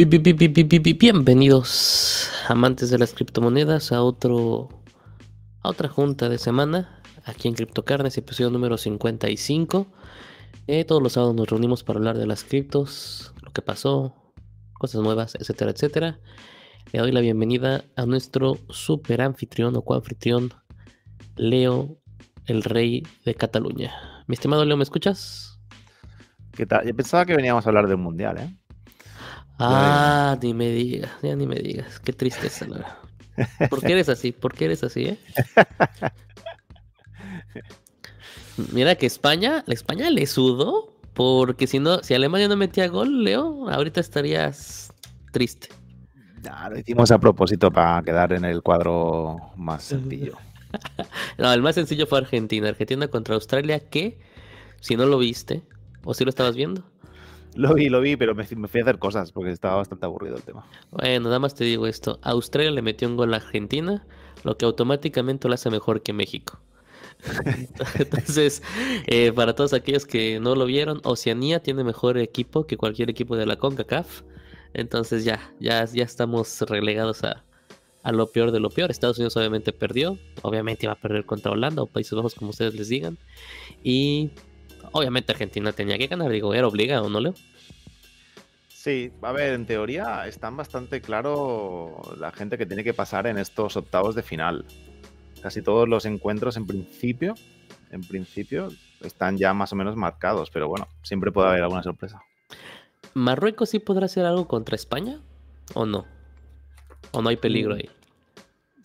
Bienvenidos, 0.00 2.30
amantes 2.48 2.88
de 2.88 2.98
las 2.98 3.14
criptomonedas, 3.14 3.90
a 3.90 4.00
otro 4.00 4.68
a 5.60 5.70
otra 5.70 5.88
junta 5.88 6.28
de 6.28 6.38
semana 6.38 7.02
aquí 7.24 7.48
en 7.48 7.54
Criptocarnes, 7.54 8.16
episodio 8.16 8.50
número 8.50 8.78
55. 8.78 9.88
Eh, 10.68 10.84
todos 10.84 11.02
los 11.02 11.14
sábados 11.14 11.34
nos 11.34 11.48
reunimos 11.48 11.82
para 11.82 11.98
hablar 11.98 12.16
de 12.16 12.28
las 12.28 12.44
criptos, 12.44 13.34
lo 13.42 13.50
que 13.50 13.60
pasó, 13.60 14.14
cosas 14.74 15.02
nuevas, 15.02 15.34
etcétera, 15.34 15.72
etcétera. 15.72 16.20
Le 16.92 17.00
doy 17.00 17.10
la 17.10 17.18
bienvenida 17.18 17.84
a 17.96 18.06
nuestro 18.06 18.56
super 18.70 19.20
anfitrión 19.20 19.74
o 19.74 19.82
coanfitrión, 19.82 20.54
Leo, 21.34 21.98
el 22.46 22.62
rey 22.62 23.02
de 23.24 23.34
Cataluña. 23.34 23.92
Mi 24.28 24.34
estimado 24.34 24.64
Leo, 24.64 24.76
¿me 24.76 24.84
escuchas? 24.84 25.58
¿Qué 26.52 26.66
tal? 26.66 26.86
Yo 26.86 26.94
pensaba 26.94 27.26
que 27.26 27.34
veníamos 27.34 27.66
a 27.66 27.70
hablar 27.70 27.88
del 27.88 27.96
mundial, 27.96 28.38
¿eh? 28.38 28.56
Ah, 29.58 30.38
ni 30.40 30.54
me 30.54 30.70
digas, 30.70 31.10
ya 31.22 31.34
ni 31.34 31.46
me 31.46 31.56
digas. 31.56 31.98
Qué 32.00 32.12
tristeza, 32.12 32.66
la 32.66 32.98
¿Por 33.68 33.80
qué 33.80 33.92
eres 33.92 34.08
así? 34.08 34.32
¿Por 34.32 34.54
qué 34.54 34.66
eres 34.66 34.84
así, 34.84 35.04
eh? 35.04 35.18
Mira 38.72 38.96
que 38.96 39.06
España, 39.06 39.62
la 39.66 39.74
España 39.74 40.10
le 40.10 40.26
sudó, 40.26 40.92
porque 41.14 41.66
si 41.66 41.78
no, 41.78 42.02
si 42.02 42.14
Alemania 42.14 42.48
no 42.48 42.56
metía 42.56 42.88
gol, 42.88 43.24
Leo, 43.24 43.68
ahorita 43.68 44.00
estarías 44.00 44.92
triste. 45.32 45.68
Ya, 46.42 46.68
lo 46.68 46.78
hicimos 46.78 47.10
a 47.10 47.18
propósito 47.18 47.70
para 47.70 48.02
quedar 48.02 48.32
en 48.32 48.44
el 48.44 48.62
cuadro 48.62 49.36
más 49.56 49.84
sencillo. 49.84 50.36
no, 51.38 51.52
el 51.52 51.62
más 51.62 51.74
sencillo 51.74 52.06
fue 52.06 52.18
Argentina. 52.18 52.68
Argentina 52.68 53.08
contra 53.08 53.34
Australia, 53.34 53.80
que 53.80 54.18
si 54.80 54.96
no 54.96 55.06
lo 55.06 55.18
viste, 55.18 55.62
o 56.04 56.14
si 56.14 56.24
lo 56.24 56.30
estabas 56.30 56.56
viendo, 56.56 56.84
lo 57.54 57.74
vi, 57.74 57.88
lo 57.88 58.00
vi, 58.00 58.16
pero 58.16 58.34
me, 58.34 58.44
fui 58.44 58.80
a 58.80 58.82
hacer 58.82 58.98
cosas 58.98 59.32
porque 59.32 59.50
estaba 59.50 59.76
bastante 59.76 60.06
aburrido 60.06 60.36
el 60.36 60.42
tema. 60.42 60.64
Bueno, 60.90 61.24
nada 61.24 61.38
más 61.38 61.54
te 61.54 61.64
digo 61.64 61.86
esto. 61.86 62.18
Australia 62.22 62.70
le 62.70 62.82
metió 62.82 63.08
un 63.08 63.16
gol 63.16 63.34
a 63.34 63.38
Argentina, 63.38 64.06
lo 64.44 64.56
que 64.56 64.64
automáticamente 64.64 65.48
lo 65.48 65.54
hace 65.54 65.70
mejor 65.70 66.02
que 66.02 66.12
México. 66.12 66.60
Entonces, 67.98 68.62
eh, 69.06 69.32
para 69.32 69.54
todos 69.54 69.72
aquellos 69.72 70.06
que 70.06 70.38
no 70.40 70.54
lo 70.54 70.66
vieron, 70.66 71.00
Oceanía 71.04 71.60
tiene 71.60 71.84
mejor 71.84 72.18
equipo 72.18 72.66
que 72.66 72.76
cualquier 72.76 73.10
equipo 73.10 73.36
de 73.36 73.46
la 73.46 73.56
CONCACAF. 73.56 74.22
Entonces 74.74 75.24
ya, 75.24 75.52
ya, 75.58 75.84
ya 75.84 76.04
estamos 76.04 76.60
relegados 76.60 77.24
a, 77.24 77.44
a 78.02 78.12
lo 78.12 78.30
peor 78.30 78.52
de 78.52 78.60
lo 78.60 78.70
peor. 78.70 78.90
Estados 78.90 79.18
Unidos 79.18 79.36
obviamente 79.36 79.72
perdió, 79.72 80.18
obviamente 80.42 80.86
iba 80.86 80.92
a 80.92 81.00
perder 81.00 81.24
contra 81.24 81.52
Holanda 81.52 81.82
o 81.82 81.86
Países 81.86 82.14
Bajos, 82.14 82.34
como 82.34 82.50
ustedes 82.50 82.74
les 82.74 82.88
digan. 82.88 83.18
Y 83.82 84.30
Obviamente 84.92 85.32
Argentina 85.32 85.72
tenía 85.72 85.98
que 85.98 86.06
ganar, 86.06 86.30
digo, 86.30 86.54
era 86.54 86.66
obligado, 86.66 87.08
¿no, 87.08 87.20
Leo? 87.20 87.34
Sí, 88.68 89.12
a 89.22 89.32
ver, 89.32 89.54
en 89.54 89.66
teoría 89.66 90.26
están 90.26 90.56
bastante 90.56 91.00
claro 91.00 92.00
la 92.18 92.30
gente 92.30 92.56
que 92.56 92.64
tiene 92.64 92.84
que 92.84 92.94
pasar 92.94 93.26
en 93.26 93.36
estos 93.36 93.76
octavos 93.76 94.14
de 94.14 94.22
final. 94.22 94.64
Casi 95.42 95.62
todos 95.62 95.88
los 95.88 96.04
encuentros 96.06 96.56
en 96.56 96.66
principio, 96.66 97.34
en 97.90 98.02
principio, 98.02 98.68
están 99.00 99.36
ya 99.36 99.52
más 99.52 99.72
o 99.72 99.76
menos 99.76 99.96
marcados, 99.96 100.50
pero 100.50 100.68
bueno, 100.68 100.88
siempre 101.02 101.32
puede 101.32 101.48
haber 101.48 101.62
alguna 101.62 101.82
sorpresa. 101.82 102.20
¿Marruecos 103.14 103.70
sí 103.70 103.78
podrá 103.78 104.06
hacer 104.06 104.24
algo 104.24 104.46
contra 104.46 104.76
España? 104.76 105.20
¿O 105.74 105.84
no? 105.84 106.06
¿O 107.12 107.20
no 107.20 107.28
hay 107.28 107.36
peligro 107.36 107.74
mm. 107.74 107.78
ahí? 107.78 107.90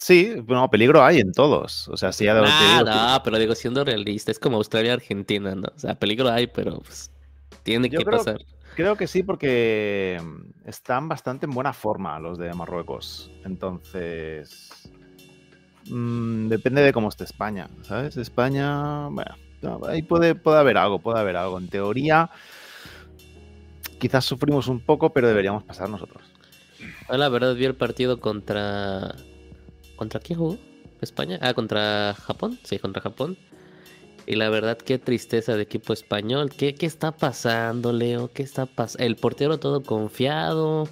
Sí, 0.03 0.35
bueno, 0.45 0.69
peligro 0.69 1.01
hay 1.01 1.21
en 1.21 1.31
todos. 1.31 1.87
O 1.87 1.95
sea, 1.95 2.11
sí, 2.11 2.25
ya 2.25 2.37
ah, 2.37 3.15
no, 3.15 3.23
pero 3.23 3.39
digo, 3.39 3.55
siendo 3.55 3.85
realista, 3.85 4.31
es 4.31 4.39
como 4.39 4.57
Australia-Argentina, 4.57 5.55
¿no? 5.55 5.69
O 5.73 5.79
sea, 5.79 5.95
peligro 5.95 6.29
hay, 6.29 6.47
pero 6.47 6.81
pues, 6.81 7.09
tiene 7.63 7.89
que 7.89 8.03
pasar. 8.03 8.43
Creo 8.75 8.97
que 8.97 9.07
sí, 9.07 9.23
porque 9.23 10.21
mm, 10.21 10.67
están 10.67 11.07
bastante 11.07 11.45
en 11.45 11.53
buena 11.53 11.71
forma 11.71 12.19
los 12.19 12.37
de 12.37 12.53
Marruecos. 12.53 13.31
Entonces, 13.45 14.91
mm, 15.89 16.49
depende 16.49 16.81
de 16.81 16.91
cómo 16.91 17.07
esté 17.07 17.23
España, 17.23 17.69
¿sabes? 17.83 18.17
España, 18.17 19.07
bueno, 19.07 19.37
ahí 19.87 20.01
puede, 20.01 20.35
puede 20.35 20.59
haber 20.59 20.77
algo, 20.77 20.99
puede 20.99 21.21
haber 21.21 21.37
algo. 21.37 21.57
En 21.57 21.69
teoría, 21.69 22.29
quizás 24.01 24.25
sufrimos 24.25 24.67
un 24.67 24.81
poco, 24.81 25.13
pero 25.13 25.29
deberíamos 25.29 25.63
pasar 25.63 25.89
nosotros. 25.89 26.23
La 27.07 27.29
verdad, 27.29 27.55
vi 27.55 27.63
el 27.63 27.75
partido 27.75 28.19
contra 28.19 29.15
¿Contra 30.03 30.19
quién 30.19 30.37
jugó? 30.37 30.57
¿España? 30.99 31.39
Ah, 31.41 31.53
contra 31.53 32.13
Japón. 32.13 32.59
Sí, 32.63 32.77
contra 32.77 33.01
Japón. 33.01 33.37
Y 34.25 34.35
la 34.35 34.49
verdad, 34.49 34.77
qué 34.77 34.99
tristeza 34.99 35.55
de 35.55 35.63
equipo 35.63 35.93
español. 35.93 36.49
¿Qué, 36.49 36.75
qué 36.75 36.85
está 36.85 37.13
pasando, 37.15 37.93
Leo? 37.93 38.29
¿Qué 38.33 38.43
está 38.43 38.65
pasando? 38.65 39.05
El 39.05 39.15
portero 39.15 39.59
todo 39.61 39.81
confiado, 39.81 40.89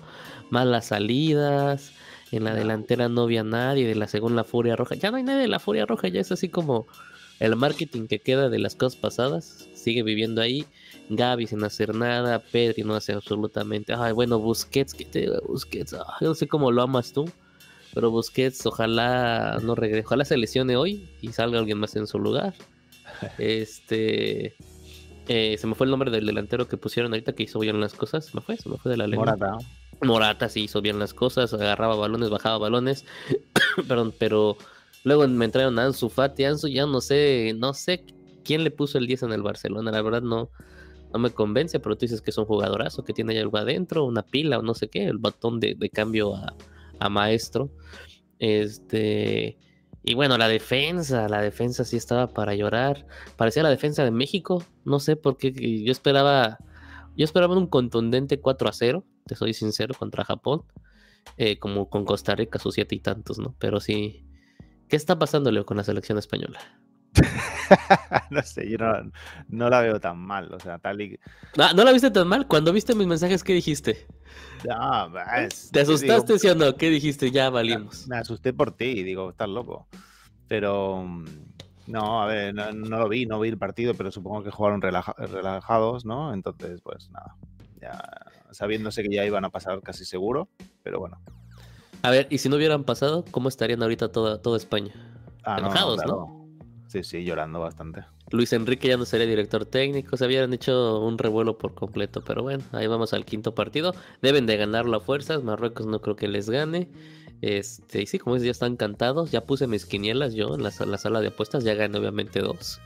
malas 0.50 0.86
salidas. 0.86 1.92
En 2.32 2.46
la 2.46 2.56
delantera 2.56 3.10
no 3.10 3.24
había 3.24 3.44
nadie 3.44 3.86
de 3.86 3.96
la 3.96 4.08
segunda 4.08 4.46
Furia 4.46 4.78
Roja. 4.78 4.96
Ya 4.96 5.12
no 5.12 5.18
hay 5.18 5.24
nadie 5.24 5.42
de 5.42 5.50
la 5.50 5.60
Furia 5.60 5.86
Roja, 5.86 6.08
ya 6.08 6.22
es 6.22 6.32
así 6.32 6.48
como 6.48 6.88
el 7.42 7.58
marketing 7.58 8.08
que 8.08 8.20
queda 8.20 8.48
de 8.48 8.60
las 8.60 8.76
cosas 8.78 8.98
pasadas. 8.98 9.68
Sigue 9.74 10.04
viviendo 10.04 10.42
ahí. 10.42 10.66
Gaby 11.10 11.48
sin 11.48 11.66
hacer 11.66 11.94
nada. 11.94 12.40
Pedri 12.40 12.84
no 12.84 12.96
hace 12.96 13.12
absolutamente. 13.12 13.94
Ay, 13.94 14.14
bueno, 14.14 14.40
Busquets, 14.40 14.94
¿qué 14.94 15.04
te 15.04 15.30
Busquets? 15.46 15.98
no 16.22 16.34
sé 16.34 16.48
cómo 16.48 16.72
lo 16.72 16.82
amas 16.82 17.12
tú. 17.12 17.26
Pero 17.94 18.10
Busquets, 18.12 18.66
ojalá 18.66 19.60
no 19.62 19.76
regrese, 19.76 20.06
ojalá 20.06 20.26
se 20.26 20.38
lesione 20.38 20.78
hoy 20.78 21.10
y 21.22 21.34
salga 21.34 21.60
alguien 21.60 21.78
más 21.78 21.96
en 21.96 22.08
su 22.08 22.20
lugar. 22.20 22.54
Este. 23.38 24.56
Eh, 25.28 25.58
se 25.58 25.68
me 25.68 25.76
fue 25.76 25.86
el 25.86 25.92
nombre 25.92 26.10
del 26.10 26.26
delantero 26.26 26.68
que 26.68 26.78
pusieron 26.78 27.12
ahorita 27.14 27.34
que 27.34 27.44
hizo 27.44 27.60
bien 27.60 27.80
las 27.80 27.94
cosas. 27.94 28.26
Se 28.26 28.32
me 28.36 28.42
fue, 28.42 28.58
se 28.58 28.70
me 28.70 28.78
fue 28.78 28.92
de 28.92 28.98
la 28.98 29.08
lengua. 29.08 29.26
Morata. 29.38 29.58
Morata 30.02 30.50
sí 30.50 30.64
hizo 30.64 30.82
bien 30.82 30.98
las 30.98 31.14
cosas, 31.14 31.54
agarraba 31.54 31.96
balones, 31.96 32.30
bajaba 32.30 32.58
balones. 32.58 33.06
Perdón, 33.88 34.14
pero 34.18 34.58
luego 35.04 35.28
me 35.28 35.46
entraron 35.46 35.78
a 35.78 35.86
Ansu 35.86 36.10
Fati. 36.10 36.46
Ansu 36.46 36.68
ya 36.68 36.86
no 36.86 37.02
sé, 37.02 37.54
no 37.58 37.74
sé 37.74 38.04
quién 38.44 38.64
le 38.64 38.72
puso 38.72 38.98
el 38.98 39.06
10 39.06 39.24
en 39.24 39.34
el 39.34 39.44
Barcelona. 39.44 39.92
La 39.92 40.02
verdad 40.02 40.24
no, 40.24 40.50
no 41.14 41.20
me 41.20 41.30
convence, 41.30 41.80
pero 41.80 41.96
tú 41.96 42.06
dices 42.06 42.22
que 42.22 42.32
es 42.32 42.38
un 42.38 42.46
jugadorazo, 42.46 43.04
que 43.04 43.14
tiene 43.14 43.40
algo 43.40 43.58
adentro, 43.58 44.06
una 44.06 44.24
pila 44.24 44.58
o 44.58 44.64
no 44.64 44.74
sé 44.74 44.88
qué, 44.88 45.06
el 45.06 45.20
botón 45.20 45.60
de 45.60 45.90
cambio 45.94 46.36
a, 46.36 46.56
a 47.02 47.10
Maestro. 47.10 47.72
Este. 48.40 49.58
Y 50.04 50.14
bueno, 50.16 50.38
la 50.38 50.48
defensa, 50.48 51.28
la 51.28 51.42
defensa 51.42 51.84
sí 51.84 51.98
estaba 51.98 52.28
para 52.28 52.56
llorar. 52.56 53.06
Parecía 53.36 53.64
la 53.64 53.70
defensa 53.70 54.04
de 54.04 54.12
México. 54.12 54.64
No 54.86 55.00
sé 55.00 55.16
por 55.16 55.38
qué. 55.38 55.52
Yo 55.84 55.92
esperaba. 55.92 56.60
Yo 57.18 57.26
esperaba 57.26 57.58
un 57.58 57.68
contundente 57.68 58.40
4 58.40 58.70
a 58.70 58.74
0. 58.74 59.06
Te 59.26 59.36
soy 59.36 59.54
sincero, 59.54 59.94
contra 59.98 60.24
Japón. 60.24 60.64
Eh, 61.38 61.60
como 61.60 61.90
con 61.90 62.06
Costa 62.06 62.36
Rica, 62.36 62.58
sus 62.58 62.76
siete 62.76 62.96
y 62.96 63.00
tantos, 63.00 63.38
¿no? 63.38 63.56
Pero 63.60 63.80
sí. 63.80 64.26
¿Qué 64.88 64.96
está 64.96 65.18
pasando, 65.18 65.52
Leo, 65.52 65.66
con 65.66 65.78
la 65.78 65.84
selección 65.84 66.18
española? 66.18 66.60
no 68.30 68.42
sé, 68.44 68.70
yo 68.70 68.78
no, 69.50 69.70
la 69.70 69.82
veo 69.82 70.00
tan 70.00 70.18
mal, 70.18 70.54
o 70.54 70.60
sea, 70.60 70.80
tal 70.80 71.02
y... 71.02 71.20
Ah, 71.58 71.72
¿No 71.76 71.84
la 71.84 71.92
viste 71.92 72.12
tan 72.12 72.28
mal? 72.28 72.48
Cuando 72.48 72.74
viste 72.74 72.96
mis 72.96 73.08
mensajes, 73.08 73.44
¿qué 73.44 73.54
dijiste? 73.54 74.08
¿Te 75.72 75.82
asustaste, 75.82 76.40
sí 76.40 76.48
o 76.48 76.56
no? 76.56 76.76
¿Qué 76.76 76.90
dijiste? 76.90 77.32
Ya 77.32 77.50
valimos. 77.50 78.08
Me, 78.08 78.18
asusté 78.18 78.54
por 78.54 78.72
ti, 78.72 79.04
digo, 79.04 79.32
estás 79.32 79.50
loco. 79.50 79.88
Pero, 80.48 81.04
mm, 81.04 81.26
no, 81.88 82.22
a 82.22 82.26
ver, 82.28 82.54
no, 82.54 82.72
lo 82.72 83.10
vi, 83.10 83.26
no 83.26 83.40
vi 83.40 83.50
el 83.50 83.58
partido, 83.58 83.94
pero 83.94 84.12
supongo 84.12 84.44
que 84.44 84.52
jugaron 84.52 84.82
relajados, 84.82 86.06
¿no? 86.06 86.34
Entonces, 86.34 86.82
pues 86.82 87.10
nada, 87.10 87.36
ya 87.82 88.02
sabiéndose 88.52 89.04
que 89.04 89.16
ya 89.16 89.26
iban 89.26 89.46
a 89.46 89.50
pasar 89.50 89.82
casi 89.82 90.06
seguro, 90.06 90.50
pero 90.84 91.00
bueno. 91.00 91.22
A 92.04 92.10
ver, 92.10 92.28
y 92.30 92.40
si 92.40 92.50
no 92.50 92.56
hubieran 92.56 92.84
pasado, 92.84 93.24
¿cómo 93.32 93.50
estarían 93.50 93.82
ahorita 93.82 94.12
toda, 94.12 94.42
toda 94.42 94.58
España? 94.58 94.94
Ah, 95.44 95.60
Enojados, 95.60 96.04
¿no? 96.06 96.41
Sí, 96.92 97.06
sí, 97.06 97.24
llorando 97.24 97.62
bastante. 97.62 98.04
Luis 98.32 98.52
Enrique 98.52 98.90
ya 98.90 98.98
no 98.98 99.06
sería 99.06 99.26
director 99.26 99.66
técnico, 99.66 100.18
se 100.18 100.26
habían 100.26 100.54
hecho 100.54 101.00
un 101.00 101.18
revuelo 101.18 101.58
por 101.58 101.74
completo, 101.74 102.22
pero 102.22 102.44
bueno, 102.44 102.66
ahí 102.74 102.86
vamos 102.86 103.14
al 103.14 103.24
quinto 103.24 103.56
partido. 103.56 103.96
Deben 104.22 104.46
de 104.46 104.58
ganarlo 104.58 104.98
a 104.98 105.00
fuerzas, 105.00 105.42
Marruecos 105.42 105.86
no 105.86 106.02
creo 106.02 106.18
que 106.18 106.28
les 106.28 106.50
gane. 106.50 106.90
Este, 107.42 108.02
y 108.02 108.08
sí, 108.08 108.20
como 108.20 108.36
es, 108.36 108.44
ya 108.44 108.52
están 108.52 108.76
cantados, 108.76 109.32
ya 109.32 109.46
puse 109.46 109.68
mis 109.68 109.86
quinielas 109.86 110.34
yo 110.34 110.54
en 110.54 110.64
la, 110.64 110.72
sala 110.72 111.22
de 111.22 111.30
apuestas, 111.30 111.64
ya 111.64 111.76
gané 111.76 111.98
obviamente 111.98 112.42
dos. 112.42 112.82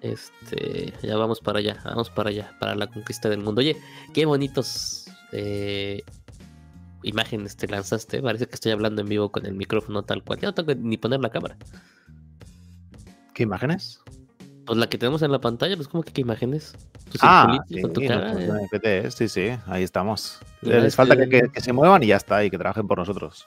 Este, 0.00 0.92
ya 1.04 1.16
vamos 1.16 1.38
para 1.38 1.60
allá, 1.60 1.80
vamos 1.84 2.10
para 2.10 2.30
allá, 2.30 2.56
para 2.58 2.74
la 2.74 2.88
conquista 2.88 3.28
del 3.28 3.38
mundo. 3.38 3.60
Oye, 3.60 3.76
qué 4.14 4.26
bonitos 4.26 5.06
eh, 5.30 6.02
imágenes 7.04 7.56
te 7.56 7.68
lanzaste, 7.68 8.20
parece 8.20 8.46
que 8.46 8.56
estoy 8.56 8.72
hablando 8.72 9.00
en 9.02 9.08
vivo 9.08 9.30
con 9.30 9.46
el 9.46 9.54
micrófono 9.54 10.02
tal 10.02 10.24
cual, 10.24 10.40
ya 10.40 10.48
no 10.48 10.54
tengo 10.54 10.74
ni 10.74 10.96
poner 10.96 11.20
la 11.20 11.30
cámara. 11.30 11.56
¿Qué 13.38 13.44
imágenes? 13.44 14.00
Pues 14.66 14.76
la 14.80 14.88
que 14.88 14.98
tenemos 14.98 15.22
en 15.22 15.30
la 15.30 15.40
pantalla, 15.40 15.76
pues 15.76 15.86
como 15.86 16.02
que 16.02 16.12
qué 16.12 16.22
imágenes. 16.22 16.74
ah, 17.20 17.56
sí, 17.68 17.80
sí, 19.10 19.28
sí, 19.28 19.50
ahí 19.68 19.84
estamos. 19.84 20.40
Les 20.60 20.96
falta 20.96 21.16
que, 21.16 21.48
se 21.60 21.72
muevan 21.72 22.02
y 22.02 22.08
ya 22.08 22.16
está, 22.16 22.44
y 22.44 22.50
que 22.50 22.58
trabajen 22.58 22.88
por 22.88 22.98
nosotros. 22.98 23.46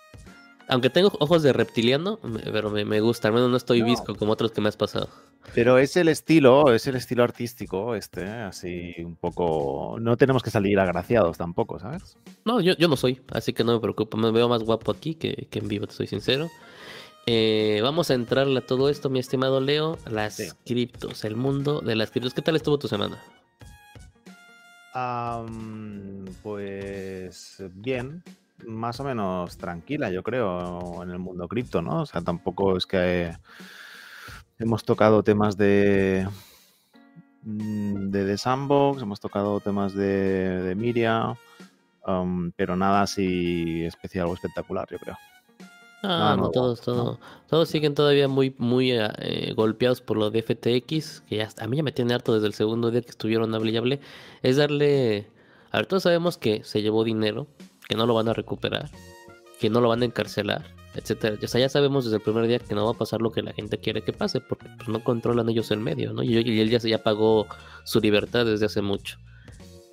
Aunque 0.70 0.90
tengo 0.90 1.12
ojos 1.20 1.44
de 1.44 1.52
reptiliano, 1.52 2.20
pero 2.54 2.70
me, 2.70 3.02
gusta. 3.02 3.28
Al 3.28 3.34
menos 3.34 3.50
no 3.50 3.58
estoy 3.58 3.82
visco 3.82 4.16
como 4.16 4.32
otros 4.32 4.54
que 4.54 4.62
me 4.62 4.70
has 4.70 4.78
pasado. 4.78 5.10
Pero 5.54 5.78
es 5.78 5.98
el 5.98 6.08
estilo, 6.08 6.74
es 6.74 6.88
el 6.88 6.96
estilo 6.96 7.26
artístico, 7.26 7.94
este, 7.94 8.26
así 8.26 8.96
un 9.00 9.18
poco. 9.18 9.98
No 10.00 10.16
tenemos 10.16 10.42
que 10.42 10.52
salir 10.52 10.80
agraciados 10.80 11.38
tampoco, 11.38 11.80
¿sabes? 11.80 12.16
No, 12.46 12.62
yo, 12.62 12.78
yo 12.78 12.88
no 12.88 12.96
soy, 12.96 13.20
así 13.34 13.52
que 13.52 13.66
no 13.66 13.74
me 13.74 13.82
preocupo. 13.82 14.16
Me 14.16 14.32
veo 14.32 14.48
más 14.48 14.64
guapo 14.64 14.90
aquí 14.90 15.16
que, 15.16 15.50
en 15.52 15.68
vivo, 15.68 15.86
te 15.86 15.94
soy 15.96 16.08
sincero. 16.08 16.50
Eh, 17.28 17.80
vamos 17.84 18.10
a 18.10 18.16
entrarle 18.16 18.60
a 18.60 18.66
todo 18.66 18.90
esto, 18.90 19.10
mi 19.10 19.20
estimado 19.20 19.62
Leo. 19.62 19.98
Las 20.10 20.56
criptos, 20.66 21.24
el 21.24 21.36
mundo 21.36 21.82
de 21.82 21.96
las 21.96 22.12
criptos. 22.12 22.34
¿Qué 22.34 22.42
tal 22.42 22.56
estuvo 22.56 22.80
tu 22.80 22.88
semana? 22.88 23.18
pues 26.44 27.64
bien, 27.76 28.24
más 28.66 29.00
o 29.00 29.04
menos 29.06 29.58
tranquila, 29.58 30.12
yo 30.12 30.22
creo, 30.22 31.02
en 31.02 31.12
el 31.12 31.20
mundo 31.20 31.48
cripto, 31.48 31.82
¿no? 31.82 32.02
O 32.02 32.06
sea, 32.06 32.22
tampoco 32.22 32.76
es 32.76 32.86
que 32.86 33.32
hemos 34.60 34.84
tocado 34.84 35.24
temas 35.24 35.56
de 35.56 36.28
mm, 37.44 38.10
de, 38.10 38.38
Sandbox, 38.38 39.02
hemos 39.02 39.22
tocado 39.22 39.62
temas 39.62 39.94
de, 39.94 40.62
de 40.62 40.76
Miria, 40.76 41.38
pero 42.58 42.76
nada 42.76 43.04
así 43.04 43.84
especial 43.86 44.28
o 44.28 44.34
espectacular, 44.34 44.88
yo 44.92 45.00
creo. 45.00 45.18
Ah, 46.04 46.36
no, 46.38 46.50
todos, 46.50 46.82
todos, 46.82 47.20
todos 47.48 47.70
siguen 47.70 47.94
todavía 47.94 48.28
muy, 48.28 48.56
muy 48.58 48.92
eh, 48.92 49.08
eh, 49.20 49.54
golpeados 49.54 50.02
por 50.02 50.18
lo 50.18 50.32
de 50.32 50.42
FTX, 50.42 51.22
que 51.22 51.38
ya 51.38 51.50
a 51.60 51.68
mí 51.68 51.78
ya 51.78 51.84
me 51.84 51.92
tiene 51.92 52.14
harto 52.14 52.34
desde 52.34 52.48
el 52.48 52.54
segundo 52.54 52.90
día 52.90 53.02
que 53.02 53.12
estuvieron 53.12 53.54
hable 53.54 53.72
y 53.72 53.78
hable. 53.78 54.00
Es 54.42 54.58
darle, 54.58 55.28
a 55.70 55.78
ver, 55.78 55.86
todos 55.86 56.04
sabemos 56.04 56.38
que 56.38 56.64
se 56.64 56.82
llevó 56.82 57.04
dinero, 57.04 57.48
que 57.88 57.96
no 57.96 58.08
lo 58.08 58.16
van 58.16 58.30
a 58.30 58.34
recuperar, 58.34 58.90
que 59.60 59.70
no 59.70 59.80
lo 59.80 59.90
van 59.90 60.02
a 60.02 60.06
encarcelar, 60.06 60.66
etcétera. 60.96 61.38
O 61.42 61.48
sea, 61.48 61.62
ya 61.62 61.70
sabemos 61.70 62.06
desde 62.06 62.18
el 62.18 62.24
primer 62.24 62.48
día 62.48 62.58
que 62.58 62.74
no 62.74 62.86
va 62.86 62.92
a 62.92 62.98
pasar 62.98 63.22
lo 63.22 63.32
que 63.32 63.44
la 63.44 63.54
gente 63.54 63.78
quiere 63.78 64.02
que 64.02 64.12
pase, 64.12 64.42
porque 64.42 64.68
pues, 64.78 64.90
no 64.90 65.04
controlan 65.04 65.50
ellos 65.50 65.70
el 65.70 65.82
medio, 65.82 66.14
¿no? 66.14 66.24
Y, 66.24 66.36
él 66.36 66.70
ya, 66.72 66.80
ya 66.80 67.04
pagó 67.04 67.46
su 67.84 68.00
libertad 68.00 68.46
desde 68.46 68.66
hace 68.66 68.82
mucho. 68.82 69.20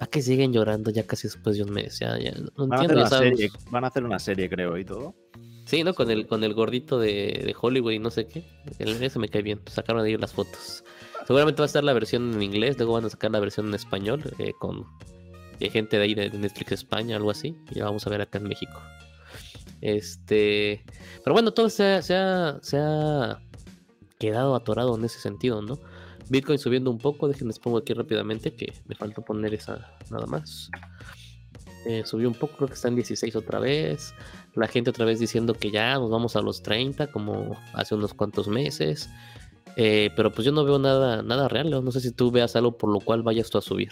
¿A 0.01 0.07
qué 0.07 0.23
siguen 0.23 0.55
llorando 0.55 0.91
ya 0.91 1.07
casi 1.07 1.27
después 1.27 1.57
de 1.57 1.65
un 1.65 1.73
mes? 1.73 1.99
Ya, 1.99 2.19
ya, 2.19 2.33
no 2.57 2.67
van, 2.69 2.81
a 2.81 2.83
hacer 2.83 2.97
una 2.97 3.09
serie, 3.11 3.51
van 3.71 3.85
a 3.85 3.89
hacer 3.89 4.05
una 4.05 4.19
serie, 4.19 4.49
creo, 4.49 4.79
y 4.79 4.85
todo. 4.85 5.15
Sí, 5.69 5.85
¿no? 5.85 5.93
Con 5.93 6.11
el, 6.11 6.27
con 6.27 6.43
el 6.45 6.55
gordito 6.55 6.99
de, 6.99 7.43
de 7.45 7.55
Hollywood 7.61 7.93
y 7.93 7.99
no 7.99 8.11
sé 8.11 8.27
qué. 8.27 8.43
Ese 8.79 9.19
me 9.19 9.29
cae 9.29 9.43
bien. 9.43 9.61
Sacaron 9.67 10.03
ahí 10.03 10.17
las 10.17 10.33
fotos. 10.33 10.83
Seguramente 11.27 11.61
va 11.61 11.65
a 11.65 11.67
estar 11.67 11.85
la 11.85 11.93
versión 11.93 12.33
en 12.33 12.43
inglés, 12.43 12.79
luego 12.79 12.95
van 12.95 13.05
a 13.05 13.11
sacar 13.11 13.31
la 13.31 13.39
versión 13.39 13.69
en 13.69 13.75
español 13.75 14.23
eh, 14.39 14.53
con 14.59 14.87
hay 15.61 15.69
gente 15.69 15.99
de 15.99 16.05
ahí 16.05 16.15
de 16.15 16.31
Netflix 16.31 16.73
España, 16.73 17.17
algo 17.17 17.31
así. 17.31 17.55
Y 17.71 17.81
vamos 17.81 18.07
a 18.07 18.11
ver 18.11 18.23
acá 18.23 18.39
en 18.39 18.45
México. 18.45 18.81
Este. 19.83 20.83
Pero 21.23 21.35
bueno, 21.35 21.53
todo 21.53 21.69
se 21.69 21.85
ha, 21.85 22.03
se 22.03 22.17
ha, 22.79 23.41
quedado 24.19 24.55
atorado 24.55 24.97
en 24.97 25.05
ese 25.05 25.21
sentido, 25.21 25.61
¿no? 25.61 25.79
Bitcoin 26.31 26.59
subiendo 26.59 26.91
un 26.91 26.99
poco, 26.99 27.29
déjenme 27.29 27.53
pongo 27.63 27.77
aquí 27.77 27.93
rápidamente 27.93 28.55
que 28.55 28.73
me 28.87 28.95
falta 28.95 29.21
poner 29.21 29.53
esa 29.53 29.97
nada 30.11 30.25
más. 30.27 30.71
Eh, 31.89 32.03
subió 32.05 32.29
un 32.29 32.35
poco, 32.35 32.55
creo 32.55 32.69
que 32.69 32.75
está 32.75 32.89
en 32.89 32.97
16 32.97 33.35
otra 33.35 33.61
vez. 33.61 34.15
La 34.55 34.69
gente 34.69 34.91
otra 34.91 35.07
vez 35.07 35.19
diciendo 35.19 35.55
que 35.55 35.71
ya 35.71 35.95
nos 35.95 36.11
vamos 36.11 36.37
a 36.37 36.43
los 36.43 36.63
30, 36.63 37.07
como 37.11 37.57
hace 37.73 37.95
unos 37.95 38.13
cuantos 38.13 38.47
meses. 38.47 39.09
Eh, 39.75 40.11
pero 40.15 40.31
pues 40.31 40.45
yo 40.45 40.53
no 40.53 40.67
veo 40.67 40.79
nada, 40.79 41.23
nada 41.23 41.49
real, 41.49 41.71
no 41.71 41.91
sé 41.91 42.01
si 42.01 42.13
tú 42.13 42.31
veas 42.31 42.57
algo 42.57 42.77
por 42.77 42.91
lo 42.91 43.01
cual 43.01 43.23
vayas 43.23 43.49
tú 43.49 43.57
a 43.57 43.63
subir. 43.63 43.89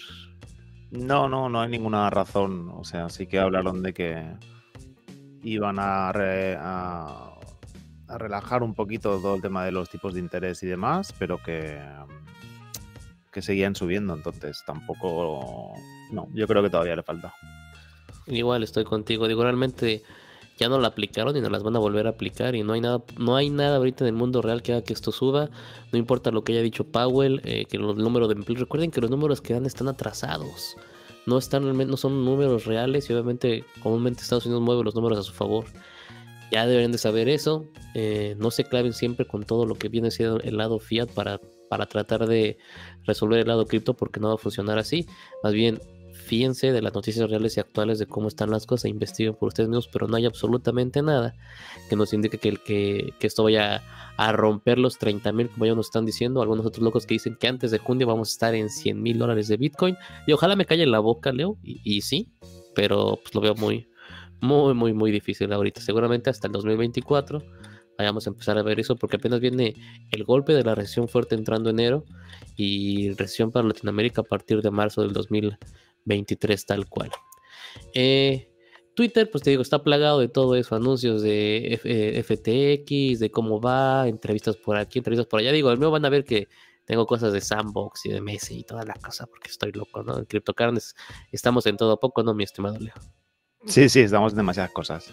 No, 0.91 1.27
no, 1.27 1.49
no 1.49 1.63
hay 1.63 1.71
ninguna 1.71 2.11
razón. 2.11 2.69
O 2.77 2.85
sea, 2.85 3.09
sí 3.09 3.27
que 3.27 3.39
hablaron 3.39 3.83
de 3.83 3.95
que 3.95 4.31
iban 5.43 5.79
a, 5.79 6.11
a, 6.11 7.39
relajar 8.19 8.63
un 8.63 8.75
poquito 8.75 9.19
todo 9.23 9.37
el 9.37 9.41
tema 9.41 9.65
de 9.65 9.73
los 9.73 9.89
tipos 9.89 10.13
de 10.13 10.21
interés 10.21 10.63
y 10.63 10.67
demás, 10.67 11.15
pero 11.19 11.43
que, 11.43 11.81
que 13.33 13.41
seguían 13.41 13.75
subiendo. 13.75 14.13
Entonces 14.13 14.63
tampoco... 14.67 15.73
No, 16.13 16.29
yo 16.35 16.47
creo 16.47 16.63
que 16.63 16.69
todavía 16.69 16.95
le 16.95 17.03
falta. 17.03 17.33
Igual 18.27 18.63
estoy 18.63 18.85
contigo. 18.85 19.29
Digo, 19.29 19.43
realmente 19.43 20.03
ya 20.57 20.69
no 20.69 20.79
la 20.79 20.89
aplicaron 20.89 21.37
y 21.37 21.41
no 21.41 21.51
las 21.51 21.63
van 21.63 21.77
a 21.77 21.79
volver 21.79 22.07
a 22.07 22.11
aplicar 22.11 22.55
y 22.55 22.63
no 22.63 22.73
hay 22.73 22.81
nada 22.81 23.03
no 23.19 23.37
hay 23.37 23.51
nada 23.51 23.77
ahorita 23.77 24.05
en 24.05 24.09
el 24.09 24.15
mundo 24.15 24.43
real 24.43 24.63
que 24.63 24.73
haga 24.73 24.83
que 24.83 24.93
esto 24.93 25.13
suba 25.13 25.51
no 25.93 25.99
importa 25.99 26.31
lo 26.31 26.45
que 26.45 26.53
haya 26.53 26.63
dicho 26.63 26.85
Powell 26.85 27.41
eh, 27.45 27.67
que 27.67 27.79
los 27.79 27.97
números 27.97 28.29
de 28.29 28.35
empleo 28.35 28.59
recuerden 28.59 28.91
que 28.91 29.01
los 29.01 29.11
números 29.11 29.41
que 29.41 29.53
dan 29.53 29.67
están 29.67 29.89
atrasados 29.89 30.77
no 31.27 31.39
están 31.39 31.77
no 31.77 31.97
son 31.97 32.25
números 32.25 32.65
reales 32.65 33.09
y 33.11 33.13
obviamente 33.13 33.65
comúnmente 33.83 34.23
Estados 34.23 34.47
Unidos 34.47 34.63
mueve 34.63 34.83
los 34.83 34.95
números 34.95 35.19
a 35.19 35.23
su 35.23 35.33
favor 35.33 35.67
ya 36.51 36.67
deberían 36.67 36.93
de 36.93 36.99
saber 36.99 37.29
eso 37.29 37.67
eh, 37.95 38.35
no 38.39 38.51
se 38.51 38.65
claven 38.65 38.93
siempre 38.93 39.27
con 39.27 39.45
todo 39.45 39.67
lo 39.67 39.75
que 39.75 39.89
viene 39.89 40.11
siendo 40.11 40.41
el 40.41 40.57
lado 40.57 40.79
fiat 40.79 41.11
para 41.11 41.39
para 41.69 41.87
tratar 41.87 42.27
de 42.27 42.57
resolver 43.05 43.41
el 43.41 43.49
lado 43.49 43.67
cripto 43.67 43.95
porque 43.95 44.21
no 44.21 44.29
va 44.29 44.35
a 44.35 44.39
funcionar 44.39 44.79
así 44.79 45.07
más 45.43 45.53
bien 45.53 45.81
fíjense 46.27 46.73
de 46.73 46.83
las 46.83 46.93
noticias 46.93 47.31
reales 47.31 47.57
y 47.57 47.61
actuales 47.61 48.01
de 48.01 48.07
cómo 48.07 48.27
están 48.27 48.51
las 48.51 48.67
cosas, 48.67 48.87
e 48.87 48.89
investiguen 48.89 49.35
por 49.35 49.49
ustedes 49.49 49.69
mismos, 49.69 49.89
pero 49.89 50.09
no 50.09 50.17
hay 50.17 50.27
absolutamente 50.27 51.01
nada 51.01 51.35
que 51.89 51.95
nos 51.95 52.13
indique 52.13 52.39
que, 52.39 52.57
que, 52.57 53.15
que 53.19 53.27
esto 53.27 53.45
vaya 53.45 53.83
a 54.17 54.33
romper 54.33 54.79
los 54.79 54.99
30 54.99 55.33
mil, 55.33 55.49
como 55.49 55.67
ya 55.67 55.75
nos 55.75 55.87
están 55.87 56.05
diciendo, 56.05 56.43
algunos 56.43 56.67
otros 56.67 56.83
locos 56.83 57.07
que 57.07 57.15
dicen 57.15 57.37
que 57.37 57.47
antes 57.47 57.71
de 57.71 57.79
junio 57.79 58.09
vamos 58.09 58.31
a 58.31 58.33
estar 58.33 58.55
en 58.57 58.71
100 58.71 59.01
mil 59.01 59.19
dólares 59.19 59.47
de 59.47 59.57
Bitcoin, 59.57 59.97
y 60.27 60.33
ojalá 60.33 60.57
me 60.57 60.67
calle 60.67 60.85
la 60.87 60.99
boca, 60.99 61.33
Leo, 61.33 61.59
y, 61.63 62.01
sí, 62.01 62.33
pero 62.75 63.21
pues 63.23 63.35
lo 63.35 63.41
veo 63.41 63.55
muy, 63.55 63.89
muy, 64.41 64.75
muy, 64.75 64.93
muy 64.93 65.13
difícil 65.13 65.53
ahorita, 65.53 65.81
seguramente 65.81 66.29
hasta 66.29 66.49
el 66.49 66.53
2024 66.53 67.43
vayamos 67.99 68.27
a 68.27 68.31
empezar 68.31 68.59
a 68.59 68.63
ver 68.63 68.79
eso 68.79 68.97
porque 68.97 69.17
apenas 69.17 69.41
viene 69.41 69.75
el 70.11 70.25
golpe 70.25 70.53
de 70.53 70.63
la 70.63 70.75
recesión 70.75 71.09
fuerte 71.09 71.35
entrando 71.35 71.71
enero 71.71 72.05
y 72.55 73.11
recesión 73.13 73.51
para 73.51 73.67
Latinoamérica 73.67 74.21
a 74.21 74.25
partir 74.25 74.61
de 74.61 74.71
marzo 74.71 75.01
del 75.01 75.15
2024 75.15 75.87
23 76.07 76.65
tal 76.67 76.89
cual. 76.89 77.11
Eh, 77.95 78.51
Twitter, 78.95 79.31
pues 79.31 79.45
te 79.45 79.51
digo, 79.51 79.61
está 79.61 79.83
plagado 79.83 80.21
de 80.21 80.29
todo 80.29 80.57
eso, 80.57 80.75
anuncios 80.75 81.21
de 81.21 81.79
FTX, 82.25 82.91
eh, 82.91 83.17
de 83.19 83.31
cómo 83.31 83.61
va, 83.61 84.09
entrevistas 84.09 84.57
por 84.57 84.77
aquí, 84.77 84.99
entrevistas 84.99 85.27
por 85.27 85.41
allá. 85.41 85.53
Digo, 85.53 85.69
al 85.69 85.79
mío 85.79 85.91
van 85.91 86.07
a 86.07 86.09
ver 86.09 86.25
que 86.25 86.49
tengo 86.87 87.07
cosas 87.07 87.35
de 87.35 87.43
Sandbox 87.43 88.07
y 88.07 88.11
de 88.11 88.23
Messi 88.23 88.61
y 88.61 88.65
toda 88.65 88.85
la 88.85 88.95
cosa, 88.95 89.27
porque 89.27 89.51
estoy 89.51 89.73
loco, 89.73 90.03
¿no? 90.03 90.19
En 90.19 90.25
CryptoCarnes 90.25 90.95
estamos 91.31 91.67
en 91.67 91.77
todo 91.77 92.01
poco, 92.01 92.23
¿no, 92.23 92.33
mi 92.33 92.45
estimado 92.45 92.79
Leo? 92.79 92.95
Sí, 93.67 93.89
sí, 93.89 94.01
estamos 94.01 94.33
en 94.33 94.39
demasiadas 94.39 94.71
cosas. 94.71 95.13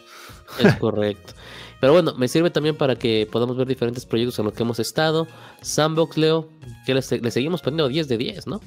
Es 0.59 0.75
correcto. 0.75 1.33
Pero 1.81 1.91
bueno, 1.91 2.13
me 2.15 2.29
sirve 2.29 2.51
también 2.51 2.77
para 2.77 2.95
que 2.95 3.27
podamos 3.29 3.57
ver 3.57 3.67
diferentes 3.67 4.05
proyectos 4.05 4.39
en 4.39 4.45
los 4.45 4.53
que 4.53 4.63
hemos 4.63 4.79
estado. 4.79 5.27
Sandbox, 5.61 6.17
Leo, 6.17 6.47
que 6.85 6.93
le, 6.93 7.01
le 7.01 7.31
seguimos 7.31 7.61
poniendo 7.61 7.89
10 7.89 8.07
de 8.07 8.17
10, 8.17 8.47
¿no? 8.47 8.61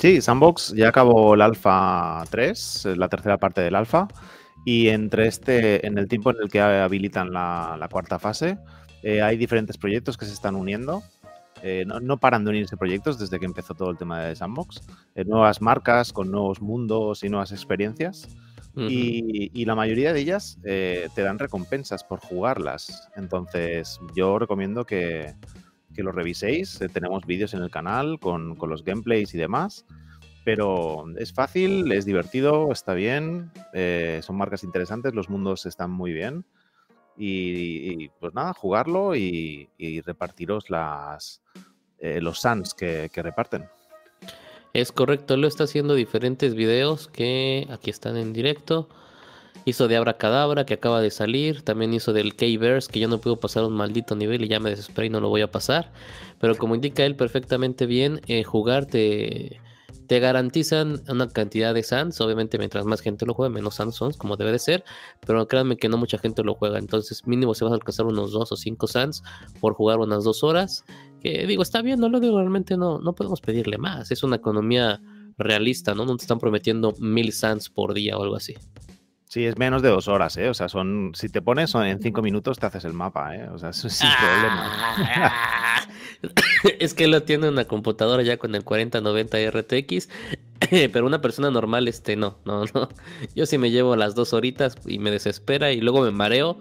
Sí, 0.00 0.22
Sandbox 0.22 0.72
ya 0.74 0.88
acabó 0.88 1.34
el 1.34 1.42
Alpha 1.42 2.24
3, 2.30 2.88
la 2.96 3.10
tercera 3.10 3.36
parte 3.36 3.60
del 3.60 3.74
Alpha, 3.74 4.08
y 4.64 4.88
entre 4.88 5.26
este, 5.26 5.86
en 5.86 5.98
el 5.98 6.08
tiempo 6.08 6.30
en 6.30 6.38
el 6.40 6.48
que 6.48 6.58
habilitan 6.58 7.34
la, 7.34 7.86
cuarta 7.92 8.18
fase, 8.18 8.56
eh, 9.02 9.20
hay 9.20 9.36
diferentes 9.36 9.76
proyectos 9.76 10.16
que 10.16 10.24
se 10.24 10.32
están 10.32 10.56
uniendo. 10.56 11.02
Eh, 11.62 11.84
no, 11.84 12.16
paran 12.16 12.44
de 12.44 12.50
unirse 12.50 12.78
proyectos 12.78 13.18
desde 13.18 13.38
que 13.38 13.44
empezó 13.44 13.74
todo 13.74 13.90
el 13.90 13.98
tema 13.98 14.22
de 14.22 14.34
Sandbox. 14.34 14.80
Eh, 15.16 15.26
nuevas 15.26 15.60
marcas 15.60 16.14
con 16.14 16.30
nuevos 16.30 16.62
mundos 16.62 17.22
y 17.22 17.28
nuevas 17.28 17.52
experiencias. 17.52 18.26
y, 18.74 19.64
la 19.66 19.74
mayoría 19.74 20.14
de 20.14 20.20
ellas 20.20 20.58
te 20.62 21.22
dan 21.22 21.38
recompensas 21.38 22.04
por 22.04 22.20
jugarlas. 22.20 23.10
Entonces, 23.16 24.00
yo 24.14 24.38
recomiendo 24.38 24.86
que, 24.86 25.34
que 25.94 26.02
lo 26.02 26.12
reviséis. 26.12 26.80
Eh, 26.80 26.88
tenemos 26.88 27.26
vídeos 27.26 27.54
en 27.54 27.62
el 27.62 27.70
canal 27.70 28.18
con, 28.20 28.56
los 28.60 28.84
gameplays 28.84 29.34
y 29.34 29.38
demás. 29.38 29.84
Pero 30.44 31.04
es 31.18 31.32
fácil, 31.32 31.92
es 31.92 32.06
divertido, 32.06 32.72
está 32.72 32.94
bien, 32.94 33.52
eh, 33.74 34.20
son 34.22 34.36
marcas 34.36 34.64
interesantes, 34.64 35.14
los 35.14 35.28
mundos 35.28 35.66
están 35.66 35.90
muy 35.90 36.12
bien. 36.12 36.44
Y, 37.22 38.08
pues 38.20 38.32
nada, 38.32 38.54
jugarlo 38.54 39.14
y, 39.14 39.68
repartiros 40.06 40.70
las, 40.70 41.42
eh, 41.98 42.20
los 42.22 42.40
sans 42.40 42.72
que, 42.72 43.10
que 43.12 43.22
reparten. 43.22 43.66
Es 44.72 44.92
correcto, 44.92 45.36
lo 45.36 45.46
está 45.46 45.64
haciendo 45.64 45.94
diferentes 45.94 46.54
videos 46.54 47.08
que 47.08 47.66
aquí 47.70 47.90
están 47.90 48.16
en 48.16 48.32
directo. 48.32 48.88
Hizo 49.64 49.88
de 49.88 49.96
Abracadabra, 49.96 50.64
que 50.64 50.74
acaba 50.74 51.00
de 51.00 51.10
salir. 51.10 51.62
También 51.62 51.92
hizo 51.92 52.12
del 52.12 52.34
K-Verse, 52.34 52.90
que 52.90 53.00
yo 53.00 53.08
no 53.08 53.20
puedo 53.20 53.38
pasar 53.38 53.64
un 53.64 53.74
maldito 53.74 54.16
nivel 54.16 54.44
y 54.44 54.48
ya 54.48 54.60
me 54.60 54.70
desesperé 54.70 55.08
y 55.08 55.10
no 55.10 55.20
lo 55.20 55.28
voy 55.28 55.42
a 55.42 55.50
pasar. 55.50 55.92
Pero 56.38 56.56
como 56.56 56.74
indica 56.74 57.04
él 57.04 57.16
perfectamente 57.16 57.86
bien, 57.86 58.20
eh, 58.26 58.42
jugar 58.42 58.86
te, 58.86 59.60
te, 60.06 60.20
garantizan 60.20 61.02
una 61.08 61.28
cantidad 61.28 61.74
de 61.74 61.82
sans. 61.82 62.18
Obviamente, 62.20 62.58
mientras 62.58 62.86
más 62.86 63.00
gente 63.02 63.26
lo 63.26 63.34
juegue, 63.34 63.52
menos 63.52 63.74
sans 63.74 63.94
son, 63.94 64.12
como 64.14 64.36
debe 64.36 64.52
de 64.52 64.58
ser. 64.58 64.84
Pero 65.26 65.46
créanme 65.46 65.76
que 65.76 65.90
no 65.90 65.98
mucha 65.98 66.16
gente 66.16 66.42
lo 66.42 66.54
juega. 66.54 66.78
Entonces, 66.78 67.26
mínimo 67.26 67.54
se 67.54 67.66
va 67.66 67.70
a 67.72 67.74
alcanzar 67.74 68.06
unos 68.06 68.32
2 68.32 68.52
o 68.52 68.56
5 68.56 68.86
sans 68.86 69.22
por 69.60 69.74
jugar 69.74 69.98
unas 69.98 70.24
2 70.24 70.42
horas. 70.42 70.84
Que 71.22 71.46
digo, 71.46 71.62
está 71.62 71.82
bien, 71.82 72.00
no 72.00 72.08
lo 72.08 72.18
digo, 72.18 72.38
realmente 72.38 72.78
no, 72.78 72.98
no 72.98 73.12
podemos 73.14 73.42
pedirle 73.42 73.76
más. 73.76 74.10
Es 74.10 74.22
una 74.22 74.36
economía 74.36 75.02
realista, 75.36 75.94
¿no? 75.94 76.04
No 76.04 76.16
te 76.16 76.22
están 76.22 76.38
prometiendo 76.38 76.94
mil 76.98 77.32
sans 77.32 77.68
por 77.68 77.94
día 77.94 78.16
o 78.16 78.22
algo 78.22 78.36
así. 78.36 78.54
Sí, 79.30 79.46
es 79.46 79.56
menos 79.56 79.80
de 79.80 79.88
dos 79.90 80.08
horas, 80.08 80.36
¿eh? 80.38 80.48
O 80.48 80.54
sea, 80.54 80.68
son, 80.68 81.12
si 81.14 81.28
te 81.28 81.40
pones 81.40 81.70
son 81.70 81.86
en 81.86 82.02
cinco 82.02 82.20
minutos 82.20 82.58
te 82.58 82.66
haces 82.66 82.84
el 82.84 82.94
mapa, 82.94 83.36
¿eh? 83.36 83.48
O 83.48 83.58
sea, 83.58 83.70
eso 83.70 83.86
es 83.86 83.94
sin 83.94 84.08
ah, 84.10 85.86
es 86.80 86.94
que 86.94 87.06
lo 87.06 87.22
tiene 87.22 87.48
una 87.48 87.64
computadora 87.64 88.24
ya 88.24 88.38
con 88.38 88.56
el 88.56 88.64
4090 88.64 89.38
RTX, 89.52 90.08
pero 90.92 91.06
una 91.06 91.20
persona 91.20 91.48
normal, 91.52 91.86
este, 91.86 92.16
no, 92.16 92.38
no, 92.44 92.64
no. 92.74 92.88
Yo 93.36 93.46
sí 93.46 93.56
me 93.56 93.70
llevo 93.70 93.94
las 93.94 94.16
dos 94.16 94.32
horitas 94.32 94.76
y 94.84 94.98
me 94.98 95.12
desespera 95.12 95.70
y 95.70 95.80
luego 95.80 96.02
me 96.02 96.10
mareo 96.10 96.58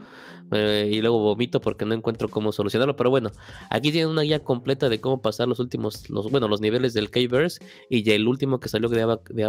eh, 0.51 0.89
y 0.91 1.01
luego 1.01 1.17
vomito 1.17 1.61
porque 1.61 1.85
no 1.85 1.95
encuentro 1.95 2.29
cómo 2.29 2.51
solucionarlo. 2.51 2.95
Pero 2.95 3.09
bueno, 3.09 3.31
aquí 3.71 3.91
tienen 3.91 4.11
una 4.11 4.21
guía 4.21 4.43
completa 4.43 4.89
de 4.89 5.01
cómo 5.01 5.23
pasar 5.23 5.47
los 5.47 5.59
últimos, 5.59 6.07
los, 6.11 6.29
bueno, 6.29 6.47
los 6.47 6.61
niveles 6.61 6.93
del 6.93 7.09
K-Verse 7.09 7.65
y 7.89 8.03
ya 8.03 8.13
el 8.13 8.27
último 8.27 8.59
que 8.59 8.69
salió 8.69 8.89
de, 8.89 9.01
Abra, 9.01 9.19
de 9.27 9.43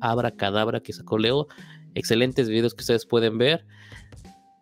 Abra, 0.00 0.30
Cadabra 0.32 0.80
que 0.80 0.92
sacó 0.92 1.16
Leo. 1.16 1.46
Excelentes 1.96 2.48
videos 2.48 2.74
que 2.74 2.82
ustedes 2.82 3.06
pueden 3.06 3.38
ver. 3.38 3.66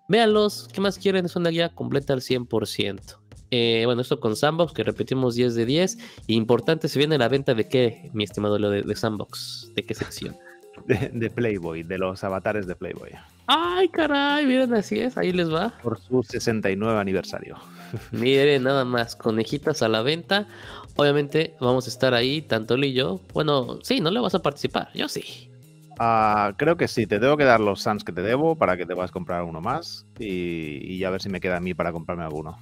Véanlos, 0.08 0.68
¿qué 0.72 0.80
más 0.80 0.98
quieren? 0.98 1.26
Es 1.26 1.36
una 1.36 1.50
guía 1.50 1.68
completa 1.68 2.12
al 2.12 2.20
100%. 2.20 3.18
Eh, 3.50 3.82
bueno, 3.86 4.02
esto 4.02 4.20
con 4.20 4.36
Sandbox, 4.36 4.72
que 4.72 4.84
repetimos 4.84 5.34
10 5.34 5.54
de 5.54 5.66
10. 5.66 5.98
Importante, 6.28 6.88
se 6.88 6.98
viene 6.98 7.18
la 7.18 7.28
venta 7.28 7.54
de 7.54 7.68
qué, 7.68 8.10
mi 8.12 8.24
estimado 8.24 8.58
Leo, 8.58 8.70
de, 8.70 8.82
de 8.82 8.96
Sandbox. 8.96 9.72
¿De 9.74 9.84
qué 9.84 9.94
sección? 9.94 10.36
de, 10.86 11.30
Playboy, 11.30 11.82
de 11.82 11.98
los 11.98 12.22
avatares 12.24 12.66
de 12.66 12.74
Playboy. 12.74 13.10
Ay, 13.46 13.88
caray, 13.88 14.46
miren, 14.46 14.74
así 14.74 14.98
es, 14.98 15.16
ahí 15.16 15.32
les 15.32 15.52
va. 15.52 15.72
Por 15.82 16.00
su 16.00 16.22
69 16.22 16.98
aniversario. 16.98 17.56
Miren, 18.12 18.62
nada 18.62 18.84
más, 18.84 19.16
conejitas 19.16 19.82
a 19.82 19.88
la 19.88 20.02
venta. 20.02 20.48
Obviamente 20.96 21.54
vamos 21.60 21.86
a 21.86 21.90
estar 21.90 22.14
ahí, 22.14 22.42
tanto 22.42 22.74
él 22.74 22.84
y 22.84 22.92
yo. 22.94 23.20
Bueno, 23.32 23.78
sí, 23.82 24.00
no 24.00 24.10
le 24.10 24.20
vas 24.20 24.34
a 24.34 24.42
participar, 24.42 24.90
yo 24.94 25.08
sí. 25.08 25.50
Ah, 25.98 26.54
creo 26.56 26.76
que 26.76 26.88
sí, 26.88 27.06
te 27.06 27.18
tengo 27.18 27.36
que 27.36 27.44
dar 27.44 27.60
los 27.60 27.80
Sans 27.80 28.04
que 28.04 28.12
te 28.12 28.22
debo 28.22 28.56
para 28.56 28.76
que 28.76 28.86
te 28.86 28.94
a 29.00 29.08
comprar 29.08 29.44
uno 29.44 29.60
más 29.60 30.06
y, 30.18 30.94
y 30.94 31.04
a 31.04 31.10
ver 31.10 31.22
si 31.22 31.28
me 31.28 31.40
queda 31.40 31.58
a 31.58 31.60
mí 31.60 31.74
para 31.74 31.92
comprarme 31.92 32.24
alguno. 32.24 32.58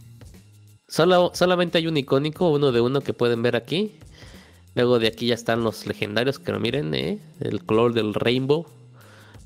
Solo, 0.88 1.30
solamente 1.34 1.78
hay 1.78 1.86
un 1.86 1.96
icónico, 1.96 2.50
uno 2.50 2.70
de 2.70 2.82
uno 2.82 3.00
que 3.00 3.14
pueden 3.14 3.42
ver 3.42 3.56
aquí. 3.56 3.92
Luego 4.74 4.98
de 4.98 5.08
aquí 5.08 5.28
ya 5.28 5.34
están 5.34 5.64
los 5.64 5.86
legendarios, 5.86 6.38
que 6.38 6.52
no 6.52 6.60
miren, 6.60 6.94
eh, 6.94 7.18
el 7.40 7.64
color 7.64 7.94
del 7.94 8.14
rainbow. 8.14 8.66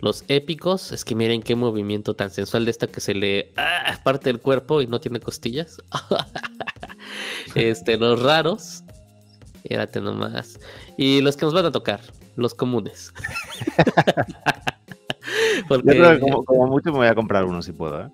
Los 0.01 0.25
épicos, 0.29 0.93
es 0.93 1.05
que 1.05 1.15
miren 1.15 1.43
qué 1.43 1.55
movimiento 1.55 2.15
tan 2.15 2.31
sensual 2.31 2.65
de 2.65 2.71
esta 2.71 2.87
que 2.87 3.01
se 3.01 3.15
le 3.15 3.53
ah, 3.57 3.99
parte 4.05 4.29
del 4.29 4.41
cuerpo 4.41 4.83
y 4.83 4.87
no 4.87 5.01
tiene 5.01 5.21
costillas. 5.21 5.79
este, 7.55 7.97
los 7.97 8.21
raros, 8.21 8.83
fíjate 9.67 10.01
nomás. 10.01 10.59
Y 10.99 11.21
los 11.23 11.37
que 11.37 11.47
nos 11.47 11.55
van 11.55 11.67
a 11.67 11.73
tocar, 11.73 12.01
los 12.37 12.55
comunes. 12.55 13.13
Porque, 15.69 16.21
como, 16.21 16.45
como, 16.45 16.67
mucho 16.69 16.93
me 16.93 16.99
voy 16.99 17.09
a 17.09 17.15
comprar 17.15 17.45
uno 17.45 17.63
si 17.63 17.73
puedo, 17.73 18.01
¿eh? 18.01 18.09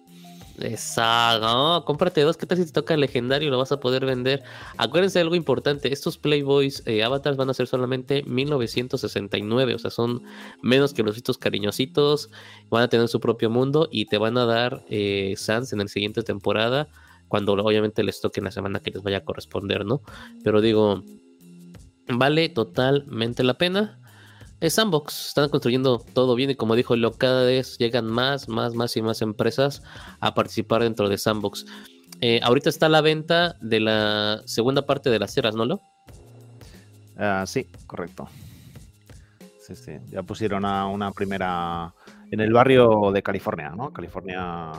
Exacto, 0.61 1.47
no, 1.47 1.85
cómprate 1.85 2.21
dos, 2.21 2.37
¿qué 2.37 2.47
tal 2.47 2.59
si 2.59 2.67
te 2.67 2.73
toca 2.73 2.97
legendario? 2.97 3.51
Lo 3.51 3.59
vas 3.59 3.73
a 3.73 3.81
poder 3.81 4.05
vender. 4.05 4.43
Acuérdense 4.77 5.19
de 5.19 5.23
algo 5.23 5.35
importante, 5.35 5.93
estos 5.93 6.19
Playboys 6.19 6.83
eh, 6.87 7.03
avatars 7.03 7.37
van 7.37 7.51
a 7.51 7.55
ser 7.55 7.67
solamente 7.67 8.23
1969, 8.25 9.75
o 9.75 9.79
sea, 9.79 9.91
son 9.91 10.23
menos 10.63 10.93
que 10.93 11.03
los 11.03 11.17
hitos 11.17 11.39
cariñositos, 11.39 12.31
van 12.71 12.85
a 12.85 12.89
tener 12.89 13.09
su 13.09 13.19
propio 13.19 13.51
mundo 13.51 13.89
y 13.91 14.07
te 14.07 14.19
van 14.19 14.37
a 14.39 14.45
dar 14.45 14.85
eh, 14.89 15.35
Sans 15.37 15.73
en 15.73 15.81
la 15.81 15.89
siguiente 15.89 16.23
temporada, 16.23 16.89
cuando 17.29 17.55
obviamente 17.55 18.03
les 18.03 18.21
toque 18.21 18.41
en 18.41 18.45
la 18.45 18.51
semana 18.51 18.81
que 18.81 18.91
les 18.91 19.03
vaya 19.03 19.19
a 19.19 19.25
corresponder, 19.25 19.87
¿no? 19.87 20.03
Pero 20.45 20.61
digo, 20.61 21.03
vale 22.09 22.51
totalmente 22.51 23.43
la 23.43 23.55
pena 23.55 24.02
es 24.63 24.75
Sandbox, 24.75 25.27
están 25.27 25.49
construyendo 25.49 25.99
todo 26.15 26.37
bien 26.37 26.51
y 26.51 26.55
como 26.55 26.77
dijo 26.77 26.95
Lo, 26.95 27.13
cada 27.13 27.45
vez 27.45 27.79
llegan 27.79 28.07
más, 28.07 28.49
más, 28.49 28.75
más 28.75 28.97
y 28.97 29.03
más 29.03 29.21
empresas 29.21 29.83
a 30.21 30.35
participar 30.35 30.85
dentro 30.85 31.09
de 31.09 31.19
Sandbox. 31.19 31.67
Eh, 32.21 32.39
ahorita 32.45 32.69
está 32.69 32.89
la 32.89 33.01
venta 33.01 33.57
de 33.61 33.81
la 33.81 34.41
segunda 34.47 34.87
parte 34.87 35.11
de 35.11 35.19
las 35.19 35.35
ceras, 35.35 35.57
¿no, 35.57 35.65
Lo? 35.65 35.81
Ah, 37.19 37.43
sí, 37.45 37.69
correcto. 37.89 38.29
Sí, 39.59 39.75
sí. 39.75 39.93
Ya 40.11 40.23
pusieron 40.23 40.65
a 40.65 40.87
una 40.87 41.11
primera 41.11 41.93
en 42.31 42.39
el 42.39 42.53
barrio 42.53 43.11
de 43.13 43.21
California, 43.21 43.71
¿no? 43.71 43.93
California. 43.93 44.71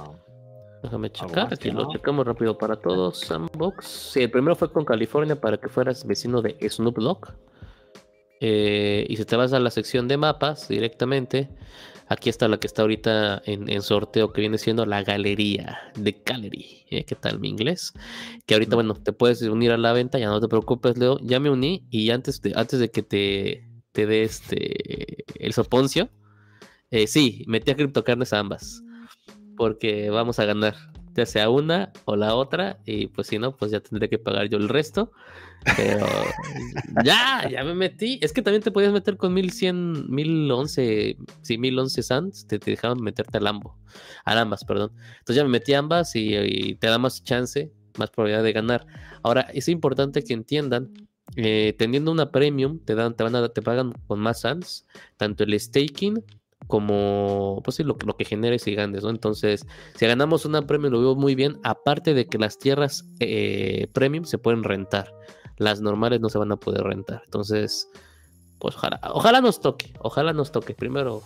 Déjame 0.82 1.12
checar, 1.12 1.54
aquí 1.54 1.72
lo 1.72 1.90
checamos 1.92 2.26
rápido 2.26 2.58
para 2.58 2.78
todos. 2.78 3.20
Sandbox. 3.20 3.86
Sí, 4.14 4.22
el 4.24 4.32
primero 4.32 4.56
fue 4.56 4.72
con 4.72 4.86
California 4.86 5.36
para 5.40 5.58
que 5.58 5.68
fueras 5.68 6.08
vecino 6.08 6.42
de 6.42 6.58
Snoop 6.70 6.98
Dogg. 7.00 7.34
Eh, 8.46 9.06
y 9.08 9.16
si 9.16 9.24
te 9.24 9.38
vas 9.38 9.54
a 9.54 9.60
la 9.62 9.72
sección 9.72 10.10
de 10.10 10.18
mapas 10.18 10.68
directamente, 10.68 11.48
aquí 12.10 12.30
está 12.30 12.50
la 12.50 12.60
que 12.60 12.68
está 12.68 12.82
ahorita 12.82 13.42
en, 13.46 13.82
sorteo, 13.82 14.34
que 14.34 14.42
viene 14.42 14.58
siendo 14.58 14.86
la 14.86 15.02
galería 15.02 15.80
de 15.96 16.22
Gallery. 16.26 16.86
¿eh? 16.90 17.06
¿Qué 17.06 17.16
tal 17.16 17.40
mi 17.40 17.48
inglés? 17.48 17.94
Que 18.46 18.56
ahorita, 18.56 18.76
bueno, 18.76 18.96
te 18.96 19.14
puedes 19.14 19.42
unir 19.44 19.72
a 19.72 19.78
la 19.78 19.94
venta, 19.94 20.20
ya 20.20 20.28
no 20.28 20.42
te 20.42 20.50
preocupes, 20.50 20.98
Leo. 20.98 21.20
Ya 21.22 21.40
me 21.40 21.50
uní 21.50 21.88
y 21.90 22.10
antes 22.10 22.42
de, 22.42 22.52
antes 22.58 22.82
de 22.82 22.92
que 22.92 23.02
te, 23.02 23.66
te 23.94 24.06
dé 24.06 24.24
este, 24.24 25.24
el 25.40 25.54
soponcio, 25.54 26.10
eh, 26.92 27.08
sí, 27.08 27.46
metí 27.48 27.72
a 27.72 27.78
criptocarnes 27.78 28.34
a 28.34 28.40
ambas. 28.40 28.84
Porque 29.56 30.10
vamos 30.10 30.40
a 30.40 30.46
ganar, 30.46 30.76
ya 31.16 31.26
sea 31.26 31.50
una 31.50 31.94
o 32.04 32.18
la 32.18 32.36
otra, 32.36 32.82
y 32.86 33.08
pues 33.08 33.28
si 33.28 33.40
no, 33.40 33.56
pues 33.56 33.72
ya 33.72 33.80
tendré 33.80 34.10
que 34.10 34.20
pagar 34.20 34.50
yo 34.50 34.58
el 34.58 34.68
resto. 34.68 35.14
Pero 35.78 36.06
ya, 37.04 37.48
ya 37.50 37.64
me 37.64 37.74
metí. 37.74 38.20
Es 38.22 38.34
que 38.34 38.42
también 38.42 38.62
te 38.62 38.72
podías 38.72 38.92
meter 38.92 39.18
con 39.18 39.34
1100, 39.34 40.10
1011, 40.10 41.18
sí, 41.42 41.58
1011 41.58 42.04
Sands, 42.04 42.48
te, 42.48 42.60
te 42.60 42.72
dejaban 42.72 43.02
meterte 43.02 43.38
al 43.38 43.48
ambos, 43.48 43.76
al 44.26 44.38
ambas, 44.38 44.64
perdón. 44.64 44.92
Entonces 45.20 45.36
ya 45.38 45.44
me 45.44 45.50
metí 45.50 45.74
a 45.74 45.80
ambas 45.80 46.16
y, 46.16 46.76
te 46.76 46.88
da 46.88 46.98
más 46.98 47.24
chance, 47.24 47.72
más 47.98 48.10
probabilidad 48.10 48.44
de 48.44 48.54
ganar. 48.54 48.86
Ahora, 49.24 49.42
es 49.54 49.68
importante 49.70 50.24
que 50.24 50.34
entiendan, 50.34 50.92
eh, 51.36 51.74
teniendo 51.78 52.12
una 52.12 52.32
premium, 52.32 52.80
te 52.80 52.96
dan, 52.96 53.16
te 53.16 53.24
van 53.24 53.36
a, 53.36 53.50
te 53.50 53.62
pagan 53.62 53.94
con 54.08 54.20
más 54.20 54.42
Sands, 54.42 54.86
tanto 55.18 55.44
el 55.44 55.60
staking 55.60 56.24
como 56.68 57.62
pues 57.64 57.80
lo, 57.80 57.98
que 57.98 58.26
generes 58.26 58.68
y 58.68 58.76
ganes, 58.76 59.04
¿no? 59.04 59.10
Entonces, 59.10 59.66
si 59.96 60.08
ganamos 60.08 60.46
una 60.46 60.66
premium, 60.66 60.94
lo 60.94 61.02
veo 61.02 61.16
muy 61.16 61.36
bien, 61.36 61.60
aparte 61.64 62.14
de 62.14 62.26
que 62.26 62.38
las 62.38 62.58
tierras 62.58 63.06
eh, 63.20 63.88
premium 63.94 64.26
se 64.26 64.38
pueden 64.38 64.64
rentar 64.64 65.14
las 65.58 65.82
normales 65.82 66.22
no 66.22 66.30
se 66.30 66.38
van 66.38 66.52
a 66.52 66.58
poder 66.58 66.84
rentar. 66.84 67.22
Entonces, 67.26 67.90
pues 68.60 68.76
ojalá, 68.76 69.00
ojalá 69.14 69.42
nos 69.42 69.60
toque, 69.60 69.94
ojalá 70.00 70.34
nos 70.34 70.52
toque. 70.52 70.74
Primero, 70.74 71.24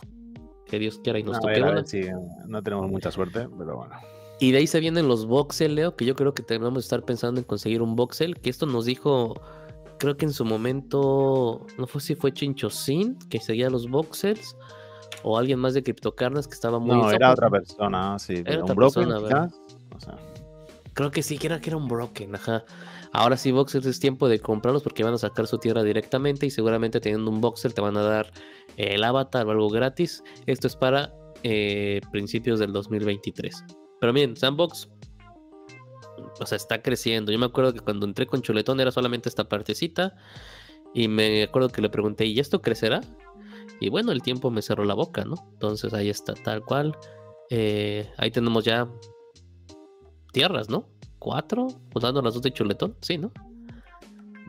que 0.66 0.80
Dios 0.80 1.00
quiera 1.04 1.20
y 1.20 1.24
nos 1.24 1.40
toque. 1.40 2.12
no 2.48 2.64
tenemos 2.64 2.90
mucha 2.90 3.12
suerte, 3.12 3.48
pero 3.58 3.78
bueno. 3.78 3.96
Y 4.40 4.52
de 4.52 4.60
ahí 4.60 4.68
se 4.68 4.80
vienen 4.80 5.08
los 5.08 5.26
voxel, 5.26 5.76
Leo, 5.76 5.96
que 5.96 6.06
yo 6.06 6.16
creo 6.16 6.34
que 6.34 6.44
tenemos 6.44 6.74
que 6.74 6.80
estar 6.80 7.04
pensando 7.04 7.40
en 7.40 7.46
conseguir 7.46 7.82
un 7.82 7.96
voxel, 7.96 8.40
que 8.40 8.52
esto 8.52 8.68
nos 8.68 8.86
dijo, 8.86 9.34
creo 9.98 10.16
que 10.16 10.26
en 10.26 10.34
su 10.34 10.46
momento, 10.46 11.66
no 11.78 11.88
fue 11.88 12.02
si 12.02 12.14
fue 12.14 12.32
Chinchocín, 12.32 13.18
que 13.30 13.40
seguía 13.40 13.70
los 13.70 13.90
voxels, 13.90 14.56
o 15.24 15.40
alguien 15.40 15.60
más 15.60 15.74
de 15.74 15.82
Criptocarnas 15.82 16.48
que 16.48 16.54
estaba 16.54 16.78
muy... 16.78 16.96
No, 16.96 17.10
era 17.12 17.32
otra 17.32 17.50
persona, 17.50 18.20
sí. 18.20 18.44
Era 18.46 18.64
un 18.64 18.76
broken, 18.76 19.10
Creo 20.94 21.12
que 21.12 21.24
sí, 21.24 21.38
que 21.38 21.48
era, 21.48 21.60
que 21.60 21.70
era 21.70 21.78
un 21.78 21.88
broken, 21.88 22.36
ajá. 22.36 22.64
Ahora 23.14 23.38
sí, 23.38 23.52
Boxers 23.52 23.86
es 23.86 24.00
tiempo 24.00 24.28
de 24.28 24.40
comprarlos 24.40 24.84
porque 24.84 25.04
van 25.04 25.14
a 25.14 25.18
sacar 25.18 25.48
su 25.48 25.58
tierra 25.58 25.84
directamente 25.84 26.46
y 26.46 26.50
seguramente 26.50 27.00
teniendo 27.00 27.32
un 27.32 27.42
Boxer 27.42 27.74
te 27.74 27.82
van 27.82 27.98
a 27.98 28.02
dar 28.02 28.32
el 28.76 29.04
avatar 29.04 29.48
o 29.48 29.52
algo 29.52 29.70
gratis. 29.70 30.24
Esto 30.46 30.68
es 30.68 30.76
para 30.76 31.14
eh, 31.44 32.02
principios 32.12 32.60
del 32.60 32.74
2023. 32.74 33.64
Pero 34.00 34.14
miren, 34.14 34.36
Sandbox, 34.36 34.90
o 36.40 36.46
sea, 36.46 36.56
está 36.56 36.82
creciendo. 36.82 37.32
Yo 37.32 37.40
me 37.40 37.46
acuerdo 37.46 37.74
que 37.74 37.80
cuando 37.80 38.06
entré 38.06 38.28
con 38.28 38.42
Chuletón 38.42 38.80
era 38.80 38.92
solamente 38.92 39.30
esta 39.30 39.48
partecita 39.48 40.16
y 40.94 41.08
me 41.08 41.44
acuerdo 41.44 41.70
que 41.70 41.82
le 41.82 41.90
pregunté, 41.90 42.26
¿y 42.26 42.40
esto 42.40 42.62
crecerá? 42.62 43.02
Y 43.80 43.90
bueno, 43.90 44.12
el 44.12 44.22
tiempo 44.22 44.50
me 44.50 44.62
cerró 44.62 44.86
la 44.86 44.94
boca, 44.94 45.24
¿no? 45.24 45.36
Entonces 45.54 45.94
ahí 45.94 46.10
está, 46.10 46.34
tal 46.34 46.64
cual. 46.64 46.98
Eh, 47.50 48.10
ahí 48.18 48.32
tenemos 48.32 48.66
ya 48.66 48.88
tierras, 50.34 50.70
¿no? 50.70 50.90
Cuatro, 51.20 51.68
usando 51.94 52.22
las 52.22 52.34
dos 52.34 52.44
de 52.44 52.52
chuletón, 52.52 52.96
sí, 53.02 53.18
¿no? 53.18 53.32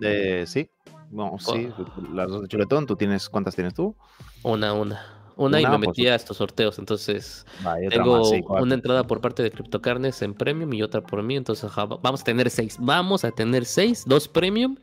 Eh, 0.01 0.45
sí, 0.47 0.71
bueno, 1.11 1.37
sí, 1.39 1.69
las 2.13 2.29
dos 2.29 2.43
de 2.43 2.49
chuletón, 2.49 2.87
¿tú 2.87 2.97
tienes, 2.97 3.29
cuántas 3.29 3.55
tienes 3.55 3.75
tú? 3.75 3.97
Una, 4.43 4.73
una. 4.73 5.19
Una, 5.39 5.61
y 5.61 5.65
me 5.65 5.79
pues, 5.79 5.89
metí 5.89 6.09
a 6.09 6.17
estos 6.17 6.39
sorteos, 6.39 6.81
entonces 6.81 7.47
tengo 7.91 8.29
una 8.61 8.75
entrada 8.75 9.07
por 9.07 9.21
parte 9.21 9.45
de 9.45 9.53
CryptoCarnes 9.53 10.21
en 10.23 10.35
Premium 10.35 10.73
y 10.73 10.83
otra 10.83 11.01
por 11.01 11.23
mí, 11.23 11.37
entonces 11.37 11.71
vamos 12.03 12.23
a 12.23 12.25
tener 12.25 12.51
seis, 12.51 12.77
vamos 12.81 13.25
a 13.25 13.31
tener 13.31 13.65
seis, 13.65 14.03
dos 14.05 14.27
Premium 14.27 14.77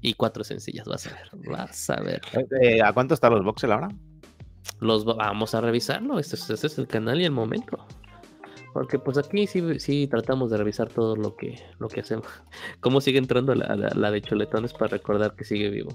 y 0.00 0.14
cuatro 0.14 0.44
sencillas, 0.44 0.86
vas 0.86 1.06
a 1.06 1.10
ver, 1.10 1.52
vas 1.52 1.90
a 1.90 2.00
ver. 2.00 2.22
Eh, 2.32 2.46
eh, 2.62 2.82
¿A 2.82 2.94
cuánto 2.94 3.12
están 3.12 3.34
los 3.34 3.44
voxel 3.44 3.70
ahora? 3.70 3.88
Los 4.80 5.04
vamos 5.04 5.54
a 5.54 5.60
revisarlo, 5.60 6.18
este, 6.18 6.36
este 6.36 6.66
es 6.66 6.78
el 6.78 6.86
canal 6.86 7.20
y 7.20 7.26
el 7.26 7.32
momento. 7.32 7.76
Porque 8.72 8.98
pues 8.98 9.18
aquí 9.18 9.46
sí, 9.46 9.80
sí 9.80 10.06
tratamos 10.06 10.50
de 10.50 10.58
revisar 10.58 10.88
todo 10.88 11.16
lo 11.16 11.36
que, 11.36 11.60
lo 11.78 11.88
que 11.88 12.00
hacemos. 12.00 12.26
¿Cómo 12.80 13.00
sigue 13.00 13.18
entrando 13.18 13.54
la, 13.54 14.10
de 14.10 14.22
chuletones 14.22 14.72
para 14.72 14.88
recordar 14.88 15.34
que 15.34 15.44
sigue 15.44 15.70
vivo? 15.70 15.90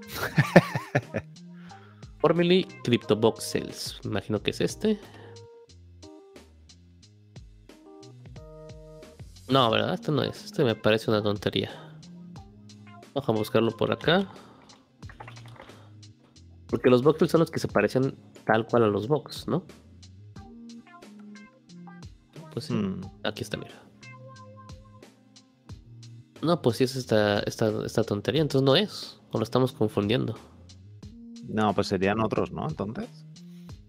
Formerly 2.18 2.66
CryptoBox 2.84 3.44
Sales. 3.44 4.00
Imagino 4.04 4.42
que 4.42 4.52
es 4.52 4.60
este. 4.60 4.98
No, 9.48 9.70
¿verdad? 9.70 9.94
Este 9.94 10.10
no 10.10 10.22
es. 10.22 10.46
Este 10.46 10.64
me 10.64 10.74
parece 10.74 11.10
una 11.10 11.22
tontería. 11.22 11.70
Vamos 13.14 13.28
a 13.28 13.32
buscarlo 13.32 13.76
por 13.76 13.92
acá. 13.92 14.26
Porque 16.68 16.88
los 16.88 17.02
voxels 17.02 17.30
son 17.30 17.40
los 17.40 17.50
que 17.50 17.60
se 17.60 17.68
parecen 17.68 18.16
tal 18.44 18.66
cual 18.66 18.84
a 18.84 18.88
los 18.88 19.06
box, 19.06 19.46
¿no? 19.46 19.66
Pues 22.54 22.66
sí. 22.66 22.72
Mm. 22.72 23.00
Aquí 23.24 23.42
está, 23.42 23.58
mira. 23.58 23.74
No, 26.40 26.62
pues 26.62 26.76
sí 26.76 26.84
es 26.84 26.94
esta, 26.94 27.40
esta, 27.40 27.84
esta 27.84 28.04
tontería. 28.04 28.40
Entonces 28.40 28.64
no 28.64 28.76
es. 28.76 29.20
O 29.32 29.38
lo 29.38 29.44
estamos 29.44 29.72
confundiendo. 29.72 30.36
No, 31.48 31.74
pues 31.74 31.88
serían 31.88 32.20
otros, 32.20 32.52
¿no? 32.52 32.66
Entonces. 32.68 33.08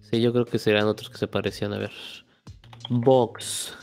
Sí, 0.01 0.19
yo 0.21 0.33
creo 0.33 0.45
que 0.45 0.57
serían 0.57 0.87
otros 0.87 1.09
que 1.09 1.17
se 1.17 1.27
parecían. 1.27 1.73
A 1.73 1.77
ver. 1.77 1.91
Box. 2.89 3.73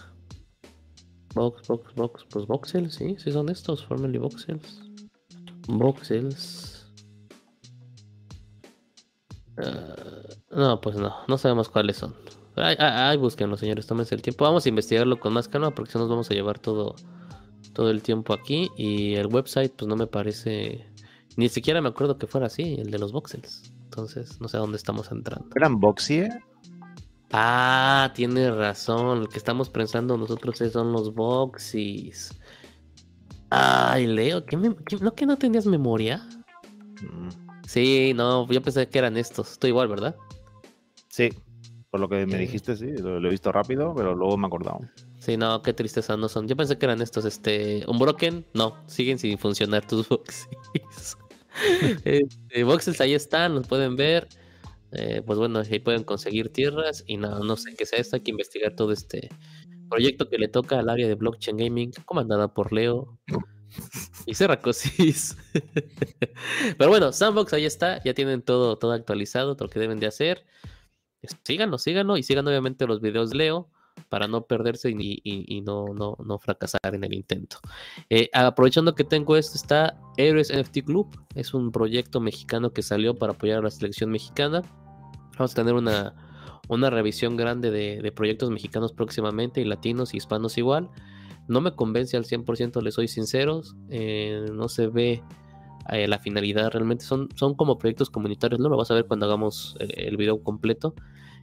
Box, 1.34 1.68
box, 1.68 1.94
box. 1.94 2.26
Pues 2.28 2.46
voxels, 2.46 2.94
sí, 2.94 3.16
sí 3.18 3.30
son 3.30 3.48
estos. 3.48 3.84
Formerly 3.86 4.18
voxels. 4.18 4.82
Voxels. 5.68 6.92
Ah, 9.58 9.94
no, 10.50 10.80
pues 10.80 10.96
no. 10.96 11.14
No 11.28 11.38
sabemos 11.38 11.68
cuáles 11.68 11.98
son. 11.98 12.14
Ay, 12.56 12.76
ay, 12.78 13.16
búsquenlo, 13.16 13.56
señores. 13.56 13.86
Tómense 13.86 14.14
el 14.14 14.22
tiempo. 14.22 14.44
Vamos 14.44 14.66
a 14.66 14.68
investigarlo 14.68 15.18
con 15.18 15.32
más 15.32 15.48
calma 15.48 15.70
porque 15.70 15.92
si 15.92 15.98
no 15.98 16.04
nos 16.04 16.10
vamos 16.10 16.30
a 16.30 16.34
llevar 16.34 16.58
todo, 16.58 16.94
todo 17.72 17.90
el 17.90 18.02
tiempo 18.02 18.32
aquí. 18.34 18.70
Y 18.76 19.14
el 19.14 19.26
website, 19.28 19.72
pues 19.76 19.88
no 19.88 19.96
me 19.96 20.06
parece. 20.06 20.86
Ni 21.36 21.48
siquiera 21.48 21.80
me 21.80 21.88
acuerdo 21.88 22.18
que 22.18 22.26
fuera 22.26 22.46
así, 22.48 22.74
el 22.78 22.90
de 22.90 22.98
los 22.98 23.12
voxels. 23.12 23.72
Entonces, 23.84 24.40
no 24.40 24.48
sé 24.48 24.56
a 24.58 24.60
dónde 24.60 24.76
estamos 24.76 25.10
entrando. 25.10 25.48
¿Eran 25.54 25.80
Boxie? 25.80 26.28
Ah, 27.30 28.12
tiene 28.14 28.50
razón. 28.50 29.20
Lo 29.20 29.28
que 29.28 29.38
estamos 29.38 29.70
pensando 29.70 30.16
nosotros 30.18 30.60
es- 30.60 30.72
son 30.72 30.92
los 30.92 31.14
boxes. 31.14 32.38
Ay, 33.50 34.06
Leo, 34.06 34.44
¿qué 34.44 34.56
me- 34.56 34.76
qué- 34.86 34.96
¿no 34.96 35.14
que 35.14 35.26
no 35.26 35.36
tenías 35.36 35.66
memoria? 35.66 36.26
Mm, 37.02 37.28
Sí, 37.66 38.12
no, 38.14 38.46
yo 38.48 38.60
pensé 38.60 38.86
que 38.88 38.98
eran 38.98 39.16
estos. 39.16 39.52
Estoy 39.52 39.70
igual, 39.70 39.88
¿verdad? 39.88 40.14
Sí, 41.08 41.30
por 41.92 42.00
lo 42.00 42.08
que 42.08 42.24
me 42.24 42.38
dijiste, 42.38 42.74
sí, 42.74 42.86
lo, 42.86 43.20
lo 43.20 43.28
he 43.28 43.30
visto 43.30 43.52
rápido, 43.52 43.94
pero 43.94 44.14
luego 44.14 44.38
me 44.38 44.46
he 44.46 44.48
acordado. 44.48 44.80
Sí, 45.18 45.36
no, 45.36 45.60
qué 45.60 45.74
tristeza 45.74 46.16
no 46.16 46.26
son. 46.26 46.48
Yo 46.48 46.56
pensé 46.56 46.78
que 46.78 46.86
eran 46.86 47.02
estos, 47.02 47.26
este, 47.26 47.84
Unbroken, 47.86 48.46
no, 48.54 48.82
siguen 48.86 49.18
sin 49.18 49.36
funcionar 49.36 49.86
tus 49.86 50.08
boxes. 50.08 50.48
Este, 52.02 52.64
boxes 52.64 52.98
ahí 53.02 53.12
están, 53.12 53.54
los 53.54 53.68
pueden 53.68 53.94
ver. 53.94 54.26
Eh, 54.92 55.20
pues 55.26 55.38
bueno, 55.38 55.58
ahí 55.58 55.80
pueden 55.80 56.02
conseguir 56.02 56.50
tierras 56.50 57.04
y 57.06 57.18
no, 57.18 57.40
no 57.40 57.56
sé 57.58 57.74
qué 57.74 57.84
sea 57.84 57.98
esto, 57.98 58.16
hay 58.16 58.22
que 58.22 58.30
investigar 58.30 58.74
todo 58.74 58.90
este 58.92 59.28
proyecto 59.90 60.30
que 60.30 60.38
le 60.38 60.48
toca 60.48 60.78
al 60.78 60.88
área 60.88 61.06
de 61.06 61.14
blockchain 61.14 61.58
gaming, 61.58 61.92
comandada 62.06 62.54
por 62.54 62.72
Leo 62.72 63.18
y 64.24 64.32
Serracosis. 64.32 65.36
Pero 66.78 66.88
bueno, 66.88 67.12
Sandbox 67.12 67.52
ahí 67.52 67.66
está, 67.66 68.02
ya 68.02 68.14
tienen 68.14 68.40
todo, 68.40 68.78
todo 68.78 68.92
actualizado, 68.92 69.56
todo 69.56 69.66
lo 69.66 69.70
que 69.70 69.78
deben 69.78 70.00
de 70.00 70.06
hacer. 70.06 70.46
Síganlo, 71.44 71.78
síganlo 71.78 72.16
y 72.16 72.22
sigan 72.22 72.46
obviamente 72.48 72.86
los 72.86 73.00
videos 73.00 73.30
de 73.30 73.36
Leo 73.36 73.68
para 74.08 74.26
no 74.26 74.46
perderse 74.46 74.90
y, 74.90 75.62
no, 75.64 75.86
no, 75.94 76.16
no 76.24 76.38
fracasar 76.38 76.94
en 76.94 77.04
el 77.04 77.14
intento. 77.14 77.58
Eh, 78.10 78.30
aprovechando 78.32 78.94
que 78.94 79.04
tengo 79.04 79.36
esto, 79.36 79.56
está 79.56 79.98
Héroes 80.16 80.52
NFT 80.52 80.84
Club. 80.84 81.08
Es 81.34 81.54
un 81.54 81.70
proyecto 81.72 82.20
mexicano 82.20 82.72
que 82.72 82.82
salió 82.82 83.16
para 83.18 83.32
apoyar 83.32 83.58
a 83.58 83.62
la 83.62 83.70
selección 83.70 84.10
mexicana. 84.10 84.62
Vamos 85.38 85.52
a 85.52 85.54
tener 85.54 85.74
una, 85.74 86.14
una 86.68 86.90
revisión 86.90 87.36
grande 87.36 87.70
de, 87.70 88.02
de 88.02 88.12
proyectos 88.12 88.50
mexicanos 88.50 88.92
próximamente 88.92 89.60
y 89.60 89.64
latinos 89.64 90.14
y 90.14 90.18
hispanos 90.18 90.58
igual. 90.58 90.90
No 91.48 91.60
me 91.60 91.74
convence 91.74 92.16
al 92.16 92.24
100%, 92.24 92.80
les 92.82 92.94
soy 92.94 93.08
sinceros. 93.08 93.76
eh, 93.90 94.46
no 94.52 94.68
se 94.68 94.88
ve 94.88 95.22
eh, 95.90 96.08
la 96.08 96.18
finalidad 96.18 96.70
realmente. 96.70 97.04
Son, 97.04 97.28
son 97.34 97.54
como 97.54 97.78
proyectos 97.78 98.10
comunitarios, 98.10 98.60
¿no? 98.60 98.68
Lo 98.68 98.76
vas 98.76 98.90
a 98.90 98.94
ver 98.94 99.06
cuando 99.06 99.26
hagamos 99.26 99.76
el, 99.80 99.92
el 99.96 100.16
video 100.16 100.42
completo. 100.42 100.94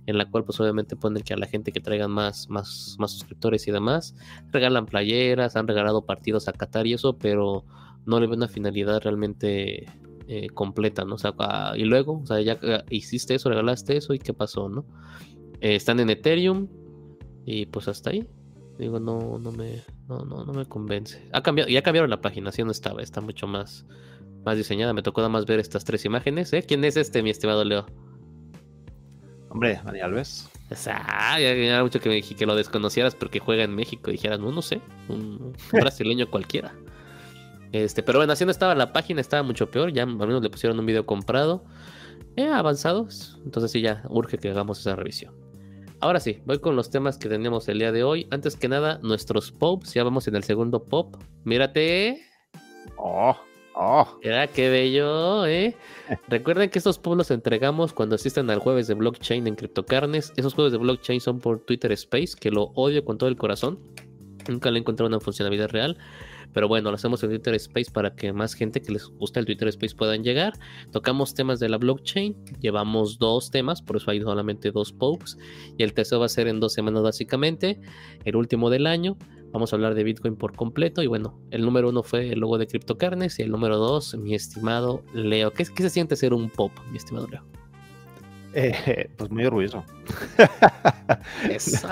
En 0.06 0.17
la 0.17 0.25
cual, 0.25 0.43
pues 0.43 0.60
obviamente 0.60 0.95
ponen 0.95 1.21
que 1.21 1.34
a 1.34 1.38
la 1.38 1.45
gente 1.45 1.71
que 1.71 1.82
traigan 1.82 2.10
más, 2.10 2.49
más, 2.49 2.95
más 2.97 3.12
suscriptores 3.12 3.67
y 3.67 3.71
demás, 3.71 4.15
regalan 4.52 4.88
playeras, 4.88 5.56
han 5.56 5.67
regalado 5.67 6.04
partidos 6.04 6.47
a 6.47 6.54
Qatar 6.54 6.88
y 6.88 6.93
eso, 6.93 7.17
pero 7.17 7.63
no 8.06 8.19
le 8.19 8.25
veo 8.25 8.36
una 8.36 8.47
finalidad 8.47 9.02
realmente 9.02 9.86
eh, 10.28 10.49
completa, 10.49 11.06
¿no? 11.06 11.15
O 11.15 11.17
sea, 11.17 11.34
ah, 11.39 11.73
y 11.75 11.84
luego, 11.84 12.21
o 12.23 12.25
sea, 12.25 12.41
ya 12.41 12.60
hiciste 12.89 13.36
eso, 13.36 13.49
regalaste 13.49 13.97
eso 13.97 14.13
y 14.13 14.19
qué 14.19 14.34
pasó, 14.34 14.69
¿no? 14.69 14.86
Eh, 15.62 15.75
están 15.75 15.99
en 15.99 16.10
Ethereum 16.10 16.67
y 17.45 17.65
pues 17.67 17.88
hasta 17.88 18.12
ahí. 18.12 18.28
Digo, 18.78 18.99
no, 18.99 19.38
no 19.39 19.52
me, 19.52 19.82
no, 20.08 20.23
no, 20.25 20.45
no 20.45 20.54
me 20.54 20.65
convence. 20.65 21.28
Ha 21.34 21.43
cambiado, 21.43 21.69
ya 21.69 21.82
cambiaron 21.82 22.10
la 22.10 22.21
página, 22.21 22.49
así 22.49 22.63
no 22.63 22.71
estaba, 22.71 23.02
está 23.02 23.21
mucho 23.21 23.45
más, 23.45 23.86
más 24.45 24.58
diseñada. 24.58 24.93
Me 24.93 25.02
tocó 25.02 25.21
nada 25.21 25.30
más 25.30 25.45
ver 25.45 25.60
estas 25.60 25.84
tres 25.84 26.06
imágenes, 26.06 26.52
¿eh? 26.54 26.63
¿Quién 26.67 26.84
es 26.84 26.97
este, 26.97 27.23
mi 27.23 27.30
estimado 27.30 27.63
Leo? 27.63 27.86
Hombre, 29.49 29.82
Dani 29.84 30.02
Alves. 30.02 30.49
O 30.69 30.75
sea, 30.75 31.04
ya 31.39 31.39
ya 31.39 31.52
era 31.52 31.84
mucho 31.84 31.99
que 31.99 32.10
me 32.10 32.21
que 32.21 32.45
lo 32.45 32.56
desconocieras 32.56 33.15
porque 33.15 33.39
juega 33.39 33.63
en 33.63 33.73
México 33.73 34.12
y 34.12 34.13
dijeras, 34.13 34.39
no, 34.39 34.52
no 34.52 34.62
sé, 34.62 34.82
un, 35.08 35.41
un 35.41 35.56
brasileño 35.71 36.30
cualquiera. 36.30 36.73
Este, 37.71 38.02
pero 38.02 38.19
bueno, 38.19 38.34
así 38.34 38.45
no 38.45 38.52
estaba 38.52 38.73
la 38.75 38.93
página, 38.93 39.21
estaba 39.21 39.43
mucho 39.43 39.69
peor. 39.69 39.91
Ya 39.91 40.04
al 40.04 40.15
menos 40.15 40.41
le 40.41 40.49
pusieron 40.49 40.80
un 40.80 40.86
video 40.86 41.06
comprado. 41.06 41.63
Eh, 42.36 42.47
avanzados. 42.47 43.39
Entonces 43.43 43.71
sí, 43.71 43.82
ya 43.82 44.04
urge 44.10 44.38
que 44.38 44.49
hagamos 44.49 44.80
esa 44.80 44.95
revisión. 44.95 45.36
Ahora 46.02 46.19
sí, 46.19 46.41
voy 46.45 46.60
con 46.60 46.75
los 46.75 46.89
temas 46.89 47.17
que 47.17 47.28
tenemos 47.28 47.67
el 47.67 47.80
día 47.80 47.91
de 47.91 48.04
hoy. 48.04 48.28
Antes 48.32 48.56
que 48.56 48.69
nada, 48.69 48.99
nuestros 49.04 49.52
pops. 49.52 49.93
Ya 49.93 50.04
vamos 50.04 50.28
en 50.28 50.36
el 50.36 50.43
segundo 50.43 50.86
pop. 50.86 51.15
Mírate. 51.43 52.21
Oh, 52.97 53.38
oh. 53.79 54.19
Qué 54.21 54.69
bello, 54.69 55.45
¿eh? 55.45 55.75
Recuerden 56.27 56.69
que 56.69 56.79
estos 56.79 56.99
pops 56.99 57.17
los 57.17 57.31
entregamos 57.31 57.93
cuando 57.93 58.15
asisten 58.15 58.49
al 58.49 58.59
jueves 58.59 58.87
de 58.87 58.93
blockchain 58.93 59.47
en 59.47 59.55
CryptoCarnes. 59.55 60.33
Esos 60.35 60.53
jueves 60.53 60.71
de 60.71 60.77
blockchain 60.77 61.21
son 61.21 61.39
por 61.39 61.59
Twitter 61.59 61.91
Space, 61.93 62.33
que 62.39 62.51
lo 62.51 62.71
odio 62.75 63.03
con 63.05 63.17
todo 63.17 63.29
el 63.29 63.37
corazón. 63.37 63.79
Nunca 64.47 64.71
le 64.71 64.79
he 64.79 64.81
encontrado 64.81 65.07
una 65.07 65.19
funcionalidad 65.19 65.69
real. 65.69 65.97
Pero 66.53 66.67
bueno, 66.67 66.89
lo 66.89 66.95
hacemos 66.95 67.21
en 67.23 67.29
Twitter 67.29 67.53
Space 67.55 67.91
para 67.91 68.15
que 68.15 68.33
más 68.33 68.53
gente 68.53 68.81
que 68.81 68.91
les 68.91 69.05
gusta 69.05 69.39
el 69.39 69.45
Twitter 69.45 69.67
Space 69.67 69.95
puedan 69.95 70.23
llegar. 70.23 70.53
Tocamos 70.91 71.33
temas 71.33 71.59
de 71.59 71.69
la 71.69 71.77
blockchain. 71.77 72.35
Llevamos 72.59 73.19
dos 73.19 73.51
temas, 73.51 73.81
por 73.81 73.97
eso 73.97 74.11
hay 74.11 74.21
solamente 74.21 74.71
dos 74.71 74.91
pokes. 74.91 75.33
Y 75.77 75.83
el 75.83 75.93
tercero 75.93 76.21
va 76.21 76.25
a 76.25 76.29
ser 76.29 76.47
en 76.47 76.59
dos 76.59 76.73
semanas 76.73 77.03
básicamente. 77.03 77.79
El 78.25 78.35
último 78.35 78.69
del 78.69 78.87
año. 78.87 79.17
Vamos 79.51 79.73
a 79.73 79.75
hablar 79.75 79.95
de 79.95 80.03
Bitcoin 80.03 80.35
por 80.35 80.55
completo. 80.55 81.01
Y 81.01 81.07
bueno, 81.07 81.39
el 81.51 81.63
número 81.63 81.89
uno 81.89 82.03
fue 82.03 82.31
el 82.31 82.39
logo 82.39 82.57
de 82.57 82.67
CryptoCarnes. 82.67 83.39
Y 83.39 83.43
el 83.43 83.51
número 83.51 83.77
dos, 83.77 84.15
mi 84.15 84.35
estimado 84.35 85.03
Leo. 85.13 85.51
¿Qué, 85.51 85.65
qué 85.65 85.83
se 85.83 85.89
siente 85.89 86.15
ser 86.15 86.33
un 86.33 86.49
pop, 86.49 86.71
mi 86.91 86.97
estimado 86.97 87.27
Leo? 87.27 87.43
Eh, 88.53 89.09
pues 89.17 89.31
muy 89.31 89.45
orgulloso. 89.45 89.83
Eso. 91.49 91.88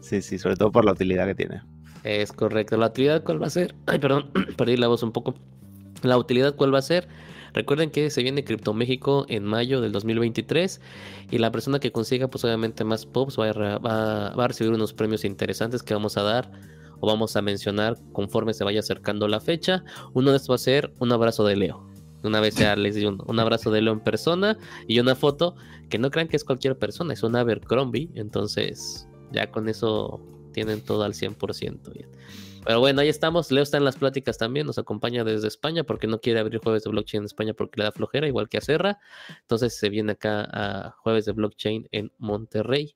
Sí, 0.00 0.20
sí, 0.22 0.38
sobre 0.38 0.56
todo 0.56 0.70
por 0.70 0.84
la 0.84 0.92
utilidad 0.92 1.26
que 1.26 1.34
tiene. 1.34 1.62
Es 2.02 2.32
correcto. 2.32 2.76
¿La 2.76 2.88
utilidad 2.88 3.22
cuál 3.22 3.42
va 3.42 3.46
a 3.46 3.50
ser? 3.50 3.74
Ay, 3.86 3.98
perdón, 3.98 4.30
perdí 4.56 4.76
la 4.76 4.88
voz 4.88 5.02
un 5.02 5.12
poco. 5.12 5.34
¿La 6.02 6.18
utilidad 6.18 6.54
cuál 6.54 6.74
va 6.74 6.78
a 6.78 6.82
ser? 6.82 7.08
Recuerden 7.54 7.90
que 7.90 8.10
se 8.10 8.22
viene 8.22 8.44
Crypto 8.44 8.74
México 8.74 9.26
en 9.28 9.44
mayo 9.44 9.80
del 9.80 9.92
2023 9.92 10.80
y 11.30 11.38
la 11.38 11.52
persona 11.52 11.78
que 11.78 11.92
consiga 11.92 12.28
pues 12.28 12.44
obviamente 12.44 12.82
más 12.82 13.06
pops 13.06 13.38
va 13.38 13.48
a, 13.48 14.48
recibir 14.48 14.72
unos 14.72 14.92
premios 14.92 15.24
interesantes 15.24 15.84
que 15.84 15.94
vamos 15.94 16.16
a 16.16 16.22
dar 16.22 16.50
o 17.00 17.06
vamos 17.06 17.36
a 17.36 17.42
mencionar 17.42 17.96
conforme 18.12 18.54
se 18.54 18.64
vaya 18.64 18.80
acercando 18.80 19.28
la 19.28 19.40
fecha. 19.40 19.84
Uno 20.14 20.32
de 20.32 20.36
estos 20.36 20.50
va 20.50 20.54
a 20.56 20.58
ser 20.58 20.92
un 20.98 21.12
abrazo 21.12 21.44
de 21.44 21.54
Leo. 21.54 21.88
Una 22.24 22.40
vez 22.40 22.56
ya 22.56 22.74
les 22.74 22.96
di 22.96 23.04
un, 23.04 23.22
un 23.24 23.38
abrazo 23.38 23.70
de 23.70 23.82
Leo 23.82 23.92
en 23.92 24.00
persona 24.00 24.58
y 24.88 24.98
una 24.98 25.14
foto 25.14 25.54
que 25.88 25.98
no 25.98 26.10
crean 26.10 26.26
que 26.26 26.36
es 26.36 26.44
cualquier 26.44 26.76
persona, 26.76 27.12
es 27.12 27.22
un 27.22 27.36
Abercrombie. 27.36 28.10
Entonces 28.16 29.06
ya 29.30 29.50
con 29.52 29.68
eso 29.68 30.20
tienen 30.52 30.80
todo 30.80 31.04
al 31.04 31.12
100%. 31.12 31.92
bien. 31.92 32.08
Pero 32.64 32.80
bueno, 32.80 33.00
ahí 33.00 33.08
estamos. 33.08 33.50
Leo 33.50 33.62
está 33.62 33.76
en 33.76 33.84
las 33.84 33.96
pláticas 33.96 34.38
también. 34.38 34.66
Nos 34.66 34.78
acompaña 34.78 35.24
desde 35.24 35.48
España 35.48 35.84
porque 35.84 36.06
no 36.06 36.20
quiere 36.20 36.40
abrir 36.40 36.60
jueves 36.60 36.84
de 36.84 36.90
blockchain 36.90 37.22
en 37.22 37.26
España 37.26 37.54
porque 37.54 37.80
le 37.80 37.84
da 37.84 37.92
flojera, 37.92 38.26
igual 38.26 38.48
que 38.48 38.58
a 38.58 38.60
Serra. 38.60 38.98
Entonces 39.42 39.76
se 39.78 39.88
viene 39.90 40.12
acá 40.12 40.48
a 40.50 40.90
jueves 40.98 41.24
de 41.26 41.32
blockchain 41.32 41.88
en 41.92 42.12
Monterrey. 42.18 42.94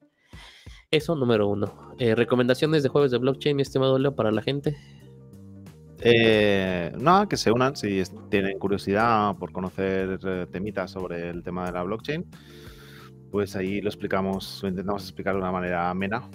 Eso, 0.91 1.15
número 1.15 1.49
uno. 1.49 1.95
Eh, 1.99 2.15
recomendaciones 2.15 2.83
de 2.83 2.89
jueves 2.89 3.11
de 3.11 3.19
blockchain, 3.19 3.57
mi 3.57 3.63
estimado 3.63 3.99
Leo, 3.99 4.15
para 4.15 4.31
la 4.31 4.41
gente. 4.41 4.77
Eh, 6.01 6.93
nada, 6.99 7.27
que 7.27 7.37
se 7.37 7.51
unan 7.51 7.75
si 7.75 8.03
tienen 8.31 8.59
curiosidad 8.59 9.37
por 9.37 9.51
conocer 9.53 10.19
eh, 10.25 10.47
temitas 10.51 10.93
sobre 10.93 11.29
el 11.31 11.43
tema 11.43 11.67
de 11.67 11.73
la 11.73 11.83
blockchain. 11.83 12.25
Pues 13.31 13.57
ahí 13.57 13.81
lo 13.81 13.89
explicamos, 13.89 14.61
lo 14.63 14.69
intentamos 14.69 15.03
explicar 15.03 15.35
de 15.35 15.41
una 15.41 15.53
manera 15.53 15.91
amena, 15.91 16.29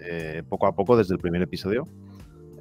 eh, 0.00 0.42
poco 0.48 0.66
a 0.66 0.74
poco 0.74 0.96
desde 0.96 1.14
el 1.14 1.20
primer 1.20 1.42
episodio, 1.42 1.84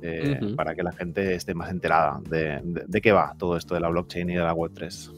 eh, 0.01 0.39
para 0.55 0.75
que 0.75 0.83
la 0.83 0.91
gente 0.91 1.35
esté 1.35 1.53
más 1.53 1.69
enterada 1.71 2.19
de, 2.29 2.59
de- 2.63 2.83
de 2.87 3.01
qué 3.01 3.11
va 3.11 3.33
todo 3.37 3.57
esto 3.57 3.73
de 3.73 3.79
la 3.81 3.89
blockchain 3.89 4.29
y 4.29 4.35
de 4.35 4.41
la 4.43 4.53
Web3. 4.53 5.13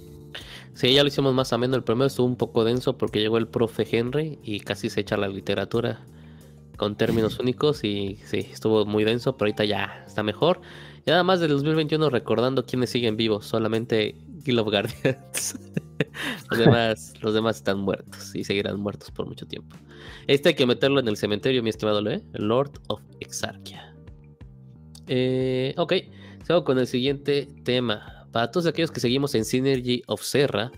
Sí, 0.73 0.93
ya 0.93 1.01
lo 1.03 1.07
hicimos 1.09 1.33
más 1.33 1.51
ameno. 1.53 1.75
El 1.75 1.83
primero 1.83 2.05
estuvo 2.07 2.25
un 2.27 2.37
poco 2.37 2.63
denso 2.63 2.97
porque 2.97 3.19
llegó 3.19 3.37
el 3.37 3.47
profe 3.47 3.85
Henry 3.91 4.39
y 4.43 4.61
casi 4.61 4.89
se 4.89 5.01
echa 5.01 5.17
la 5.17 5.27
literatura. 5.27 5.99
con 6.77 6.95
términos 6.95 7.39
únicos 7.39 7.83
y 7.83 8.19
sí, 8.23 8.47
estuvo 8.53 8.85
muy 8.85 9.03
denso, 9.03 9.35
pero 9.35 9.47
ahorita 9.47 9.65
ya 9.65 10.03
está 10.07 10.23
mejor. 10.23 10.61
Y 11.05 11.09
nada 11.11 11.23
más 11.25 11.41
del 11.41 11.49
2021 11.51 12.09
recordando 12.09 12.65
quiénes 12.65 12.89
siguen 12.91 13.17
vivos, 13.17 13.45
solamente 13.45 14.15
Guild 14.45 14.59
of 14.59 14.67
Guardians. 14.69 15.59
los, 16.49 16.57
demás, 16.59 17.13
los 17.21 17.33
demás 17.33 17.57
están 17.57 17.79
muertos 17.79 18.33
y 18.33 18.45
seguirán 18.45 18.79
muertos 18.79 19.11
por 19.11 19.25
mucho 19.27 19.45
tiempo. 19.45 19.75
Este 20.27 20.49
hay 20.49 20.55
que 20.55 20.65
meterlo 20.65 21.01
en 21.01 21.09
el 21.09 21.17
cementerio, 21.17 21.61
mi 21.63 21.69
estimado 21.69 21.99
¿eh? 22.09 22.21
Lord 22.33 22.79
of 22.87 23.01
Exarchia. 23.19 23.88
Eh, 25.09 25.73
ok, 25.75 25.93
sigo 26.45 26.63
con 26.63 26.79
el 26.79 26.87
siguiente 26.87 27.47
tema. 27.63 28.27
Para 28.31 28.51
todos 28.51 28.67
aquellos 28.67 28.91
que 28.91 28.99
seguimos 28.99 29.33
en 29.35 29.43
Synergy 29.43 30.03
of 30.07 30.21
Serra, 30.21 30.71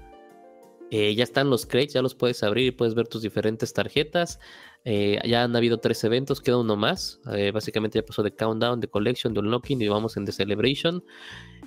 eh, 0.89 1.15
ya 1.15 1.23
están 1.23 1.49
los 1.49 1.65
crates, 1.65 1.93
ya 1.93 2.01
los 2.01 2.15
puedes 2.15 2.43
abrir 2.43 2.67
y 2.67 2.71
puedes 2.71 2.95
ver 2.95 3.07
tus 3.07 3.21
diferentes 3.21 3.73
tarjetas. 3.73 4.39
Eh, 4.83 5.19
ya 5.25 5.43
han 5.43 5.55
habido 5.55 5.79
tres 5.79 6.03
eventos, 6.03 6.41
queda 6.41 6.57
uno 6.57 6.75
más. 6.75 7.19
Eh, 7.33 7.51
básicamente 7.51 7.99
ya 7.99 8.05
pasó 8.05 8.23
de 8.23 8.33
Countdown, 8.33 8.79
de 8.79 8.87
Collection, 8.89 9.33
de 9.33 9.39
Unlocking 9.39 9.81
y 9.81 9.87
vamos 9.87 10.17
en 10.17 10.25
The 10.25 10.31
Celebration. 10.33 11.03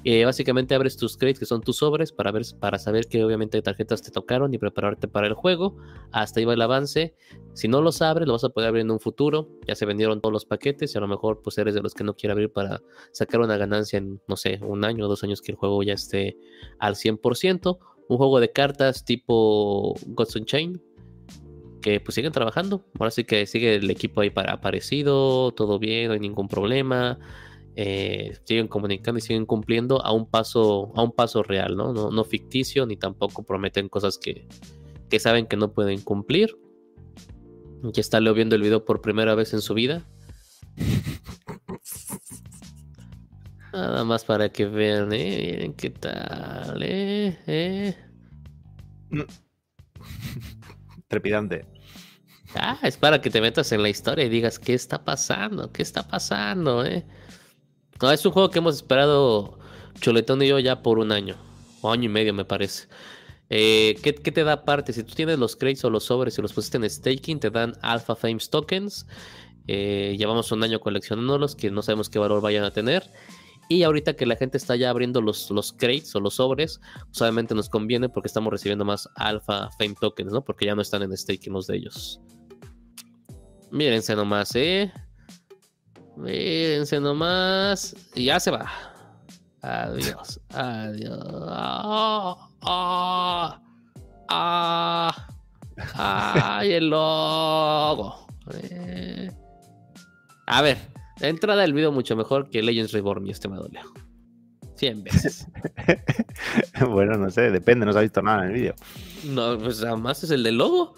Eh, 0.06 0.26
básicamente 0.26 0.74
abres 0.74 0.98
tus 0.98 1.16
crates, 1.16 1.38
que 1.38 1.46
son 1.46 1.62
tus 1.62 1.78
sobres, 1.78 2.12
para, 2.12 2.30
ver, 2.30 2.42
para 2.60 2.78
saber 2.78 3.06
qué 3.06 3.24
obviamente 3.24 3.60
tarjetas 3.62 4.02
te 4.02 4.10
tocaron 4.10 4.52
y 4.52 4.58
prepararte 4.58 5.08
para 5.08 5.26
el 5.26 5.32
juego. 5.32 5.78
Hasta 6.12 6.40
ahí 6.40 6.44
va 6.44 6.52
el 6.52 6.60
avance. 6.60 7.14
Si 7.54 7.68
no 7.68 7.80
los 7.80 8.02
abres, 8.02 8.26
lo 8.26 8.34
vas 8.34 8.44
a 8.44 8.50
poder 8.50 8.68
abrir 8.68 8.82
en 8.82 8.90
un 8.90 9.00
futuro. 9.00 9.48
Ya 9.66 9.74
se 9.74 9.86
vendieron 9.86 10.20
todos 10.20 10.32
los 10.32 10.44
paquetes 10.44 10.94
y 10.94 10.98
a 10.98 11.00
lo 11.00 11.08
mejor 11.08 11.40
pues 11.42 11.56
eres 11.56 11.74
de 11.74 11.80
los 11.80 11.94
que 11.94 12.04
no 12.04 12.14
quiere 12.14 12.32
abrir 12.32 12.52
para 12.52 12.82
sacar 13.12 13.40
una 13.40 13.56
ganancia 13.56 13.96
en, 13.96 14.20
no 14.28 14.36
sé, 14.36 14.60
un 14.62 14.84
año 14.84 15.06
o 15.06 15.08
dos 15.08 15.24
años 15.24 15.40
que 15.40 15.52
el 15.52 15.56
juego 15.56 15.82
ya 15.82 15.94
esté 15.94 16.36
al 16.78 16.96
100%. 16.96 17.78
Un 18.06 18.16
juego 18.18 18.40
de 18.40 18.52
cartas 18.52 19.06
tipo 19.06 19.94
Gods 20.08 20.44
Chain, 20.44 20.82
que 21.80 22.00
pues 22.00 22.14
siguen 22.14 22.32
trabajando. 22.32 22.84
Ahora 22.98 23.10
sí 23.10 23.24
que 23.24 23.46
sigue 23.46 23.76
el 23.76 23.90
equipo 23.90 24.20
ahí 24.20 24.28
para 24.28 24.52
aparecido, 24.52 25.52
todo 25.52 25.78
bien, 25.78 26.08
no 26.08 26.12
hay 26.12 26.20
ningún 26.20 26.48
problema. 26.48 27.18
Eh, 27.76 28.36
siguen 28.44 28.68
comunicando 28.68 29.18
y 29.18 29.20
siguen 29.20 29.46
cumpliendo 29.46 30.04
a 30.04 30.12
un 30.12 30.30
paso, 30.30 30.92
a 30.94 31.02
un 31.02 31.12
paso 31.12 31.42
real, 31.42 31.76
¿no? 31.76 31.92
No, 31.92 32.24
ficticio, 32.24 32.86
ni 32.86 32.96
tampoco 32.96 33.42
prometen 33.42 33.88
cosas 33.88 34.18
que, 34.18 34.46
que 35.10 35.18
saben 35.18 35.46
que 35.46 35.56
no 35.56 35.72
pueden 35.72 36.00
cumplir. 36.00 36.56
Ya 37.82 38.00
está 38.00 38.20
Leo 38.20 38.32
viendo 38.32 38.54
el 38.54 38.62
video 38.62 38.84
por 38.84 39.00
primera 39.00 39.34
vez 39.34 39.54
en 39.54 39.60
su 39.60 39.74
vida. 39.74 40.06
Nada 43.72 44.04
más 44.04 44.24
para 44.24 44.50
que 44.50 44.66
vean, 44.66 45.12
¿eh? 45.12 45.50
Miren 45.52 45.74
qué 45.74 45.90
tal, 45.90 46.80
¿eh? 46.80 47.36
¿Eh? 47.48 47.96
Mm. 49.10 49.22
Trepidante. 51.08 51.66
Ah, 52.54 52.78
es 52.84 52.96
para 52.96 53.20
que 53.20 53.30
te 53.30 53.40
metas 53.40 53.72
en 53.72 53.82
la 53.82 53.88
historia 53.88 54.24
y 54.24 54.28
digas 54.28 54.60
qué 54.60 54.74
está 54.74 55.04
pasando, 55.04 55.72
qué 55.72 55.82
está 55.82 56.06
pasando, 56.06 56.84
¿eh? 56.84 57.04
No, 58.04 58.12
es 58.12 58.26
un 58.26 58.32
juego 58.32 58.50
que 58.50 58.58
hemos 58.58 58.76
esperado 58.76 59.58
Chuletón 59.98 60.42
y 60.42 60.48
yo 60.48 60.58
ya 60.58 60.82
por 60.82 60.98
un 60.98 61.10
año, 61.10 61.36
o 61.80 61.90
año 61.90 62.04
y 62.04 62.08
medio 62.10 62.34
me 62.34 62.44
parece. 62.44 62.86
Eh, 63.48 63.96
¿qué, 64.02 64.12
te 64.12 64.44
da 64.44 64.52
aparte? 64.52 64.92
Si 64.92 65.02
tú 65.04 65.14
tienes 65.14 65.38
los 65.38 65.56
crates 65.56 65.82
o 65.86 65.88
los 65.88 66.04
sobres 66.04 66.36
y 66.36 66.42
los 66.42 66.52
pusiste 66.52 66.76
en 66.76 66.90
staking, 66.90 67.40
te 67.40 67.48
dan 67.48 67.72
Alpha 67.80 68.14
Fames 68.14 68.50
tokens. 68.50 69.06
Eh, 69.68 70.16
llevamos 70.18 70.52
un 70.52 70.62
año 70.62 70.80
coleccionándolos 70.80 71.56
que 71.56 71.70
no 71.70 71.80
sabemos 71.80 72.10
qué 72.10 72.18
valor 72.18 72.42
vayan 72.42 72.64
a 72.64 72.72
tener. 72.72 73.10
Y 73.70 73.84
ahorita 73.84 74.16
que 74.16 74.26
la 74.26 74.36
gente 74.36 74.58
está 74.58 74.76
ya 74.76 74.90
abriendo 74.90 75.22
los, 75.22 75.50
los 75.50 75.72
crates 75.72 76.14
o 76.14 76.20
los 76.20 76.34
sobres, 76.34 76.82
pues 77.06 77.22
obviamente 77.22 77.54
nos 77.54 77.70
conviene 77.70 78.10
porque 78.10 78.26
estamos 78.26 78.52
recibiendo 78.52 78.84
más 78.84 79.08
Alpha 79.14 79.70
Fame 79.78 79.94
tokens, 79.98 80.30
¿no? 80.30 80.44
Porque 80.44 80.66
ya 80.66 80.74
no 80.74 80.82
están 80.82 81.04
en 81.04 81.16
staking 81.16 81.54
los 81.54 81.68
de 81.68 81.76
ellos. 81.78 82.20
Mírense 83.70 84.14
nomás, 84.14 84.54
¿eh? 84.56 84.92
Mírense 86.16 87.00
nomás. 87.00 87.94
Y 88.14 88.26
ya 88.26 88.40
se 88.40 88.50
va. 88.50 88.70
Adiós. 89.62 90.40
Adiós. 90.50 91.18
Ah, 91.48 92.36
ah, 94.28 95.28
ah, 95.94 96.58
ay, 96.58 96.72
el 96.72 96.90
logo. 96.90 98.26
Eh. 98.52 99.30
A 100.46 100.62
ver, 100.62 100.76
la 101.20 101.28
entrada 101.28 101.62
del 101.62 101.72
video 101.72 101.92
mucho 101.92 102.14
mejor 102.16 102.50
que 102.50 102.62
Legends 102.62 102.92
Reborn, 102.92 103.22
mi 103.22 103.30
estimado 103.30 103.68
Leo. 103.68 103.92
100 104.76 105.04
veces. 105.04 105.46
bueno, 106.90 107.16
no 107.16 107.30
sé, 107.30 107.50
depende, 107.50 107.86
no 107.86 107.92
se 107.92 107.98
ha 107.98 108.02
visto 108.02 108.20
nada 108.22 108.44
en 108.44 108.50
el 108.50 108.54
video. 108.54 108.74
No, 109.24 109.58
pues 109.58 109.82
además 109.82 110.22
es 110.24 110.30
el 110.30 110.42
del 110.42 110.58
logo. 110.58 110.94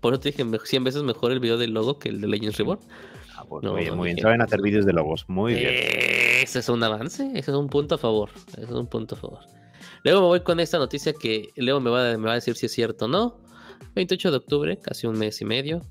Por 0.00 0.14
eso 0.14 0.20
te 0.20 0.30
dije 0.30 0.44
100 0.64 0.84
veces 0.84 1.02
mejor 1.02 1.32
el 1.32 1.40
video 1.40 1.58
del 1.58 1.72
logo 1.72 1.98
que 1.98 2.08
el 2.08 2.20
de 2.20 2.28
Legends 2.28 2.56
Reborn. 2.56 2.80
Pues 3.48 3.64
muy 3.64 3.80
bien, 3.82 3.96
muy 3.96 4.06
bien. 4.06 4.18
Saben 4.18 4.42
hacer 4.42 4.60
vídeos 4.60 4.86
de 4.86 4.92
logos, 4.92 5.24
muy 5.28 5.54
bien. 5.54 5.74
Ese 6.42 6.58
es 6.58 6.68
un 6.68 6.82
avance, 6.82 7.26
ese 7.34 7.50
es 7.50 7.56
un 7.56 7.68
punto 7.68 7.94
a 7.94 7.98
favor. 7.98 8.30
Ese 8.52 8.64
es 8.64 8.70
un 8.70 8.86
punto 8.86 9.14
a 9.14 9.18
favor. 9.18 9.40
Luego 10.04 10.20
me 10.20 10.26
voy 10.26 10.40
con 10.40 10.60
esta 10.60 10.78
noticia 10.78 11.12
que 11.12 11.50
Leo 11.56 11.80
me 11.80 11.90
va, 11.90 12.16
me 12.16 12.26
va 12.26 12.32
a 12.32 12.34
decir 12.36 12.56
si 12.56 12.66
es 12.66 12.72
cierto 12.72 13.06
o 13.06 13.08
no. 13.08 13.40
28 13.94 14.30
de 14.30 14.36
octubre, 14.36 14.78
casi 14.78 15.06
un 15.06 15.18
mes 15.18 15.40
y 15.40 15.44
medio. 15.44 15.82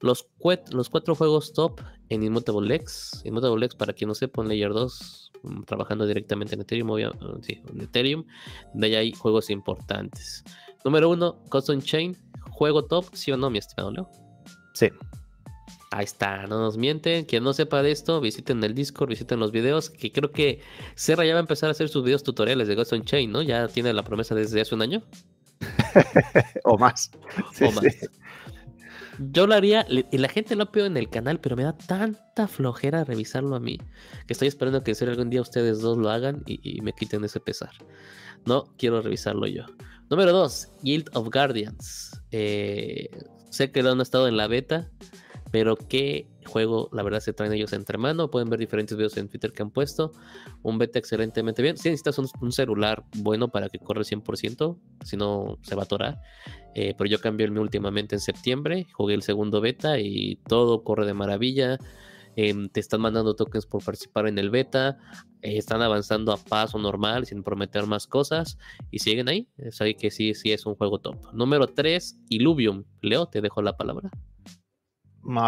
Los, 0.00 0.28
los 0.70 0.88
cuatro 0.88 1.14
juegos 1.14 1.52
top 1.52 1.80
en 2.08 2.22
Immutable 2.22 2.74
X. 2.76 3.22
Immutable 3.24 3.66
X, 3.66 3.76
para 3.76 3.92
quien 3.92 4.08
no 4.08 4.14
sepa, 4.14 4.42
en 4.42 4.48
Layer 4.48 4.72
2, 4.72 5.32
mm, 5.42 5.62
trabajando 5.64 6.06
directamente 6.06 6.54
en 6.54 6.60
Ethereum, 6.60 6.88
sí, 7.42 7.60
en 7.70 7.80
Ethereum, 7.80 8.24
donde 8.72 8.86
ahí 8.88 8.94
hay 8.94 9.12
juegos 9.12 9.50
importantes. 9.50 10.44
Número 10.84 11.10
uno, 11.10 11.42
Custom 11.50 11.80
Chain, 11.80 12.16
juego 12.50 12.84
top, 12.84 13.06
¿sí 13.12 13.32
o 13.32 13.36
no, 13.36 13.50
mi 13.50 13.58
estimado 13.58 13.90
Leo? 13.90 14.10
Sí. 14.74 14.88
Ahí 15.90 16.04
está, 16.04 16.46
no 16.46 16.60
nos 16.60 16.76
mienten. 16.76 17.24
Quien 17.24 17.42
no 17.42 17.52
sepa 17.52 17.82
de 17.82 17.90
esto, 17.90 18.20
visiten 18.20 18.62
el 18.62 18.74
Discord, 18.74 19.08
visiten 19.08 19.40
los 19.40 19.52
videos. 19.52 19.88
Que 19.88 20.12
creo 20.12 20.30
que 20.30 20.60
Serra 20.94 21.24
ya 21.24 21.32
va 21.32 21.38
a 21.38 21.40
empezar 21.40 21.68
a 21.68 21.72
hacer 21.72 21.88
sus 21.88 22.04
videos 22.04 22.22
tutoriales 22.22 22.68
de 22.68 22.74
Ghost 22.74 22.92
on 22.92 23.04
Chain, 23.04 23.32
¿no? 23.32 23.42
Ya 23.42 23.68
tiene 23.68 23.92
la 23.92 24.02
promesa 24.02 24.34
desde 24.34 24.60
hace 24.60 24.74
un 24.74 24.82
año. 24.82 25.02
o 26.64 26.76
más. 26.76 27.10
o 27.60 27.72
más. 27.72 27.84
Yo 29.18 29.48
lo 29.48 29.54
haría, 29.54 29.84
y 29.88 30.18
la 30.18 30.28
gente 30.28 30.54
lo 30.54 30.70
pide 30.70 30.86
en 30.86 30.96
el 30.96 31.10
canal, 31.10 31.40
pero 31.40 31.56
me 31.56 31.64
da 31.64 31.76
tanta 31.76 32.46
flojera 32.46 33.02
revisarlo 33.02 33.56
a 33.56 33.60
mí, 33.60 33.78
que 34.26 34.32
estoy 34.32 34.46
esperando 34.46 34.84
que 34.84 34.92
en 34.92 35.08
algún 35.08 35.28
día 35.28 35.40
ustedes 35.40 35.80
dos 35.80 35.98
lo 35.98 36.08
hagan 36.08 36.44
y, 36.46 36.80
me 36.82 36.92
quiten 36.92 37.24
ese 37.24 37.40
pesar. 37.40 37.72
No 38.46 38.72
quiero 38.78 39.02
revisarlo 39.02 39.48
yo. 39.48 39.64
Número 40.08 40.32
2, 40.32 40.68
Guild 40.82 41.10
of 41.14 41.30
Guardians. 41.32 42.20
Eh, 42.30 43.10
sé 43.50 43.72
que 43.72 43.82
lo 43.82 43.90
han 43.90 44.00
estado 44.00 44.28
en 44.28 44.36
la 44.36 44.46
beta, 44.46 44.88
pero 45.50 45.76
qué 45.76 46.26
juego, 46.46 46.88
la 46.92 47.02
verdad, 47.02 47.20
se 47.20 47.32
traen 47.32 47.52
ellos 47.52 47.72
entre 47.72 47.98
mano. 47.98 48.30
Pueden 48.30 48.50
ver 48.50 48.58
diferentes 48.58 48.96
videos 48.96 49.16
en 49.16 49.28
Twitter 49.28 49.52
que 49.52 49.62
han 49.62 49.70
puesto. 49.70 50.12
Un 50.62 50.78
beta 50.78 50.98
excelentemente 50.98 51.62
bien. 51.62 51.76
Si 51.76 51.88
necesitas 51.88 52.18
un, 52.18 52.52
celular 52.52 53.04
bueno 53.16 53.48
para 53.48 53.68
que 53.68 53.78
corra 53.78 54.02
100%, 54.02 54.78
si 55.04 55.16
no 55.16 55.58
se 55.62 55.74
va 55.74 55.82
a 55.82 55.84
atorar. 55.84 56.20
Eh, 56.74 56.94
pero 56.96 57.08
yo 57.08 57.20
cambié 57.20 57.46
el 57.46 57.52
mío 57.52 57.62
últimamente 57.62 58.14
en 58.14 58.20
septiembre. 58.20 58.86
Jugué 58.92 59.14
el 59.14 59.22
segundo 59.22 59.60
beta 59.60 59.98
y 59.98 60.36
todo 60.48 60.82
corre 60.84 61.06
de 61.06 61.14
maravilla. 61.14 61.78
Em, 62.36 62.68
te 62.68 62.80
están 62.80 63.00
mandando 63.00 63.34
tokens 63.34 63.66
por 63.66 63.82
participar 63.82 64.28
en 64.28 64.38
el 64.38 64.50
beta. 64.50 64.98
Eh, 65.42 65.56
están 65.56 65.82
avanzando 65.82 66.32
a 66.32 66.36
paso 66.36 66.78
normal, 66.78 67.26
sin 67.26 67.42
prometer 67.42 67.86
más 67.86 68.06
cosas. 68.06 68.58
Y 68.90 68.98
siguen 68.98 69.28
ahí. 69.28 69.48
Es 69.56 69.78
que 69.98 70.10
sí, 70.10 70.34
sí 70.34 70.52
es 70.52 70.66
un 70.66 70.74
juego 70.74 70.98
top. 70.98 71.16
Número 71.32 71.66
3, 71.68 72.20
Illuvium. 72.28 72.84
Leo, 73.00 73.26
te 73.26 73.40
dejo 73.40 73.62
la 73.62 73.76
palabra 73.76 74.10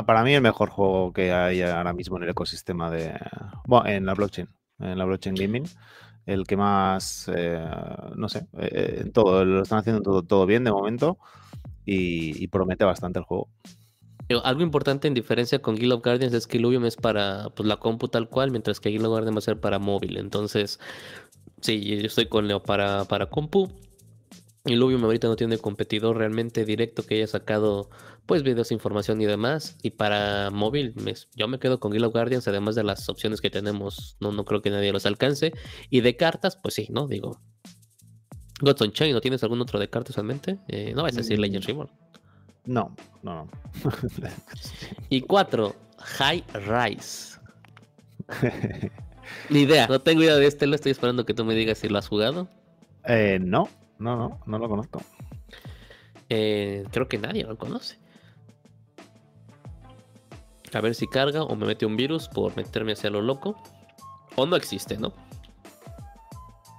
para 0.07 0.23
mí 0.25 0.35
el 0.35 0.43
mejor 0.43 0.71
juego 0.71 1.13
que 1.13 1.33
hay 1.33 1.63
ahora 1.63 1.93
mismo 1.93 2.17
en 2.17 2.25
el 2.25 2.31
ecosistema 2.31 2.91
de... 2.91 3.15
Bueno, 3.67 3.89
en 3.89 4.07
la 4.07 4.15
blockchain, 4.15 4.49
en 4.81 4.99
la 4.99 5.05
blockchain 5.05 5.35
gaming. 5.35 5.65
El 6.27 6.47
que 6.47 6.57
más, 6.57 7.31
eh, 7.35 7.67
no 8.15 8.29
sé, 8.29 8.47
eh, 8.59 9.11
todo, 9.13 9.45
lo 9.45 9.63
están 9.63 9.79
haciendo 9.79 10.03
todo, 10.03 10.23
todo 10.23 10.47
bien 10.47 10.65
de 10.65 10.71
momento 10.71 11.19
y, 11.85 12.47
promete 12.49 12.85
bastante 12.85 13.19
el 13.19 13.25
juego. 13.25 13.49
Algo 14.45 14.63
importante 14.63 15.09
en 15.09 15.15
diferencia 15.15 15.61
con 15.61 15.75
Guild 15.75 15.95
of 15.95 16.05
Guardians 16.05 16.35
es 16.35 16.47
que 16.47 16.59
Illuvium 16.59 16.85
es 16.85 16.97
para 16.97 17.49
pues, 17.51 17.67
la 17.69 17.79
compu 17.79 18.07
tal 18.07 18.29
cual, 18.29 18.53
mientras 18.53 18.79
que 18.79 18.91
Guild 18.91 19.07
of 19.07 19.11
Guardians 19.11 19.35
va 19.35 19.39
a 19.39 19.43
ser 19.43 19.59
para 19.59 19.81
móvil. 19.81 20.19
Entonces, 20.19 20.79
sí, 21.61 21.81
yo 21.81 22.07
estoy 22.07 22.27
con 22.27 22.47
Leo 22.47 22.63
para, 22.63 23.07
para 23.07 23.27
compu. 23.27 23.69
Illuvium 24.67 25.03
ahorita 25.05 25.27
no 25.27 25.37
tiene 25.37 25.59
competidor 25.59 26.19
realmente 26.19 26.65
directo 26.65 27.03
que 27.05 27.17
haya 27.17 27.27
sacado 27.27 27.89
pues 28.27 28.43
videos, 28.43 28.73
información 28.73 29.21
y 29.21 29.27
demás. 29.27 29.77
Y 29.83 29.91
para 29.91 30.51
móvil, 30.51 30.95
yo 31.35 31.49
me 31.49 31.59
quedo 31.59 31.81
con 31.81 31.93
Guild 31.93 32.05
of 32.05 32.13
Guardians, 32.13 32.47
además 32.47 32.75
de 32.75 32.85
las 32.85 33.09
opciones 33.09 33.41
que 33.41 33.51
tenemos, 33.51 34.17
no, 34.21 34.33
no 34.33 34.45
creo 34.45 34.63
que 34.63 34.71
nadie 34.71 34.93
los 34.93 35.07
alcance. 35.07 35.53
Y 35.89 36.03
de 36.03 36.17
cartas, 36.17 36.57
pues 36.57 36.75
sí, 36.75 36.89
¿no? 36.91 37.09
Digo, 37.09 37.41
Gods 38.61 38.93
Chain, 38.93 39.15
¿no 39.15 39.21
tienes 39.21 39.43
algún 39.43 39.61
otro 39.61 39.79
de 39.79 39.89
cartas 39.89 40.19
en 40.19 40.27
mente? 40.27 40.59
Eh, 40.69 40.93
no 40.95 41.03
vas 41.03 41.15
a 41.15 41.19
decir 41.19 41.39
mm. 41.39 41.41
Legends 41.41 41.67
Reborn. 41.67 41.91
No, 42.67 42.95
no, 43.23 43.35
no. 43.35 43.51
y 45.09 45.23
cuatro, 45.23 45.75
High 45.99 46.45
Rise. 46.55 47.41
Ni 49.49 49.61
idea, 49.61 49.87
no 49.87 50.01
tengo 50.01 50.23
idea 50.23 50.37
de 50.37 50.47
este, 50.47 50.67
lo 50.67 50.75
estoy 50.75 50.93
esperando 50.93 51.25
que 51.25 51.35
tú 51.35 51.45
me 51.45 51.55
digas 51.55 51.79
si 51.79 51.89
lo 51.89 51.99
has 51.99 52.09
jugado. 52.09 52.49
Eh, 53.05 53.39
no, 53.41 53.69
no, 54.01 54.17
no, 54.17 54.41
no 54.47 54.59
lo 54.59 54.69
conozco. 54.69 55.03
Eh, 56.29 56.85
creo 56.91 57.09
que 57.09 57.19
nadie 57.19 57.45
lo 57.45 57.57
conoce. 57.57 57.99
A 60.73 60.81
ver 60.81 60.95
si 60.95 61.07
carga 61.07 61.43
o 61.43 61.57
me 61.57 61.67
mete 61.67 61.87
un 61.87 61.97
virus 61.97 62.29
por 62.29 62.57
meterme 62.57 62.93
hacia 62.93 63.11
lo 63.11 63.21
loco. 63.21 63.57
O 64.37 64.47
no 64.47 64.57
existe, 64.57 64.97
¿no? 64.97 65.13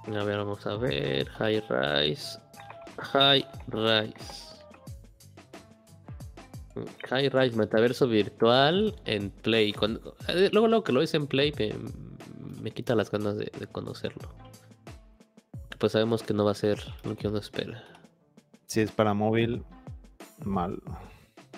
A 0.06 0.24
ver, 0.24 0.38
vamos 0.38 0.66
a 0.66 0.76
ver. 0.76 1.28
High 1.28 1.62
Rise. 1.68 2.38
High 2.98 3.46
Rise. 3.68 4.52
High 7.08 7.28
Rise 7.28 7.56
Metaverso 7.56 8.08
Virtual 8.08 8.94
en 9.04 9.30
Play. 9.30 9.74
Eh, 10.28 10.48
luego, 10.52 10.68
luego 10.68 10.84
que 10.84 10.92
lo 10.92 11.02
hice 11.02 11.18
en 11.18 11.26
Play, 11.26 11.52
me, 12.62 12.70
quita 12.70 12.94
las 12.94 13.10
ganas 13.10 13.36
de, 13.36 13.50
conocerlo. 13.70 14.34
Pues 15.82 15.94
sabemos 15.94 16.22
que 16.22 16.32
no 16.32 16.44
va 16.44 16.52
a 16.52 16.54
ser 16.54 16.78
lo 17.02 17.16
que 17.16 17.26
uno 17.26 17.38
espera. 17.38 17.82
Si 18.66 18.80
es 18.80 18.92
para 18.92 19.14
móvil, 19.14 19.64
mal. 20.44 20.80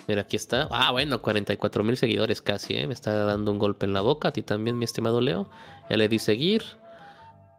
Mira, 0.07 0.21
aquí 0.21 0.35
está. 0.35 0.67
Ah, 0.71 0.91
bueno, 0.91 1.21
44 1.21 1.83
mil 1.83 1.95
seguidores 1.95 2.41
casi, 2.41 2.73
¿eh? 2.73 2.87
Me 2.87 2.95
está 2.95 3.13
dando 3.25 3.51
un 3.51 3.59
golpe 3.59 3.85
en 3.85 3.93
la 3.93 4.01
boca. 4.01 4.29
A 4.29 4.31
ti 4.31 4.41
también, 4.41 4.79
mi 4.79 4.85
estimado 4.85 5.21
Leo. 5.21 5.47
Ya 5.91 5.97
le 5.97 6.09
di 6.09 6.17
seguir. 6.17 6.63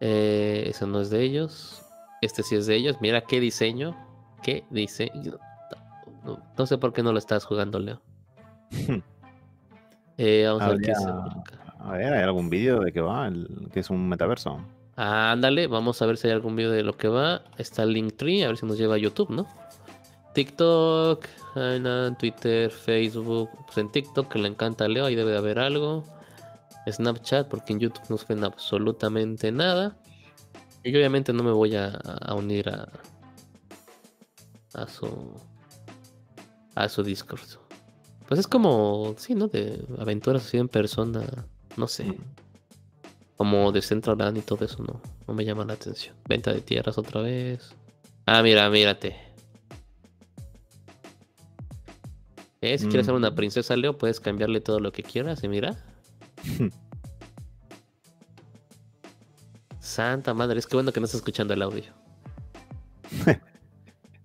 Eh, 0.01 0.65
ese 0.67 0.89
no 0.89 1.01
es 1.01 1.11
de 1.11 1.23
ellos. 1.23 1.85
Este 2.21 2.43
sí 2.43 2.57
es 2.57 2.67
de 2.67 2.75
ellos. 2.75 2.97
Mira 3.01 3.21
qué 3.21 3.39
diseño. 3.39 3.97
¿Qué 4.43 4.65
dice? 4.69 5.13
No, 6.59 6.67
sé 6.67 6.79
por 6.79 6.93
qué 6.93 7.05
no 7.05 7.13
lo 7.13 7.19
estás 7.19 7.45
jugando, 7.45 7.79
Leo. 7.79 8.03
Eh, 10.19 10.47
vamos 10.47 10.63
a 10.63 10.69
ver 10.71 10.81
qué 10.81 10.91
es. 10.93 11.07
A 11.79 11.93
ver, 11.93 12.15
¿hay 12.15 12.23
algún 12.23 12.49
vídeo 12.49 12.81
de 12.81 12.91
qué 12.91 13.03
va? 13.03 13.29
El, 13.29 13.69
que 13.71 13.81
es 13.81 13.91
un 13.91 14.09
metaverso. 14.09 14.65
Ándale, 14.97 15.67
vamos 15.67 16.01
a 16.03 16.07
ver 16.07 16.17
si 16.17 16.29
hay 16.29 16.35
algún 16.35 16.57
vídeo 16.57 16.71
de 16.71 16.83
lo 16.83 16.97
que 16.97 17.09
va. 17.09 17.43
Está 17.59 17.85
Linktree, 17.85 18.45
a 18.45 18.49
ver 18.49 18.57
si 18.57 18.67
nos 18.67 18.79
lleva 18.79 18.97
a 18.97 18.99
YouTube, 18.99 19.31
¿no? 19.31 19.47
TikTok, 20.35 21.27
Twitter, 22.19 22.71
Facebook. 22.71 23.49
Pues 23.67 23.79
en 23.79 23.91
TikTok 23.91 24.33
que 24.33 24.39
le 24.39 24.49
encanta 24.49 24.85
a 24.85 24.89
Leo, 24.89 25.07
ahí 25.07 25.15
debe 25.15 25.33
de 25.33 25.39
haber 25.39 25.59
algo. 25.59 26.05
Snapchat, 26.91 27.49
porque 27.49 27.73
en 27.73 27.81
YouTube 27.81 28.05
no 28.09 28.19
suena 28.19 28.47
absolutamente 28.47 29.51
nada. 29.51 29.97
Y 30.85 30.95
obviamente 30.95 31.33
no 31.33 31.43
me 31.43 31.53
voy 31.53 31.75
a, 31.75 31.99
unir 32.37 32.69
a, 32.69 32.89
a 34.75 34.87
su 34.87 35.35
a 36.77 36.89
su 36.89 37.03
discurso. 37.03 37.61
Pues 38.29 38.41
es 38.41 38.47
como, 38.47 39.15
sí, 39.19 39.35
¿no? 39.35 39.49
De 39.49 39.85
aventuras 39.99 40.45
así 40.45 40.59
en 40.59 40.69
persona, 40.69 41.23
no 41.77 41.89
sé. 41.89 42.17
Como 43.37 43.71
de 43.73 43.83
Central 43.83 44.37
y 44.37 44.41
todo 44.41 44.65
eso, 44.65 44.83
no, 44.83 45.01
no 45.27 45.35
me 45.35 45.45
llama 45.45 45.65
la 45.65 45.75
atención. 45.75 46.17
Venta 46.27 46.53
de 46.53 46.61
tierras 46.61 46.97
otra 46.97 47.21
vez. 47.21 47.75
Ah, 48.25 48.43
mira, 48.43 48.69
mírate. 48.71 49.17
Eh, 52.63 52.79
si 52.79 52.87
quieres 52.87 53.07
ser 53.07 53.15
una 53.15 53.31
mm. 53.31 53.35
princesa 53.35 53.77
Leo, 53.77 53.99
puedes 53.99 54.19
cambiarle 54.21 54.61
todo 54.61 54.81
lo 54.81 54.91
que 54.91 55.03
quieras, 55.03 55.45
y 55.45 55.49
mira. 55.49 55.77
Santa 59.81 60.35
madre, 60.35 60.59
es 60.59 60.67
que 60.67 60.77
bueno 60.77 60.93
que 60.93 61.01
no 61.01 61.07
estás 61.07 61.21
escuchando 61.21 61.55
el 61.55 61.63
audio. 61.63 62.06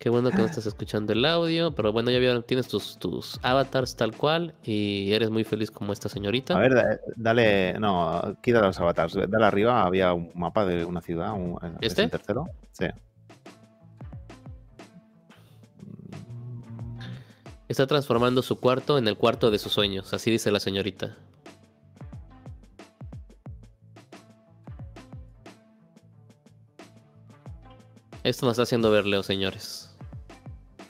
Qué 0.01 0.09
bueno 0.09 0.31
que 0.31 0.37
no 0.37 0.45
estás 0.45 0.65
escuchando 0.65 1.13
el 1.13 1.23
audio, 1.25 1.75
pero 1.75 1.93
bueno, 1.93 2.09
ya 2.09 2.17
vieron, 2.17 2.41
tienes 2.41 2.67
tus, 2.67 2.97
tus 2.97 3.39
avatars 3.43 3.95
tal 3.95 4.17
cual 4.17 4.55
y 4.63 5.13
eres 5.13 5.29
muy 5.29 5.43
feliz 5.43 5.69
como 5.69 5.93
esta 5.93 6.09
señorita. 6.09 6.55
A 6.55 6.57
ver, 6.57 6.99
dale, 7.15 7.79
no, 7.79 8.35
quita 8.41 8.61
los 8.61 8.79
avatars. 8.79 9.13
Dale 9.13 9.45
arriba, 9.45 9.83
había 9.83 10.11
un 10.13 10.31
mapa 10.33 10.65
de 10.65 10.85
una 10.85 11.01
ciudad. 11.01 11.33
Un, 11.33 11.59
¿Este? 11.81 12.07
tercero? 12.07 12.47
Sí. 12.71 12.87
Está 17.67 17.85
transformando 17.85 18.41
su 18.41 18.59
cuarto 18.59 18.97
en 18.97 19.07
el 19.07 19.17
cuarto 19.17 19.51
de 19.51 19.59
sus 19.59 19.71
sueños, 19.71 20.15
así 20.15 20.31
dice 20.31 20.49
la 20.49 20.59
señorita. 20.59 21.15
Esto 28.23 28.47
nos 28.47 28.53
está 28.53 28.63
haciendo 28.63 28.89
ver, 28.89 29.05
Leo, 29.05 29.21
señores. 29.21 29.80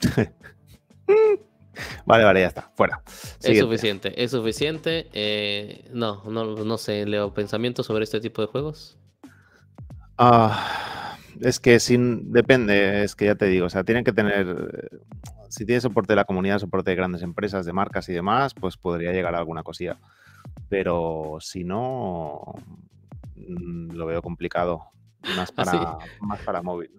vale, 2.06 2.24
vale, 2.24 2.40
ya 2.40 2.46
está. 2.46 2.70
Fuera. 2.74 3.02
Es 3.42 3.58
suficiente, 3.58 4.22
es 4.22 4.30
suficiente. 4.30 5.08
Eh, 5.12 5.84
no, 5.92 6.24
no, 6.24 6.78
sé, 6.78 7.06
Leo, 7.06 7.34
¿pensamientos 7.34 7.86
sobre 7.86 8.04
este 8.04 8.20
tipo 8.20 8.42
de 8.42 8.48
juegos? 8.48 8.98
Ah, 10.18 11.16
es 11.40 11.58
que 11.58 11.80
sin, 11.80 12.32
depende, 12.32 13.04
es 13.04 13.16
que 13.16 13.26
ya 13.26 13.34
te 13.34 13.46
digo, 13.46 13.66
o 13.66 13.70
sea, 13.70 13.84
tienen 13.84 14.04
que 14.04 14.12
tener, 14.12 14.90
si 15.48 15.64
tiene 15.64 15.80
soporte 15.80 16.12
de 16.12 16.16
la 16.16 16.24
comunidad, 16.24 16.58
soporte 16.58 16.90
de 16.90 16.96
grandes 16.96 17.22
empresas, 17.22 17.66
de 17.66 17.72
marcas 17.72 18.08
y 18.08 18.12
demás, 18.12 18.54
pues 18.54 18.76
podría 18.76 19.12
llegar 19.12 19.34
a 19.34 19.38
alguna 19.38 19.62
cosilla. 19.62 19.98
Pero 20.68 21.38
si 21.40 21.64
no, 21.64 22.54
mm, 23.36 23.92
lo 23.92 24.06
veo 24.06 24.22
complicado. 24.22 24.92
Más 25.36 25.52
para, 25.52 25.98
más 26.20 26.40
para 26.40 26.62
móvil. 26.62 26.90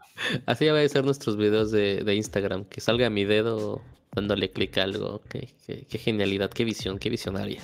Así 0.45 0.67
va 0.67 0.79
a 0.79 0.87
ser 0.87 1.03
nuestros 1.03 1.37
videos 1.37 1.71
de, 1.71 2.13
Instagram. 2.15 2.65
Que 2.65 2.81
salga 2.81 3.09
mi 3.09 3.25
dedo 3.25 3.81
dándole 4.13 4.51
clic 4.51 4.77
a 4.77 4.83
algo. 4.83 5.21
Qué, 5.29 5.49
genialidad, 5.89 6.49
qué 6.49 6.63
visión, 6.63 6.99
qué 6.99 7.09
visionaria. 7.09 7.61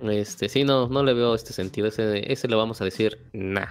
Este, 0.00 0.48
sí, 0.48 0.64
no, 0.64 0.88
no 0.88 1.02
le 1.02 1.14
veo 1.14 1.34
este 1.34 1.52
sentido. 1.52 1.88
Ese, 1.88 2.32
ese 2.32 2.48
le 2.48 2.56
vamos 2.56 2.80
a 2.80 2.84
decir, 2.84 3.18
nah. 3.32 3.68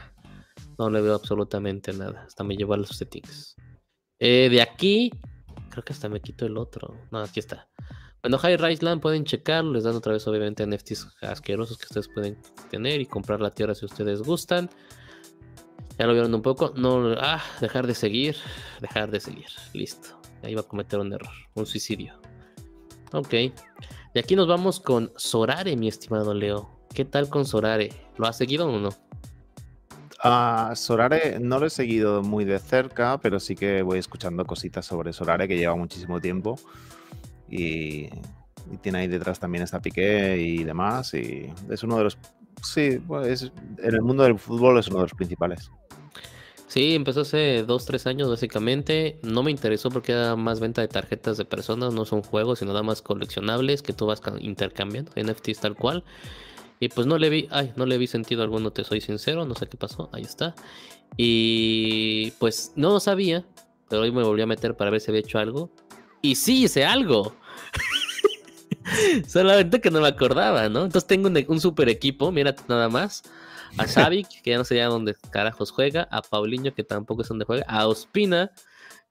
No 0.78 0.90
le 0.90 1.02
veo 1.02 1.16
absolutamente 1.16 1.92
nada. 1.94 2.24
Hasta 2.26 2.44
me 2.44 2.56
llevo 2.56 2.74
a 2.74 2.78
los 2.78 2.90
settings. 2.90 3.56
Eh, 4.20 4.50
de 4.50 4.62
aquí, 4.62 5.12
creo 5.70 5.84
que 5.84 5.94
hasta 5.94 6.10
me 6.10 6.22
quito 6.22 6.46
el 6.46 6.58
otro. 6.58 6.96
No, 7.12 7.20
aquí 7.20 7.40
está. 7.40 7.70
Bueno, 8.22 8.38
High 8.38 8.58
Rise 8.58 8.84
Land 8.84 9.02
pueden 9.02 9.24
checarlo. 9.24 9.74
Les 9.74 9.84
dan 9.84 9.96
otra 9.96 10.14
vez, 10.14 10.28
obviamente, 10.28 10.66
NFTs 10.66 11.08
asquerosos 11.22 11.78
que 11.78 11.86
ustedes 11.86 12.10
pueden 12.10 12.38
tener 12.70 13.00
y 13.00 13.06
comprar 13.06 13.40
la 13.40 13.52
tierra 13.52 13.74
si 13.76 13.86
ustedes 13.86 14.22
gustan. 14.22 14.70
Ya 16.00 16.08
lo 16.08 16.14
vieron 16.14 16.34
un 16.34 16.42
poco. 16.42 16.72
No, 16.78 17.14
ah, 17.18 17.44
dejar 17.60 17.86
de 17.86 17.94
seguir. 17.94 18.38
Dejar 18.80 19.12
de 19.12 19.20
seguir. 19.20 19.48
Listo. 19.74 20.18
Ahí 20.42 20.56
va 20.56 20.62
a 20.62 20.64
cometer 20.64 20.98
un 20.98 21.12
error. 21.12 21.34
Un 21.56 21.66
suicidio. 21.66 22.14
Ok. 23.12 23.34
Y 24.14 24.20
aquí 24.20 24.38
nos 24.38 24.48
vamos 24.48 24.80
con 24.80 25.12
Sorare, 25.18 25.76
mi 25.76 25.90
estimado 25.90 26.34
Leo. 26.34 26.70
¿Qué 26.94 27.04
tal 27.04 27.28
con 27.28 27.46
Sorare? 27.46 27.90
¿Lo 28.18 28.28
has 28.28 28.38
seguido 28.38 28.68
o 28.68 28.80
no? 28.80 28.90
A 30.24 30.72
Sorare 30.76 31.38
no 31.42 31.60
lo 31.60 31.66
he 31.66 31.70
seguido 31.70 32.24
muy 32.24 32.46
de 32.46 32.60
cerca, 32.60 33.18
pero 33.18 33.38
sí 33.42 33.56
que 33.56 33.82
voy 33.82 34.00
escuchando 34.00 34.46
cositas 34.46 34.86
sobre 34.86 35.12
Sorare 35.12 35.50
que 35.50 35.58
lleva 35.58 35.76
muchísimo 35.76 36.22
tiempo. 36.22 36.58
Y, 37.50 38.06
y 38.72 38.78
tiene 38.82 39.00
ahí 39.00 39.08
detrás 39.08 39.38
también 39.38 39.66
esta 39.66 39.82
Piqué 39.82 40.38
y 40.38 40.64
demás. 40.64 41.14
Y 41.14 41.52
es 41.70 41.84
uno 41.84 41.98
de 41.98 42.06
los. 42.06 42.18
Sí, 42.64 43.02
pues, 43.06 43.52
en 43.78 43.96
el 43.96 44.02
mundo 44.02 44.24
del 44.24 44.40
fútbol 44.40 44.80
es 44.80 44.88
uno 44.88 45.00
de 45.00 45.04
los 45.04 45.14
principales. 45.14 45.70
Sí, 46.70 46.94
empezó 46.94 47.22
hace 47.22 47.64
dos, 47.64 47.86
tres 47.86 48.06
años 48.06 48.30
básicamente. 48.30 49.18
No 49.24 49.42
me 49.42 49.50
interesó 49.50 49.90
porque 49.90 50.12
era 50.12 50.36
más 50.36 50.60
venta 50.60 50.82
de 50.82 50.88
tarjetas 50.88 51.36
de 51.36 51.44
personas, 51.44 51.96
no 51.96 52.06
son 52.06 52.22
juegos, 52.22 52.60
sino 52.60 52.74
nada 52.74 52.84
más 52.84 53.02
coleccionables 53.02 53.82
que 53.82 53.92
tú 53.92 54.06
vas 54.06 54.22
intercambiando, 54.40 55.12
NFTs 55.16 55.62
tal 55.62 55.76
cual. 55.76 56.04
Y 56.80 56.90
pues 56.90 57.08
no 57.08 57.18
le 57.18 57.30
vi, 57.32 57.48
ay, 57.50 57.74
no 57.76 57.88
le 57.88 57.98
vi 57.98 58.06
sentido 58.06 58.44
alguno, 58.44 58.72
te 58.72 58.84
soy 58.84 59.02
sincero, 59.02 59.46
no 59.46 59.56
sé 59.56 59.66
qué 59.66 59.78
pasó, 59.78 60.12
ahí 60.14 60.22
está. 60.22 60.54
Y 61.18 62.32
pues 62.38 62.72
no 62.76 62.92
lo 62.92 63.00
sabía, 63.00 63.44
pero 63.90 64.04
hoy 64.04 64.12
me 64.12 64.22
volví 64.22 64.44
a 64.44 64.46
meter 64.46 64.78
para 64.78 64.92
ver 64.92 65.02
si 65.02 65.10
había 65.10 65.22
hecho 65.22 65.40
algo. 65.40 65.72
Y 66.22 66.36
sí 66.36 66.66
hice 66.66 66.86
algo. 66.86 67.36
Solamente 69.28 69.82
que 69.82 69.90
no 69.90 70.02
me 70.02 70.08
acordaba, 70.08 70.70
¿no? 70.70 70.84
Entonces 70.86 71.08
tengo 71.08 71.30
un, 71.30 71.46
un 71.48 71.60
super 71.60 71.90
equipo, 71.90 72.32
mira 72.32 72.56
nada 72.68 72.90
más 72.90 73.24
a 73.78 73.88
Xavi, 73.88 74.24
que 74.44 74.52
ya 74.52 74.58
no 74.58 74.64
sé 74.64 74.78
ya 74.78 74.88
dónde 74.88 75.16
carajos 75.32 75.72
juega, 75.72 76.08
a 76.12 76.22
Paulinho, 76.22 76.74
que 76.74 76.84
tampoco 76.84 77.22
es 77.22 77.28
donde 77.28 77.46
juega, 77.46 77.66
a 77.68 77.88
Ospina, 77.88 78.52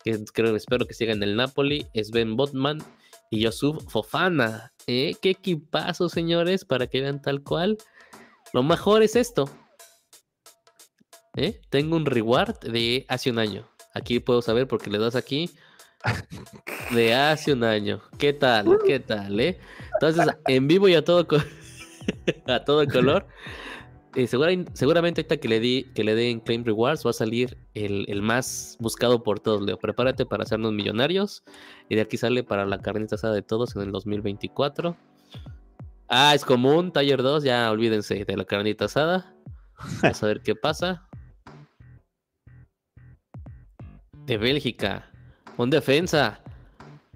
que 0.05 0.25
creo, 0.33 0.55
espero 0.57 0.87
que 0.87 0.94
siga 0.94 1.12
en 1.12 1.23
el 1.23 1.37
Napoli, 1.37 1.87
Sven 1.94 2.37
Botman 2.37 2.83
y 3.31 3.40
Yusuf 3.40 3.85
Fofana. 3.88 4.73
¿Eh? 4.87 5.16
Qué 5.21 5.31
equipazo, 5.31 6.09
señores, 6.09 6.64
para 6.64 6.87
que 6.87 7.01
vean 7.01 7.21
tal 7.21 7.42
cual. 7.42 7.79
Lo 8.53 8.62
mejor 8.62 9.03
es 9.03 9.16
esto. 9.16 9.51
¿Eh? 11.37 11.61
Tengo 11.68 11.97
un 11.97 12.07
reward 12.07 12.59
de 12.61 13.05
hace 13.09 13.31
un 13.31 13.38
año. 13.38 13.68
Aquí 13.94 14.21
puedo 14.21 14.42
saber 14.42 14.66
porque 14.66 14.90
le 14.90 14.99
das 14.99 15.14
aquí 15.14 15.51
de 16.90 17.14
hace 17.14 17.53
un 17.53 17.64
año. 17.64 18.03
¿Qué 18.18 18.33
tal? 18.33 18.79
¿Qué 18.87 19.01
tal? 19.01 19.38
Eh? 19.40 19.59
Entonces, 19.94 20.27
en 20.47 20.68
vivo 20.68 20.88
y 20.88 21.01
todo, 21.03 21.27
a 22.47 22.64
todo 22.64 22.87
color. 22.87 23.27
Eh, 24.18 24.26
seguramente 24.26 25.20
ahorita 25.20 25.37
que 25.37 25.46
le 25.46 25.61
di 25.61 25.85
que 25.94 26.02
le 26.02 26.16
den 26.16 26.40
Claim 26.40 26.64
Rewards 26.64 27.07
va 27.07 27.11
a 27.11 27.12
salir 27.12 27.57
el, 27.74 28.20
más 28.20 28.76
buscado 28.81 29.22
por 29.22 29.38
todos, 29.38 29.62
Leo. 29.62 29.78
Prepárate 29.78 30.26
para 30.26 30.42
hacernos 30.42 30.72
millonarios. 30.72 31.44
Y 31.88 31.94
de 31.94 32.00
aquí 32.00 32.16
sale 32.16 32.42
para 32.42 32.66
la 32.66 32.81
carnita 32.81 33.14
asada 33.14 33.35
de 33.35 33.42
todos 33.42 33.76
en 33.76 33.83
el 33.83 33.92
2024. 33.92 34.96
Ah, 36.09 36.35
es 36.35 36.44
común, 36.44 36.90
Taller 36.90 37.22
2, 37.22 37.44
ya 37.44 37.70
olvídense 37.70 38.24
de 38.24 38.37
la 38.37 38.44
carnita 38.44 38.87
asada. 38.87 39.37
Vamos 40.02 40.20
a 40.20 40.26
ver 40.26 40.40
qué 40.40 40.57
pasa. 40.57 41.07
De 44.26 44.37
Bélgica. 44.37 45.09
Un 45.59 45.70
defensa. 45.70 46.40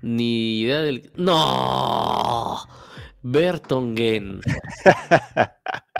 Ni 0.02 0.60
idea 0.60 0.82
del. 0.82 1.10
¡No! 1.16 2.58
Bertongen. 3.22 4.40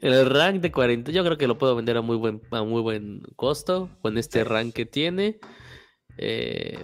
el 0.00 0.30
rank 0.30 0.60
de 0.60 0.72
40, 0.72 1.10
yo 1.12 1.24
creo 1.24 1.38
que 1.38 1.46
lo 1.46 1.58
puedo 1.58 1.76
vender 1.76 1.96
a 1.96 2.02
muy 2.02 2.16
buen, 2.16 2.40
a 2.50 2.62
muy 2.62 2.82
buen 2.82 3.22
costo 3.36 3.90
con 4.02 4.18
este 4.18 4.44
rank 4.44 4.74
que 4.74 4.86
tiene. 4.86 5.38
Eh, 6.16 6.78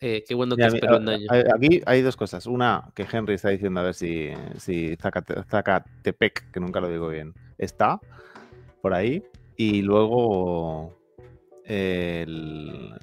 eh, 0.00 0.24
qué 0.26 0.34
bueno 0.34 0.56
que 0.56 0.64
esperó 0.64 0.96
un 0.96 1.08
año. 1.08 1.26
Aquí 1.54 1.82
hay 1.84 2.02
dos 2.02 2.16
cosas. 2.16 2.46
Una, 2.46 2.90
que 2.94 3.06
Henry 3.10 3.34
está 3.34 3.50
diciendo 3.50 3.80
a 3.80 3.84
ver 3.84 3.94
si, 3.94 4.30
si 4.56 4.96
Zacatepec, 4.96 6.50
que 6.50 6.60
nunca 6.60 6.80
lo 6.80 6.88
digo 6.88 7.08
bien, 7.08 7.34
está 7.58 8.00
por 8.80 8.94
ahí. 8.94 9.22
Y 9.56 9.82
luego 9.82 10.98
el, 11.64 12.94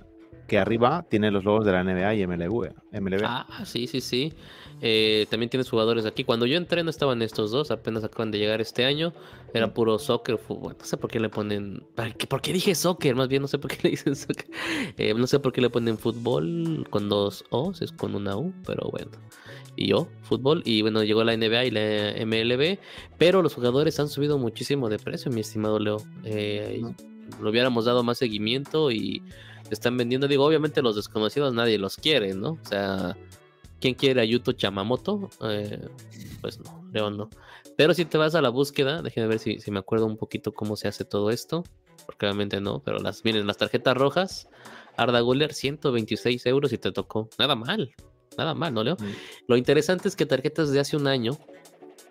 que 0.48 0.58
arriba 0.58 1.06
tiene 1.10 1.30
los 1.30 1.44
logos 1.44 1.66
de 1.66 1.72
la 1.74 1.84
NBA 1.84 2.16
y 2.16 2.26
MLB. 2.26 2.72
MLB. 2.92 3.22
Ah, 3.24 3.64
sí, 3.66 3.86
sí, 3.86 4.02
sí. 4.02 4.34
Eh, 4.82 5.26
también 5.30 5.50
tienes 5.50 5.70
jugadores 5.70 6.06
aquí. 6.06 6.24
Cuando 6.24 6.46
yo 6.46 6.58
entré 6.58 6.84
no 6.84 6.90
estaban 6.90 7.22
estos 7.22 7.52
dos, 7.52 7.72
apenas 7.72 8.04
acaban 8.04 8.32
de 8.32 8.38
llegar 8.38 8.62
este 8.62 8.86
año. 8.86 9.14
Era 9.54 9.74
puro 9.74 9.98
soccer, 9.98 10.38
fútbol. 10.38 10.76
No 10.80 10.86
sé 10.86 10.98
por 10.98 11.10
qué 11.10 11.20
le 11.20 11.30
ponen. 11.30 11.84
¿Por 12.28 12.42
qué 12.42 12.54
dije 12.54 12.76
soccer? 12.76 13.16
Más 13.16 13.28
bien 13.28 13.42
no 13.42 13.48
sé 13.48 13.58
por 13.58 13.72
qué 13.72 13.80
le 13.84 13.90
dicen 13.92 14.16
soccer. 14.16 14.48
Eh, 14.98 15.14
no 15.14 15.28
sé 15.28 15.40
por 15.40 15.52
qué 15.52 15.62
le 15.62 15.70
ponen 15.70 15.98
fútbol 15.98 16.86
con 16.90 17.10
dos 17.10 17.46
O's, 17.50 17.82
es 17.82 17.92
con 17.92 18.16
una 18.16 18.38
U, 18.38 18.54
pero 18.66 18.90
bueno. 18.92 19.12
Y 19.76 19.88
yo, 19.88 20.08
fútbol. 20.24 20.62
Y 20.66 20.82
bueno, 20.82 21.04
llegó 21.04 21.24
la 21.24 21.36
NBA 21.36 21.66
y 21.66 21.72
la 21.72 22.26
MLB. 22.26 22.80
Pero 23.18 23.42
los 23.42 23.54
jugadores 23.54 24.00
han 24.00 24.10
subido 24.10 24.38
muchísimo 24.38 24.90
de 24.90 25.00
precio, 25.00 25.32
mi 25.32 25.42
estimado 25.42 25.80
Leo. 25.80 26.04
Eh, 26.24 26.82
lo 27.42 27.50
hubiéramos 27.50 27.86
dado 27.86 28.04
más 28.04 28.18
seguimiento 28.18 28.92
y 28.92 29.22
están 29.70 29.98
vendiendo. 29.98 30.28
Digo, 30.28 30.46
obviamente 30.46 30.82
los 30.82 30.96
desconocidos 30.96 31.54
nadie 31.54 31.78
los 31.78 31.98
quiere, 31.98 32.34
¿no? 32.34 32.52
O 32.52 32.68
sea, 32.68 33.18
¿quién 33.80 33.94
quiere 33.94 34.22
a 34.22 34.26
Yuto 34.26 34.52
Chamamoto? 34.54 35.30
Eh, 35.44 35.88
pues 36.42 36.60
no, 36.60 36.88
León 36.92 37.18
no. 37.18 37.30
Pero 37.76 37.94
si 37.94 38.06
te 38.06 38.18
vas 38.18 38.36
a 38.36 38.42
la 38.42 38.50
búsqueda, 38.50 39.02
déjenme 39.02 39.30
ver 39.30 39.40
si, 39.40 39.60
me 39.70 39.80
acuerdo 39.80 40.06
un 40.06 40.18
poquito 40.18 40.54
cómo 40.54 40.76
se 40.76 40.88
hace 40.88 41.06
todo 41.06 41.30
esto. 41.30 41.64
Porque 42.06 42.26
obviamente 42.26 42.62
no, 42.62 42.80
pero 42.80 43.00
las 43.00 43.22
vienen 43.22 43.48
las 43.48 43.58
tarjetas 43.58 43.96
rojas. 43.96 44.48
Arda 44.96 45.20
Guller, 45.20 45.54
126 45.54 46.46
euros 46.46 46.74
y 46.74 46.78
te 46.78 46.92
tocó. 46.92 47.30
Nada 47.38 47.56
mal, 47.56 47.94
nada 48.38 48.56
mal, 48.56 48.74
¿no, 48.74 48.84
Leo? 48.84 48.96
Mm. 48.96 49.14
Lo 49.48 49.58
interesante 49.58 50.08
es 50.08 50.16
que 50.16 50.26
tarjetas 50.26 50.72
de 50.72 50.80
hace 50.80 50.98
un 50.98 51.06
año, 51.06 51.38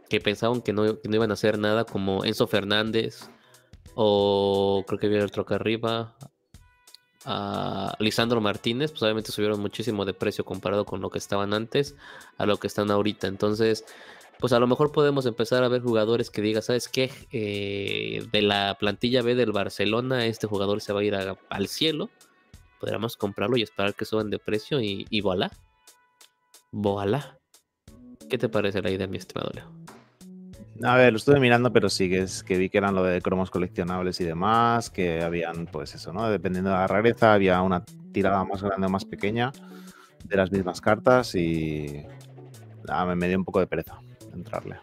que 0.08 0.20
pensaban 0.20 0.62
que 0.62 0.72
no, 0.72 1.00
que 1.00 1.08
no 1.08 1.16
iban 1.16 1.30
a 1.30 1.34
hacer 1.34 1.58
nada, 1.58 1.84
como 1.84 2.24
Enzo 2.24 2.46
Fernández, 2.46 3.28
o 3.94 4.84
creo 4.86 5.00
que 5.00 5.06
había 5.06 5.24
otro 5.24 5.42
acá 5.42 5.56
arriba, 5.56 6.16
a 7.26 7.96
Lisandro 7.98 8.40
Martínez, 8.40 8.92
pues 8.92 9.02
obviamente 9.02 9.32
subieron 9.32 9.60
muchísimo 9.60 10.04
de 10.04 10.14
precio 10.14 10.44
comparado 10.44 10.84
con 10.86 11.00
lo 11.00 11.10
que 11.10 11.18
estaban 11.18 11.52
antes 11.52 11.96
a 12.38 12.46
lo 12.46 12.56
que 12.58 12.68
están 12.68 12.90
ahorita. 12.90 13.26
Entonces, 13.26 13.84
pues 14.38 14.52
a 14.52 14.60
lo 14.60 14.66
mejor 14.66 14.92
podemos 14.92 15.26
empezar 15.26 15.64
a 15.64 15.68
ver 15.68 15.82
jugadores 15.82 16.30
que 16.30 16.40
digan, 16.40 16.62
¿sabes 16.62 16.88
qué? 16.88 17.10
Eh, 17.32 18.26
de 18.30 18.42
la 18.42 18.76
plantilla 18.78 19.22
B 19.22 19.34
del 19.34 19.52
Barcelona, 19.52 20.26
este 20.26 20.46
jugador 20.46 20.80
se 20.80 20.92
va 20.92 21.00
a 21.00 21.04
ir 21.04 21.14
al 21.14 21.68
cielo. 21.68 22.10
Podríamos 22.78 23.16
comprarlo 23.16 23.56
y 23.56 23.62
esperar 23.62 23.94
que 23.94 24.04
suban 24.04 24.30
de 24.30 24.38
precio 24.38 24.80
y, 24.80 25.06
y 25.10 25.20
voilà. 25.20 25.50
Voilà. 26.70 27.38
¿Qué 28.30 28.38
te 28.38 28.48
parece 28.48 28.82
la 28.82 28.90
idea, 28.90 29.06
mi 29.06 29.18
estimado 29.18 29.50
Leo? 29.52 29.75
A 30.82 30.96
ver, 30.96 31.12
lo 31.12 31.16
estuve 31.16 31.40
mirando, 31.40 31.72
pero 31.72 31.88
sí 31.88 32.08
que, 32.08 32.20
es, 32.20 32.42
que 32.42 32.58
vi 32.58 32.68
que 32.68 32.78
eran 32.78 32.94
lo 32.94 33.02
de 33.02 33.20
cromos 33.22 33.50
coleccionables 33.50 34.20
y 34.20 34.24
demás, 34.24 34.90
que 34.90 35.22
habían, 35.22 35.66
pues 35.66 35.94
eso, 35.94 36.12
¿no? 36.12 36.28
Dependiendo 36.28 36.70
de 36.70 36.76
la 36.76 36.86
rareza, 36.86 37.32
había 37.32 37.62
una 37.62 37.84
tirada 38.12 38.44
más 38.44 38.62
grande 38.62 38.86
o 38.86 38.90
más 38.90 39.04
pequeña 39.04 39.52
de 40.24 40.36
las 40.36 40.50
mismas 40.50 40.80
cartas 40.80 41.34
y 41.34 42.04
nada, 42.86 43.14
me, 43.14 43.28
dio 43.28 43.38
un 43.38 43.44
poco 43.44 43.60
de 43.60 43.66
pereza 43.66 43.98
entrarle. 44.34 44.76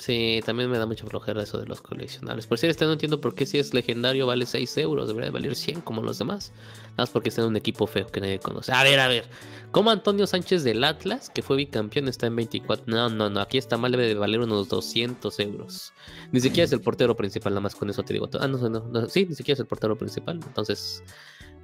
Sí, 0.00 0.40
también 0.46 0.70
me 0.70 0.78
da 0.78 0.86
mucha 0.86 1.04
flojera 1.04 1.42
eso 1.42 1.58
de 1.58 1.66
los 1.66 1.82
coleccionables. 1.82 2.46
Por 2.46 2.56
si 2.56 2.66
este 2.66 2.86
no 2.86 2.92
entiendo 2.92 3.20
por 3.20 3.34
qué 3.34 3.44
si 3.44 3.58
es 3.58 3.74
legendario 3.74 4.26
vale 4.26 4.46
6 4.46 4.78
euros, 4.78 5.08
debería 5.08 5.30
valer 5.30 5.54
100 5.54 5.82
como 5.82 6.00
los 6.00 6.18
demás. 6.18 6.54
Nada 6.92 6.94
más 7.02 7.10
porque 7.10 7.28
está 7.28 7.42
en 7.42 7.48
un 7.48 7.56
equipo 7.56 7.86
feo 7.86 8.06
que 8.06 8.18
nadie 8.18 8.38
conoce. 8.38 8.72
A 8.72 8.82
ver, 8.82 8.98
a 8.98 9.08
ver. 9.08 9.26
Como 9.72 9.90
Antonio 9.90 10.26
Sánchez 10.26 10.64
del 10.64 10.84
Atlas, 10.84 11.28
que 11.28 11.42
fue 11.42 11.58
bicampeón, 11.58 12.08
está 12.08 12.26
en 12.28 12.36
24. 12.36 12.86
No, 12.86 13.10
no, 13.10 13.28
no. 13.28 13.40
Aquí 13.40 13.58
está 13.58 13.76
mal, 13.76 13.92
debe 13.92 14.06
de 14.06 14.14
valer 14.14 14.40
unos 14.40 14.70
200 14.70 15.38
euros. 15.40 15.92
Ni 16.32 16.40
siquiera 16.40 16.64
es 16.64 16.72
el 16.72 16.80
portero 16.80 17.14
principal, 17.14 17.52
nada 17.52 17.60
más 17.60 17.74
con 17.74 17.90
eso 17.90 18.02
te 18.02 18.14
digo. 18.14 18.26
Ah, 18.40 18.48
no, 18.48 18.56
no, 18.56 18.80
no. 18.80 19.06
Sí, 19.06 19.26
ni 19.26 19.34
siquiera 19.34 19.56
es 19.56 19.60
el 19.60 19.66
portero 19.66 19.98
principal. 19.98 20.40
Entonces, 20.46 21.04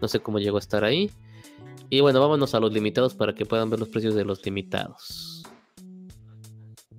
no 0.03 0.09
sé 0.09 0.20
cómo 0.20 0.40
llegó 0.40 0.59
a 0.59 0.61
estar 0.61 0.85
ahí. 0.85 1.11
Y 1.88 2.01
bueno, 2.01 2.20
vámonos 2.20 2.55
a 2.55 2.61
los 2.61 2.70
limitados 2.70 3.14
para 3.14 3.35
que 3.35 3.46
puedan 3.46 3.70
ver 3.70 3.81
los 3.81 3.88
precios 3.88 4.14
de 4.14 4.25
los 4.27 4.44
limitados. 4.44 5.36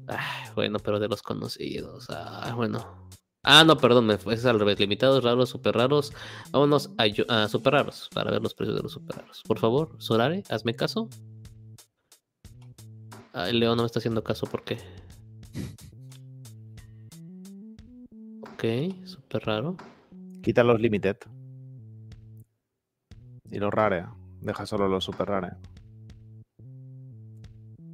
Ah, 0.07 0.51
bueno, 0.55 0.79
pero 0.79 0.99
de 0.99 1.07
los 1.07 1.21
conocidos. 1.21 2.07
Ah, 2.09 2.53
bueno. 2.55 3.07
Ah, 3.43 3.63
no, 3.63 3.77
perdón, 3.77 4.07
me 4.07 4.17
fue, 4.17 4.33
es 4.33 4.45
al 4.45 4.59
revés. 4.59 4.79
Limitados, 4.79 5.23
raros, 5.23 5.49
super 5.49 5.75
raros. 5.75 6.13
Vámonos 6.51 6.91
a, 6.97 7.47
super 7.47 7.73
raros 7.73 8.09
para 8.13 8.31
ver 8.31 8.41
los 8.41 8.53
precios 8.53 8.75
de 8.75 8.83
los 8.83 8.91
super 8.91 9.17
raros. 9.17 9.43
Por 9.47 9.59
favor, 9.59 9.95
Sorare, 9.99 10.43
hazme 10.49 10.73
caso. 10.73 11.09
el 13.33 13.59
Leo 13.59 13.75
no 13.75 13.83
me 13.83 13.85
está 13.85 13.99
haciendo 13.99 14.23
caso, 14.23 14.47
¿por 14.47 14.63
qué? 14.63 14.77
Ok, 18.41 19.05
super 19.05 19.45
raro. 19.45 19.77
Quita 20.41 20.63
los 20.63 20.81
limited. 20.81 21.17
Y 23.49 23.59
los 23.59 23.73
rare. 23.73 24.07
Deja 24.41 24.65
solo 24.65 24.87
los 24.87 25.03
super 25.03 25.27
rare. 25.27 25.51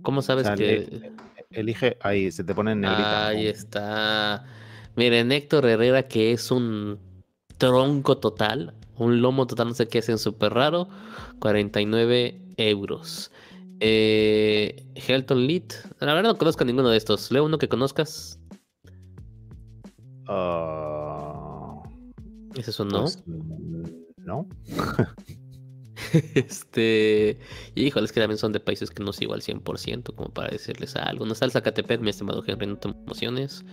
¿Cómo 0.01 0.21
sabes 0.21 0.49
que.? 0.51 1.11
Elige, 1.53 1.97
ahí 2.01 2.31
se 2.31 2.43
te 2.43 2.53
pone 2.53 2.71
en 2.73 2.81
negrita. 2.81 3.27
Ahí 3.27 3.47
está. 3.47 4.45
Miren, 4.95 5.31
Héctor 5.31 5.65
Herrera, 5.65 6.03
que 6.03 6.31
es 6.31 6.51
un 6.51 6.99
tronco 7.57 8.17
total, 8.17 8.73
un 8.97 9.21
lomo 9.21 9.47
total, 9.47 9.69
no 9.69 9.73
sé 9.73 9.87
qué 9.87 9.99
es 9.99 10.09
en 10.09 10.17
súper 10.17 10.53
raro, 10.53 10.87
49 11.39 12.39
euros. 12.57 13.31
Eh, 13.79 14.85
Helton 14.95 15.47
Lead, 15.47 15.63
la 15.99 16.13
verdad 16.13 16.31
no 16.31 16.37
conozco 16.37 16.63
a 16.63 16.67
ninguno 16.67 16.89
de 16.89 16.97
estos. 16.97 17.31
Leo 17.31 17.45
uno 17.45 17.57
que 17.57 17.67
conozcas. 17.67 18.39
Uh... 20.27 21.81
¿Es 22.55 22.67
eso 22.67 22.85
no? 22.85 23.01
Pues, 23.01 23.23
no. 24.17 24.47
este. 26.35 27.39
Y 27.75 27.85
híjole, 27.85 28.05
es 28.05 28.11
que 28.11 28.19
también 28.19 28.37
son 28.37 28.51
de 28.51 28.59
países 28.59 28.91
que 28.91 29.03
no 29.03 29.13
sigo 29.13 29.33
al 29.33 29.41
100%, 29.41 30.15
como 30.15 30.29
para 30.29 30.49
decirles 30.49 30.95
algo. 30.95 31.25
No 31.25 31.33
está 31.33 31.45
el 31.45 31.51
Zacatepec, 31.51 32.01
mi 32.01 32.09
estimado 32.09 32.43
Henry, 32.45 32.67
no 32.67 32.77
te 32.77 32.89
emociones. 32.89 33.65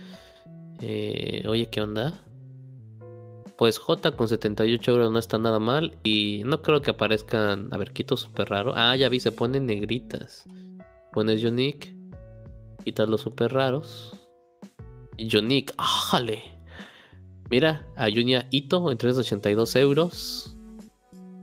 Eh, 0.81 1.43
oye, 1.47 1.67
¿qué 1.69 1.81
onda? 1.81 2.23
Pues 3.57 3.77
J 3.77 4.13
con 4.13 4.27
78 4.27 4.91
euros 4.91 5.11
no 5.11 5.19
está 5.19 5.37
nada 5.37 5.59
mal. 5.59 5.97
Y 6.03 6.41
no 6.45 6.61
creo 6.61 6.81
que 6.81 6.91
aparezcan. 6.91 7.69
A 7.71 7.77
ver, 7.77 7.91
quito 7.91 8.17
súper 8.17 8.49
raro. 8.49 8.73
Ah, 8.75 8.95
ya 8.95 9.09
vi, 9.09 9.19
se 9.19 9.31
ponen 9.31 9.65
negritas. 9.67 10.45
Pones 11.13 11.43
Unique. 11.43 11.95
Quitas 12.83 13.07
los 13.07 13.21
súper 13.21 13.53
raros. 13.53 14.17
Unique, 15.19 15.73
¡ájale! 15.77 16.41
Mira, 17.51 17.85
a 17.95 18.09
Junia 18.09 18.47
Ito 18.49 18.89
en 18.91 18.97
382 18.97 19.75
euros. 19.75 20.50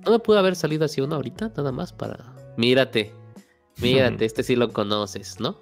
No 0.04 0.12
me 0.12 0.18
pudo 0.18 0.38
haber 0.38 0.56
salido 0.56 0.84
así 0.84 1.00
uno 1.00 1.16
ahorita, 1.16 1.52
nada 1.56 1.72
más 1.72 1.92
para. 1.92 2.34
Mírate, 2.56 3.12
mírate, 3.80 4.24
este 4.26 4.42
sí 4.42 4.56
lo 4.56 4.72
conoces, 4.72 5.38
¿no? 5.40 5.58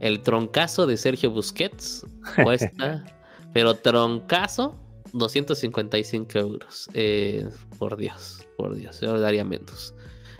El 0.00 0.22
troncazo 0.22 0.86
de 0.86 0.96
Sergio 0.96 1.30
Busquets 1.30 2.06
cuesta, 2.42 3.04
pero 3.52 3.74
troncazo, 3.74 4.76
255 5.12 6.38
euros. 6.38 6.88
Eh, 6.94 7.48
por 7.78 7.96
Dios, 7.96 8.46
por 8.56 8.74
Dios, 8.74 9.00
yo 9.00 9.18
daría 9.18 9.44
menos. 9.44 9.94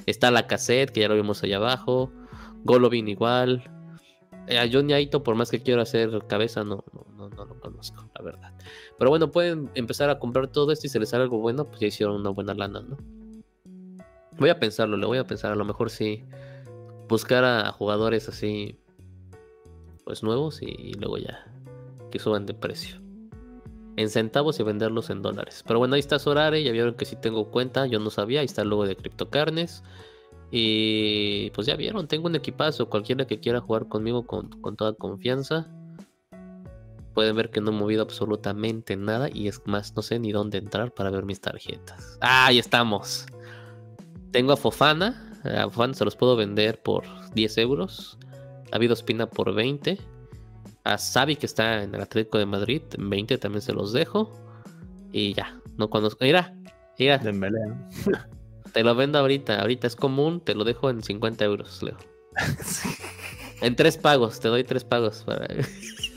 Está 0.07 0.31
la 0.31 0.47
cassette, 0.47 0.91
que 0.91 1.01
ya 1.01 1.09
lo 1.09 1.15
vimos 1.15 1.43
allá 1.43 1.57
abajo. 1.57 2.13
Golovin 2.65 3.09
igual. 3.09 3.63
Eh, 4.47 4.59
a 4.59 4.69
Johnny 4.71 4.93
Aito, 4.93 5.23
por 5.23 5.35
más 5.35 5.51
que 5.51 5.63
quiero 5.63 5.81
hacer 5.81 6.11
cabeza, 6.29 6.65
no, 6.65 6.85
no, 6.93 7.07
no, 7.17 7.24
lo 7.37 7.59
conozco, 7.61 8.09
la 8.15 8.23
verdad. 8.23 8.53
Pero 8.99 9.11
bueno, 9.11 9.31
pueden 9.31 9.71
empezar 9.75 10.11
a 10.11 10.19
comprar 10.19 10.49
todo 10.49 10.73
esto 10.73 10.87
y 10.87 10.91
si 10.91 10.99
les 10.99 11.09
sale 11.09 11.25
algo 11.25 11.39
bueno, 11.39 11.67
pues 11.67 11.81
ya 11.81 11.87
hicieron 11.87 12.17
una 12.17 12.31
buena 12.31 12.55
lana, 12.55 12.81
¿no? 12.81 12.97
Voy 14.39 14.51
a 14.51 14.59
pensarlo, 14.59 14.97
le 14.97 15.07
voy 15.07 15.19
a 15.19 15.27
pensar, 15.27 15.53
a 15.53 15.57
lo 15.57 15.65
mejor 15.65 15.91
sí. 15.91 16.25
Buscar 17.09 17.45
a 17.45 17.71
jugadores 17.73 18.29
así, 18.29 18.79
pues 20.05 20.23
nuevos 20.23 20.63
y, 20.63 20.95
luego 20.95 21.19
ya 21.19 21.47
que 22.11 22.19
suban 22.19 22.47
de 22.47 22.55
precio. 22.55 23.01
En 23.97 24.09
centavos 24.09 24.59
y 24.59 24.63
venderlos 24.63 25.11
en 25.11 25.23
dólares. 25.23 25.63
Pero 25.67 25.79
bueno, 25.79 25.95
ahí 25.95 26.01
está 26.01 26.19
Sorare, 26.19 26.63
ya 26.63 26.73
vieron 26.73 26.95
que 26.95 27.05
si 27.05 27.17
tengo 27.17 27.51
cuenta, 27.51 27.87
yo 27.87 28.01
no 28.01 28.11
sabía, 28.11 28.41
ahí 28.41 28.47
está 28.47 28.63
el 28.63 28.69
logo 28.69 28.87
de 28.87 28.97
Carnes 29.31 29.83
y 30.57 31.51
pues 31.51 31.67
ya 31.67 31.75
vieron, 31.75 32.07
tengo 32.07 32.27
un 32.27 32.37
equipazo. 32.37 32.89
Cualquiera 32.89 33.27
que 33.27 33.41
quiera 33.41 33.61
jugar 33.61 33.89
conmigo 33.89 34.25
con, 34.25 34.51
toda 34.77 34.95
confianza. 34.95 35.69
Pueden 37.15 37.37
ver 37.37 37.51
que 37.51 37.61
no 37.61 37.71
he 37.71 37.75
movido 37.75 38.03
absolutamente 38.03 38.97
nada. 38.97 39.29
Y 39.33 39.49
es 39.49 39.63
más, 39.67 39.95
no 39.95 40.03
sé 40.03 40.19
ni 40.19 40.33
dónde 40.33 40.59
entrar 40.59 40.93
para 40.93 41.11
ver 41.11 41.25
mis 41.25 41.41
tarjetas. 41.41 42.19
Ah, 42.21 42.47
ahí 42.47 42.59
estamos. 42.59 43.27
Tengo 44.33 44.53
a 44.53 44.57
Fofana, 44.57 45.33
A 45.45 45.71
Fan 45.71 45.95
se 45.95 46.05
los 46.05 46.17
puedo 46.17 46.37
vender 46.37 46.83
por 46.83 47.05
10 47.35 47.59
euros. 47.59 48.19
A 48.73 48.79
Vido 48.79 48.95
Espina 48.95 49.27
por 49.27 49.55
20. 49.55 49.99
A 50.83 50.99
Xavi, 50.99 51.37
que 51.37 51.47
está 51.47 51.83
en 51.83 51.95
el 51.95 52.01
Atlético 52.01 52.39
de 52.39 52.47
Madrid, 52.47 52.83
en 52.99 53.09
20 53.09 53.39
también 53.39 53.63
se 53.63 53.73
los 53.73 53.93
dejo. 53.93 54.33
Y 55.13 55.33
ya, 55.35 55.61
no 55.77 55.89
conozco. 55.89 56.25
Mira, 56.25 56.55
mira. 56.99 57.19
Dembélé. 57.19 57.61
Te 58.73 58.83
lo 58.83 58.95
vendo 58.97 59.21
ahorita. 59.21 59.61
Ahorita 59.61 59.87
es 59.87 59.95
común, 59.95 60.41
te 60.41 60.57
lo 60.57 60.65
dejo 60.65 60.91
en 60.91 61.01
50 61.01 61.45
euros, 61.45 61.83
Leo. 61.83 61.97
En 63.61 63.77
tres 63.77 63.97
pagos, 63.97 64.41
te 64.41 64.49
doy 64.49 64.63
tres 64.65 64.85
pagos 64.85 65.23
para. 65.25 65.47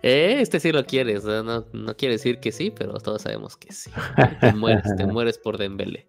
Eh, 0.00 0.36
este 0.40 0.60
sí 0.60 0.70
lo 0.70 0.84
quieres, 0.86 1.24
¿no? 1.24 1.64
No, 1.72 1.96
quiere 1.96 2.14
decir 2.14 2.38
que 2.38 2.52
sí, 2.52 2.70
pero 2.70 2.94
todos 2.98 3.22
sabemos 3.22 3.56
que 3.56 3.72
sí. 3.72 3.90
Te 4.40 4.52
mueres, 4.52 4.94
te 4.96 5.06
mueres 5.06 5.38
por 5.38 5.58
Dembélé. 5.58 6.06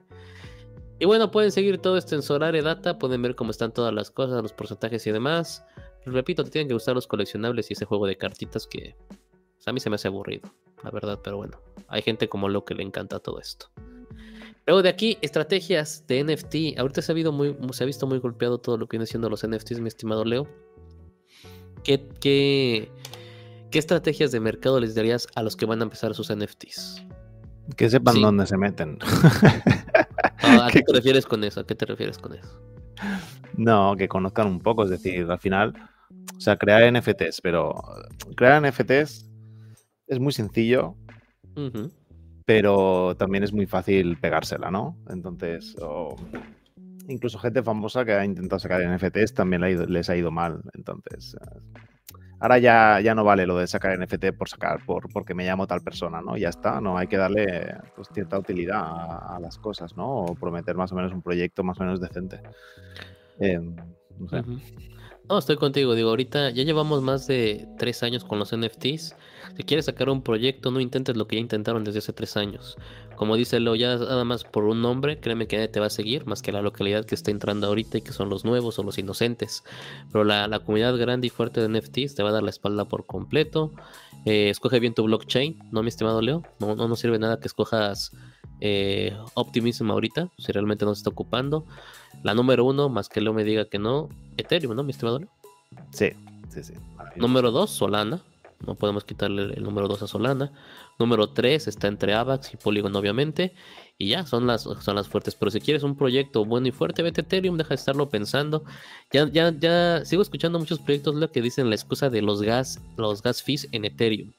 Y 0.99 1.05
bueno, 1.05 1.31
pueden 1.31 1.51
seguir 1.51 1.79
todo 1.79 1.97
esto 1.97 2.13
en 2.13 2.21
Solare 2.21 2.61
Data, 2.61 2.99
pueden 2.99 3.21
ver 3.23 3.35
cómo 3.35 3.49
están 3.49 3.73
todas 3.73 3.91
las 3.91 4.11
cosas, 4.11 4.43
los 4.43 4.53
porcentajes 4.53 5.07
y 5.07 5.11
demás. 5.11 5.65
Repito, 6.05 6.43
te 6.43 6.51
tienen 6.51 6.67
que 6.67 6.75
gustar 6.75 6.93
los 6.93 7.07
coleccionables 7.07 7.71
y 7.71 7.73
ese 7.73 7.85
juego 7.85 8.05
de 8.05 8.15
cartitas 8.15 8.67
que 8.67 8.95
pues, 9.07 9.67
a 9.67 9.73
mí 9.73 9.79
se 9.79 9.89
me 9.89 9.95
hace 9.95 10.07
aburrido, 10.07 10.53
la 10.83 10.91
verdad, 10.91 11.19
pero 11.23 11.37
bueno, 11.37 11.59
hay 11.87 12.01
gente 12.01 12.29
como 12.29 12.47
lo 12.47 12.65
que 12.65 12.75
le 12.75 12.83
encanta 12.83 13.19
todo 13.19 13.39
esto. 13.39 13.71
Luego 14.67 14.83
de 14.83 14.89
aquí, 14.89 15.17
estrategias 15.21 16.05
de 16.05 16.23
NFT. 16.23 16.79
Ahorita 16.79 17.01
se 17.01 17.11
ha, 17.11 17.31
muy, 17.31 17.55
se 17.71 17.83
ha 17.83 17.87
visto 17.87 18.05
muy 18.05 18.19
golpeado 18.19 18.59
todo 18.59 18.77
lo 18.77 18.87
que 18.87 18.97
viene 18.97 19.07
siendo 19.07 19.29
los 19.29 19.43
NFTs, 19.47 19.79
mi 19.79 19.87
estimado 19.87 20.23
Leo. 20.23 20.47
¿Qué, 21.83 22.91
qué, 23.69 23.79
estrategias 23.79 24.31
de 24.31 24.39
mercado 24.39 24.79
les 24.79 24.95
darías 24.95 25.27
a 25.35 25.43
los 25.43 25.55
que 25.55 25.65
van 25.65 25.81
a 25.81 25.83
empezar 25.83 26.13
sus 26.13 26.33
NFTs? 26.33 27.05
Que 27.75 27.89
sepan 27.89 28.21
dónde 28.21 28.45
se 28.45 28.57
meten. 28.57 28.97
Ah, 30.41 30.67
¿A 30.67 30.71
qué 30.71 30.81
te 30.81 30.93
refieres 30.93 31.25
con 31.25 31.43
eso? 31.43 31.59
¿A 31.59 31.65
qué 31.65 31.75
te 31.75 31.85
refieres 31.85 32.17
con 32.17 32.33
eso? 32.33 32.61
No, 33.57 33.95
que 33.97 34.07
conozcan 34.07 34.47
un 34.47 34.59
poco, 34.61 34.85
es 34.85 34.89
decir, 34.89 35.29
al 35.29 35.39
final, 35.39 35.73
o 36.35 36.39
sea, 36.39 36.57
crear 36.57 36.91
NFTs, 36.91 37.41
pero 37.41 37.75
crear 38.35 38.65
NFTs 38.65 39.29
es 40.07 40.19
muy 40.19 40.31
sencillo, 40.31 40.95
pero 42.45 43.15
también 43.17 43.43
es 43.43 43.51
muy 43.51 43.65
fácil 43.65 44.17
pegársela, 44.17 44.71
¿no? 44.71 44.97
Entonces, 45.09 45.75
incluso 47.07 47.37
gente 47.37 47.61
famosa 47.61 48.05
que 48.05 48.13
ha 48.13 48.23
intentado 48.23 48.59
sacar 48.59 48.81
NFTs 48.81 49.33
también 49.33 49.61
les 49.61 50.09
ha 50.09 50.15
ido 50.15 50.31
mal. 50.31 50.61
Entonces, 50.73 51.35
ahora 52.39 52.57
ya, 52.57 52.99
ya 53.01 53.15
no 53.15 53.23
vale 53.23 53.45
lo 53.45 53.57
de 53.57 53.67
sacar 53.67 53.97
NFT 53.99 54.31
por 54.37 54.49
sacar, 54.49 54.85
por, 54.85 55.11
porque 55.11 55.33
me 55.33 55.45
llamo 55.45 55.67
tal 55.67 55.81
persona, 55.81 56.21
¿no? 56.21 56.37
Ya 56.37 56.49
está, 56.49 56.81
no 56.81 56.97
hay 56.97 57.07
que 57.07 57.17
darle 57.17 57.75
pues, 57.95 58.07
cierta 58.13 58.37
utilidad 58.39 58.81
a, 58.81 59.39
las 59.41 59.57
cosas, 59.57 59.95
¿no? 59.95 60.07
O 60.07 60.35
prometer 60.35 60.75
más 60.75 60.91
o 60.91 60.95
menos 60.95 61.11
un 61.13 61.21
proyecto 61.21 61.63
más 61.63 61.79
o 61.79 61.83
menos 61.83 61.99
decente. 61.99 62.41
Em, 63.39 63.75
no 64.17 64.27
sé. 64.29 64.43
No, 65.29 65.37
estoy 65.37 65.57
contigo. 65.57 65.93
Digo, 65.93 66.09
ahorita 66.09 66.49
ya 66.49 66.63
llevamos 66.63 67.03
más 67.03 67.27
de 67.27 67.67
tres 67.77 68.01
años 68.01 68.23
con 68.23 68.39
los 68.39 68.55
NFTs. 68.55 69.15
Si 69.55 69.63
quieres 69.63 69.85
sacar 69.85 70.09
un 70.09 70.21
proyecto, 70.21 70.71
no 70.71 70.79
intentes 70.79 71.17
lo 71.17 71.27
que 71.27 71.35
ya 71.35 71.41
intentaron 71.41 71.83
desde 71.83 71.99
hace 71.99 72.13
tres 72.13 72.37
años. 72.37 72.77
Como 73.15 73.35
dice 73.35 73.59
Leo, 73.59 73.75
ya 73.75 73.97
nada 73.97 74.23
más 74.23 74.45
por 74.45 74.63
un 74.63 74.81
nombre, 74.81 75.19
créeme 75.19 75.47
que 75.47 75.57
nadie 75.57 75.67
te 75.67 75.81
va 75.81 75.87
a 75.87 75.89
seguir, 75.89 76.25
más 76.25 76.41
que 76.41 76.53
la 76.53 76.61
localidad 76.61 77.05
que 77.05 77.15
está 77.15 77.31
entrando 77.31 77.67
ahorita 77.67 77.97
y 77.97 78.01
que 78.01 78.13
son 78.13 78.29
los 78.29 78.45
nuevos 78.45 78.79
o 78.79 78.83
los 78.83 78.97
inocentes. 78.97 79.63
Pero 80.11 80.23
la, 80.23 80.59
comunidad 80.59 80.95
grande 80.97 81.27
y 81.27 81.29
fuerte 81.29 81.59
de 81.59 81.67
NFTs 81.67 82.15
te 82.15 82.23
va 82.23 82.29
a 82.29 82.31
dar 82.31 82.43
la 82.43 82.49
espalda 82.49 82.85
por 82.85 83.05
completo. 83.05 83.73
Eh, 84.25 84.49
escoge 84.49 84.79
bien 84.79 84.93
tu 84.93 85.03
blockchain, 85.03 85.59
¿no, 85.71 85.83
mi 85.83 85.89
estimado 85.89 86.21
Leo? 86.21 86.43
No, 86.59 86.75
no 86.75 86.87
nos 86.87 86.99
sirve 86.99 87.19
nada 87.19 87.39
que 87.39 87.47
escojas 87.47 88.11
eh, 88.61 89.15
Optimism 89.33 89.91
ahorita, 89.91 90.29
si 90.37 90.51
realmente 90.51 90.85
no 90.85 90.93
se 90.95 90.99
está 90.99 91.09
ocupando. 91.09 91.65
La 92.23 92.33
número 92.33 92.65
uno, 92.65 92.89
más 92.89 93.09
que 93.09 93.21
Leo 93.21 93.33
me 93.33 93.43
diga 93.43 93.65
que 93.65 93.79
no, 93.79 94.09
Ethereum, 94.37 94.75
¿no, 94.75 94.83
mi 94.83 94.91
estimado? 94.91 95.21
Sí, 95.91 96.11
sí, 96.49 96.63
sí. 96.63 96.73
Número 97.15 97.51
dos, 97.51 97.69
Solana. 97.69 98.21
No 98.65 98.75
podemos 98.75 99.03
quitarle 99.03 99.53
el 99.53 99.63
número 99.63 99.87
dos 99.87 100.01
a 100.01 100.07
Solana. 100.07 100.51
Número 100.97 101.29
tres 101.29 101.67
está 101.67 101.87
entre 101.87 102.13
Avax 102.13 102.53
y 102.53 102.57
Polygon, 102.57 102.95
obviamente. 102.95 103.53
Y 103.97 104.09
ya, 104.09 104.25
son 104.25 104.47
las, 104.47 104.63
son 104.63 104.95
las 104.95 105.07
fuertes. 105.07 105.35
Pero 105.35 105.51
si 105.51 105.61
quieres 105.61 105.83
un 105.83 105.95
proyecto 105.95 106.45
bueno 106.45 106.67
y 106.67 106.71
fuerte, 106.71 107.01
vete 107.01 107.21
Ethereum, 107.21 107.57
deja 107.57 107.69
de 107.69 107.75
estarlo 107.75 108.09
pensando. 108.09 108.63
Ya, 109.11 109.29
ya, 109.29 109.53
ya 109.57 110.03
sigo 110.05 110.21
escuchando 110.21 110.59
muchos 110.59 110.79
proyectos 110.79 111.15
lo 111.15 111.31
que 111.31 111.41
dicen 111.41 111.69
la 111.69 111.75
excusa 111.75 112.09
de 112.09 112.21
los 112.21 112.41
gas, 112.41 112.81
los 112.97 113.21
gas 113.21 113.41
fees 113.43 113.67
en 113.71 113.85
Ethereum. 113.85 114.31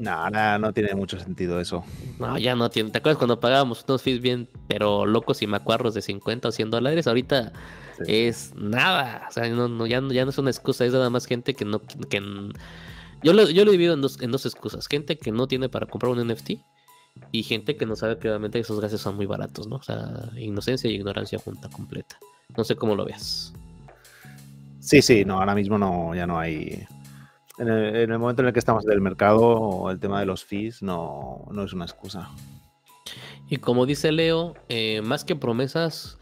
No, 0.00 0.30
no, 0.30 0.58
no 0.58 0.72
tiene 0.72 0.94
mucho 0.94 1.20
sentido 1.20 1.60
eso. 1.60 1.84
No, 2.18 2.38
ya 2.38 2.54
no 2.54 2.70
tiene. 2.70 2.90
¿Te 2.90 2.98
acuerdas 2.98 3.18
cuando 3.18 3.38
pagábamos 3.38 3.84
unos 3.86 4.00
fees 4.00 4.22
bien, 4.22 4.48
pero 4.66 5.04
locos 5.04 5.42
y 5.42 5.46
macuarros 5.46 5.92
de 5.92 6.00
50 6.00 6.48
o 6.48 6.52
100 6.52 6.70
dólares? 6.70 7.06
Ahorita 7.06 7.52
es 8.06 8.54
nada. 8.54 9.26
O 9.28 9.32
sea, 9.32 9.48
no, 9.48 9.86
ya, 9.86 10.02
ya, 10.10 10.24
no 10.24 10.30
es 10.30 10.38
una 10.38 10.50
excusa, 10.50 10.84
es 10.84 10.92
nada 10.92 11.10
más 11.10 11.26
gente 11.26 11.54
que 11.54 11.64
no. 11.64 11.80
Que, 11.80 12.22
yo, 13.22 13.32
lo, 13.32 13.48
yo 13.50 13.64
lo 13.64 13.70
he 13.70 13.72
dividido 13.72 13.94
en 13.94 14.02
dos, 14.02 14.20
en 14.20 14.30
dos 14.30 14.46
excusas: 14.46 14.86
gente 14.86 15.18
que 15.18 15.32
no 15.32 15.46
tiene 15.46 15.68
para 15.68 15.86
comprar 15.86 16.12
un 16.12 16.26
NFT 16.26 16.50
y 17.32 17.42
gente 17.42 17.76
que 17.76 17.86
no 17.86 17.96
sabe 17.96 18.18
que 18.18 18.28
obviamente 18.28 18.58
esos 18.58 18.80
gases 18.80 19.00
son 19.00 19.16
muy 19.16 19.26
baratos, 19.26 19.66
¿no? 19.66 19.76
O 19.76 19.82
sea, 19.82 20.30
inocencia 20.36 20.90
y 20.90 20.94
ignorancia 20.94 21.38
junta 21.38 21.68
completa. 21.68 22.18
No 22.56 22.64
sé 22.64 22.76
cómo 22.76 22.94
lo 22.94 23.04
veas. 23.04 23.52
Sí, 24.80 25.02
sí, 25.02 25.24
no, 25.24 25.38
ahora 25.38 25.54
mismo 25.54 25.78
no, 25.78 26.14
ya 26.14 26.26
no 26.26 26.38
hay 26.38 26.86
en 27.60 27.68
el, 27.68 28.18
momento 28.18 28.40
en 28.40 28.48
el 28.48 28.54
que 28.54 28.58
estamos 28.58 28.84
del 28.84 29.02
mercado, 29.02 29.90
el 29.90 30.00
tema 30.00 30.18
de 30.20 30.24
los 30.24 30.44
fees 30.44 30.82
no, 30.82 31.46
es 31.62 31.74
una 31.74 31.84
excusa. 31.84 32.30
Y 33.50 33.58
como 33.58 33.84
dice 33.84 34.12
Leo, 34.12 34.54
eh, 34.70 35.02
más 35.02 35.24
que 35.24 35.36
promesas, 35.36 36.18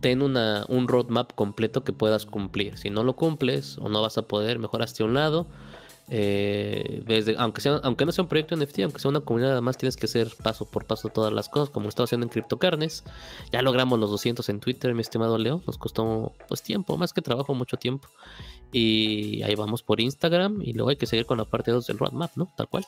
ten 0.00 0.22
una, 0.22 0.64
un 0.68 0.88
roadmap 0.88 1.32
completo 1.34 1.84
que 1.84 1.92
puedas 1.92 2.26
cumplir. 2.26 2.78
Si 2.78 2.90
no 2.90 3.02
lo 3.04 3.16
cumples 3.16 3.78
o 3.78 3.88
no 3.88 4.02
vas 4.02 4.18
a 4.18 4.22
poder, 4.22 4.58
mejor 4.58 4.82
hazte 4.82 5.02
a 5.02 5.06
un 5.06 5.14
lado. 5.14 5.46
Eh, 6.10 7.02
desde, 7.06 7.36
aunque, 7.36 7.60
sea, 7.60 7.80
aunque 7.82 8.06
no 8.06 8.12
sea 8.12 8.22
un 8.22 8.28
proyecto 8.28 8.56
NFT, 8.56 8.80
aunque 8.80 8.98
sea 8.98 9.10
una 9.10 9.20
comunidad, 9.20 9.52
además 9.52 9.76
tienes 9.76 9.96
que 9.96 10.06
hacer 10.06 10.32
paso 10.42 10.64
por 10.64 10.86
paso 10.86 11.10
todas 11.10 11.32
las 11.32 11.50
cosas, 11.50 11.68
como 11.68 11.88
estaba 11.88 12.04
haciendo 12.04 12.26
en 12.26 12.30
CryptoCarnes. 12.30 13.04
Ya 13.52 13.62
logramos 13.62 13.98
los 13.98 14.10
200 14.10 14.48
en 14.48 14.60
Twitter, 14.60 14.94
mi 14.94 15.02
estimado 15.02 15.36
Leo. 15.36 15.62
Nos 15.66 15.76
costó 15.76 16.32
pues 16.48 16.62
tiempo, 16.62 16.96
más 16.96 17.12
que 17.12 17.20
trabajo, 17.20 17.54
mucho 17.54 17.76
tiempo. 17.76 18.08
Y 18.72 19.42
ahí 19.42 19.54
vamos 19.54 19.82
por 19.82 20.00
Instagram 20.00 20.62
y 20.62 20.72
luego 20.72 20.90
hay 20.90 20.96
que 20.96 21.06
seguir 21.06 21.26
con 21.26 21.38
la 21.38 21.44
parte 21.44 21.70
2 21.70 21.86
del 21.86 21.98
roadmap, 21.98 22.30
¿no? 22.36 22.48
Tal 22.56 22.68
cual. 22.68 22.86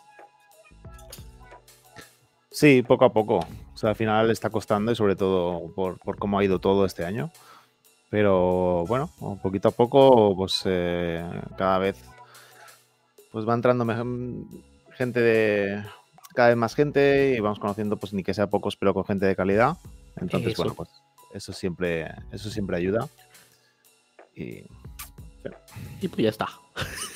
Sí, 2.50 2.82
poco 2.82 3.04
a 3.04 3.12
poco. 3.12 3.46
Sea, 3.80 3.90
al 3.90 3.96
final 3.96 4.30
está 4.30 4.50
costando 4.50 4.92
y 4.92 4.96
sobre 4.96 5.16
todo 5.16 5.72
por, 5.74 5.98
cómo 6.18 6.38
ha 6.38 6.44
ido 6.44 6.58
todo 6.58 6.84
este 6.84 7.04
año. 7.04 7.30
Pero 8.10 8.84
bueno, 8.86 9.10
poquito 9.42 9.68
a 9.68 9.70
poco, 9.70 10.36
pues 10.36 10.62
eh, 10.66 11.24
cada 11.56 11.78
vez 11.78 11.96
pues 13.32 13.48
va 13.48 13.54
entrando 13.54 13.86
gente 14.92 15.20
de 15.20 15.84
cada 16.34 16.48
vez 16.48 16.56
más 16.56 16.74
gente 16.74 17.34
y 17.36 17.40
vamos 17.40 17.60
conociendo 17.60 17.96
pues 17.96 18.12
ni 18.12 18.24
que 18.24 18.34
sea 18.34 18.48
pocos 18.48 18.76
pero 18.76 18.92
con 18.92 19.04
gente 19.04 19.24
de 19.26 19.36
calidad 19.36 19.76
entonces 20.16 20.56
bueno 20.56 20.74
pues 20.74 20.88
eso 21.32 21.52
siempre 21.52 22.12
eso 22.32 22.50
siempre 22.50 22.76
ayuda 22.76 23.08
y 24.34 24.64
y 26.00 26.08
pues 26.08 26.22
ya 26.22 26.28
está. 26.30 26.48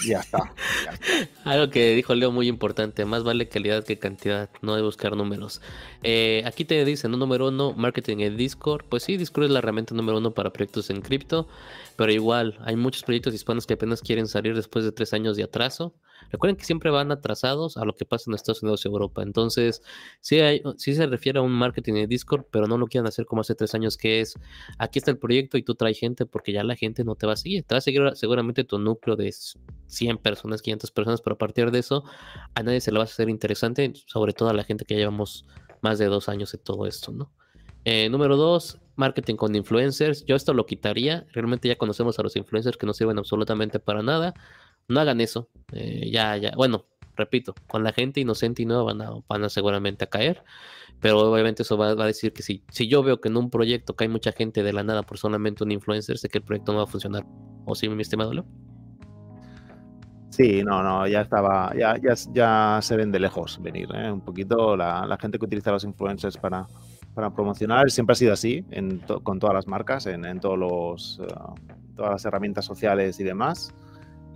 Ya 0.07 0.21
está. 0.21 0.53
Algo 1.45 1.71
que 1.71 1.95
dijo 1.95 2.15
Leo 2.15 2.31
muy 2.31 2.49
importante, 2.49 3.05
más 3.05 3.25
vale 3.25 3.49
calidad 3.49 3.85
que 3.85 3.99
cantidad, 3.99 4.51
no 4.63 4.77
de 4.77 4.83
buscar 4.83 5.17
números. 5.17 5.61
Eh, 6.03 6.43
aquí 6.47 6.65
te 6.65 6.85
dicen, 6.85 7.11
¿no? 7.11 7.17
número 7.17 7.49
uno, 7.49 7.73
marketing 7.73 8.19
en 8.19 8.37
Discord. 8.37 8.85
Pues 8.89 9.03
sí, 9.03 9.17
Discord 9.17 9.47
es 9.47 9.51
la 9.51 9.61
herramienta 9.61 9.95
número 9.95 10.19
uno 10.19 10.33
para 10.33 10.53
proyectos 10.53 10.91
en 10.91 11.01
cripto, 11.01 11.49
pero 11.97 12.13
igual 12.13 12.59
hay 12.65 12.77
muchos 12.77 13.03
proyectos 13.03 13.35
hispanos 13.35 13.67
que 13.67 13.75
apenas 13.75 14.03
quieren 14.03 14.29
salir 14.29 14.55
después 14.55 14.85
de 14.85 14.93
tres 14.93 15.13
años 15.13 15.37
de 15.37 15.45
atraso. 15.45 15.95
Recuerden 16.31 16.57
que 16.57 16.65
siempre 16.65 16.91
van 16.91 17.13
atrasados 17.13 17.77
a 17.77 17.85
lo 17.85 17.95
que 17.95 18.05
pasa 18.05 18.31
en 18.31 18.35
Estados 18.35 18.63
Unidos 18.63 18.85
y 18.85 18.89
Europa. 18.89 19.23
Entonces, 19.23 19.83
sí, 20.21 20.39
se 20.77 21.07
refiere 21.07 21.39
a 21.39 21.43
un 21.43 21.53
marketing 21.53 21.95
en 21.95 22.09
Discord, 22.09 22.47
pero 22.51 22.67
no 22.67 22.79
lo 22.79 22.87
quieran 22.87 23.07
hacer 23.07 23.27
como 23.27 23.43
hace 23.43 23.55
tres 23.55 23.75
años, 23.75 23.97
que 23.97 24.21
es 24.21 24.35
aquí 24.79 24.99
está 24.99 25.11
el 25.11 25.19
proyecto 25.19 25.59
y 25.59 25.63
tú 25.63 25.75
traes 25.75 25.99
gente 25.99 26.27
porque 26.27 26.53
ya 26.53 26.65
la 26.65 26.77
gente 26.77 27.05
no 27.05 27.15
te 27.15 27.27
va 27.27 27.35
a 27.35 27.37
seguir. 27.37 27.65
Te 27.65 27.75
va 27.75 27.79
a 27.79 27.83
seguir 27.83 28.03
seguramente 28.15 28.65
tu 28.65 28.79
núcleo 28.79 29.17
de 29.17 29.33
100 29.87 30.19
personas, 30.19 30.63
500 30.63 30.91
personas, 30.91 31.21
pero 31.23 31.35
a 31.35 31.39
partir 31.39 31.71
de 31.71 31.79
eso 31.79 32.05
a 32.55 32.63
nadie 32.63 32.81
se 32.81 32.93
le 32.93 32.99
va 32.99 33.05
a 33.05 33.07
hacer 33.07 33.29
interesante, 33.29 33.93
sobre 34.07 34.33
todo 34.33 34.49
a 34.49 34.53
la 34.55 34.65
gente 34.65 34.85
que 34.85 34.97
llevamos 34.97 35.47
más 35.81 35.99
de 35.99 36.07
dos 36.07 36.29
años 36.29 36.53
de 36.53 36.59
todo 36.59 36.87
esto, 36.87 37.13
¿no? 37.13 37.31
Eh, 37.85 38.09
número 38.09 38.37
dos, 38.37 38.79
marketing 38.97 39.37
con 39.37 39.55
influencers. 39.55 40.25
Yo 40.25 40.37
esto 40.37 40.55
lo 40.55 40.67
quitaría. 40.67 41.27
Realmente 41.33 41.69
ya 41.69 41.77
conocemos 41.77 42.19
a 42.19 42.23
los 42.23 42.37
influencers 42.37 42.77
que 42.77 42.87
no 42.87 42.95
sirven 42.95 43.19
absolutamente 43.19 43.79
para 43.79 44.03
nada. 44.03 44.35
No 44.89 45.01
hagan 45.01 45.21
eso. 45.21 45.51
Eh, 45.73 46.11
ya, 46.11 46.37
ya. 46.37 46.53
Bueno, 46.57 46.87
repito, 47.17 47.55
con 47.67 47.85
la 47.85 47.93
gente 47.93 48.21
inocente 48.21 48.63
y 48.63 48.67
nueva 48.67 48.85
van 48.85 49.03
a, 49.03 49.11
van 49.29 49.45
a 49.45 49.49
seguramente 49.49 50.05
a 50.05 50.09
caer. 50.09 50.43
Pero 51.01 51.19
obviamente 51.19 51.63
eso 51.63 51.77
va, 51.77 51.91
a 51.91 52.07
decir 52.07 52.33
que 52.33 52.43
si, 52.43 52.65
si 52.71 52.89
yo 52.89 53.03
veo 53.03 53.21
que 53.21 53.29
en 53.29 53.37
un 53.37 53.51
proyecto 53.51 53.97
cae 53.97 54.09
mucha 54.09 54.33
gente 54.33 54.63
de 54.63 54.73
la 54.73 54.85
nada 54.85 55.03
por 55.03 55.19
solamente 55.19 55.65
un 55.65 55.73
influencer, 55.73 56.19
sé 56.19 56.29
que 56.29 56.39
el 56.39 56.45
proyecto 56.45 56.73
no 56.73 56.79
va 56.79 56.85
a 56.85 56.87
funcionar. 56.89 57.27
¿O 57.67 57.75
sí, 57.75 57.89
mi 57.89 58.03
estimado 58.03 58.33
Leo? 58.33 58.47
Sí, 60.31 60.65
no, 60.65 60.83
no, 60.83 61.07
ya 61.07 61.21
estaba, 61.21 61.73
ya, 61.77 61.97
ya, 61.97 62.15
ya 62.33 62.81
se 62.83 62.97
ven 62.97 63.13
de 63.13 63.21
lejos 63.21 63.63
venir, 63.63 63.89
¿eh? 63.95 64.11
un 64.11 64.21
poquito 64.21 64.77
la, 64.77 65.07
la, 65.07 65.17
gente 65.17 65.39
que 65.39 65.45
utiliza 65.45 65.71
los 65.71 65.85
influencers 65.85 66.37
para, 66.37 66.67
para 67.15 67.33
promocionar. 67.33 67.89
Siempre 67.91 68.15
ha 68.15 68.17
sido 68.17 68.33
así 68.33 68.65
con 69.23 69.39
todas 69.39 69.55
las 69.55 69.69
marcas, 69.69 70.07
en, 70.07 70.41
todos 70.41 70.59
los, 70.59 71.21
eh, 71.23 71.35
todas 71.95 72.11
las 72.11 72.25
herramientas 72.25 72.65
sociales 72.65 73.21
y 73.21 73.25
demás. 73.25 73.73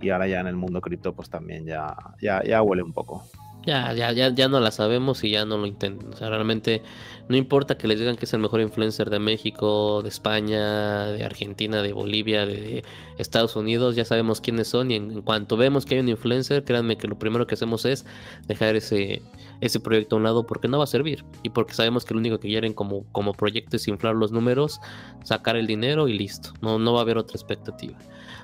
Y 0.01 0.09
ahora 0.09 0.27
ya 0.27 0.39
en 0.39 0.47
el 0.47 0.55
mundo 0.55 0.81
cripto, 0.81 1.13
pues 1.13 1.29
también 1.29 1.65
ya, 1.65 1.95
ya, 2.21 2.43
ya 2.43 2.61
huele 2.61 2.83
un 2.83 2.93
poco. 2.93 3.23
Ya, 3.65 3.93
ya, 3.93 4.11
ya, 4.13 4.29
ya 4.29 4.47
no 4.47 4.59
la 4.61 4.71
sabemos 4.71 5.23
y 5.23 5.31
ya 5.31 5.45
no 5.45 5.57
lo 5.57 5.67
intentan. 5.67 6.13
O 6.13 6.15
sea, 6.15 6.29
realmente 6.29 6.81
no 7.27 7.35
importa 7.35 7.77
que 7.77 7.87
les 7.87 7.99
digan 7.99 8.15
que 8.15 8.25
es 8.25 8.33
el 8.33 8.39
mejor 8.39 8.61
influencer 8.61 9.09
de 9.09 9.19
México, 9.19 10.01
de 10.01 10.09
España, 10.09 11.07
de 11.07 11.23
Argentina, 11.25 11.81
de 11.81 11.91
Bolivia, 11.91 12.45
de 12.45 12.83
Estados 13.17 13.57
Unidos, 13.57 13.95
ya 13.95 14.05
sabemos 14.05 14.39
quiénes 14.39 14.69
son 14.69 14.91
y 14.91 14.95
en, 14.95 15.21
cuanto 15.21 15.57
vemos 15.57 15.85
que 15.85 15.95
hay 15.95 16.01
un 16.01 16.09
influencer, 16.09 16.63
créanme 16.63 16.97
que 16.97 17.07
lo 17.07 17.19
primero 17.19 17.45
que 17.47 17.55
hacemos 17.55 17.85
es 17.85 18.05
dejar 18.47 18.77
ese, 18.77 19.21
ese 19.59 19.79
proyecto 19.81 20.15
a 20.15 20.17
un 20.17 20.23
lado 20.23 20.47
porque 20.47 20.69
no 20.69 20.77
va 20.77 20.85
a 20.85 20.87
servir 20.87 21.25
y 21.43 21.49
porque 21.49 21.73
sabemos 21.73 22.05
que 22.05 22.13
lo 22.13 22.21
único 22.21 22.39
que 22.39 22.47
quieren 22.47 22.73
como, 22.73 23.03
como 23.11 23.33
proyecto 23.33 23.75
es 23.75 23.87
inflar 23.89 24.15
los 24.15 24.31
números, 24.31 24.79
sacar 25.23 25.57
el 25.57 25.67
dinero 25.67 26.07
y 26.07 26.17
listo. 26.17 26.53
No, 26.61 26.79
no 26.79 26.93
va 26.93 26.99
a 26.99 27.01
haber 27.03 27.17
otra 27.17 27.35
expectativa. 27.35 27.97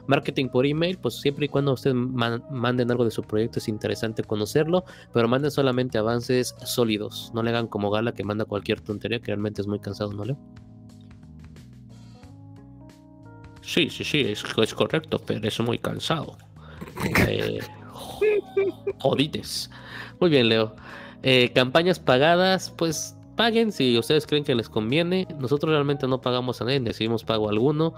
Marketing 0.07 0.49
por 0.49 0.65
email, 0.65 0.97
pues 0.97 1.15
siempre 1.15 1.45
y 1.45 1.49
cuando 1.49 1.73
ustedes 1.73 1.95
manden 1.95 2.91
algo 2.91 3.05
de 3.05 3.11
su 3.11 3.23
proyecto 3.23 3.59
es 3.59 3.67
interesante 3.67 4.23
conocerlo, 4.23 4.85
pero 5.13 5.27
manden 5.27 5.51
solamente 5.51 5.97
avances 5.97 6.55
sólidos. 6.63 7.31
No 7.33 7.43
le 7.43 7.49
hagan 7.49 7.67
como 7.67 7.89
Gala 7.89 8.13
que 8.13 8.23
manda 8.23 8.45
cualquier 8.45 8.81
tontería 8.81 9.19
que 9.19 9.27
realmente 9.27 9.61
es 9.61 9.67
muy 9.67 9.79
cansado, 9.79 10.13
¿no, 10.13 10.25
Leo? 10.25 10.37
Sí, 13.61 13.89
sí, 13.89 14.03
sí, 14.03 14.21
es, 14.21 14.43
correcto, 14.73 15.19
pero 15.25 15.47
es 15.47 15.59
muy 15.59 15.79
cansado. 15.79 16.37
Eh, 17.27 17.59
jodites. 18.99 19.71
Muy 20.19 20.29
bien, 20.29 20.49
Leo. 20.49 20.75
Eh, 21.23 21.51
campañas 21.53 21.99
pagadas, 21.99 22.69
pues 22.69 23.17
paguen 23.35 23.71
si 23.71 23.97
ustedes 23.97 24.27
creen 24.27 24.43
que 24.43 24.53
les 24.53 24.69
conviene. 24.69 25.27
Nosotros 25.39 25.71
realmente 25.71 26.07
no 26.07 26.21
pagamos 26.21 26.61
a 26.61 26.65
nadie, 26.65 26.79
decidimos 26.79 27.23
pago 27.23 27.49
alguno 27.49 27.95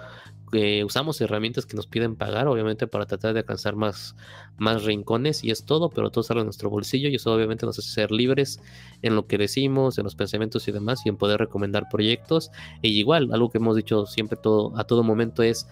usamos 0.86 1.20
herramientas 1.20 1.66
que 1.66 1.76
nos 1.76 1.88
piden 1.88 2.16
pagar, 2.16 2.48
obviamente, 2.48 2.88
para 2.88 3.06
tratar 3.06 3.34
de 3.34 3.40
alcanzar 3.42 3.76
más, 3.76 4.16
más 4.58 4.84
rincones 4.84 5.44
y 5.44 5.52
es 5.52 5.66
todo, 5.66 5.90
pero 5.90 6.10
todo 6.10 6.24
sale 6.24 6.40
de 6.40 6.46
nuestro 6.46 6.70
bolsillo 6.70 7.10
y 7.10 7.16
eso 7.16 7.34
obviamente 7.34 7.66
nos 7.66 7.78
hace 7.80 7.90
ser 7.90 8.12
libres 8.12 8.62
en 9.02 9.16
lo 9.16 9.28
que 9.28 9.38
decimos, 9.38 9.98
en 9.98 10.06
los 10.06 10.16
pensamientos 10.16 10.68
y 10.68 10.72
demás 10.72 11.06
y 11.06 11.10
en 11.10 11.18
poder 11.18 11.40
recomendar 11.40 11.88
proyectos. 11.90 12.52
E 12.82 12.88
igual, 12.88 13.30
algo 13.34 13.50
que 13.50 13.58
hemos 13.58 13.76
dicho 13.76 14.06
siempre 14.06 14.38
todo, 14.42 14.78
a 14.78 14.86
todo 14.86 15.04
momento 15.04 15.44
es, 15.44 15.68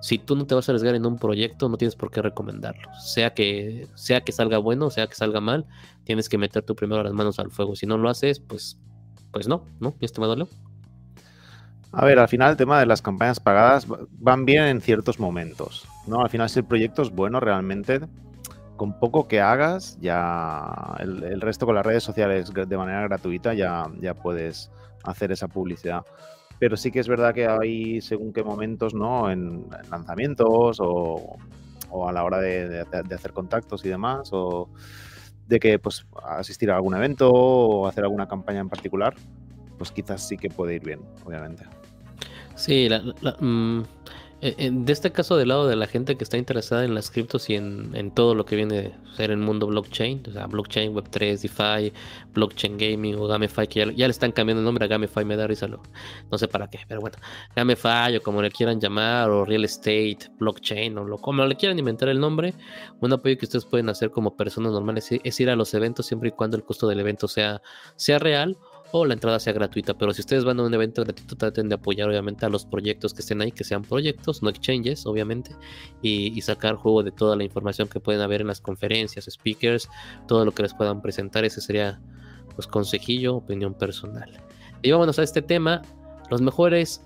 si 0.00 0.18
tú 0.18 0.36
no 0.36 0.46
te 0.46 0.54
vas 0.54 0.68
a 0.68 0.72
arriesgar 0.72 0.94
en 0.94 1.04
un 1.04 1.18
proyecto, 1.18 1.68
no 1.68 1.76
tienes 1.76 1.96
por 1.96 2.10
qué 2.10 2.22
recomendarlo. 2.22 2.88
Sea 3.00 3.34
que, 3.34 3.88
sea 3.94 4.20
que 4.20 4.32
salga 4.32 4.58
bueno, 4.58 4.90
sea 4.90 5.06
que 5.08 5.14
salga 5.14 5.40
mal, 5.40 5.66
tienes 6.04 6.28
que 6.28 6.38
meter 6.38 6.62
tú 6.62 6.76
primero 6.76 7.02
las 7.02 7.12
manos 7.12 7.38
al 7.38 7.50
fuego. 7.50 7.74
Si 7.74 7.86
no 7.86 7.98
lo 7.98 8.08
haces, 8.08 8.38
pues, 8.38 8.78
pues 9.32 9.48
no, 9.48 9.64
¿no? 9.80 9.94
¿Y 10.00 10.04
este 10.04 10.20
Leo? 10.20 10.48
A 11.92 12.04
ver, 12.04 12.18
al 12.18 12.28
final 12.28 12.50
el 12.50 12.56
tema 12.56 12.78
de 12.78 12.86
las 12.86 13.00
campañas 13.00 13.40
pagadas 13.40 13.86
van 14.18 14.44
bien 14.44 14.64
en 14.64 14.80
ciertos 14.80 15.18
momentos, 15.18 15.86
¿no? 16.06 16.20
Al 16.20 16.30
final 16.30 16.48
si 16.50 16.58
el 16.58 16.64
proyecto 16.64 17.02
es 17.02 17.10
bueno 17.10 17.40
realmente, 17.40 18.00
con 18.76 18.98
poco 18.98 19.26
que 19.26 19.40
hagas, 19.40 19.98
ya 20.00 20.96
el, 20.98 21.40
resto 21.40 21.66
con 21.66 21.74
las 21.74 21.86
redes 21.86 22.04
sociales 22.04 22.52
de 22.52 22.76
manera 22.76 23.02
gratuita 23.02 23.54
ya, 23.54 23.86
ya 24.00 24.14
puedes 24.14 24.70
hacer 25.04 25.32
esa 25.32 25.48
publicidad. 25.48 26.04
Pero 26.58 26.76
sí 26.76 26.90
que 26.90 27.00
es 27.00 27.08
verdad 27.08 27.34
que 27.34 27.46
hay 27.46 28.00
según 28.00 28.32
qué 28.32 28.42
momentos, 28.42 28.94
¿no? 28.94 29.30
En, 29.30 29.66
lanzamientos 29.90 30.78
o, 30.80 31.36
a 32.06 32.12
la 32.12 32.24
hora 32.24 32.40
de, 32.40 32.68
de, 32.68 33.14
hacer 33.14 33.32
contactos 33.32 33.84
y 33.84 33.88
demás, 33.88 34.30
o 34.32 34.68
de 35.46 35.58
que 35.58 35.78
pues 35.78 36.06
asistir 36.24 36.70
a 36.70 36.76
algún 36.76 36.94
evento 36.94 37.30
o 37.30 37.86
hacer 37.86 38.04
alguna 38.04 38.28
campaña 38.28 38.60
en 38.60 38.68
particular, 38.68 39.14
pues 39.78 39.90
quizás 39.90 40.26
sí 40.26 40.36
que 40.36 40.48
puede 40.48 40.74
ir 40.74 40.82
bien, 40.82 41.00
obviamente. 41.24 41.64
Sí, 42.54 42.88
la, 42.88 43.00
mm, 43.40 43.82
e, 44.42 44.70
de 44.70 44.92
este 44.92 45.12
caso 45.12 45.36
del 45.38 45.48
lado 45.48 45.66
de 45.66 45.76
la 45.76 45.86
gente 45.86 46.16
que 46.16 46.22
está 46.22 46.36
interesada 46.36 46.84
en 46.84 46.94
las 46.94 47.10
criptos 47.10 47.48
y 47.48 47.54
en, 47.54 48.10
todo 48.14 48.34
lo 48.34 48.44
que 48.44 48.54
viene 48.54 48.94
a 49.10 49.16
ser 49.16 49.30
el 49.30 49.38
mundo 49.38 49.66
blockchain, 49.66 50.22
o 50.28 50.32
sea, 50.32 50.46
blockchain, 50.46 50.94
Web3, 50.94 51.40
DeFi, 51.40 51.92
blockchain 52.34 52.76
gaming 52.76 53.14
o 53.14 53.26
GameFi, 53.26 53.66
que 53.66 53.94
ya, 53.96 54.06
le 54.06 54.10
están 54.10 54.32
cambiando 54.32 54.60
el 54.60 54.66
nombre 54.66 54.84
a 54.84 54.88
GameFi, 54.88 55.24
me 55.24 55.36
da 55.36 55.46
risa, 55.46 55.66
no 55.68 56.38
sé 56.38 56.48
para 56.48 56.68
qué, 56.68 56.80
pero 56.86 57.00
bueno, 57.00 57.16
GameFi 57.56 58.18
o 58.18 58.22
como 58.22 58.42
le 58.42 58.50
quieran 58.50 58.78
llamar, 58.78 59.30
o 59.30 59.46
Real 59.46 59.64
Estate, 59.64 60.18
blockchain, 60.38 60.98
o 60.98 61.04
lo, 61.04 61.16
como 61.16 61.44
le 61.46 61.56
quieran 61.56 61.78
inventar 61.78 62.10
el 62.10 62.20
nombre, 62.20 62.52
un 63.00 63.12
apoyo 63.14 63.38
que 63.38 63.46
ustedes 63.46 63.64
pueden 63.64 63.88
hacer 63.88 64.10
como 64.10 64.36
personas 64.36 64.72
normales 64.72 65.10
es, 65.12 65.40
ir 65.40 65.48
a 65.48 65.56
los 65.56 65.72
eventos 65.72 66.06
siempre 66.06 66.28
y 66.28 66.32
cuando 66.32 66.58
el 66.58 66.62
costo 66.62 66.86
del 66.88 67.00
evento 67.00 67.26
sea, 67.26 67.62
sea 67.96 68.18
real 68.18 68.58
o 68.92 69.04
la 69.04 69.14
entrada 69.14 69.38
sea 69.38 69.52
gratuita. 69.52 69.94
Pero 69.94 70.12
si 70.12 70.20
ustedes 70.20 70.44
van 70.44 70.60
a 70.60 70.64
un 70.64 70.72
evento 70.72 71.02
gratuito, 71.02 71.36
traten 71.36 71.68
de 71.68 71.74
apoyar 71.74 72.08
obviamente 72.08 72.46
a 72.46 72.48
los 72.48 72.64
proyectos 72.64 73.14
que 73.14 73.20
estén 73.20 73.40
ahí, 73.42 73.52
que 73.52 73.64
sean 73.64 73.82
proyectos, 73.82 74.42
no 74.42 74.50
exchanges, 74.50 75.06
obviamente, 75.06 75.50
y, 76.02 76.40
sacar 76.40 76.76
juego 76.76 77.02
de 77.02 77.10
toda 77.10 77.36
la 77.36 77.44
información 77.44 77.88
que 77.88 77.98
pueden 77.98 78.20
haber 78.20 78.40
en 78.40 78.46
las 78.46 78.60
conferencias, 78.60 79.26
speakers, 79.30 79.88
todo 80.28 80.44
lo 80.44 80.52
que 80.52 80.62
les 80.62 80.74
puedan 80.74 81.02
presentar. 81.02 81.44
Ese 81.44 81.60
sería, 81.60 82.00
pues, 82.54 82.66
consejillo, 82.66 83.36
opinión 83.36 83.74
personal. 83.74 84.30
Y 84.82 84.90
vámonos 84.92 85.18
a 85.18 85.22
este 85.22 85.42
tema, 85.42 85.82
los 86.30 86.40
mejores 86.40 87.02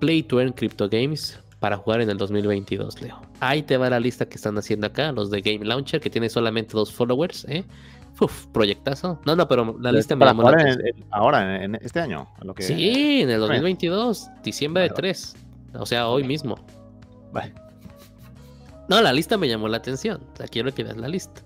Play 0.00 0.22
to 0.22 0.40
Earn 0.40 0.52
Crypto 0.52 0.88
Games 0.88 1.38
para 1.60 1.76
jugar 1.78 2.02
en 2.02 2.10
el 2.10 2.18
2022, 2.18 3.00
Leo. 3.00 3.22
Ahí 3.40 3.62
te 3.62 3.76
va 3.76 3.88
la 3.88 3.98
lista 3.98 4.26
que 4.26 4.36
están 4.36 4.58
haciendo 4.58 4.86
acá, 4.86 5.12
los 5.12 5.30
de 5.30 5.40
Game 5.40 5.64
Launcher, 5.64 6.00
que 6.00 6.10
tiene 6.10 6.28
solamente 6.28 6.72
dos 6.74 6.92
followers, 6.92 7.46
¿eh? 7.48 7.64
Uf, 8.20 8.46
proyectazo. 8.46 9.20
No, 9.26 9.34
no, 9.34 9.48
pero 9.48 9.76
la 9.80 9.90
lista 9.90 10.14
me 10.14 10.24
llamó 10.24 10.50
la 10.50 10.76
Ahora, 11.10 11.64
en, 11.64 11.74
este 11.76 12.00
año. 12.00 12.28
lo 12.42 12.54
que... 12.54 12.62
Sí, 12.62 13.22
en 13.22 13.30
el 13.30 13.40
2022, 13.40 14.28
diciembre 14.42 14.84
de 14.84 14.90
3. 14.90 15.36
O 15.74 15.86
sea, 15.86 16.08
hoy 16.08 16.22
mismo. 16.24 16.56
Vale. 17.32 17.52
No, 18.88 19.00
la 19.00 19.12
lista 19.12 19.36
me 19.36 19.48
llamó 19.48 19.66
la 19.68 19.78
atención. 19.78 20.20
O 20.32 20.36
sea, 20.36 20.46
quiero 20.46 20.72
que 20.72 20.84
veas 20.84 20.96
la 20.96 21.08
lista. 21.08 21.42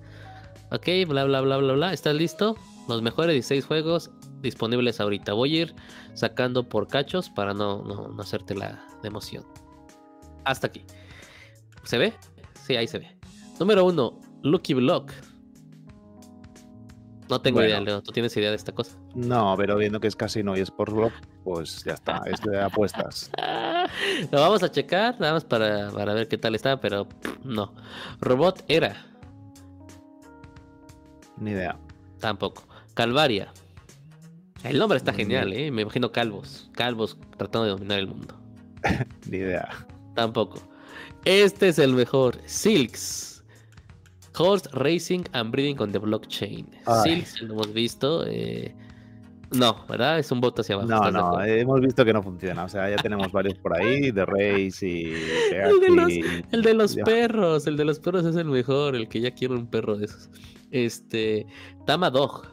Ok, 0.71 0.87
bla, 1.07 1.25
bla, 1.25 1.41
bla, 1.41 1.57
bla, 1.57 1.73
bla. 1.73 1.93
¿Estás 1.93 2.15
listo? 2.15 2.57
Los 2.89 3.01
mejores 3.01 3.33
16 3.33 3.65
juegos 3.65 4.11
disponibles 4.43 5.01
ahorita. 5.01 5.33
Voy 5.33 5.57
a 5.57 5.63
ir 5.63 5.75
sacando 6.15 6.69
por 6.69 6.89
cachos 6.89 7.31
para 7.31 7.55
no, 7.55 7.83
no, 7.83 8.09
no 8.09 8.23
hacerte 8.23 8.55
la 8.55 8.85
emoción. 9.03 9.45
Hasta 10.45 10.67
aquí. 10.67 10.85
¿Se 11.85 11.97
ve? 11.97 12.13
Sí, 12.67 12.77
ahí 12.77 12.87
se 12.87 12.99
ve. 12.99 13.17
Número 13.59 13.87
1, 13.87 14.21
Lucky 14.43 14.75
Block. 14.75 15.11
No 17.29 17.41
tengo 17.41 17.63
idea, 17.63 17.81
Leo. 17.81 18.03
¿Tú 18.03 18.13
tienes 18.13 18.37
idea 18.37 18.51
de 18.51 18.57
esta 18.57 18.73
cosa? 18.73 18.97
No, 19.15 19.55
pero 19.57 19.77
viendo 19.77 20.01
que 20.01 20.07
es 20.09 20.17
casino 20.17 20.57
y 20.57 20.65
Sportsbook, 20.65 21.13
pues 21.45 21.85
ya 21.85 21.93
está, 21.95 22.23
es 22.27 22.41
de 22.41 22.61
apuestas. 22.61 23.31
Lo 24.31 24.41
vamos 24.41 24.63
a 24.63 24.71
checar, 24.71 25.21
nada 25.21 25.35
más 25.35 25.45
para, 25.45 25.91
ver 25.91 26.29
qué 26.29 26.39
tal 26.39 26.55
está, 26.55 26.81
pero 26.81 27.07
no. 27.45 27.75
Robot 28.21 28.65
era. 28.69 29.07
Ni 31.37 31.51
idea. 31.51 31.79
Tampoco. 32.19 32.67
Calvaria. 32.95 33.53
El 34.65 34.79
nombre 34.79 34.99
está 34.99 35.13
genial, 35.13 35.53
¿eh? 35.53 35.71
Me 35.71 35.83
imagino 35.83 36.11
calvos. 36.11 36.69
Calvos 36.73 37.17
tratando 37.37 37.65
de 37.65 37.71
dominar 37.71 37.99
el 37.99 38.09
mundo. 38.09 38.35
Ni 39.27 39.37
idea. 39.37 39.69
Tampoco. 40.15 40.61
Este 41.25 41.69
es 41.69 41.79
el 41.79 41.93
mejor. 41.93 42.39
Silks. 42.47 43.28
Horse 44.39 44.69
Racing 44.73 45.25
and 45.33 45.51
Breeding 45.51 45.77
con 45.77 45.93
the 45.93 45.99
Blockchain. 45.99 46.67
Sí, 47.05 47.25
lo 47.43 47.55
hemos 47.55 47.73
visto. 47.73 48.25
Eh, 48.27 48.75
no, 49.51 49.85
¿verdad? 49.89 50.19
Es 50.19 50.31
un 50.31 50.41
voto 50.41 50.61
hacia 50.61 50.75
abajo. 50.75 50.89
No, 50.89 51.11
no, 51.11 51.43
hemos 51.43 51.81
visto 51.81 52.05
que 52.05 52.13
no 52.13 52.23
funciona. 52.23 52.65
O 52.65 52.69
sea, 52.69 52.91
ya 52.91 52.97
tenemos 52.97 53.33
varios 53.33 53.59
por 53.59 53.77
ahí, 53.77 54.11
de 54.13 54.25
Race 54.27 54.87
y. 54.87 55.15
el 55.53 55.81
de 55.81 55.91
los, 55.91 56.13
el 56.53 56.63
de 56.63 56.75
los 56.75 56.97
perros, 56.97 57.67
el 57.67 57.77
de 57.77 57.85
los 57.85 57.99
perros 57.99 58.25
es 58.27 58.37
el 58.37 58.47
mejor, 58.47 58.95
el 58.95 59.09
que 59.09 59.21
ya 59.21 59.31
quiere 59.31 59.55
un 59.55 59.67
perro 59.67 59.97
de 59.97 60.07
esos. 60.07 60.31
Este. 60.71 61.47
Tamadog 61.87 62.47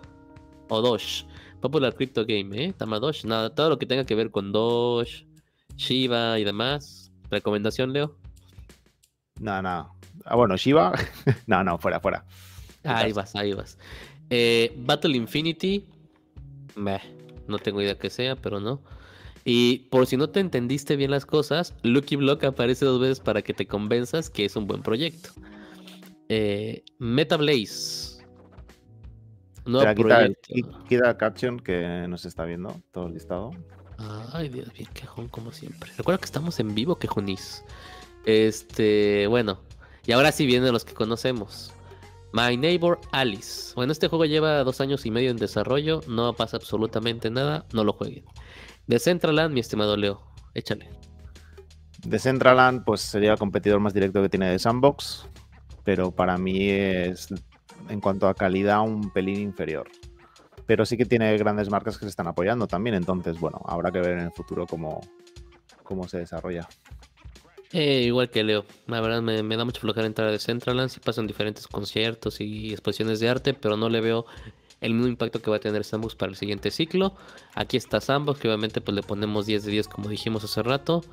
o 0.70 0.82
Doge. 0.82 1.26
Popular 1.62 1.96
Crypto 1.96 2.26
Game, 2.28 2.64
¿eh? 2.64 2.74
Tamadosh, 2.78 3.26
nada, 3.26 3.50
todo 3.50 3.70
lo 3.70 3.80
que 3.80 3.88
tenga 3.88 4.06
que 4.06 4.14
ver 4.14 4.30
con 4.30 4.52
Doge, 4.52 5.26
Shiba 5.76 6.38
y 6.38 6.44
demás. 6.44 7.12
¿Recomendación, 7.32 7.92
Leo? 7.92 8.16
No, 9.40 9.62
no. 9.62 9.95
Ah, 10.26 10.36
bueno, 10.36 10.58
Shiva. 10.58 10.92
no, 11.48 11.64
no, 11.64 11.78
fuera, 11.78 12.00
fuera. 12.00 12.26
Ahí 12.84 13.14
vas, 13.14 13.36
ahí 13.36 13.54
vas. 13.54 13.78
Eh, 14.30 14.74
Battle 14.78 15.16
Infinity. 15.16 15.86
no 17.48 17.60
tengo 17.60 17.82
idea 17.82 17.98
que 17.98 18.10
sea, 18.10 18.36
pero 18.36 18.60
no. 18.60 18.82
Y 19.44 19.88
por 19.92 20.08
si 20.08 20.18
no 20.18 20.30
te 20.30 20.40
entendiste 20.40 20.96
bien 20.96 21.12
las 21.12 21.28
cosas, 21.28 21.76
Lucky 21.84 22.16
Block 22.16 22.44
aparece 22.44 22.84
dos 22.86 23.00
veces 23.00 23.20
para 23.20 23.44
que 23.44 23.54
te 23.54 23.68
convenzas 23.68 24.32
que 24.32 24.46
es 24.46 24.56
un 24.56 24.66
buen 24.66 24.82
proyecto. 24.82 25.30
Eh, 26.30 26.84
Meta 26.98 27.38
Blaze. 27.38 28.24
No 29.66 29.82
proyecto. 29.82 30.54
Queda 30.90 31.18
Caption 31.18 31.60
que 31.60 32.08
nos 32.08 32.26
está 32.26 32.46
viendo 32.46 32.82
todo 32.92 33.06
el 33.08 33.14
listado. 33.14 33.52
Ay, 34.34 34.50
Dios, 34.50 34.74
bien 34.74 34.90
quejón 34.94 35.28
como 35.28 35.52
siempre. 35.52 35.92
Recuerda 35.96 36.20
que 36.20 36.26
estamos 36.26 36.60
en 36.60 36.74
vivo, 36.74 36.98
quejonis. 36.98 37.64
Este, 38.26 39.28
bueno, 39.28 39.60
y 40.06 40.12
ahora 40.12 40.32
sí 40.32 40.46
vienen 40.46 40.72
los 40.72 40.86
que 40.86 40.94
conocemos. 40.94 41.74
My 42.34 42.58
Neighbor 42.58 43.00
Alice. 43.12 43.74
Bueno, 43.76 43.94
este 43.94 44.08
juego 44.08 44.26
lleva 44.26 44.64
dos 44.64 44.82
años 44.82 45.06
y 45.06 45.12
medio 45.12 45.32
en 45.32 45.38
desarrollo, 45.38 46.02
no 46.08 46.34
pasa 46.34 46.58
absolutamente 46.58 47.30
nada, 47.30 47.66
no 47.72 47.84
lo 47.84 47.94
jueguen. 47.94 48.26
De 48.88 49.00
Centraland, 49.00 49.54
mi 49.54 49.62
estimado 49.62 49.96
Leo, 49.96 50.22
échale. 50.54 50.90
De 52.06 52.20
Centraland, 52.20 52.84
pues 52.84 53.02
sería 53.02 53.32
el 53.32 53.40
competidor 53.40 53.80
más 53.80 53.94
directo 53.94 54.22
que 54.22 54.30
tiene 54.30 54.50
de 54.50 54.60
Sandbox, 54.60 55.28
pero 55.84 56.12
para 56.12 56.38
mí 56.38 56.70
es, 56.70 57.30
en 57.90 58.02
cuanto 58.02 58.28
a 58.28 58.36
calidad, 58.36 58.82
un 58.82 59.12
pelín 59.12 59.40
inferior. 59.40 59.88
Pero 60.66 60.86
sí 60.86 60.98
que 60.98 61.06
tiene 61.06 61.38
grandes 61.38 61.70
marcas 61.70 61.98
que 61.98 62.06
se 62.06 62.10
están 62.10 62.28
apoyando 62.28 62.68
también, 62.68 62.96
entonces, 62.96 63.40
bueno, 63.40 63.62
habrá 63.66 63.92
que 63.92 64.02
ver 64.02 64.12
en 64.12 64.26
el 64.26 64.32
futuro 64.32 64.68
cómo, 64.68 65.02
cómo 65.84 66.08
se 66.08 66.20
desarrolla. 66.20 66.68
Eh, 67.78 68.04
igual 68.04 68.30
que 68.30 68.42
Leo, 68.42 68.64
la 68.88 69.02
verdad 69.02 69.22
me, 69.22 69.58
da 69.58 69.66
mucha 69.66 69.82
flojera 69.82 70.08
entrar 70.08 70.32
de 70.32 70.40
Centraland, 70.40 70.90
sí 70.90 71.02
pasan 71.02 71.28
diferentes 71.28 71.68
conciertos 71.68 72.40
y 72.40 72.72
exposiciones 72.72 73.20
de 73.20 73.28
arte, 73.28 73.54
pero 73.54 73.76
no 73.76 73.90
le 73.90 74.00
veo 74.00 74.26
el 74.80 74.94
mismo 74.94 75.10
impacto 75.10 75.42
que 75.42 75.50
va 75.50 75.58
a 75.58 75.60
tener 75.60 75.84
Sandbox 75.84 76.16
para 76.16 76.30
el 76.30 76.38
siguiente 76.38 76.72
ciclo. 76.72 77.16
Aquí 77.54 77.76
está 77.76 78.00
Sandbox, 78.00 78.40
que 78.40 78.48
obviamente 78.48 78.80
pues 78.80 78.96
le 78.96 79.04
ponemos 79.04 79.46
10 79.46 79.66
de 79.66 79.72
10 79.72 79.90
como 79.90 80.08
dijimos 80.08 80.46
hace 80.46 80.64
rato. 80.64 81.04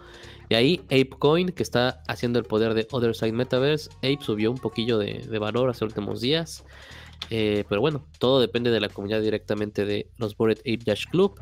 Y 0.51 0.55
ahí 0.55 0.81
ApeCoin, 0.85 1.49
que 1.49 1.65
está 1.65 2.01
haciendo 2.07 2.39
el 2.39 2.45
poder 2.45 2.75
de 2.75 2.87
Other 2.93 3.17
Side 3.17 3.33
Metaverse. 3.33 3.91
Ape 3.97 4.19
subió 4.21 4.53
un 4.53 4.59
poquillo 4.59 4.99
de, 4.99 5.27
valor 5.41 5.69
hace 5.69 5.85
últimos 5.85 6.21
días. 6.21 6.65
Eh, 7.31 7.65
pero 7.69 7.81
bueno, 7.81 8.05
todo 8.21 8.39
depende 8.39 8.71
de 8.71 8.79
la 8.79 8.89
comunidad 8.89 9.21
directamente 9.21 9.85
de 9.85 10.07
los 10.17 10.37
Bored 10.37 10.61
Ape 10.61 10.85
Dash 10.87 11.07
Club. 11.07 11.41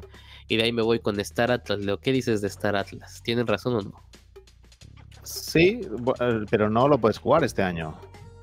Y 0.49 0.57
de 0.57 0.63
ahí 0.63 0.73
me 0.73 0.81
voy 0.81 1.01
con 1.01 1.21
Star 1.21 1.51
Atlas. 1.51 1.81
Leo, 1.81 1.99
¿qué 1.99 2.11
dices 2.11 2.41
de 2.41 2.47
Star 2.49 2.75
Atlas? 2.75 3.21
¿Tienen 3.23 3.47
razón 3.47 3.75
o 3.75 3.83
no? 3.83 4.10
Sí, 5.23 5.81
eh, 6.21 6.41
pero 6.51 6.71
no 6.71 6.89
lo 6.89 6.99
puedes 6.99 7.19
jugar 7.19 7.45
este 7.45 7.63
año. 7.63 7.95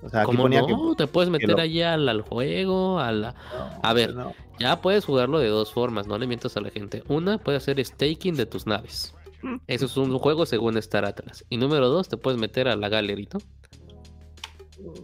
O 0.04 0.10
sea, 0.10 0.24
¿Cómo 0.24 0.48
no? 0.48 0.96
Te 0.96 1.08
puedes 1.08 1.30
meter 1.30 1.60
allí 1.60 1.82
al, 1.82 2.22
juego, 2.22 3.00
a 3.00 3.12
la... 3.12 3.36
a 3.82 3.94
ver, 3.94 4.16
ya 4.60 4.80
puedes 4.80 5.06
jugarlo 5.06 5.40
de 5.40 5.48
dos 5.48 5.74
formas, 5.74 6.08
no 6.08 6.18
le 6.18 6.28
mientas 6.28 6.56
a 6.56 6.62
la 6.62 6.70
gente. 6.70 7.04
Una, 7.08 7.40
puedes 7.40 7.64
hacer 7.64 7.84
staking 7.84 8.36
de 8.36 8.46
tus 8.46 8.68
naves. 8.68 9.14
Eso 9.68 9.86
es 9.86 9.98
un 9.98 10.18
juego 10.20 10.46
según 10.46 10.78
estar 10.78 11.06
atrás. 11.06 11.46
Y 11.50 11.58
número 11.58 11.90
dos, 11.90 12.10
te 12.10 12.18
puedes 12.18 12.40
meter 12.40 12.68
a 12.68 12.76
la 12.76 12.90
galerita. 12.90 13.40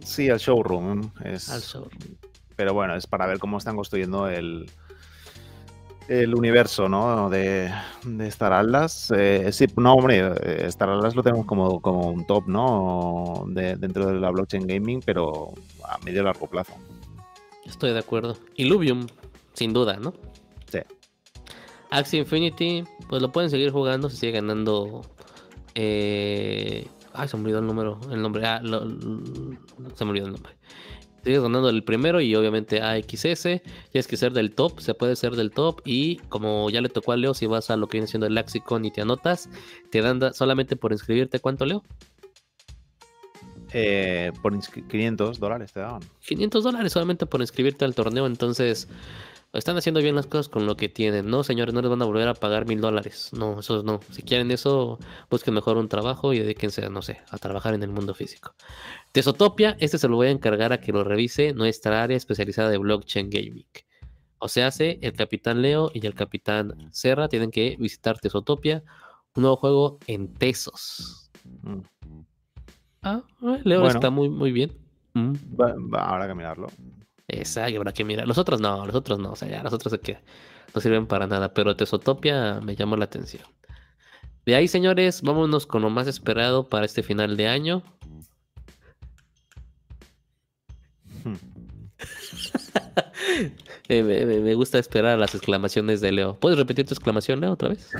Sí, 0.02 0.30
al 0.30 0.38
showroom. 0.38 1.10
Es... 1.24 1.50
Al 1.50 1.60
showroom. 1.60 2.16
Pero 2.56 2.72
bueno, 2.72 2.94
es 2.94 3.06
para 3.06 3.26
ver 3.26 3.38
cómo 3.38 3.58
están 3.58 3.74
construyendo 3.74 4.28
el, 4.28 4.70
el 6.08 6.34
universo, 6.34 6.88
¿no? 6.88 7.30
De, 7.30 7.72
de 8.04 8.28
Star 8.28 8.52
Atlas. 8.52 9.12
Eh, 9.16 9.50
sí, 9.52 9.66
no, 9.76 9.94
hombre, 9.94 10.18
eh, 10.18 10.66
Star 10.66 10.90
Atlas 10.90 11.14
lo 11.14 11.22
tenemos 11.22 11.46
como, 11.46 11.80
como 11.80 12.08
un 12.10 12.26
top, 12.26 12.46
¿no? 12.46 13.44
De, 13.48 13.76
dentro 13.76 14.06
de 14.06 14.14
la 14.14 14.30
blockchain 14.30 14.66
gaming, 14.66 15.00
pero 15.04 15.52
a 15.84 15.98
medio 16.04 16.22
largo 16.22 16.46
plazo. 16.46 16.74
Estoy 17.64 17.92
de 17.92 17.98
acuerdo. 17.98 18.36
Illuvium, 18.56 19.06
sin 19.54 19.72
duda, 19.72 19.96
¿no? 19.96 20.12
Sí. 20.70 20.80
Axie 21.90 22.20
Infinity, 22.20 22.84
pues 23.08 23.22
lo 23.22 23.32
pueden 23.32 23.50
seguir 23.50 23.70
jugando, 23.70 24.10
se 24.10 24.16
sigue 24.16 24.32
ganando. 24.32 25.02
Eh... 25.74 26.86
Ay, 27.16 27.28
se 27.28 27.36
me 27.36 27.44
olvidó 27.44 27.60
el 27.60 27.66
número, 27.66 28.00
el 28.10 28.20
nombre. 28.20 28.44
Ah, 28.44 28.60
se 28.60 30.04
me 30.04 30.10
olvidó 30.10 30.26
el 30.26 30.32
nombre 30.32 30.54
sigues 31.24 31.42
ganando 31.42 31.68
el 31.70 31.82
primero 31.82 32.20
y 32.20 32.34
obviamente 32.36 32.80
AXS. 32.80 33.42
Tienes 33.90 34.06
que 34.06 34.16
ser 34.16 34.32
del 34.32 34.54
top, 34.54 34.80
se 34.80 34.94
puede 34.94 35.16
ser 35.16 35.34
del 35.36 35.50
top. 35.50 35.80
Y 35.84 36.16
como 36.28 36.70
ya 36.70 36.80
le 36.80 36.88
tocó 36.88 37.12
a 37.12 37.16
Leo, 37.16 37.34
si 37.34 37.46
vas 37.46 37.70
a 37.70 37.76
lo 37.76 37.88
que 37.88 37.96
viene 37.98 38.06
siendo 38.06 38.26
el 38.26 38.34
Lexicon 38.34 38.84
y 38.84 38.90
te 38.90 39.00
anotas, 39.00 39.48
te 39.90 40.02
dan 40.02 40.34
solamente 40.34 40.76
por 40.76 40.92
inscribirte. 40.92 41.40
¿Cuánto, 41.40 41.64
Leo? 41.66 41.82
Eh, 43.72 44.30
por 44.40 44.56
500 44.56 45.40
dólares 45.40 45.72
te 45.72 45.80
daban. 45.80 46.02
500 46.20 46.62
dólares 46.62 46.92
solamente 46.92 47.26
por 47.26 47.40
inscribirte 47.40 47.84
al 47.84 47.94
torneo. 47.94 48.26
Entonces, 48.26 48.88
están 49.54 49.76
haciendo 49.76 50.00
bien 50.00 50.14
las 50.14 50.26
cosas 50.26 50.48
con 50.48 50.66
lo 50.66 50.76
que 50.76 50.88
tienen. 50.88 51.30
No, 51.30 51.44
señores, 51.44 51.74
no 51.74 51.80
les 51.80 51.90
van 51.90 52.02
a 52.02 52.04
volver 52.04 52.28
a 52.28 52.34
pagar 52.34 52.66
mil 52.66 52.80
dólares. 52.80 53.30
No, 53.32 53.60
eso 53.60 53.82
no. 53.82 54.00
Si 54.10 54.22
quieren 54.22 54.50
eso, 54.50 54.98
busquen 55.30 55.54
mejor 55.54 55.76
un 55.76 55.88
trabajo 55.88 56.32
y 56.32 56.40
dedíquense, 56.40 56.88
no 56.90 57.02
sé, 57.02 57.20
a 57.30 57.38
trabajar 57.38 57.74
en 57.74 57.82
el 57.82 57.90
mundo 57.90 58.14
físico. 58.14 58.54
Tesotopia, 59.12 59.76
este 59.78 59.98
se 59.98 60.08
lo 60.08 60.16
voy 60.16 60.28
a 60.28 60.30
encargar 60.30 60.72
a 60.72 60.80
que 60.80 60.92
lo 60.92 61.04
revise 61.04 61.52
nuestra 61.52 62.02
área 62.02 62.16
especializada 62.16 62.68
de 62.70 62.78
blockchain 62.78 63.30
gaming. 63.30 63.66
O 64.38 64.48
sea, 64.48 64.66
hace 64.66 64.98
el 65.00 65.14
Capitán 65.14 65.62
Leo 65.62 65.90
y 65.94 66.06
el 66.06 66.14
Capitán 66.14 66.88
Serra 66.90 67.28
tienen 67.28 67.50
que 67.50 67.76
visitar 67.78 68.18
Tesotopia, 68.18 68.82
un 69.34 69.42
nuevo 69.42 69.56
juego 69.56 69.98
en 70.06 70.34
Tesos. 70.34 71.30
Mm. 71.62 71.80
Ah, 73.02 73.22
eh, 73.42 73.60
Leo 73.64 73.86
está 73.86 74.10
muy, 74.10 74.28
muy 74.28 74.52
bien. 74.52 74.72
Mm. 75.14 75.34
Va, 75.58 76.04
habrá 76.04 76.26
que 76.26 76.34
mirarlo. 76.34 76.66
Exacto, 77.28 77.76
habrá 77.78 77.92
que 77.92 78.04
mirar. 78.04 78.26
Los 78.26 78.38
otros 78.38 78.60
no, 78.60 78.84
los 78.86 78.94
otros 78.94 79.18
no, 79.18 79.32
o 79.32 79.36
sea, 79.36 79.48
ya 79.48 79.62
los 79.62 79.72
otros 79.72 79.98
que 80.00 80.18
no 80.74 80.80
sirven 80.80 81.06
para 81.06 81.26
nada, 81.26 81.54
pero 81.54 81.76
Tesotopia 81.76 82.60
me 82.60 82.76
llamó 82.76 82.96
la 82.96 83.06
atención. 83.06 83.44
De 84.44 84.54
ahí, 84.54 84.68
señores, 84.68 85.22
vámonos 85.22 85.66
con 85.66 85.82
lo 85.82 85.90
más 85.90 86.06
esperado 86.06 86.68
para 86.68 86.84
este 86.84 87.02
final 87.02 87.36
de 87.36 87.48
año. 87.48 87.82
Eh, 93.88 94.02
me, 94.02 94.54
gusta 94.54 94.78
esperar 94.78 95.18
las 95.18 95.34
exclamaciones 95.34 96.00
de 96.00 96.10
Leo. 96.10 96.38
¿Puedes 96.40 96.58
repetir 96.58 96.86
tu 96.86 96.94
exclamación, 96.94 97.40
Leo, 97.40 97.52
otra 97.52 97.68
vez? 97.68 97.90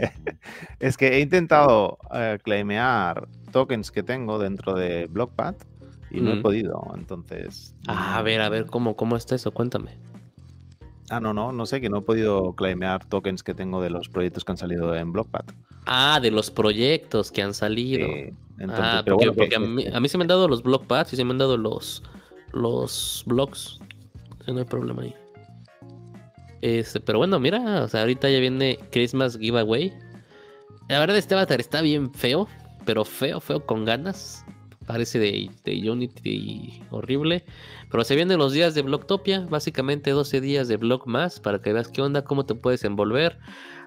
es 0.80 0.96
que 0.96 1.08
he 1.08 1.20
intentado 1.20 1.98
uh, 2.04 2.36
claimear 2.42 3.28
tokens 3.52 3.92
que 3.92 4.02
tengo 4.02 4.40
dentro 4.40 4.74
de 4.74 5.06
Blockpad 5.06 5.54
y 6.10 6.20
no 6.20 6.32
he 6.32 6.36
podido, 6.40 6.82
entonces... 6.96 7.74
Ah, 7.86 8.18
a 8.18 8.22
ver, 8.22 8.40
a 8.40 8.48
ver, 8.48 8.66
¿cómo, 8.66 8.96
¿cómo 8.96 9.16
está 9.16 9.34
eso? 9.34 9.52
Cuéntame. 9.52 9.98
Ah, 11.10 11.18
no, 11.18 11.34
no, 11.34 11.50
no 11.50 11.66
sé, 11.66 11.80
que 11.80 11.88
no 11.88 11.98
he 11.98 12.02
podido 12.02 12.54
claimear 12.54 13.04
tokens 13.04 13.42
que 13.42 13.52
tengo 13.52 13.82
de 13.82 13.90
los 13.90 14.08
proyectos 14.08 14.44
que 14.44 14.52
han 14.52 14.58
salido 14.58 14.94
en 14.94 15.12
Blockpad. 15.12 15.44
Ah, 15.86 16.20
de 16.22 16.30
los 16.30 16.52
proyectos 16.52 17.32
que 17.32 17.42
han 17.42 17.52
salido. 17.52 18.06
ah, 18.68 19.02
porque, 19.04 19.56
a, 19.56 19.58
mí, 19.58 19.86
a, 19.92 19.98
mí, 19.98 20.08
se 20.08 20.16
me 20.18 20.22
han 20.22 20.28
dado 20.28 20.46
los 20.46 20.62
Blockpads 20.62 21.12
y 21.12 21.16
se 21.16 21.24
me 21.24 21.32
han 21.32 21.38
dado 21.38 21.56
los, 21.56 22.04
los 22.52 23.24
blogs. 23.26 23.80
no 24.46 24.58
hay 24.58 24.64
problema 24.64 25.02
ahí. 25.02 25.14
Este, 26.60 27.00
pero 27.00 27.18
bueno, 27.18 27.40
mira, 27.40 27.82
o 27.82 27.88
sea, 27.88 28.02
ahorita 28.02 28.30
ya 28.30 28.38
viene 28.38 28.78
Christmas 28.92 29.36
Giveaway. 29.36 29.92
La 30.88 31.00
verdad, 31.00 31.16
este 31.16 31.34
avatar 31.34 31.60
está 31.60 31.80
bien 31.80 32.12
feo, 32.12 32.46
pero 32.84 33.04
feo, 33.04 33.40
feo 33.40 33.64
con 33.66 33.84
ganas. 33.84 34.44
Parece 34.90 35.20
de, 35.20 35.48
de 35.62 35.88
Unity 35.88 36.82
horrible. 36.90 37.44
Pero 37.92 38.02
se 38.02 38.16
vienen 38.16 38.38
los 38.38 38.52
días 38.52 38.74
de 38.74 38.82
Blocktopia, 38.82 39.46
básicamente 39.48 40.10
12 40.10 40.40
días 40.40 40.66
de 40.66 40.78
blog 40.78 41.06
más 41.06 41.38
para 41.38 41.62
que 41.62 41.72
veas 41.72 41.86
qué 41.86 42.02
onda, 42.02 42.24
cómo 42.24 42.44
te 42.44 42.56
puedes 42.56 42.82
envolver. 42.82 43.38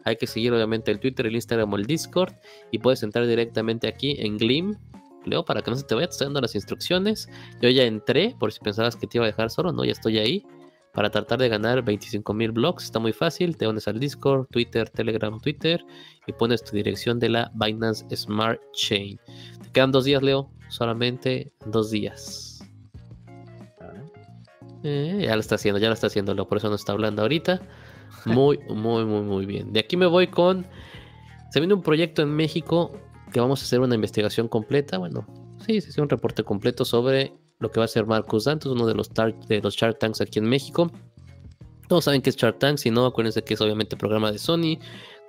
Hay 0.06 0.16
que 0.16 0.28
seguir 0.28 0.54
obviamente 0.54 0.92
el 0.92 1.02
Twitter, 1.02 1.28
el 1.28 1.36
Instagram 1.36 1.74
o 1.74 1.76
el 1.76 1.86
Discord. 1.88 2.32
Y 2.72 2.80
puedes 2.80 3.04
entrar 3.04 3.28
directamente 3.28 3.90
aquí 3.90 4.16
en 4.18 4.38
Glim, 4.38 4.78
Leo, 5.26 5.44
para 5.44 5.62
que 5.62 5.72
no 5.72 5.76
se 5.76 5.84
te 5.84 5.94
vaya, 5.94 6.08
te 6.08 6.24
dando 6.24 6.40
las 6.40 6.56
instrucciones. 6.56 7.28
Yo 7.62 7.68
ya 7.68 7.84
entré, 7.84 8.34
por 8.40 8.54
si 8.54 8.62
pensabas 8.62 8.96
que 8.96 9.06
te 9.06 9.18
iba 9.18 9.26
a 9.26 9.28
dejar 9.28 9.50
solo, 9.50 9.74
no, 9.74 9.84
ya 9.84 9.92
estoy 9.92 10.20
ahí. 10.20 10.46
Para 10.94 11.10
tratar 11.10 11.38
de 11.38 11.50
ganar 11.50 11.84
25 11.84 12.34
mil 12.34 12.54
blogs, 12.54 12.86
está 12.86 13.00
muy 13.00 13.12
fácil. 13.12 13.58
Te 13.58 13.68
unes 13.68 13.90
al 13.90 14.00
Discord, 14.00 14.48
Twitter, 14.52 14.90
Telegram, 14.90 15.38
Twitter 15.42 15.84
y 16.28 16.32
pones 16.32 16.64
tu 16.64 16.78
dirección 16.78 17.20
de 17.20 17.28
la 17.28 17.52
Binance 17.56 18.06
Smart 18.16 18.62
Chain. 18.72 19.20
Te 19.64 19.70
quedan 19.74 19.92
dos 19.92 20.06
días, 20.06 20.24
Leo, 20.24 20.50
solamente 20.74 21.54
dos 21.66 21.92
días. 21.92 22.64
Eh, 24.84 25.24
ya 25.26 25.36
lo 25.36 25.40
está 25.40 25.56
haciendo, 25.56 25.80
ya 25.80 25.88
lo 25.88 25.94
está 25.94 26.08
haciendo, 26.08 26.36
por 26.48 26.58
eso 26.58 26.70
no 26.70 26.76
está 26.76 26.92
hablando 26.92 27.22
ahorita. 27.22 27.62
Muy, 28.26 28.58
muy, 28.70 29.04
muy, 29.04 29.22
muy 29.22 29.46
bien. 29.46 29.74
De 29.74 29.82
aquí 29.82 29.98
me 29.98 30.06
voy 30.06 30.28
con. 30.28 30.66
Se 31.52 31.60
viene 31.60 31.74
un 31.74 31.82
proyecto 31.82 32.22
en 32.22 32.30
México 32.30 32.94
que 33.34 33.42
vamos 33.42 33.62
a 33.62 33.66
hacer 33.66 33.82
una 33.82 33.96
investigación 33.96 34.48
completa, 34.48 34.98
bueno, 34.98 35.26
sí, 35.66 35.82
sí, 35.82 35.92
sí, 35.92 36.00
un 36.00 36.08
reporte 36.08 36.44
completo 36.44 36.86
sobre 36.86 37.34
lo 37.60 37.70
que 37.70 37.80
va 37.80 37.86
a 37.86 37.90
ser 37.90 38.06
Marcus 38.06 38.46
Dantos, 38.46 38.72
uno 38.72 38.86
de 38.86 38.94
los, 38.94 39.10
de 39.10 39.60
los 39.62 39.76
Shark 39.76 40.00
Tanks 40.00 40.22
aquí 40.22 40.40
en 40.40 40.46
México. 40.46 40.90
Todos 41.90 42.06
saben 42.06 42.22
que 42.22 42.30
es 42.30 42.38
Shark 42.38 42.60
Tank, 42.60 42.78
si 42.78 42.92
no, 42.92 43.06
acuérdense 43.06 43.44
que 43.44 43.56
es 43.56 43.62
obviamente 43.62 43.98
programa 43.98 44.32
de 44.32 44.38
Sony, 44.38 44.80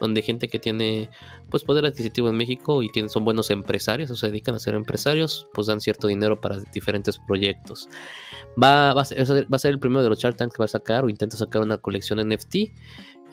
donde 0.01 0.23
gente 0.23 0.49
que 0.49 0.59
tiene 0.59 1.09
pues 1.51 1.65
poder 1.65 1.87
adquisitivo 1.87 2.29
en 2.29 2.37
México 2.37 2.83
y 2.83 2.91
son 3.09 3.25
buenos 3.25 3.51
empresarios 3.51 4.11
o 4.11 4.17
se 4.17 4.27
dedican 4.27 4.55
a 4.55 4.59
ser 4.59 4.75
empresarios, 4.75 5.47
pues 5.55 5.67
dan 5.67 5.81
cierto 5.81 6.09
dinero 6.09 6.41
para 6.41 6.61
diferentes 6.73 7.19
proyectos. 7.27 7.89
Va, 8.63 8.95
va, 8.95 9.03
a, 9.03 9.05
ser, 9.05 9.27
va 9.53 9.57
a 9.57 9.59
ser 9.59 9.73
el 9.73 9.79
primero 9.79 10.03
de 10.03 10.09
los 10.09 10.19
Shark 10.19 10.37
Tank 10.37 10.53
que 10.53 10.59
va 10.59 10.67
a 10.67 10.69
sacar 10.69 11.05
o 11.05 11.09
intenta 11.09 11.37
sacar 11.37 11.63
una 11.63 11.79
colección 11.79 12.19
NFT 12.29 12.57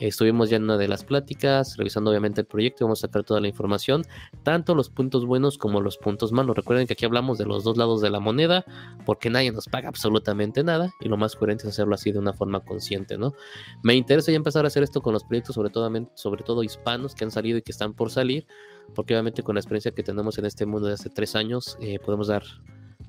Estuvimos 0.00 0.50
ya 0.50 0.56
en 0.56 0.64
una 0.64 0.78
de 0.78 0.88
las 0.88 1.04
pláticas, 1.04 1.76
revisando 1.76 2.10
obviamente 2.10 2.40
el 2.40 2.46
proyecto, 2.46 2.84
vamos 2.84 3.00
a 3.00 3.06
sacar 3.06 3.22
toda 3.22 3.40
la 3.40 3.48
información, 3.48 4.02
tanto 4.42 4.74
los 4.74 4.90
puntos 4.90 5.26
buenos 5.26 5.58
como 5.58 5.80
los 5.80 5.96
puntos 5.96 6.32
malos. 6.32 6.56
Recuerden 6.56 6.86
que 6.86 6.94
aquí 6.94 7.04
hablamos 7.04 7.38
de 7.38 7.46
los 7.46 7.62
dos 7.62 7.76
lados 7.76 8.00
de 8.00 8.10
la 8.10 8.18
moneda, 8.18 8.64
porque 9.06 9.30
nadie 9.30 9.52
nos 9.52 9.66
paga 9.66 9.88
absolutamente 9.88 10.64
nada, 10.64 10.92
y 11.00 11.08
lo 11.08 11.16
más 11.16 11.36
coherente 11.36 11.64
es 11.64 11.74
hacerlo 11.74 11.94
así 11.94 12.10
de 12.10 12.18
una 12.18 12.32
forma 12.32 12.60
consciente, 12.60 13.16
¿no? 13.16 13.34
Me 13.82 13.94
interesa 13.94 14.32
ya 14.32 14.36
empezar 14.36 14.64
a 14.64 14.68
hacer 14.68 14.82
esto 14.82 15.02
con 15.02 15.12
los 15.12 15.22
proyectos, 15.24 15.54
sobre 15.54 15.70
todo, 15.70 15.90
sobre 16.14 16.42
todo 16.42 16.64
hispanos 16.64 17.14
que 17.14 17.24
han 17.24 17.30
salido 17.30 17.58
y 17.58 17.62
que 17.62 17.72
están 17.72 17.94
por 17.94 18.10
salir, 18.10 18.46
porque 18.94 19.14
obviamente 19.14 19.42
con 19.42 19.54
la 19.54 19.60
experiencia 19.60 19.92
que 19.92 20.02
tenemos 20.02 20.36
en 20.38 20.46
este 20.46 20.66
mundo 20.66 20.88
de 20.88 20.94
hace 20.94 21.10
tres 21.10 21.36
años, 21.36 21.78
eh, 21.80 21.98
podemos 22.00 22.26
dar 22.26 22.42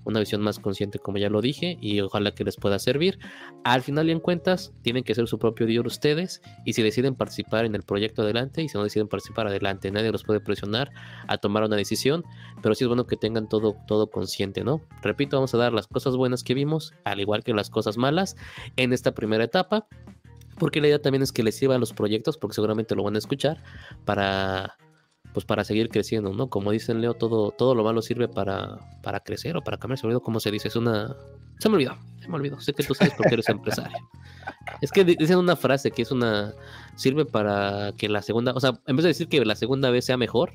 una 0.05 0.19
visión 0.19 0.41
más 0.41 0.59
consciente, 0.59 0.99
como 0.99 1.17
ya 1.17 1.29
lo 1.29 1.41
dije, 1.41 1.77
y 1.81 2.01
ojalá 2.01 2.31
que 2.31 2.43
les 2.43 2.57
pueda 2.57 2.79
servir. 2.79 3.19
Al 3.63 3.81
final 3.81 4.09
y 4.09 4.11
en 4.11 4.19
cuentas, 4.19 4.73
tienen 4.81 5.03
que 5.03 5.15
ser 5.15 5.27
su 5.27 5.39
propio 5.39 5.65
Dios 5.65 5.85
ustedes, 5.85 6.41
y 6.65 6.73
si 6.73 6.83
deciden 6.83 7.15
participar 7.15 7.65
en 7.65 7.75
el 7.75 7.83
proyecto 7.83 8.21
adelante, 8.21 8.61
y 8.61 8.69
si 8.69 8.77
no 8.77 8.83
deciden 8.83 9.07
participar 9.07 9.47
adelante, 9.47 9.91
nadie 9.91 10.11
los 10.11 10.23
puede 10.23 10.39
presionar 10.39 10.91
a 11.27 11.37
tomar 11.37 11.63
una 11.63 11.75
decisión, 11.75 12.23
pero 12.61 12.75
sí 12.75 12.83
es 12.83 12.87
bueno 12.87 13.07
que 13.07 13.17
tengan 13.17 13.47
todo, 13.47 13.75
todo 13.87 14.07
consciente, 14.07 14.63
¿no? 14.63 14.81
Repito, 15.01 15.37
vamos 15.37 15.53
a 15.53 15.57
dar 15.57 15.73
las 15.73 15.87
cosas 15.87 16.15
buenas 16.15 16.43
que 16.43 16.53
vimos, 16.53 16.93
al 17.03 17.19
igual 17.19 17.43
que 17.43 17.53
las 17.53 17.69
cosas 17.69 17.97
malas, 17.97 18.35
en 18.75 18.93
esta 18.93 19.13
primera 19.13 19.43
etapa. 19.43 19.87
Porque 20.59 20.81
la 20.81 20.87
idea 20.87 21.01
también 21.01 21.23
es 21.23 21.31
que 21.31 21.41
les 21.41 21.55
sirva 21.55 21.75
a 21.75 21.79
los 21.79 21.93
proyectos, 21.93 22.37
porque 22.37 22.53
seguramente 22.53 22.95
lo 22.95 23.03
van 23.03 23.15
a 23.15 23.17
escuchar, 23.17 23.63
para 24.05 24.77
pues 25.31 25.45
para 25.45 25.63
seguir 25.63 25.89
creciendo, 25.89 26.33
¿no? 26.33 26.49
Como 26.49 26.71
dicen 26.71 27.01
Leo, 27.01 27.13
todo, 27.13 27.51
todo 27.51 27.75
lo 27.75 27.83
malo 27.83 28.01
sirve 28.01 28.27
para, 28.27 28.79
para 29.01 29.21
crecer 29.21 29.55
o 29.57 29.63
para 29.63 29.77
cambiar. 29.77 29.97
Se 29.97 30.05
me 30.05 30.09
olvidó 30.09 30.21
cómo 30.21 30.39
se 30.39 30.51
dice, 30.51 30.67
es 30.67 30.75
una... 30.75 31.15
Se 31.59 31.69
me 31.69 31.75
olvidó, 31.75 31.97
se 32.19 32.27
me 32.27 32.35
olvidó. 32.35 32.59
Sé 32.59 32.73
que 32.73 32.83
tú 32.83 32.93
sabes 32.93 33.13
porque 33.15 33.33
eres 33.33 33.49
empresario. 33.49 33.97
Es 34.81 34.91
que 34.91 35.05
dicen 35.05 35.37
una 35.37 35.55
frase 35.55 35.91
que 35.91 36.01
es 36.01 36.11
una... 36.11 36.53
Sirve 36.95 37.25
para 37.25 37.93
que 37.97 38.09
la 38.09 38.21
segunda... 38.21 38.51
O 38.53 38.59
sea, 38.59 38.81
en 38.85 38.95
vez 38.95 39.03
de 39.03 39.09
decir 39.09 39.29
que 39.29 39.43
la 39.45 39.55
segunda 39.55 39.89
vez 39.91 40.05
sea 40.05 40.17
mejor, 40.17 40.51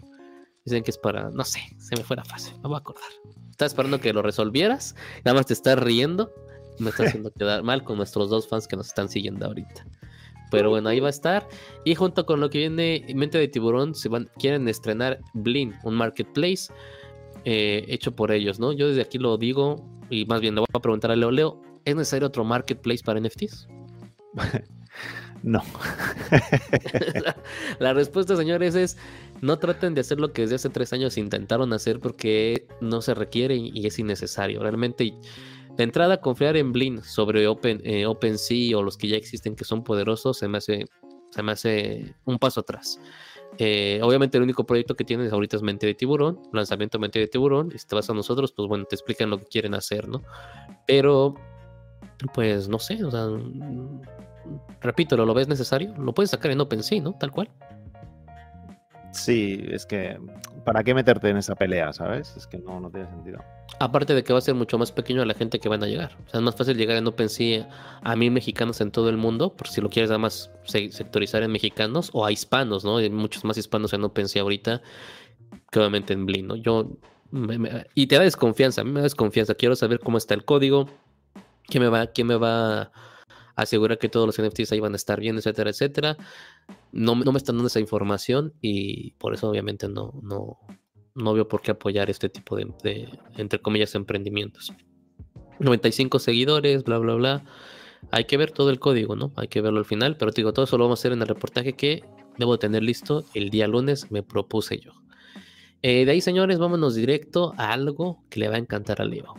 dicen 0.65 0.83
que 0.83 0.91
es 0.91 0.99
para... 0.99 1.31
No 1.31 1.45
sé, 1.45 1.61
se 1.79 1.97
me 1.97 2.05
fue 2.05 2.17
la 2.17 2.25
frase, 2.25 2.53
me 2.57 2.69
voy 2.69 2.75
a 2.75 2.79
acordar. 2.79 3.09
Estaba 3.51 3.67
esperando 3.67 4.01
que 4.01 4.13
lo 4.13 4.23
resolvieras, 4.23 4.95
nada 5.25 5.37
más 5.37 5.47
te 5.47 5.55
estás 5.55 5.79
riendo. 5.79 6.33
Me 6.79 6.91
está 6.91 7.05
haciendo 7.05 7.33
quedar 7.33 7.63
mal 7.63 7.83
con 7.83 7.97
nuestros 7.97 8.29
dos 8.31 8.47
fans 8.49 8.69
que 8.69 8.77
nos 8.77 8.89
están 8.89 9.09
siguiendo 9.09 9.47
ahorita. 9.47 9.87
Pero 10.51 10.71
bueno, 10.71 10.89
ahí 10.89 11.01
va 11.01 11.09
a 11.09 11.11
estar. 11.11 11.49
Y 11.85 11.95
junto 11.95 12.27
con 12.27 12.41
lo 12.41 12.51
que 12.51 12.59
viene 12.59 13.05
Mente 13.15 13.39
de 13.39 13.49
Tiburón, 13.49 13.95
se 13.95 14.09
van, 14.09 14.29
quieren 14.39 14.69
estrenar 14.69 15.21
Blin, 15.35 15.75
un 15.85 15.95
marketplace 15.95 16.73
eh, 17.45 17.85
hecho 17.89 18.15
por 18.15 18.33
ellos, 18.33 18.59
¿no? 18.59 18.73
Yo 18.73 18.89
desde 18.89 19.03
aquí 19.03 19.19
lo 19.19 19.37
digo, 19.37 19.85
y 20.11 20.25
más 20.27 20.41
bien 20.41 20.55
le 20.55 20.61
voy 20.61 20.67
a 20.73 20.81
preguntar 20.81 21.11
a 21.11 21.17
Leo, 21.17 21.31
Leo, 21.31 21.63
¿es 21.85 21.95
necesario 21.95 22.29
otro 22.29 22.45
marketplace 22.45 23.03
para 23.05 23.21
NFTs? 23.21 23.69
No. 25.43 25.63
la, 27.79 27.93
respuesta, 27.93 28.37
señores, 28.37 28.75
es 28.75 28.97
no 29.41 29.59
traten 29.59 29.95
de 29.95 30.01
hacer 30.01 30.19
lo 30.19 30.33
que 30.33 30.43
desde 30.43 30.57
hace 30.57 30.69
tres 30.69 30.93
años 30.93 31.17
intentaron 31.17 31.73
hacer 31.73 32.01
porque 32.01 32.67
no 32.81 33.03
se 33.03 33.15
requiere 33.15 33.55
y 33.55 33.87
es 33.87 34.01
innecesario. 34.01 34.61
Realmente 34.61 35.15
de 35.79 35.85
entrada, 35.85 36.21
confiar 36.21 36.57
en 36.57 36.73
Blin 36.73 37.03
sobre 37.05 37.47
Open, 37.47 37.81
eh, 37.85 38.05
OpenSea 38.05 38.77
o 38.77 38.83
los 38.83 38.99
que 38.99 39.07
ya 39.07 39.17
existen 39.17 39.55
que 39.55 39.65
son 39.65 39.85
poderosos 39.85 40.37
se 40.37 40.49
me 40.49 40.59
hace, 40.59 40.87
se 41.31 41.43
me 41.43 41.53
hace 41.53 42.17
un 42.25 42.39
paso 42.41 42.61
atrás. 42.61 43.01
Eh, 43.59 44.01
obviamente 44.03 44.37
el 44.37 44.43
único 44.43 44.67
proyecto 44.67 44.97
que 44.97 45.05
tienes 45.05 45.33
ahorita 45.33 45.57
es 45.57 45.63
Mente 45.63 45.87
de 45.87 45.95
Tiburón, 45.95 46.41
lanzamiento 46.53 46.99
Mente 46.99 47.21
de 47.21 47.29
Tiburón, 47.29 47.71
y 47.73 47.79
si 47.79 47.87
te 47.87 47.95
vas 47.95 48.11
a 48.11 48.15
nosotros, 48.15 48.53
pues 48.53 48.69
bueno, 48.69 48.87
te 48.87 48.97
explican 48.97 49.31
lo 49.31 49.39
que 49.39 49.47
quieren 49.47 49.75
hacer, 49.75 50.09
¿no? 50.09 50.25
Pero, 50.85 51.35
pues 52.35 52.69
no 52.69 52.81
sé, 52.81 53.05
o 53.05 53.11
sea, 53.13 53.29
repito, 54.81 55.17
¿lo 55.17 55.33
ves 55.33 55.47
necesario? 55.47 55.95
Lo 55.97 56.13
puedes 56.13 56.31
sacar 56.31 56.51
en 56.51 56.61
OpenSea, 56.61 57.03
¿no? 57.03 57.13
Tal 57.21 57.31
cual. 57.31 57.51
Sí, 59.19 59.65
es 59.71 59.85
que 59.85 60.19
¿para 60.65 60.85
qué 60.85 60.95
meterte 60.95 61.29
en 61.31 61.37
esa 61.37 61.55
pelea, 61.55 61.93
sabes? 61.93 62.37
Es 62.37 62.47
que 62.47 62.59
no, 62.59 62.91
tiene 62.91 63.07
sentido. 63.09 63.43
Aparte 63.81 64.15
de 64.15 64.23
que 64.23 64.33
va 64.33 64.39
a 64.39 64.43
ser 64.43 64.55
mucho 64.55 64.79
más 64.79 64.93
pequeño 64.93 65.23
a 65.23 65.27
la 65.27 65.35
gente 65.35 65.59
que 65.59 65.69
van 65.69 65.83
a 65.83 65.87
llegar. 65.87 66.17
O 66.27 66.31
sea, 66.31 66.41
es 66.41 66.43
más 66.43 66.57
fácil 66.57 66.77
llegar 66.77 66.97
en 66.97 67.07
OpenSea 67.07 67.69
a 68.03 68.17
mil 68.17 68.31
mexicanos 68.31 68.81
en 68.81 68.91
todo 68.91 69.09
el 69.09 69.17
mundo, 69.17 69.55
por 69.55 69.69
si 69.69 69.81
lo 69.81 69.89
quieres 69.89 70.11
nada 70.11 70.19
más 70.19 70.51
sectorizar 70.67 71.43
en 71.43 71.53
mexicanos 71.53 72.11
o 72.13 72.25
a 72.25 72.33
hispanos, 72.33 72.85
¿no? 72.85 72.99
Hay 72.99 73.11
muchos 73.11 73.45
más 73.45 73.57
hispanos 73.57 73.93
en 73.93 74.05
OpenSea 74.05 74.43
ahorita 74.43 74.83
que 75.71 75.79
obviamente 75.79 76.13
en 76.13 76.27
Blin, 76.27 76.47
¿no? 76.47 76.57
Yo... 76.57 76.91
y 77.95 78.07
te 78.07 78.17
da 78.17 78.23
desconfianza, 78.23 78.83
a 78.83 78.85
mí 78.85 78.91
me 78.91 79.01
da 79.01 79.05
desconfianza. 79.05 79.55
Quiero 79.55 79.75
saber 79.75 80.01
cómo 80.01 80.19
está 80.19 80.35
el 80.35 80.45
código, 80.45 80.89
quién 81.67 81.83
me 81.83 81.89
va, 81.89 82.07
quién 82.09 82.27
me 82.27 82.37
va 82.37 82.91
asegurar 83.63 83.99
que 83.99 84.09
todos 84.09 84.27
los 84.27 84.41
NFTs 84.41 84.73
ahí 84.73 84.81
van 84.81 84.93
a 84.93 84.97
estar 84.97 85.19
bien, 85.19 85.37
etcétera, 85.37 85.71
etcétera. 85.71 86.17
No, 86.93 87.15
me 87.15 87.39
están 87.39 87.57
dando 87.57 87.67
esa 87.67 87.81
información 87.81 88.55
y 88.61 89.13
por 89.13 89.35
eso 89.35 89.51
obviamente 89.51 89.89
no, 89.89 90.15
no, 90.23 90.59
no 91.15 91.35
veo 91.35 91.47
por 91.49 91.61
qué 91.61 91.73
apoyar 91.73 92.11
este 92.11 92.29
tipo 92.29 92.57
de, 92.57 93.09
entre 93.37 93.61
comillas, 93.61 93.95
emprendimientos. 93.95 94.73
95 95.59 96.19
seguidores, 96.19 96.85
bla, 96.85 96.99
bla, 96.99 97.15
bla. 97.15 97.45
Hay 98.11 98.25
que 98.25 98.37
ver 98.37 98.53
todo 98.53 98.71
el 98.71 98.79
código, 98.79 99.17
¿no? 99.17 99.33
Hay 99.37 99.49
que 99.49 99.61
verlo 99.61 99.81
al 99.81 99.85
final, 99.85 100.17
pero 100.17 100.33
te 100.33 100.41
digo, 100.41 100.53
todo 100.53 100.65
eso 100.65 100.79
lo 100.79 100.85
vamos 100.85 100.99
a 100.99 101.03
hacer 101.03 101.13
en 101.13 101.21
el 101.21 101.29
reportaje 101.29 101.75
que 101.75 102.05
debo 102.39 102.59
tener 102.59 102.83
listo 102.83 103.25
el 103.35 103.51
día 103.51 103.67
lunes, 103.67 104.11
me 104.11 104.23
propuse 104.23 104.79
yo. 104.79 104.93
Eh, 105.83 106.05
de 106.05 106.13
ahí, 106.13 106.21
señores, 106.21 106.59
vámonos 106.59 106.95
directo 106.95 107.55
a 107.57 107.73
algo 107.73 108.25
que 108.31 108.41
le 108.41 108.49
va 108.49 108.57
a 108.57 108.59
encantar 108.59 109.01
a 109.01 109.05
Leo. 109.05 109.35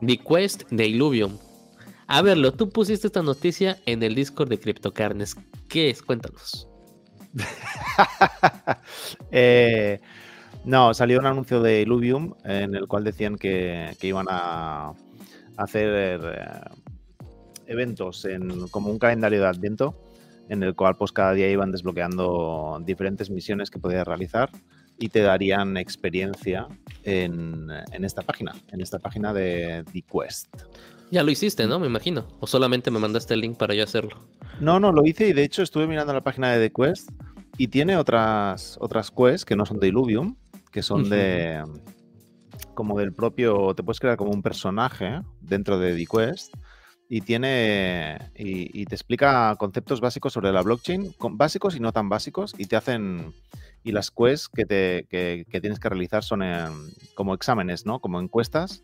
The 0.00 0.18
Quest 0.18 0.64
de 0.70 0.86
Illuvium. 0.86 1.38
A 2.06 2.22
verlo, 2.22 2.52
tú 2.52 2.70
pusiste 2.70 3.08
esta 3.08 3.22
noticia 3.22 3.78
en 3.86 4.02
el 4.02 4.14
Discord 4.14 4.48
de 4.48 4.58
CryptoCarnes. 4.58 5.36
¿Qué 5.68 5.90
es? 5.90 6.02
Cuéntanos. 6.02 6.68
Eh, 9.30 10.00
no, 10.64 10.94
salió 10.94 11.18
un 11.18 11.26
anuncio 11.26 11.60
de 11.60 11.82
Illuvium 11.82 12.34
en 12.44 12.74
el 12.74 12.86
cual 12.86 13.04
decían 13.04 13.36
que, 13.36 13.96
iban 14.02 14.26
a 14.30 14.92
hacer 15.56 16.20
eh, 16.24 16.60
eventos 17.66 18.24
en 18.24 18.68
como 18.68 18.90
un 18.90 18.98
calendario 18.98 19.40
de 19.40 19.46
Adviento 19.46 19.94
en 20.48 20.62
el 20.62 20.74
cual 20.74 20.96
pues 20.96 21.12
cada 21.12 21.32
día 21.32 21.50
iban 21.50 21.72
desbloqueando 21.72 22.80
diferentes 22.84 23.30
misiones 23.30 23.70
que 23.70 23.78
podías 23.78 24.06
realizar 24.06 24.50
y 24.98 25.08
te 25.08 25.20
darían 25.20 25.76
experiencia 25.76 26.66
en, 27.02 27.70
esta 27.92 28.22
página, 28.22 28.54
en 28.72 28.80
esta 28.80 28.98
página 28.98 29.32
de 29.32 29.84
The 29.92 30.02
Quest. 30.02 30.48
Ya 31.10 31.22
lo 31.22 31.30
hiciste, 31.30 31.66
¿no? 31.66 31.78
Me 31.78 31.86
imagino. 31.86 32.26
¿O 32.40 32.46
solamente 32.46 32.90
me 32.90 32.98
mandaste 32.98 33.34
el 33.34 33.40
link 33.40 33.56
para 33.56 33.74
yo 33.74 33.84
hacerlo? 33.84 34.26
No, 34.60 34.80
no, 34.80 34.92
lo 34.92 35.04
hice 35.04 35.28
y 35.28 35.32
de 35.32 35.44
hecho 35.44 35.62
estuve 35.62 35.86
mirando 35.86 36.12
la 36.12 36.22
página 36.22 36.52
de 36.52 36.68
The 36.68 36.74
Quest 36.74 37.10
y 37.58 37.68
tiene 37.68 37.96
otras, 37.96 38.76
otras 38.80 39.10
quests 39.10 39.44
que 39.44 39.56
no 39.56 39.64
son 39.66 39.78
de 39.78 39.88
Illuvium, 39.88 40.36
que 40.72 40.82
son 40.82 41.08
de. 41.08 41.62
como 42.74 42.98
del 42.98 43.12
propio. 43.12 43.74
Te 43.74 43.82
puedes 43.82 44.00
crear 44.00 44.16
como 44.16 44.32
un 44.32 44.42
personaje 44.42 45.20
dentro 45.40 45.78
de 45.78 45.94
The 45.94 46.06
Quest 46.06 46.54
y 47.08 47.20
tiene. 47.20 48.18
Y, 48.34 48.80
y 48.80 48.84
te 48.86 48.94
explica 48.94 49.54
conceptos 49.58 50.00
básicos 50.00 50.32
sobre 50.32 50.52
la 50.52 50.62
blockchain, 50.62 51.14
básicos 51.30 51.76
y 51.76 51.80
no 51.80 51.92
tan 51.92 52.08
básicos, 52.08 52.54
y 52.58 52.66
te 52.66 52.76
hacen 52.76 53.32
y 53.86 53.92
las 53.92 54.10
quests 54.10 54.48
que, 54.48 54.66
te, 54.66 55.06
que, 55.08 55.60
tienes 55.60 55.78
que 55.78 55.88
realizar 55.88 56.24
son 56.24 56.42
como 57.14 57.34
exámenes, 57.34 57.86
¿no? 57.86 58.00
Como 58.00 58.20
encuestas, 58.20 58.82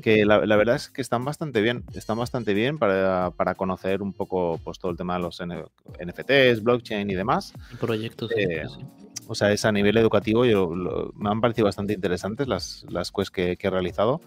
que 0.00 0.24
la, 0.24 0.38
verdad 0.38 0.76
es 0.76 0.90
que 0.90 1.02
están 1.02 1.24
bastante 1.24 1.60
bien, 1.60 1.82
están 1.92 2.18
bastante 2.18 2.54
bien 2.54 2.78
para, 2.78 3.32
conocer 3.56 4.00
un 4.00 4.12
poco 4.12 4.60
pues, 4.62 4.78
todo 4.78 4.92
el 4.92 4.96
tema 4.96 5.14
de 5.14 5.22
los 5.22 5.42
NFTs, 5.42 6.62
blockchain 6.62 7.10
y 7.10 7.14
demás. 7.14 7.52
Proyectos. 7.80 8.30
Eh, 8.36 8.62
o 9.26 9.34
sea, 9.34 9.50
es 9.50 9.64
a 9.64 9.72
nivel 9.72 9.96
educativo, 9.96 10.44
yo, 10.44 10.70
me 11.16 11.30
han 11.30 11.40
parecido 11.40 11.64
bastante 11.64 11.92
interesantes 11.92 12.46
las, 12.46 12.86
las 12.88 13.10
quests 13.10 13.32
que, 13.32 13.58
he 13.60 13.70
realizado. 13.70 14.20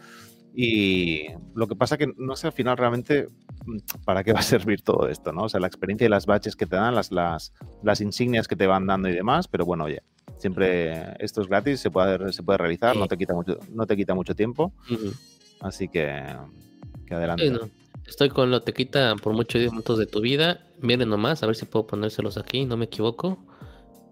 Y 0.53 1.28
lo 1.55 1.67
que 1.67 1.75
pasa 1.75 1.97
que 1.97 2.11
no 2.17 2.36
sé 2.36 2.47
al 2.47 2.53
final 2.53 2.78
realmente 2.78 3.30
mm, 3.65 3.78
para 4.03 4.25
qué 4.25 4.34
va 4.34 4.39
a 4.39 4.41
servir 4.43 4.82
todo 4.82 5.07
esto, 5.07 5.32
¿no? 5.32 5.43
O 5.43 5.49
sea, 5.49 5.61
la 5.61 5.67
experiencia 5.67 6.05
y 6.05 6.09
las 6.09 6.25
baches 6.25 6.57
que 6.57 6.65
te 6.65 6.75
dan, 6.75 6.95
las, 6.95 7.13
las, 7.13 7.53
las 7.82 8.01
insignias 8.01 8.49
que 8.49 8.57
te 8.57 8.67
van 8.67 8.88
dando 8.88 9.07
y 9.07 9.13
demás, 9.13 9.47
pero 9.47 9.63
bueno, 9.63 9.86
oye, 9.86 10.01
Siempre 10.38 11.15
esto 11.23 11.41
es 11.41 11.47
gratis, 11.47 11.80
se 11.80 11.89
puede, 11.89 12.32
se 12.32 12.43
puede 12.43 12.57
realizar, 12.57 12.95
no, 12.95 13.07
te 13.07 13.17
quita 13.17 13.34
mucho, 13.34 13.57
no 13.73 13.88
te 13.88 13.95
quita 13.95 14.13
mucho 14.13 14.36
tiempo. 14.36 14.71
Así 15.59 15.88
que, 15.88 16.23
que 17.05 17.15
adelante. 17.15 17.51
Estoy 18.05 18.30
con 18.30 18.51
lo 18.51 18.61
te 18.61 18.73
quita 18.73 19.15
por 19.15 19.34
muchos 19.34 19.61
minutos 19.61 19.99
de 19.99 20.05
tu 20.05 20.21
vida. 20.21 20.61
Miren 20.80 21.09
nomás, 21.09 21.43
a 21.43 21.47
ver 21.47 21.55
si 21.55 21.65
puedo 21.65 21.88
ponérselos 21.88 22.38
aquí, 22.38 22.65
no 22.65 22.78
me 22.78 22.86
equivoco. 22.86 23.38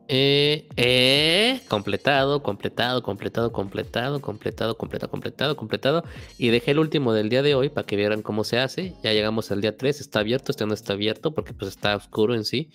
Eh, 0.07 0.67
eh, 0.75 1.61
completado, 1.67 2.43
completado, 2.43 3.01
completado, 3.01 3.51
completado, 3.51 4.21
completado, 4.21 4.77
completado, 4.77 5.09
completado, 5.09 5.55
completado. 5.55 6.03
Y 6.37 6.49
dejé 6.49 6.71
el 6.71 6.79
último 6.79 7.13
del 7.13 7.29
día 7.29 7.41
de 7.41 7.55
hoy 7.55 7.69
para 7.69 7.87
que 7.87 7.95
vieran 7.95 8.21
cómo 8.21 8.43
se 8.43 8.59
hace. 8.59 8.93
Ya 9.03 9.13
llegamos 9.13 9.51
al 9.51 9.61
día 9.61 9.75
3, 9.75 9.99
está 10.01 10.19
abierto, 10.19 10.51
este 10.51 10.65
no 10.65 10.73
está 10.73 10.93
abierto 10.93 11.33
porque 11.33 11.53
pues 11.53 11.71
está 11.71 11.95
oscuro 11.95 12.35
en 12.35 12.45
sí. 12.45 12.69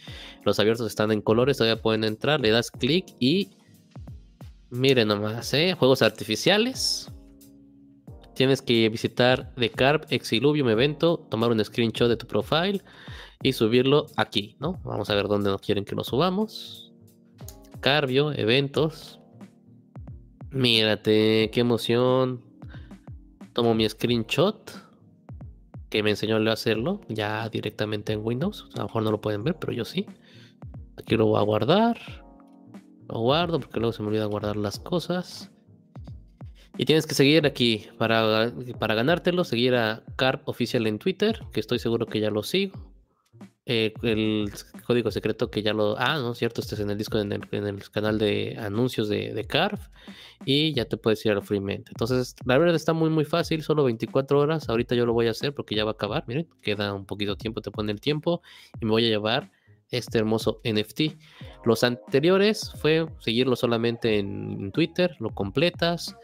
Los 0.44 0.58
abiertos 0.58 0.86
están 0.86 1.12
en 1.12 1.20
colores, 1.20 1.58
todavía 1.58 1.80
pueden 1.80 2.04
entrar, 2.04 2.40
le 2.40 2.50
das 2.50 2.70
clic 2.70 3.06
y 3.20 3.50
miren 4.70 5.08
nomás, 5.08 5.54
¿eh? 5.54 5.74
Juegos 5.78 6.02
artificiales. 6.02 7.12
Tienes 8.34 8.62
que 8.62 8.88
visitar 8.88 9.52
The 9.54 9.70
Carp 9.70 10.06
Exiluvium 10.10 10.68
evento, 10.70 11.18
tomar 11.30 11.50
un 11.50 11.64
screenshot 11.64 12.08
de 12.08 12.16
tu 12.16 12.26
profile 12.26 12.82
y 13.42 13.52
subirlo 13.52 14.06
aquí, 14.16 14.56
¿no? 14.58 14.80
Vamos 14.82 15.10
a 15.10 15.14
ver 15.14 15.28
dónde 15.28 15.50
nos 15.50 15.60
quieren 15.60 15.84
que 15.84 15.94
lo 15.94 16.04
subamos. 16.04 16.89
Carbio, 17.80 18.32
eventos. 18.32 19.18
Mírate, 20.50 21.50
qué 21.50 21.60
emoción. 21.60 22.42
Tomo 23.54 23.74
mi 23.74 23.88
screenshot. 23.88 24.70
Que 25.88 26.02
me 26.02 26.10
enseñó 26.10 26.36
a 26.36 26.52
hacerlo. 26.52 27.00
Ya 27.08 27.48
directamente 27.48 28.12
en 28.12 28.20
Windows. 28.22 28.68
A 28.74 28.78
lo 28.78 28.84
mejor 28.84 29.02
no 29.02 29.10
lo 29.10 29.20
pueden 29.20 29.44
ver, 29.44 29.56
pero 29.58 29.72
yo 29.72 29.84
sí. 29.84 30.06
Aquí 30.96 31.16
lo 31.16 31.26
voy 31.26 31.40
a 31.40 31.44
guardar. 31.44 31.98
Lo 33.08 33.20
guardo 33.20 33.58
porque 33.58 33.80
luego 33.80 33.92
se 33.92 34.02
me 34.02 34.08
olvida 34.08 34.26
guardar 34.26 34.56
las 34.56 34.78
cosas. 34.78 35.50
Y 36.76 36.84
tienes 36.84 37.06
que 37.06 37.14
seguir 37.14 37.46
aquí 37.46 37.86
para, 37.98 38.52
para 38.78 38.94
ganártelo, 38.94 39.44
seguir 39.44 39.74
a 39.74 40.02
Carp 40.16 40.48
Oficial 40.48 40.86
en 40.86 40.98
Twitter, 40.98 41.40
que 41.52 41.60
estoy 41.60 41.78
seguro 41.78 42.06
que 42.06 42.20
ya 42.20 42.30
lo 42.30 42.42
sigo. 42.42 42.90
Eh, 43.72 43.94
el 44.02 44.50
código 44.84 45.12
secreto 45.12 45.48
que 45.48 45.62
ya 45.62 45.72
lo. 45.72 45.96
Ah, 45.96 46.18
no, 46.18 46.34
cierto, 46.34 46.60
este 46.60 46.74
es 46.74 46.80
en 46.80 46.90
el 46.90 46.98
disco, 46.98 47.20
en 47.20 47.30
el, 47.30 47.90
canal 47.92 48.18
de 48.18 48.56
anuncios 48.58 49.08
de, 49.08 49.32
de 49.32 49.44
Carve 49.44 49.78
y 50.44 50.72
ya 50.72 50.86
te 50.86 50.96
puedes 50.96 51.24
ir 51.24 51.30
a 51.30 51.40
Freemente. 51.40 51.92
Entonces, 51.94 52.34
la 52.44 52.58
verdad 52.58 52.74
está 52.74 52.94
muy, 52.94 53.10
muy 53.10 53.24
fácil, 53.24 53.62
solo 53.62 53.84
24 53.84 54.40
horas. 54.40 54.68
Ahorita 54.68 54.96
yo 54.96 55.06
lo 55.06 55.12
voy 55.12 55.28
a 55.28 55.30
hacer 55.30 55.54
porque 55.54 55.76
ya 55.76 55.84
va 55.84 55.92
a 55.92 55.94
acabar. 55.94 56.24
Miren, 56.26 56.48
queda 56.62 56.92
un 56.92 57.06
poquito 57.06 57.36
tiempo, 57.36 57.60
te 57.60 57.70
pone 57.70 57.92
el 57.92 58.00
tiempo 58.00 58.42
y 58.80 58.86
me 58.86 58.90
voy 58.90 59.06
a 59.06 59.08
llevar 59.08 59.52
este 59.92 60.18
hermoso 60.18 60.60
NFT. 60.64 61.16
Los 61.64 61.84
anteriores 61.84 62.72
fue 62.80 63.06
seguirlo 63.20 63.54
solamente 63.54 64.18
en 64.18 64.72
Twitter, 64.72 65.14
lo 65.20 65.30
completas. 65.30 66.16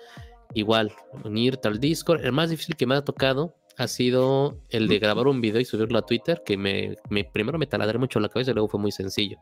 Igual, 0.52 0.92
unirte 1.22 1.68
al 1.68 1.78
Discord. 1.78 2.24
El 2.24 2.32
más 2.32 2.50
difícil 2.50 2.74
que 2.74 2.88
me 2.88 2.96
ha 2.96 3.04
tocado 3.04 3.54
ha 3.78 3.88
sido 3.88 4.58
el 4.70 4.88
de 4.88 4.98
grabar 4.98 5.26
un 5.26 5.40
video 5.40 5.60
y 5.60 5.64
subirlo 5.64 5.98
a 5.98 6.06
Twitter, 6.06 6.42
que 6.44 6.56
me, 6.56 6.96
primero 7.32 7.58
me 7.58 7.66
taladré 7.66 7.98
mucho 7.98 8.20
la 8.20 8.28
cabeza 8.28 8.50
y 8.52 8.54
luego 8.54 8.68
fue 8.68 8.80
muy 8.80 8.92
sencillo. 8.92 9.38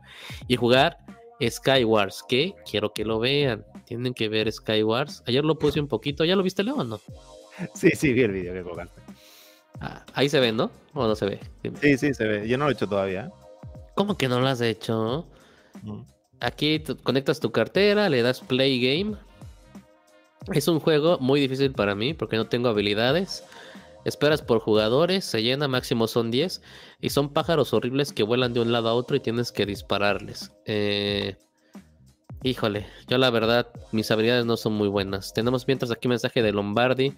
Y 0.48 0.56
jugar 0.56 0.98
Skywars, 1.40 2.24
que 2.28 2.54
quiero 2.68 2.92
que 2.92 3.04
lo 3.04 3.18
vean. 3.18 3.64
Tienen 3.86 4.14
que 4.14 4.28
ver 4.28 4.50
Skywars. 4.50 5.22
Ayer 5.26 5.44
lo 5.44 5.58
puse 5.58 5.80
un 5.80 5.88
poquito. 5.88 6.24
¿Ya 6.24 6.36
lo 6.36 6.42
viste, 6.42 6.62
Leo, 6.62 6.76
o 6.76 6.84
no? 6.84 7.00
Sí, 7.74 7.90
sí, 7.90 8.12
vi 8.12 8.22
el 8.22 8.32
video 8.32 8.54
que 8.54 8.62
colgaste. 8.62 9.00
Ah, 9.80 10.04
ahí 10.14 10.28
se 10.28 10.40
ve, 10.40 10.52
¿no? 10.52 10.70
¿O 10.92 11.06
no 11.06 11.14
se 11.14 11.26
ve? 11.26 11.40
Sí, 11.80 11.98
sí, 11.98 12.14
se 12.14 12.26
ve. 12.26 12.48
Yo 12.48 12.58
no 12.58 12.64
lo 12.64 12.70
he 12.70 12.74
hecho 12.74 12.88
todavía. 12.88 13.30
¿Cómo 13.94 14.16
que 14.16 14.28
no 14.28 14.40
lo 14.40 14.48
has 14.48 14.60
hecho? 14.60 15.26
Aquí 16.40 16.82
conectas 17.02 17.40
tu 17.40 17.52
cartera, 17.52 18.08
le 18.08 18.22
das 18.22 18.40
play 18.40 18.80
game. 18.80 19.16
Es 20.52 20.68
un 20.68 20.80
juego 20.80 21.18
muy 21.18 21.40
difícil 21.40 21.72
para 21.72 21.94
mí 21.94 22.14
porque 22.14 22.36
no 22.36 22.46
tengo 22.46 22.68
habilidades. 22.68 23.44
Esperas 24.04 24.42
por 24.42 24.60
jugadores, 24.60 25.24
se 25.24 25.42
llena, 25.42 25.68
máximo 25.68 26.06
son 26.06 26.30
10. 26.30 26.62
Y 27.00 27.10
son 27.10 27.32
pájaros 27.32 27.72
horribles 27.72 28.12
que 28.12 28.22
vuelan 28.22 28.52
de 28.52 28.60
un 28.60 28.72
lado 28.72 28.88
a 28.88 28.94
otro 28.94 29.16
y 29.16 29.20
tienes 29.20 29.52
que 29.52 29.66
dispararles. 29.66 30.52
Eh, 30.66 31.36
híjole, 32.42 32.86
yo 33.08 33.18
la 33.18 33.30
verdad, 33.30 33.68
mis 33.92 34.10
habilidades 34.10 34.46
no 34.46 34.56
son 34.56 34.74
muy 34.74 34.88
buenas. 34.88 35.32
Tenemos 35.32 35.66
mientras 35.66 35.90
aquí 35.90 36.08
mensaje 36.08 36.42
de 36.42 36.52
Lombardi. 36.52 37.14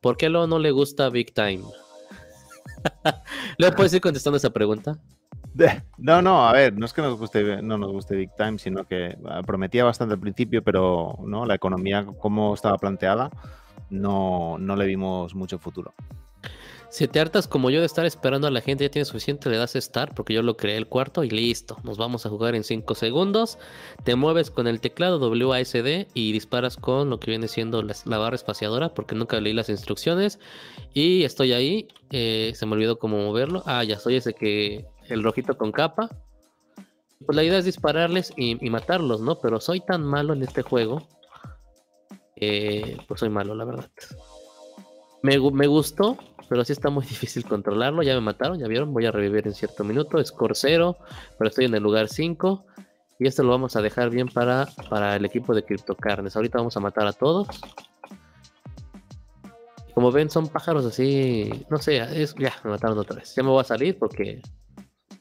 ¿Por 0.00 0.16
qué 0.16 0.28
luego 0.28 0.46
no 0.46 0.58
le 0.58 0.70
gusta 0.70 1.10
Big 1.10 1.34
Time? 1.34 1.62
¿Le 3.58 3.72
puedes 3.72 3.92
ir 3.92 4.00
contestando 4.00 4.36
esa 4.36 4.50
pregunta? 4.50 4.98
No, 5.98 6.22
no, 6.22 6.48
a 6.48 6.52
ver, 6.52 6.76
no 6.78 6.86
es 6.86 6.92
que 6.92 7.02
nos 7.02 7.18
guste, 7.18 7.60
no 7.62 7.76
nos 7.76 7.90
guste 7.90 8.16
Big 8.16 8.30
Time, 8.36 8.58
sino 8.58 8.84
que 8.84 9.16
ah, 9.28 9.42
prometía 9.42 9.84
bastante 9.84 10.14
al 10.14 10.20
principio, 10.20 10.62
pero 10.62 11.18
no, 11.24 11.44
la 11.44 11.54
economía 11.54 12.06
como 12.18 12.54
estaba 12.54 12.78
planteada, 12.78 13.30
no, 13.90 14.56
no 14.58 14.76
le 14.76 14.86
vimos 14.86 15.34
mucho 15.34 15.58
futuro. 15.58 15.92
Si 16.90 17.06
te 17.06 17.20
hartas 17.20 17.46
como 17.46 17.70
yo 17.70 17.78
de 17.78 17.86
estar 17.86 18.04
esperando 18.04 18.48
a 18.48 18.50
la 18.50 18.60
gente, 18.60 18.82
ya 18.82 18.90
tienes 18.90 19.06
suficiente, 19.06 19.48
le 19.48 19.58
das 19.58 19.74
Start, 19.74 20.12
porque 20.12 20.34
yo 20.34 20.42
lo 20.42 20.56
creé 20.56 20.76
el 20.76 20.88
cuarto 20.88 21.22
y 21.22 21.30
listo. 21.30 21.78
Nos 21.84 21.98
vamos 21.98 22.26
a 22.26 22.30
jugar 22.30 22.56
en 22.56 22.64
5 22.64 22.96
segundos. 22.96 23.58
Te 24.02 24.16
mueves 24.16 24.50
con 24.50 24.66
el 24.66 24.80
teclado 24.80 25.20
WASD 25.30 26.08
y 26.14 26.32
disparas 26.32 26.76
con 26.76 27.08
lo 27.08 27.20
que 27.20 27.30
viene 27.30 27.46
siendo 27.46 27.80
la, 27.82 28.18
barra 28.18 28.34
espaciadora, 28.34 28.92
porque 28.92 29.14
nunca 29.14 29.40
leí 29.40 29.52
las 29.52 29.68
instrucciones. 29.68 30.40
Y 30.92 31.22
estoy 31.22 31.52
ahí, 31.52 31.86
eh, 32.10 32.50
se 32.56 32.66
me 32.66 32.72
olvidó 32.72 32.98
cómo 32.98 33.18
moverlo. 33.18 33.62
Ah, 33.66 33.84
ya 33.84 34.00
soy 34.00 34.16
ese 34.16 34.34
que, 34.34 34.84
el 35.08 35.22
rojito 35.22 35.56
con 35.56 35.70
capa. 35.70 36.10
Pues 37.24 37.36
la 37.36 37.44
idea 37.44 37.58
es 37.58 37.66
dispararles 37.66 38.32
y, 38.36 38.56
matarlos, 38.68 39.20
¿no? 39.20 39.38
Pero 39.38 39.60
soy 39.60 39.78
tan 39.78 40.02
malo 40.02 40.32
en 40.32 40.42
este 40.42 40.62
juego. 40.62 41.06
pues 42.34 43.20
soy 43.20 43.28
malo, 43.28 43.54
la 43.54 43.64
verdad. 43.64 43.88
Me, 45.22 45.38
me 45.38 45.66
gustó, 45.66 46.16
pero 46.50 46.64
sí 46.64 46.72
está 46.72 46.90
muy 46.90 47.06
difícil 47.06 47.44
controlarlo. 47.46 48.02
Ya 48.02 48.12
me 48.14 48.20
mataron, 48.20 48.58
ya 48.58 48.66
vieron, 48.66 48.92
voy 48.92 49.06
a 49.06 49.12
revivir 49.12 49.46
en 49.46 49.54
cierto 49.54 49.84
minuto. 49.84 50.22
Score 50.22 50.54
0, 50.54 50.98
pero 51.38 51.48
estoy 51.48 51.64
en 51.64 51.74
el 51.74 51.82
lugar 51.82 52.08
5. 52.08 52.66
Y 53.20 53.26
esto 53.26 53.42
lo 53.44 53.50
vamos 53.50 53.76
a 53.76 53.82
dejar 53.82 54.10
bien 54.10 54.28
para, 54.28 54.68
para 54.88 55.14
el 55.14 55.24
equipo 55.24 55.54
de 55.54 55.62
Criptocarnes. 55.62 56.34
Ahorita 56.34 56.58
vamos 56.58 56.76
a 56.76 56.80
matar 56.80 57.06
a 57.06 57.12
todos. 57.12 57.46
Como 59.94 60.10
ven, 60.10 60.28
son 60.28 60.48
pájaros 60.48 60.84
así. 60.84 61.66
No 61.70 61.78
sé, 61.78 61.98
es, 62.20 62.34
ya 62.34 62.52
me 62.64 62.70
mataron 62.70 62.98
otra 62.98 63.16
vez. 63.16 63.34
Ya 63.36 63.42
me 63.42 63.50
voy 63.50 63.60
a 63.60 63.64
salir 63.64 63.96
porque 63.98 64.42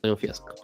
soy 0.01 0.09
un 0.09 0.17
fiasco. 0.17 0.55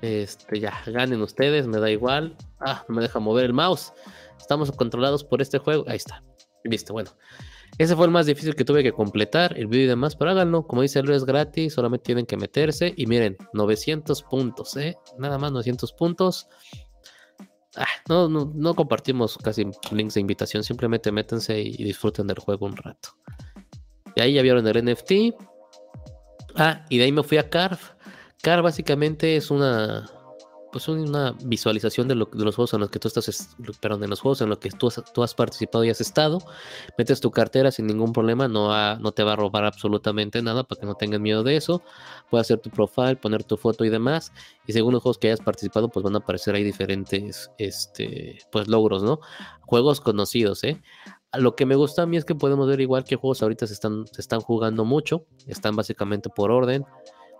Este, 0.00 0.58
ya, 0.58 0.80
ganen 0.86 1.20
ustedes, 1.20 1.66
me 1.66 1.78
da 1.78 1.90
igual. 1.90 2.36
Ah, 2.60 2.84
no 2.88 2.94
me 2.94 3.02
deja 3.02 3.18
mover 3.18 3.44
el 3.44 3.52
mouse. 3.52 3.92
Estamos 4.38 4.72
controlados 4.72 5.22
por 5.22 5.42
este 5.42 5.58
juego. 5.58 5.84
Ahí 5.86 5.96
está. 5.96 6.22
Listo, 6.64 6.92
bueno. 6.92 7.10
Ese 7.78 7.96
fue 7.96 8.04
el 8.04 8.12
más 8.12 8.26
difícil 8.26 8.54
que 8.54 8.64
tuve 8.64 8.82
que 8.82 8.92
completar, 8.92 9.58
el 9.58 9.66
video 9.66 9.84
y 9.84 9.88
demás, 9.88 10.14
pero 10.14 10.30
háganlo. 10.30 10.66
Como 10.66 10.82
dice 10.82 11.02
Luis, 11.02 11.18
es 11.18 11.24
gratis, 11.24 11.72
solamente 11.72 12.04
tienen 12.04 12.26
que 12.26 12.36
meterse. 12.36 12.92
Y 12.96 13.06
miren, 13.06 13.36
900 13.54 14.22
puntos, 14.24 14.76
¿eh? 14.76 14.96
Nada 15.18 15.38
más 15.38 15.52
900 15.52 15.92
puntos. 15.94 16.48
Ah, 17.76 17.86
no, 18.08 18.28
no, 18.28 18.74
compartimos 18.74 19.38
casi 19.38 19.64
links 19.90 20.14
de 20.14 20.20
invitación, 20.20 20.62
simplemente 20.62 21.10
métanse 21.10 21.58
y, 21.58 21.82
disfruten 21.82 22.26
del 22.26 22.38
juego 22.38 22.66
un 22.66 22.76
rato. 22.76 23.16
Y 24.14 24.20
ahí 24.20 24.34
ya 24.34 24.42
vieron 24.42 24.66
el 24.66 24.84
NFT. 24.84 25.34
Ah, 26.54 26.84
y 26.90 26.98
de 26.98 27.04
ahí 27.04 27.12
me 27.12 27.22
fui 27.22 27.38
a 27.38 27.48
Carve. 27.48 27.80
Carve 28.42 28.62
básicamente 28.62 29.36
es 29.36 29.50
una 29.50 30.04
pues 30.72 30.88
una 30.88 31.32
visualización 31.44 32.08
de, 32.08 32.14
los 32.14 32.28
juegos 32.30 32.72
en 32.72 32.80
los 32.80 32.90
que 32.90 32.98
tú 32.98 33.08
estás, 33.08 33.54
perdón, 33.78 34.04
en 34.04 34.10
los 34.10 34.20
juegos 34.20 34.40
en 34.40 34.48
los 34.48 34.58
que 34.58 34.70
tú 34.70 35.22
has, 35.22 35.34
participado 35.34 35.84
y 35.84 35.90
has 35.90 36.00
estado. 36.00 36.38
Metes 36.96 37.20
tu 37.20 37.30
cartera 37.30 37.70
sin 37.70 37.86
ningún 37.86 38.12
problema, 38.12 38.48
no, 38.48 39.12
te 39.12 39.22
va 39.22 39.34
a 39.34 39.36
robar 39.36 39.64
absolutamente 39.64 40.40
nada 40.42 40.64
para 40.64 40.80
que 40.80 40.86
no 40.86 40.94
tengan 40.94 41.20
miedo 41.20 41.42
de 41.42 41.56
eso. 41.56 41.82
Puedes 42.30 42.46
hacer 42.46 42.58
tu 42.58 42.70
profile, 42.70 43.16
poner 43.16 43.44
tu 43.44 43.58
foto 43.58 43.84
y 43.84 43.90
demás. 43.90 44.32
Y 44.66 44.72
según 44.72 44.94
los 44.94 45.02
juegos 45.02 45.18
que 45.18 45.28
hayas 45.28 45.40
participado, 45.40 45.90
pues 45.90 46.02
van 46.02 46.14
a 46.14 46.18
aparecer 46.18 46.54
ahí 46.54 46.64
diferentes 46.64 47.50
este, 47.58 48.38
pues, 48.50 48.66
logros, 48.66 49.02
¿no? 49.02 49.20
Juegos 49.60 50.00
conocidos, 50.00 50.64
¿eh? 50.64 50.82
Lo 51.34 51.54
que 51.54 51.66
me 51.66 51.76
gusta 51.76 52.02
a 52.02 52.06
mí 52.06 52.16
es 52.16 52.24
que 52.24 52.34
podemos 52.34 52.66
ver 52.66 52.80
igual 52.80 53.04
que 53.04 53.16
juegos 53.16 53.42
ahorita 53.42 53.66
se 53.66 53.74
están, 53.74 54.06
se 54.06 54.20
están 54.20 54.40
jugando 54.40 54.84
mucho, 54.84 55.26
están 55.46 55.76
básicamente 55.76 56.30
por 56.30 56.50
orden. 56.50 56.84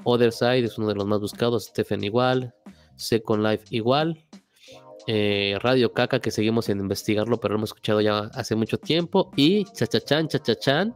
Other 0.04 0.32
Side 0.32 0.64
es 0.64 0.78
uno 0.78 0.88
de 0.88 0.94
los 0.94 1.06
más 1.06 1.20
buscados, 1.20 1.64
Stephen 1.64 2.04
igual, 2.04 2.54
Second 2.96 3.42
Life 3.44 3.64
igual. 3.70 4.24
Eh, 5.06 5.58
Radio 5.60 5.92
Caca, 5.92 6.20
que 6.20 6.30
seguimos 6.30 6.68
en 6.68 6.78
investigarlo, 6.78 7.40
pero 7.40 7.54
lo 7.54 7.58
hemos 7.58 7.70
escuchado 7.70 8.00
ya 8.00 8.30
hace 8.34 8.54
mucho 8.54 8.78
tiempo. 8.78 9.30
Y 9.36 9.64
Chachachan, 9.64 10.28
Chachachan. 10.28 10.94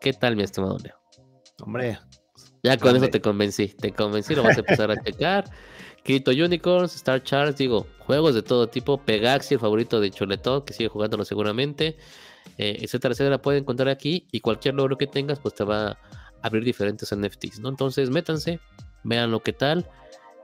¿Qué 0.00 0.12
tal, 0.12 0.36
mi 0.36 0.42
estimado 0.42 0.76
Leo? 0.78 0.94
Hombre. 1.62 1.98
Ya 2.62 2.76
con 2.76 2.96
eso 2.96 3.08
te 3.08 3.20
convencí. 3.20 3.68
Te 3.68 3.92
convencí, 3.92 4.34
lo 4.34 4.42
vas 4.42 4.56
a 4.56 4.60
empezar 4.60 4.90
a 4.90 4.96
checar. 5.02 5.44
Crypto 6.04 6.30
Unicorns, 6.30 6.94
Star 6.96 7.22
Charts, 7.22 7.58
digo, 7.58 7.86
juegos 8.00 8.34
de 8.34 8.42
todo 8.42 8.68
tipo. 8.68 8.98
Pegaxi, 8.98 9.54
el 9.54 9.60
favorito 9.60 10.00
de 10.00 10.10
Choletón, 10.10 10.64
que 10.64 10.74
sigue 10.74 10.88
jugándolo 10.88 11.24
seguramente. 11.24 11.96
Eh, 12.58 12.78
etcétera, 12.80 13.12
etcétera, 13.12 13.40
pueden 13.40 13.62
encontrar 13.62 13.88
aquí. 13.88 14.26
Y 14.30 14.40
cualquier 14.40 14.74
logro 14.74 14.98
que 14.98 15.06
tengas, 15.06 15.38
pues 15.38 15.54
te 15.54 15.64
va 15.64 15.90
a 15.90 15.98
abrir 16.42 16.64
diferentes 16.64 17.14
NFTs, 17.14 17.60
¿no? 17.60 17.68
Entonces, 17.68 18.10
métanse, 18.10 18.60
vean 19.04 19.30
lo 19.30 19.40
que 19.40 19.52
tal 19.52 19.88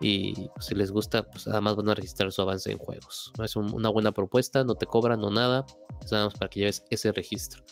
y 0.00 0.50
si 0.60 0.74
les 0.74 0.90
gusta, 0.90 1.22
pues 1.22 1.46
además 1.48 1.76
van 1.76 1.88
a 1.88 1.94
registrar 1.94 2.30
su 2.32 2.42
avance 2.42 2.70
en 2.70 2.78
juegos. 2.78 3.32
Es 3.42 3.56
una 3.56 3.88
buena 3.88 4.12
propuesta, 4.12 4.64
no 4.64 4.74
te 4.74 4.86
cobran, 4.86 5.20
no 5.20 5.30
nada, 5.30 5.64
es 6.04 6.12
nada 6.12 6.26
más 6.26 6.34
para 6.34 6.48
que 6.48 6.60
lleves 6.60 6.84
ese 6.90 7.12
registro. 7.12 7.64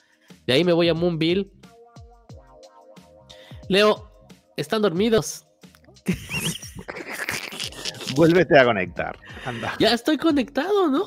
De 0.46 0.52
ahí 0.52 0.64
me 0.64 0.72
voy 0.72 0.88
a 0.88 0.94
Moonville. 0.94 1.50
Leo, 3.68 4.10
están 4.56 4.82
dormidos. 4.82 5.46
Vuélvete 8.16 8.58
a 8.58 8.64
conectar. 8.64 9.18
Ya 9.78 9.92
estoy 9.92 10.18
conectado, 10.18 10.88
¿no? 10.88 11.04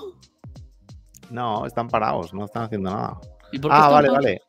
No, 1.29 1.65
están 1.65 1.87
parados, 1.87 2.33
no 2.33 2.45
están 2.45 2.63
haciendo 2.63 2.91
nada. 2.91 3.19
ah, 3.69 3.89
vale, 3.89 4.09
vale. 4.09 4.41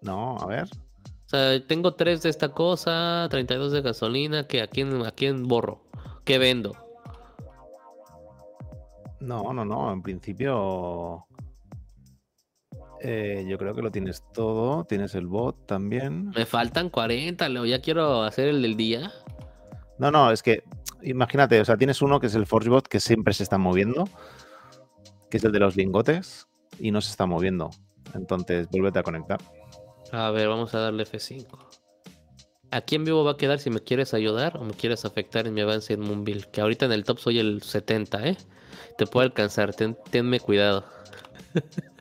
No, 0.00 0.36
a 0.38 0.46
ver. 0.46 0.64
O 0.64 1.28
sea, 1.28 1.66
tengo 1.66 1.94
3 1.94 2.22
de 2.22 2.30
esta 2.30 2.50
cosa, 2.50 3.26
32 3.30 3.72
de 3.72 3.82
gasolina, 3.82 4.46
que 4.46 4.62
aquí 4.62 4.80
en, 4.80 5.04
aquí 5.04 5.26
en 5.26 5.46
borro. 5.46 5.87
¿Qué 6.28 6.36
vendo? 6.36 6.76
No, 9.18 9.54
no, 9.54 9.64
no. 9.64 9.90
En 9.90 10.02
principio. 10.02 11.26
Eh, 13.00 13.46
yo 13.48 13.56
creo 13.56 13.74
que 13.74 13.80
lo 13.80 13.90
tienes 13.90 14.22
todo. 14.34 14.84
Tienes 14.84 15.14
el 15.14 15.26
bot 15.26 15.64
también. 15.64 16.28
Me 16.36 16.44
faltan 16.44 16.90
40, 16.90 17.48
Leo. 17.48 17.64
Ya 17.64 17.80
quiero 17.80 18.24
hacer 18.24 18.48
el 18.48 18.60
del 18.60 18.76
día. 18.76 19.10
No, 19.98 20.10
no, 20.10 20.30
es 20.30 20.42
que. 20.42 20.64
Imagínate, 21.00 21.62
o 21.62 21.64
sea, 21.64 21.78
tienes 21.78 22.02
uno 22.02 22.20
que 22.20 22.26
es 22.26 22.34
el 22.34 22.44
ForgeBot 22.44 22.86
que 22.86 23.00
siempre 23.00 23.32
se 23.32 23.44
está 23.44 23.56
moviendo. 23.56 24.06
Que 25.30 25.38
es 25.38 25.44
el 25.44 25.52
de 25.52 25.60
los 25.60 25.76
lingotes. 25.76 26.46
Y 26.78 26.90
no 26.90 27.00
se 27.00 27.10
está 27.10 27.24
moviendo. 27.24 27.70
Entonces, 28.12 28.68
vuélvete 28.68 28.98
a 28.98 29.02
conectar. 29.02 29.40
A 30.12 30.30
ver, 30.30 30.48
vamos 30.48 30.74
a 30.74 30.80
darle 30.80 31.04
F5. 31.04 31.77
Aquí 32.70 32.96
en 32.96 33.04
vivo 33.04 33.24
va 33.24 33.32
a 33.32 33.36
quedar 33.36 33.58
si 33.58 33.70
me 33.70 33.80
quieres 33.80 34.12
ayudar 34.12 34.58
o 34.58 34.64
me 34.64 34.72
quieres 34.72 35.04
afectar 35.04 35.46
en 35.46 35.54
mi 35.54 35.62
avance 35.62 35.92
en 35.94 36.00
Moonville. 36.00 36.46
Que 36.52 36.60
ahorita 36.60 36.86
en 36.86 36.92
el 36.92 37.04
top 37.04 37.18
soy 37.18 37.38
el 37.38 37.62
70, 37.62 38.26
¿eh? 38.26 38.36
Te 38.98 39.06
puedo 39.06 39.24
alcanzar, 39.24 39.74
tenme 39.74 40.40
cuidado. 40.40 40.84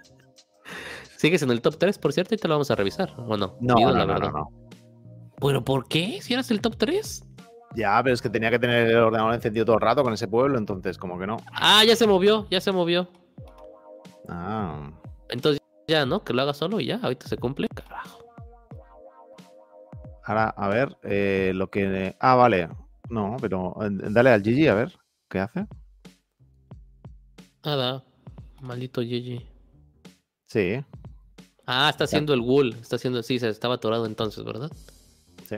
Sigues 1.18 1.42
en 1.42 1.52
el 1.52 1.62
top 1.62 1.78
3, 1.78 1.98
por 1.98 2.14
cierto, 2.14 2.36
y 2.36 2.38
te 2.38 2.48
lo 2.48 2.56
vamos 2.56 2.70
a 2.70 2.76
revisar, 2.76 3.14
¿o 3.18 3.38
no? 3.38 3.56
No, 3.60 3.76
Pido 3.76 3.90
no, 3.90 4.06
la 4.06 4.20
no, 4.20 4.32
no. 4.32 4.50
¿Pero 5.40 5.64
por 5.64 5.88
qué? 5.88 6.20
Si 6.22 6.34
eras 6.34 6.52
el 6.52 6.62
top 6.62 6.76
3. 6.78 7.24
Ya, 7.76 8.02
pero 8.04 8.14
es 8.14 8.22
que 8.22 8.30
tenía 8.30 8.50
que 8.50 8.60
tener 8.60 8.88
el 8.88 8.98
ordenador 8.98 9.34
encendido 9.34 9.66
todo 9.66 9.76
el 9.76 9.82
rato 9.82 10.04
con 10.04 10.14
ese 10.14 10.28
pueblo, 10.28 10.58
entonces 10.58 10.98
como 10.98 11.18
que 11.18 11.28
no. 11.28 11.38
Ah, 11.54 11.84
ya 11.86 11.96
se 11.96 12.08
movió, 12.08 12.48
ya 12.50 12.62
se 12.62 12.72
movió. 12.72 13.08
Ah. 14.28 14.92
Entonces 15.30 15.62
ya, 15.88 16.06
¿no? 16.06 16.24
Que 16.24 16.34
lo 16.34 16.42
haga 16.42 16.54
solo 16.54 16.80
y 16.80 16.88
ya, 16.88 17.00
ahorita 17.02 17.28
se 17.28 17.38
cumple. 17.38 17.68
Carajo. 17.70 18.27
Ahora, 20.28 20.50
a 20.50 20.68
ver, 20.68 20.98
eh, 21.04 21.54
lo 21.56 21.70
que... 21.70 22.16
Ah, 22.20 22.36
vale. 22.36 22.68
No, 23.10 23.38
pero 23.40 23.76
eh, 23.82 23.90
dale 24.12 24.32
al 24.32 24.44
Gigi 24.44 24.68
a 24.68 24.74
ver 24.76 24.92
qué 25.30 25.40
hace. 25.40 25.66
Nada. 27.64 28.04
Maldito 28.62 29.02
Gigi. 29.02 29.46
Sí, 30.48 30.84
Ah, 31.66 31.90
está 31.90 32.04
haciendo 32.04 32.34
el 32.34 32.42
wool. 32.42 32.76
Está 32.82 32.98
haciendo, 32.98 33.24
sí, 33.24 33.40
se 33.40 33.48
estaba 33.50 33.76
atorado 33.76 34.06
entonces, 34.06 34.44
¿verdad? 34.44 34.70
Sí. 35.48 35.56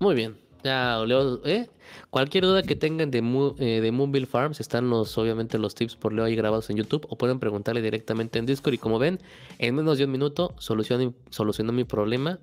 Muy 0.00 0.14
bien. 0.14 0.38
Ya, 0.64 1.02
Leo, 1.06 1.40
¿eh? 1.46 1.68
Cualquier 2.10 2.44
duda 2.44 2.62
que 2.62 2.76
tengan 2.76 3.10
de, 3.10 3.20
Mo- 3.22 3.54
eh, 3.58 3.80
de 3.80 3.90
Moonville 3.90 4.26
Farms, 4.26 4.60
están 4.60 4.88
los, 4.90 5.16
obviamente, 5.18 5.58
los 5.58 5.74
tips 5.74 5.96
por 5.96 6.12
Leo 6.12 6.24
ahí 6.24 6.36
grabados 6.36 6.68
en 6.70 6.76
YouTube 6.76 7.06
o 7.08 7.16
pueden 7.16 7.40
preguntarle 7.40 7.80
directamente 7.82 8.38
en 8.38 8.44
Discord. 8.46 8.74
Y 8.74 8.78
como 8.78 8.98
ven, 8.98 9.18
en 9.58 9.74
menos 9.74 9.96
de 9.98 10.04
un 10.04 10.10
minuto 10.12 10.54
solucionó 10.58 11.72
mi 11.72 11.84
problema. 11.84 12.38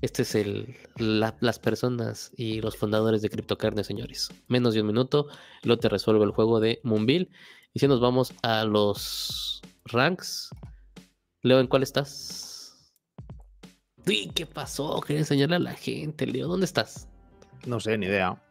Este 0.00 0.22
es 0.22 0.34
el, 0.34 0.76
la- 0.96 1.36
las 1.40 1.58
personas 1.58 2.32
y 2.36 2.60
los 2.60 2.76
fundadores 2.76 3.22
de 3.22 3.30
CryptoCarne, 3.30 3.84
señores. 3.84 4.30
Menos 4.48 4.74
de 4.74 4.80
un 4.80 4.88
minuto, 4.88 5.28
lo 5.62 5.78
te 5.78 5.88
resuelve 5.88 6.24
el 6.24 6.30
juego 6.32 6.58
de 6.60 6.80
Moonville. 6.82 7.28
Y 7.72 7.78
si 7.80 7.88
nos 7.88 8.00
vamos 8.00 8.34
a 8.42 8.64
los 8.64 9.62
ranks, 9.84 10.50
Leo, 11.42 11.60
¿en 11.60 11.66
cuál 11.68 11.82
estás? 11.82 12.92
Sí, 14.04 14.30
¿qué 14.34 14.46
pasó? 14.46 15.00
Quería 15.00 15.20
enseñarle 15.20 15.56
a 15.56 15.60
la 15.60 15.74
gente, 15.74 16.26
Leo. 16.26 16.48
¿Dónde 16.48 16.66
estás? 16.66 17.08
no 17.66 17.78
sé, 17.78 17.96
ni 17.96 18.06
idea. 18.06 18.42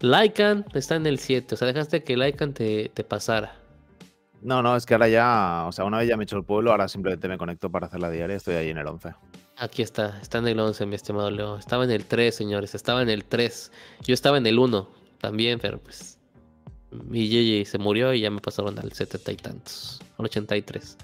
Lycan 0.00 0.64
está 0.74 0.96
en 0.96 1.06
el 1.06 1.20
7. 1.20 1.54
O 1.54 1.58
sea, 1.58 1.68
dejaste 1.68 2.02
que 2.02 2.16
Lycan 2.16 2.52
te, 2.52 2.90
te 2.92 3.04
pasara. 3.04 3.54
No, 4.42 4.60
no, 4.62 4.74
es 4.76 4.84
que 4.84 4.94
ahora 4.94 5.08
ya, 5.08 5.64
o 5.68 5.72
sea, 5.72 5.84
una 5.84 5.98
vez 5.98 6.08
ya 6.08 6.16
me 6.16 6.22
he 6.22 6.24
hecho 6.24 6.36
el 6.36 6.44
pueblo, 6.44 6.72
ahora 6.72 6.88
simplemente 6.88 7.28
me 7.28 7.38
conecto 7.38 7.70
para 7.70 7.86
hacer 7.86 8.00
la 8.00 8.10
diaria, 8.10 8.36
estoy 8.36 8.56
ahí 8.56 8.68
en 8.70 8.78
el 8.78 8.86
11. 8.86 9.14
Aquí 9.58 9.82
está. 9.82 10.18
Está 10.20 10.38
en 10.38 10.48
el 10.48 10.60
11, 10.60 10.84
mi 10.86 10.96
estimado 10.96 11.30
Leo. 11.30 11.56
Estaba 11.56 11.84
en 11.84 11.90
el 11.90 12.04
3, 12.04 12.34
señores. 12.34 12.74
Estaba 12.74 13.02
en 13.02 13.08
el 13.08 13.24
3. 13.24 13.72
Yo 14.02 14.12
estaba 14.12 14.36
en 14.36 14.46
el 14.46 14.58
1 14.58 14.88
también, 15.18 15.58
pero 15.58 15.78
pues. 15.78 16.18
Mi 16.90 17.26
Gigi 17.26 17.64
se 17.64 17.78
murió 17.78 18.12
y 18.12 18.20
ya 18.20 18.30
me 18.30 18.40
pasaron 18.40 18.78
al 18.78 18.92
70 18.92 19.32
y 19.32 19.36
tantos. 19.36 20.00
Al 20.18 20.26
83. 20.26 20.96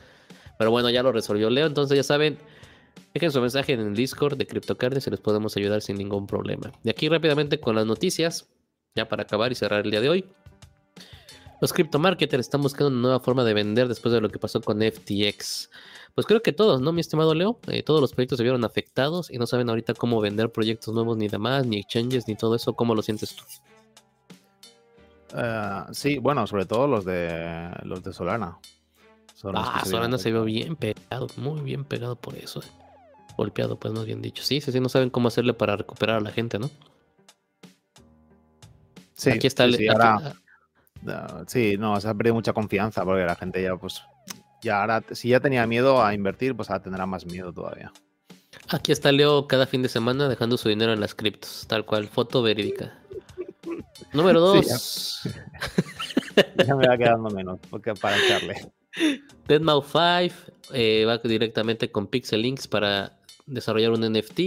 Pero 0.59 0.71
bueno, 0.71 0.91
ya 0.91 1.03
lo 1.03 1.13
resolvió 1.13 1.49
Leo. 1.49 1.67
Entonces 1.67 1.97
ya 1.97 2.03
saben. 2.03 2.39
Dejen 3.15 3.33
su 3.33 3.41
mensaje 3.41 3.73
en 3.73 3.81
el 3.81 3.95
Discord 3.95 4.37
de 4.37 4.47
CryptoCarnes 4.47 5.07
y 5.07 5.11
les 5.11 5.21
podemos 5.21 5.57
ayudar 5.57 5.81
sin 5.83 5.97
ningún 5.97 6.27
problema. 6.27 6.73
De 6.83 6.91
aquí 6.91 7.09
rápidamente 7.09 7.61
con 7.61 7.75
las 7.75 7.87
noticias, 7.87 8.49
ya 8.95 9.09
para 9.09 9.25
acabar 9.25 9.53
y 9.53 9.55
cerrar 9.55 9.85
el 9.85 9.91
día 9.91 10.01
de 10.01 10.09
hoy. 10.09 10.25
Los 11.61 11.73
criptomarketers 11.73 12.41
están 12.41 12.61
buscando 12.61 12.89
una 12.89 13.01
nueva 13.01 13.21
forma 13.21 13.45
de 13.45 13.55
vender 13.55 13.87
después 13.87 14.13
de 14.13 14.21
lo 14.21 14.29
que 14.31 14.39
pasó 14.39 14.61
con 14.61 14.81
FTX. 14.81 15.71
Pues 16.15 16.27
creo 16.27 16.43
que 16.43 16.53
todos, 16.53 16.81
¿no, 16.81 16.93
mi 16.93 17.01
estimado 17.01 17.35
Leo? 17.35 17.59
Eh, 17.69 17.83
todos 17.83 18.01
los 18.01 18.13
proyectos 18.13 18.37
se 18.37 18.43
vieron 18.43 18.65
afectados 18.65 19.31
y 19.31 19.39
no 19.39 19.47
saben 19.47 19.69
ahorita 19.71 19.95
cómo 19.95 20.21
vender 20.21 20.51
proyectos 20.53 20.93
nuevos 20.95 21.17
ni 21.17 21.29
demás, 21.29 21.67
ni 21.67 21.79
exchanges, 21.79 22.29
ni 22.29 22.35
todo 22.35 22.55
eso. 22.55 22.75
¿Cómo 22.75 22.95
lo 22.95 23.01
sientes 23.03 23.35
tú? 23.35 23.45
Eh, 25.35 25.83
sí, 25.93 26.19
bueno, 26.19 26.47
sobre 26.47 26.67
todo 26.67 26.87
los 26.87 27.05
de 27.07 27.71
los 27.85 28.03
de 28.03 28.13
Solana. 28.13 28.59
Son 29.35 29.57
Ah, 29.57 29.81
se 29.85 29.91
Solana 29.91 30.19
se 30.19 30.31
vio 30.31 30.45
bien 30.45 30.77
pegado, 30.77 31.29
muy 31.37 31.61
bien 31.63 31.85
pegado 31.85 32.17
por 32.17 32.35
eso. 32.37 32.61
eh. 32.61 32.67
Golpeado, 33.39 33.77
pues 33.77 33.95
más 33.95 34.05
bien 34.05 34.21
dicho. 34.21 34.43
Sí, 34.45 34.61
sí, 34.61 34.71
sí, 34.71 34.79
no 34.81 34.91
saben 34.91 35.09
cómo 35.09 35.29
hacerle 35.29 35.55
para 35.55 35.75
recuperar 35.77 36.19
a 36.19 36.21
la 36.21 36.31
gente, 36.31 36.59
¿no? 36.59 36.71
Sí, 39.15 39.31
aquí 39.31 39.47
está 39.47 39.65
sí, 39.65 39.71
el- 39.71 39.77
sí, 39.77 39.89
aquí- 39.89 39.93
ahora- 39.93 40.35
Ah, 41.09 41.43
Sí, 41.49 41.77
no, 41.79 41.99
se 42.01 42.09
ha 42.09 42.15
perdido 42.15 42.35
mucha 42.35 42.53
confianza 42.53 43.05
porque 43.05 43.25
la 43.25 43.35
gente 43.35 43.61
ya, 43.63 43.75
pues, 43.77 44.03
ya 44.63 44.81
ahora, 44.81 45.03
si 45.13 45.29
ya 45.29 45.41
tenía 45.41 45.67
miedo 45.67 46.03
a 46.03 46.15
invertir, 46.15 46.55
pues 46.57 46.71
ahora 46.71 46.83
tendrá 46.83 47.07
más 47.07 47.27
miedo 47.27 47.53
todavía. 47.53 47.93
Aquí 48.69 48.93
está 48.93 49.13
Leo 49.13 49.47
cada 49.49 49.67
fin 49.67 49.83
de 49.83 49.89
semana 49.89 50.29
dejando 50.29 50.57
su 50.57 50.69
dinero 50.69 50.93
en 50.93 51.01
las 51.01 51.15
criptos, 51.15 51.67
tal 51.69 51.85
cual, 51.85 52.09
foto 52.09 52.43
verídica. 52.43 52.99
Número 54.13 54.63
Sí, 54.63 54.69
2. 54.69 55.23
Ya 56.67 56.75
me 56.75 56.89
va 56.89 56.97
quedando 56.97 57.29
menos 57.29 57.59
porque 57.69 57.93
para 57.95 58.17
echarle. 58.17 58.73
Deadmau 59.49 59.83
5 59.83 60.35
eh, 60.73 61.05
va 61.07 61.19
directamente 61.19 61.91
con 61.91 62.07
Pixel 62.07 62.41
Links 62.41 62.67
para 62.69 63.19
desarrollar 63.47 63.91
un 63.91 64.01
NFT. 64.01 64.41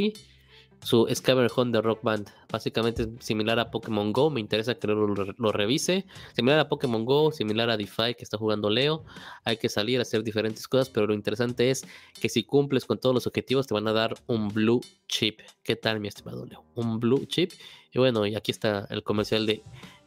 Su 0.86 1.08
Scavenger 1.12 1.52
Hunt 1.58 1.74
de 1.74 1.82
Rock 1.82 2.04
Band, 2.04 2.30
básicamente 2.48 3.02
es 3.02 3.10
similar 3.18 3.58
a 3.58 3.72
Pokémon 3.72 4.14
Go. 4.14 4.30
Me 4.30 4.40
interesa 4.40 4.76
que 4.76 4.86
lo, 4.86 5.08
lo 5.08 5.52
revise. 5.52 6.06
Similar 6.36 6.60
a 6.60 6.70
Pokémon 6.70 7.06
Go, 7.06 7.32
similar 7.32 7.72
a 7.72 7.76
DeFi 7.76 8.14
que 8.14 8.24
está 8.24 8.38
jugando 8.38 8.70
Leo. 8.70 9.04
Hay 9.46 9.58
que 9.58 9.68
salir 9.68 9.98
a 9.98 10.04
hacer 10.04 10.24
diferentes 10.24 10.68
cosas, 10.68 10.92
pero 10.92 11.08
lo 11.08 11.16
interesante 11.16 11.72
es 11.72 11.88
que 12.22 12.30
si 12.30 12.44
cumples 12.44 12.86
con 12.86 13.00
todos 13.00 13.16
los 13.16 13.26
objetivos, 13.26 13.66
te 13.66 13.74
van 13.74 13.88
a 13.88 13.94
dar 13.94 14.14
un 14.28 14.50
Blue 14.50 14.80
Chip. 15.08 15.40
¿Qué 15.64 15.76
tal, 15.76 16.00
mi 16.00 16.08
estimado 16.08 16.46
Leo? 16.46 16.64
Un 16.76 17.00
Blue 17.00 17.26
Chip. 17.26 17.52
Y 17.92 17.98
bueno, 17.98 18.24
y 18.28 18.36
aquí 18.36 18.52
está 18.52 18.86
el 18.92 19.02
comercial 19.02 19.48
de 19.48 19.64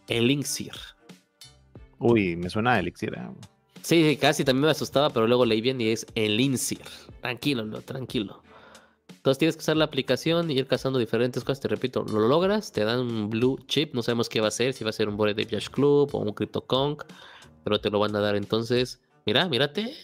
Elixir. 0.06 0.74
Uy, 1.98 2.36
me 2.36 2.50
suena 2.50 2.74
a 2.74 2.78
Elixir. 2.78 3.14
¿eh? 3.14 3.28
Sí, 3.82 4.16
casi 4.20 4.44
también 4.44 4.66
me 4.66 4.70
asustaba, 4.70 5.10
pero 5.10 5.26
luego 5.26 5.44
leí 5.44 5.60
bien 5.60 5.80
y 5.80 5.88
es 5.88 6.06
el 6.14 6.38
INSIR. 6.38 6.84
Tranquilo, 7.20 7.64
Leo, 7.64 7.80
tranquilo. 7.80 8.44
Entonces 9.18 9.38
tienes 9.38 9.56
que 9.56 9.60
usar 9.60 9.76
la 9.76 9.84
aplicación 9.84 10.50
y 10.50 10.54
ir 10.58 10.66
cazando 10.66 10.98
diferentes 10.98 11.44
cosas. 11.44 11.60
Te 11.60 11.68
repito, 11.68 12.02
lo 12.04 12.26
logras, 12.26 12.72
te 12.72 12.84
dan 12.84 13.00
un 13.00 13.28
blue 13.30 13.58
chip. 13.66 13.94
No 13.94 14.02
sabemos 14.02 14.28
qué 14.28 14.40
va 14.40 14.48
a 14.48 14.52
ser, 14.52 14.72
si 14.74 14.84
va 14.84 14.90
a 14.90 14.92
ser 14.92 15.08
un 15.08 15.16
Bored 15.16 15.32
Ape 15.34 15.44
Yacht 15.46 15.68
Club 15.70 16.10
o 16.14 16.18
un 16.18 16.32
CryptoConk, 16.32 17.02
pero 17.64 17.80
te 17.80 17.90
lo 17.90 17.98
van 17.98 18.14
a 18.16 18.20
dar 18.20 18.36
entonces. 18.36 19.00
Mira, 19.26 19.46
mírate. 19.48 19.94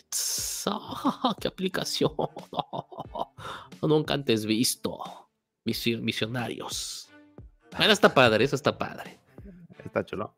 Ah, 0.67 1.35
¡Qué 1.41 1.49
aplicación! 1.49 2.13
Nunca 3.83 4.15
antes 4.15 4.45
visto. 4.47 4.99
Misi- 5.65 6.01
Misionarios. 6.01 7.09
Bueno, 7.77 7.93
está 7.93 8.13
padre, 8.15 8.45
eso 8.45 8.57
está 8.57 8.77
padre. 8.77 9.19
Está 9.85 10.05
chulo. 10.05 10.35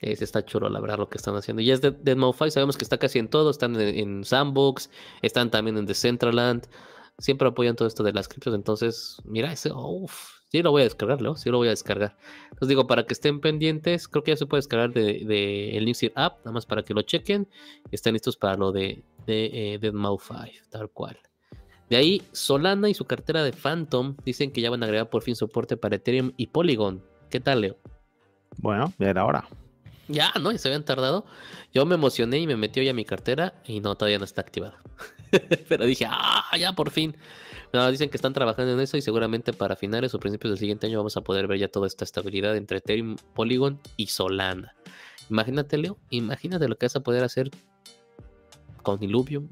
Ese 0.00 0.22
está 0.24 0.44
chulo, 0.44 0.68
la 0.68 0.78
verdad, 0.80 0.98
lo 0.98 1.08
que 1.08 1.18
están 1.18 1.34
haciendo. 1.34 1.60
Y 1.62 1.70
es 1.72 1.80
de 1.80 1.92
Deadmau5, 1.92 2.50
sabemos 2.50 2.76
que 2.76 2.84
está 2.84 2.98
casi 2.98 3.18
en 3.18 3.28
todo. 3.28 3.50
Están 3.50 3.74
en, 3.80 3.98
en 3.98 4.24
Sandbox, 4.24 4.90
están 5.22 5.50
también 5.50 5.76
en 5.76 5.86
Decentraland. 5.86 6.66
Siempre 7.18 7.48
apoyan 7.48 7.76
todo 7.76 7.88
esto 7.88 8.02
de 8.02 8.12
las 8.12 8.28
criptos. 8.28 8.54
Entonces, 8.54 9.20
mira, 9.24 9.52
ese, 9.52 9.72
uff, 9.72 10.38
sí 10.50 10.62
lo 10.62 10.70
voy 10.70 10.82
a 10.82 10.84
descargar, 10.84 11.20
¿no? 11.20 11.36
Sí 11.36 11.50
lo 11.50 11.58
voy 11.58 11.68
a 11.68 11.70
descargar. 11.70 12.16
Entonces 12.44 12.68
digo, 12.68 12.86
para 12.86 13.04
que 13.06 13.12
estén 13.12 13.40
pendientes, 13.40 14.08
creo 14.08 14.22
que 14.22 14.32
ya 14.32 14.36
se 14.36 14.46
puede 14.46 14.58
descargar 14.58 14.92
de, 14.92 15.24
de 15.24 15.76
el 15.76 15.84
Newsir 15.84 16.12
app, 16.14 16.38
nada 16.38 16.52
más 16.52 16.66
para 16.66 16.82
que 16.82 16.94
lo 16.94 17.02
chequen. 17.02 17.48
y 17.90 17.94
Estén 17.94 18.14
listos 18.14 18.36
para 18.36 18.56
lo 18.56 18.72
de, 18.72 19.02
de 19.26 19.74
eh, 19.74 19.80
Deadmau5, 19.80 20.68
tal 20.70 20.90
cual. 20.90 21.18
De 21.90 21.96
ahí, 21.96 22.22
Solana 22.32 22.88
y 22.88 22.94
su 22.94 23.06
cartera 23.06 23.42
de 23.42 23.52
Phantom 23.52 24.16
dicen 24.24 24.52
que 24.52 24.60
ya 24.60 24.70
van 24.70 24.82
a 24.82 24.86
agregar 24.86 25.08
por 25.08 25.22
fin 25.22 25.34
soporte 25.34 25.76
para 25.76 25.96
Ethereum 25.96 26.32
y 26.36 26.48
Polygon. 26.48 27.02
¿Qué 27.30 27.40
tal, 27.40 27.62
Leo? 27.62 27.76
Bueno, 28.58 28.92
ya 28.98 29.08
era 29.08 29.24
hora. 29.24 29.48
Ya, 30.08 30.32
¿no? 30.40 30.52
Y 30.52 30.58
se 30.58 30.68
habían 30.68 30.84
tardado. 30.84 31.26
Yo 31.72 31.84
me 31.84 31.94
emocioné 31.94 32.38
y 32.38 32.46
me 32.46 32.56
metí 32.56 32.80
hoy 32.80 32.88
a 32.88 32.94
mi 32.94 33.04
cartera 33.04 33.54
y 33.64 33.80
no, 33.80 33.94
todavía 33.94 34.18
no 34.18 34.24
está 34.24 34.40
activada. 34.40 34.78
Pero 35.68 35.84
dije, 35.84 36.06
ah, 36.08 36.56
ya 36.58 36.72
por 36.72 36.90
fin. 36.90 37.16
No, 37.72 37.90
dicen 37.90 38.08
que 38.08 38.16
están 38.16 38.32
trabajando 38.32 38.72
en 38.72 38.80
eso 38.80 38.96
y 38.96 39.02
seguramente 39.02 39.52
para 39.52 39.76
finales 39.76 40.14
o 40.14 40.18
principios 40.18 40.52
del 40.52 40.58
siguiente 40.58 40.86
año 40.86 40.98
vamos 40.98 41.18
a 41.18 41.20
poder 41.20 41.46
ver 41.46 41.58
ya 41.58 41.68
toda 41.68 41.86
esta 41.86 42.04
estabilidad 42.04 42.56
entre 42.56 42.78
Ethereum, 42.78 43.16
Polygon 43.34 43.78
y 43.98 44.06
Solana. 44.06 44.74
Imagínate, 45.28 45.76
Leo, 45.76 45.98
imagínate 46.08 46.66
lo 46.66 46.76
que 46.76 46.86
vas 46.86 46.96
a 46.96 47.00
poder 47.00 47.22
hacer 47.24 47.50
con 48.82 49.02
Illuvium, 49.02 49.50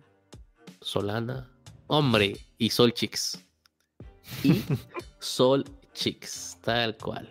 Solana, 0.81 1.51
hombre, 1.89 2.39
y 2.57 2.71
Solchix. 2.71 3.45
Y 4.43 4.63
Solchix, 5.19 6.57
tal 6.63 6.97
cual. 6.97 7.29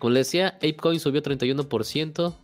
Como 0.00 0.14
les 0.14 0.28
decía, 0.28 0.48
ApeCoin 0.56 0.98
subió 0.98 1.22
31%. 1.22 2.34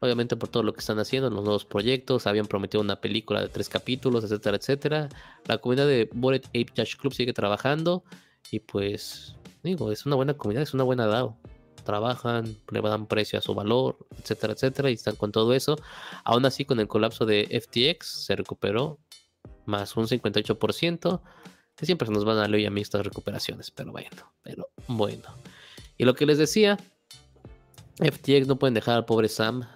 Obviamente 0.00 0.36
por 0.36 0.50
todo 0.50 0.62
lo 0.62 0.74
que 0.74 0.80
están 0.80 0.98
haciendo, 0.98 1.30
los 1.30 1.42
nuevos 1.42 1.64
proyectos, 1.64 2.26
habían 2.26 2.46
prometido 2.46 2.82
una 2.82 3.00
película 3.00 3.40
de 3.40 3.48
tres 3.48 3.70
capítulos, 3.70 4.22
etcétera, 4.22 4.58
etcétera. 4.58 5.08
La 5.46 5.56
comunidad 5.58 5.86
de 5.86 6.10
Bored 6.12 6.44
Ape 6.48 6.66
Yacht 6.74 6.96
Club 7.00 7.14
sigue 7.14 7.32
trabajando 7.32 8.04
y 8.50 8.60
pues, 8.60 9.34
digo, 9.62 9.90
es 9.90 10.04
una 10.04 10.16
buena 10.16 10.34
comunidad, 10.34 10.62
es 10.62 10.74
una 10.74 10.84
buena 10.84 11.06
DAO. 11.06 11.38
Trabajan, 11.84 12.54
le 12.70 12.82
dan 12.82 13.06
precio 13.06 13.38
a 13.38 13.42
su 13.42 13.54
valor, 13.54 13.96
etcétera, 14.20 14.52
etcétera, 14.52 14.90
y 14.90 14.94
están 14.94 15.16
con 15.16 15.32
todo 15.32 15.54
eso. 15.54 15.78
Aún 16.22 16.44
así, 16.44 16.66
con 16.66 16.80
el 16.80 16.88
colapso 16.88 17.24
de 17.24 17.48
FTX, 17.62 18.26
se 18.26 18.36
recuperó 18.36 18.98
más 19.64 19.96
un 19.96 20.06
58%, 20.06 21.20
que 21.76 21.86
siempre 21.86 22.06
se 22.06 22.12
nos 22.12 22.26
van 22.26 22.36
a 22.36 22.46
leer 22.46 22.68
a 22.68 22.70
mí 22.70 22.82
estas 22.82 23.06
recuperaciones, 23.06 23.70
pero 23.70 23.90
bueno, 23.90 24.34
pero 24.42 24.68
bueno. 24.86 25.34
Y 25.96 26.04
lo 26.04 26.14
que 26.14 26.26
les 26.26 26.38
decía, 26.38 26.78
FTX 27.98 28.46
no 28.46 28.56
pueden 28.56 28.74
dejar 28.74 28.96
al 28.96 29.04
pobre 29.04 29.28
Sam. 29.28 29.66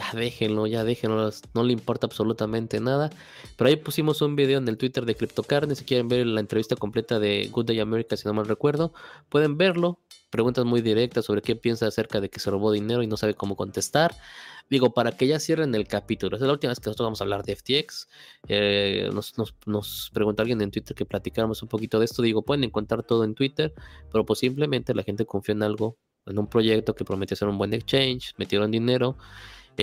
Ya 0.00 0.18
déjenlo, 0.18 0.66
ya 0.66 0.82
déjenlo, 0.82 1.30
no 1.54 1.62
le 1.62 1.72
importa 1.72 2.06
absolutamente 2.06 2.80
nada. 2.80 3.10
Pero 3.56 3.68
ahí 3.68 3.76
pusimos 3.76 4.22
un 4.22 4.34
video 4.34 4.58
en 4.58 4.66
el 4.68 4.78
Twitter 4.78 5.04
de 5.04 5.14
CryptoCarne, 5.14 5.74
si 5.74 5.84
quieren 5.84 6.08
ver 6.08 6.26
la 6.26 6.40
entrevista 6.40 6.74
completa 6.76 7.18
de 7.18 7.48
Good 7.52 7.66
Day 7.66 7.80
America, 7.80 8.16
si 8.16 8.26
no 8.26 8.32
mal 8.32 8.46
recuerdo, 8.46 8.92
pueden 9.28 9.58
verlo. 9.58 9.98
Preguntas 10.30 10.64
muy 10.64 10.80
directas 10.80 11.24
sobre 11.24 11.42
qué 11.42 11.56
piensa 11.56 11.86
acerca 11.86 12.20
de 12.20 12.30
que 12.30 12.40
se 12.40 12.50
robó 12.50 12.70
dinero 12.72 13.02
y 13.02 13.08
no 13.08 13.16
sabe 13.16 13.34
cómo 13.34 13.56
contestar. 13.56 14.14
Digo, 14.70 14.94
para 14.94 15.12
que 15.16 15.26
ya 15.26 15.40
cierren 15.40 15.74
el 15.74 15.88
capítulo. 15.88 16.36
es 16.36 16.42
la 16.42 16.52
última 16.52 16.70
vez 16.70 16.78
que 16.78 16.88
nosotros 16.88 17.06
vamos 17.06 17.20
a 17.20 17.24
hablar 17.24 17.42
de 17.42 17.56
FTX. 17.56 18.08
Eh, 18.48 19.10
nos, 19.12 19.34
nos, 19.66 20.10
preguntó 20.14 20.42
alguien 20.42 20.60
en 20.62 20.70
Twitter 20.70 20.94
que 20.94 21.04
platicáramos 21.04 21.62
un 21.62 21.68
poquito 21.68 21.98
de 21.98 22.04
esto. 22.04 22.22
Digo, 22.22 22.42
pueden 22.42 22.64
encontrar 22.64 23.02
todo 23.02 23.24
en 23.24 23.34
Twitter, 23.34 23.74
pero 24.12 24.24
pues 24.24 24.38
simplemente 24.38 24.94
la 24.94 25.02
gente 25.02 25.26
confió 25.26 25.52
en 25.52 25.64
algo, 25.64 25.98
en 26.26 26.38
un 26.38 26.46
proyecto 26.46 26.94
que 26.94 27.04
prometía 27.04 27.36
ser 27.36 27.48
un 27.48 27.58
buen 27.58 27.74
exchange, 27.74 28.32
metieron 28.38 28.70
dinero 28.70 29.18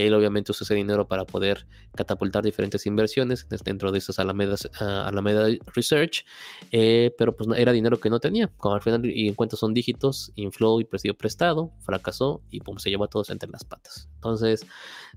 él 0.05 0.13
obviamente 0.13 0.51
usa 0.51 0.63
ese 0.63 0.75
dinero 0.75 1.07
para 1.07 1.25
poder 1.25 1.65
catapultar 1.95 2.43
diferentes 2.43 2.85
inversiones 2.85 3.47
dentro 3.63 3.91
de 3.91 3.97
esas 3.97 4.19
Alamedas, 4.19 4.69
uh, 4.81 4.83
Alameda 4.83 5.47
Research, 5.73 6.25
eh, 6.71 7.13
pero 7.17 7.35
pues 7.35 7.49
era 7.57 7.71
dinero 7.71 7.99
que 7.99 8.09
no 8.09 8.19
tenía. 8.19 8.47
Como 8.57 8.75
al 8.75 8.81
final 8.81 9.05
y 9.05 9.27
en 9.27 9.33
cuenta 9.33 9.55
son 9.55 9.73
dígitos, 9.73 10.31
inflow 10.35 10.79
y 10.79 10.85
presidio 10.85 11.17
prestado, 11.17 11.71
fracasó 11.81 12.41
y 12.49 12.59
pum, 12.59 12.77
se 12.77 12.89
llevó 12.89 13.05
a 13.05 13.09
todos 13.09 13.29
entre 13.29 13.49
las 13.49 13.63
patas. 13.63 14.09
Entonces, 14.15 14.65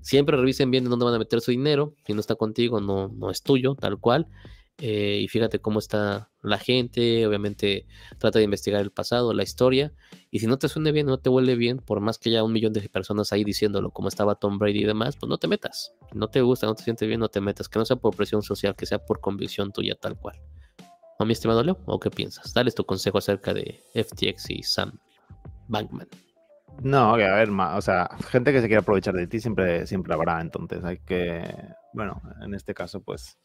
siempre 0.01 0.37
revisen 0.37 0.71
bien 0.71 0.83
de 0.83 0.89
dónde 0.89 1.05
van 1.05 1.15
a 1.15 1.19
meter 1.19 1.41
su 1.41 1.51
dinero. 1.51 1.93
Si 2.05 2.13
no 2.13 2.19
está 2.19 2.35
contigo, 2.35 2.79
no, 2.79 3.09
no 3.09 3.29
es 3.29 3.43
tuyo, 3.43 3.75
tal 3.75 3.99
cual. 3.99 4.27
Eh, 4.83 5.19
y 5.21 5.27
fíjate 5.27 5.59
cómo 5.59 5.77
está 5.77 6.31
la 6.41 6.57
gente, 6.57 7.27
obviamente 7.27 7.85
trata 8.17 8.39
de 8.39 8.45
investigar 8.45 8.81
el 8.81 8.89
pasado, 8.89 9.31
la 9.31 9.43
historia, 9.43 9.93
y 10.31 10.39
si 10.39 10.47
no 10.47 10.57
te 10.57 10.67
suene 10.69 10.91
bien, 10.91 11.05
no 11.05 11.19
te 11.19 11.29
huele 11.29 11.55
bien, 11.55 11.77
por 11.77 11.99
más 11.99 12.17
que 12.17 12.29
haya 12.29 12.43
un 12.43 12.51
millón 12.51 12.73
de 12.73 12.81
personas 12.89 13.31
ahí 13.31 13.43
diciéndolo, 13.43 13.91
como 13.91 14.07
estaba 14.07 14.33
Tom 14.33 14.57
Brady 14.57 14.79
y 14.79 14.85
demás, 14.85 15.17
pues 15.17 15.29
no 15.29 15.37
te 15.37 15.47
metas, 15.47 15.93
no 16.13 16.29
te 16.29 16.41
gusta, 16.41 16.65
no 16.65 16.73
te 16.73 16.81
sientes 16.81 17.07
bien, 17.07 17.19
no 17.19 17.29
te 17.29 17.41
metas, 17.41 17.69
que 17.69 17.77
no 17.77 17.85
sea 17.85 17.97
por 17.97 18.15
presión 18.15 18.41
social, 18.41 18.75
que 18.75 18.87
sea 18.87 18.97
por 18.97 19.21
convicción 19.21 19.71
tuya 19.71 19.93
tal 19.93 20.17
cual. 20.17 20.41
¿No, 21.19 21.27
mi 21.27 21.33
estimado 21.33 21.63
Leo? 21.63 21.77
¿O 21.85 21.99
qué 21.99 22.09
piensas? 22.09 22.51
Dale 22.51 22.71
tu 22.71 22.83
consejo 22.83 23.19
acerca 23.19 23.53
de 23.53 23.79
FTX 23.93 24.49
y 24.49 24.63
Sam 24.63 24.97
Bankman. 25.67 26.07
No, 26.81 27.15
que 27.17 27.25
a 27.25 27.35
ver, 27.35 27.51
o 27.51 27.81
sea, 27.81 28.09
gente 28.31 28.51
que 28.51 28.61
se 28.61 28.67
quiere 28.67 28.81
aprovechar 28.81 29.13
de 29.13 29.27
ti 29.27 29.39
siempre, 29.39 29.85
siempre 29.85 30.15
habrá, 30.15 30.41
entonces 30.41 30.83
hay 30.83 30.97
que, 30.97 31.43
bueno, 31.93 32.19
en 32.41 32.55
este 32.55 32.73
caso, 32.73 33.03
pues 33.03 33.37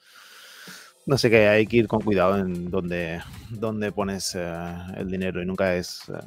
no 1.06 1.16
sé 1.16 1.30
qué, 1.30 1.48
hay 1.48 1.66
que 1.66 1.78
ir 1.78 1.88
con 1.88 2.00
cuidado 2.00 2.36
en 2.36 2.68
dónde, 2.70 3.22
dónde 3.50 3.92
pones 3.92 4.34
eh, 4.34 4.76
el 4.96 5.08
dinero 5.08 5.40
y 5.40 5.46
nunca 5.46 5.74
es, 5.76 6.02
eh, 6.08 6.18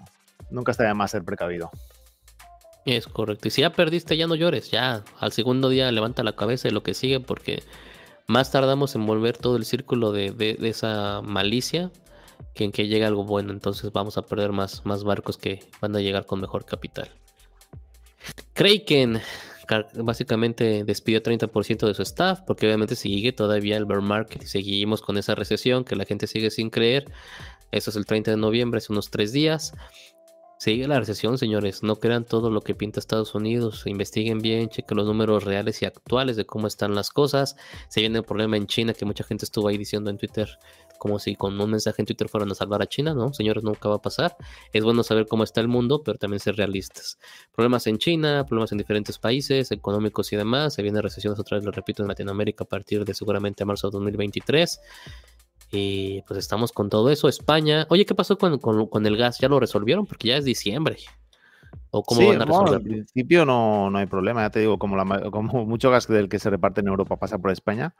nunca 0.49 0.71
está 0.71 0.85
de 0.85 0.93
más 0.93 1.11
ser 1.11 1.23
precavido. 1.23 1.69
Es 2.85 3.05
correcto. 3.07 3.49
Y 3.49 3.51
si 3.51 3.61
ya 3.61 3.71
perdiste, 3.71 4.15
ya 4.15 4.25
no 4.25 4.35
llores. 4.35 4.71
Ya 4.71 5.03
al 5.19 5.31
segundo 5.33 5.67
día 5.69 5.91
levanta 5.91 6.23
la 6.23 6.35
cabeza 6.35 6.69
y 6.69 6.71
lo 6.71 6.81
que 6.81 6.93
sigue, 6.93 7.19
porque 7.19 7.61
más 8.27 8.51
tardamos 8.51 8.95
en 8.95 9.05
volver 9.05 9.37
todo 9.37 9.57
el 9.57 9.65
círculo 9.65 10.13
de, 10.13 10.31
de, 10.31 10.57
esa 10.67 11.21
malicia 11.21 11.91
que 12.55 12.63
en 12.63 12.71
que 12.71 12.87
llegue 12.87 13.05
algo 13.05 13.25
bueno. 13.25 13.51
Entonces 13.51 13.91
vamos 13.91 14.17
a 14.17 14.21
perder 14.21 14.53
más, 14.53 14.85
más 14.85 15.03
barcos 15.03 15.37
que 15.37 15.59
van 15.81 15.95
a 15.95 15.99
llegar 15.99 16.25
con 16.25 16.39
mejor 16.39 16.65
capital. 16.65 17.11
Kraken 18.53 19.21
básicamente 19.95 20.83
despidió 20.83 21.21
30% 21.21 21.87
de 21.87 21.93
su 21.93 22.01
staff, 22.01 22.41
porque 22.45 22.65
obviamente 22.65 22.95
sigue 22.95 23.31
todavía 23.31 23.77
el 23.77 23.85
bear 23.85 24.01
market 24.01 24.43
y 24.43 24.47
seguimos 24.47 25.01
con 25.01 25.17
esa 25.17 25.35
recesión 25.35 25.83
que 25.83 25.95
la 25.95 26.05
gente 26.05 26.27
sigue 26.27 26.49
sin 26.49 26.69
creer. 26.69 27.11
Eso 27.71 27.91
es 27.91 27.95
el 27.95 28.05
30 28.05 28.31
de 28.31 28.37
noviembre, 28.37 28.79
hace 28.79 28.91
unos 28.91 29.11
tres 29.11 29.31
días. 29.31 29.73
Sigue 30.59 30.89
la 30.89 30.99
recesión, 30.99 31.37
señores. 31.37 31.83
No 31.83 31.95
crean 31.97 32.25
todo 32.25 32.49
lo 32.49 32.59
que 32.59 32.75
pinta 32.75 32.99
Estados 32.99 33.33
Unidos. 33.33 33.83
Investiguen 33.85 34.39
bien, 34.39 34.67
chequen 34.67 34.97
los 34.97 35.07
números 35.07 35.45
reales 35.45 35.81
y 35.81 35.85
actuales 35.85 36.35
de 36.35 36.45
cómo 36.45 36.67
están 36.67 36.95
las 36.95 37.11
cosas. 37.11 37.55
Se 37.87 38.01
viene 38.01 38.17
el 38.17 38.25
problema 38.25 38.57
en 38.57 38.67
China, 38.67 38.93
que 38.93 39.05
mucha 39.05 39.23
gente 39.23 39.45
estuvo 39.45 39.69
ahí 39.69 39.77
diciendo 39.77 40.09
en 40.09 40.17
Twitter 40.17 40.49
como 40.99 41.17
si 41.17 41.35
con 41.35 41.59
un 41.59 41.71
mensaje 41.71 42.01
en 42.01 42.05
Twitter 42.05 42.29
fueran 42.29 42.51
a 42.51 42.55
salvar 42.55 42.81
a 42.83 42.85
China, 42.85 43.15
¿no? 43.15 43.33
Señores, 43.33 43.63
nunca 43.63 43.89
va 43.89 43.95
a 43.95 44.01
pasar. 44.01 44.35
Es 44.71 44.83
bueno 44.83 45.01
saber 45.01 45.25
cómo 45.27 45.43
está 45.43 45.61
el 45.61 45.67
mundo, 45.67 46.03
pero 46.03 46.19
también 46.19 46.39
ser 46.39 46.55
realistas. 46.55 47.17
Problemas 47.55 47.87
en 47.87 47.97
China, 47.97 48.45
problemas 48.45 48.71
en 48.73 48.77
diferentes 48.77 49.17
países, 49.17 49.71
económicos 49.71 50.31
y 50.33 50.35
demás. 50.35 50.75
Se 50.75 50.83
viene 50.83 51.01
recesiones 51.01 51.39
otra 51.39 51.57
vez, 51.57 51.65
lo 51.65 51.71
repito, 51.71 52.03
en 52.03 52.09
Latinoamérica 52.09 52.65
a 52.65 52.67
partir 52.67 53.05
de 53.05 53.13
seguramente 53.15 53.65
marzo 53.65 53.87
de 53.87 53.93
2023. 53.93 54.79
Y 55.71 56.21
pues 56.23 56.39
estamos 56.39 56.71
con 56.71 56.89
todo 56.89 57.09
eso. 57.09 57.29
España, 57.29 57.87
oye, 57.89 58.05
¿qué 58.05 58.13
pasó 58.13 58.37
con, 58.37 58.59
con, 58.59 59.05
el 59.05 59.17
gas? 59.17 59.39
¿Ya 59.39 59.47
lo 59.47 59.59
resolvieron? 59.59 60.05
Porque 60.05 60.29
ya 60.29 60.37
es 60.37 60.45
diciembre. 60.45 60.97
¿O 61.91 62.03
cómo 62.03 62.27
van 62.27 62.41
a 62.41 62.45
resolver? 62.45 62.75
al 62.75 62.81
principio 62.81 63.45
no, 63.45 63.89
no 63.89 63.97
hay 63.97 64.05
problema, 64.05 64.41
ya 64.41 64.49
te 64.49 64.59
digo, 64.59 64.77
como, 64.77 64.95
la, 64.95 65.29
como 65.31 65.65
mucho 65.65 65.89
gas 65.89 66.07
del 66.07 66.29
que 66.29 66.39
se 66.39 66.49
reparte 66.49 66.81
en 66.81 66.87
Europa 66.87 67.17
pasa 67.17 67.37
por 67.37 67.51
España, 67.51 67.95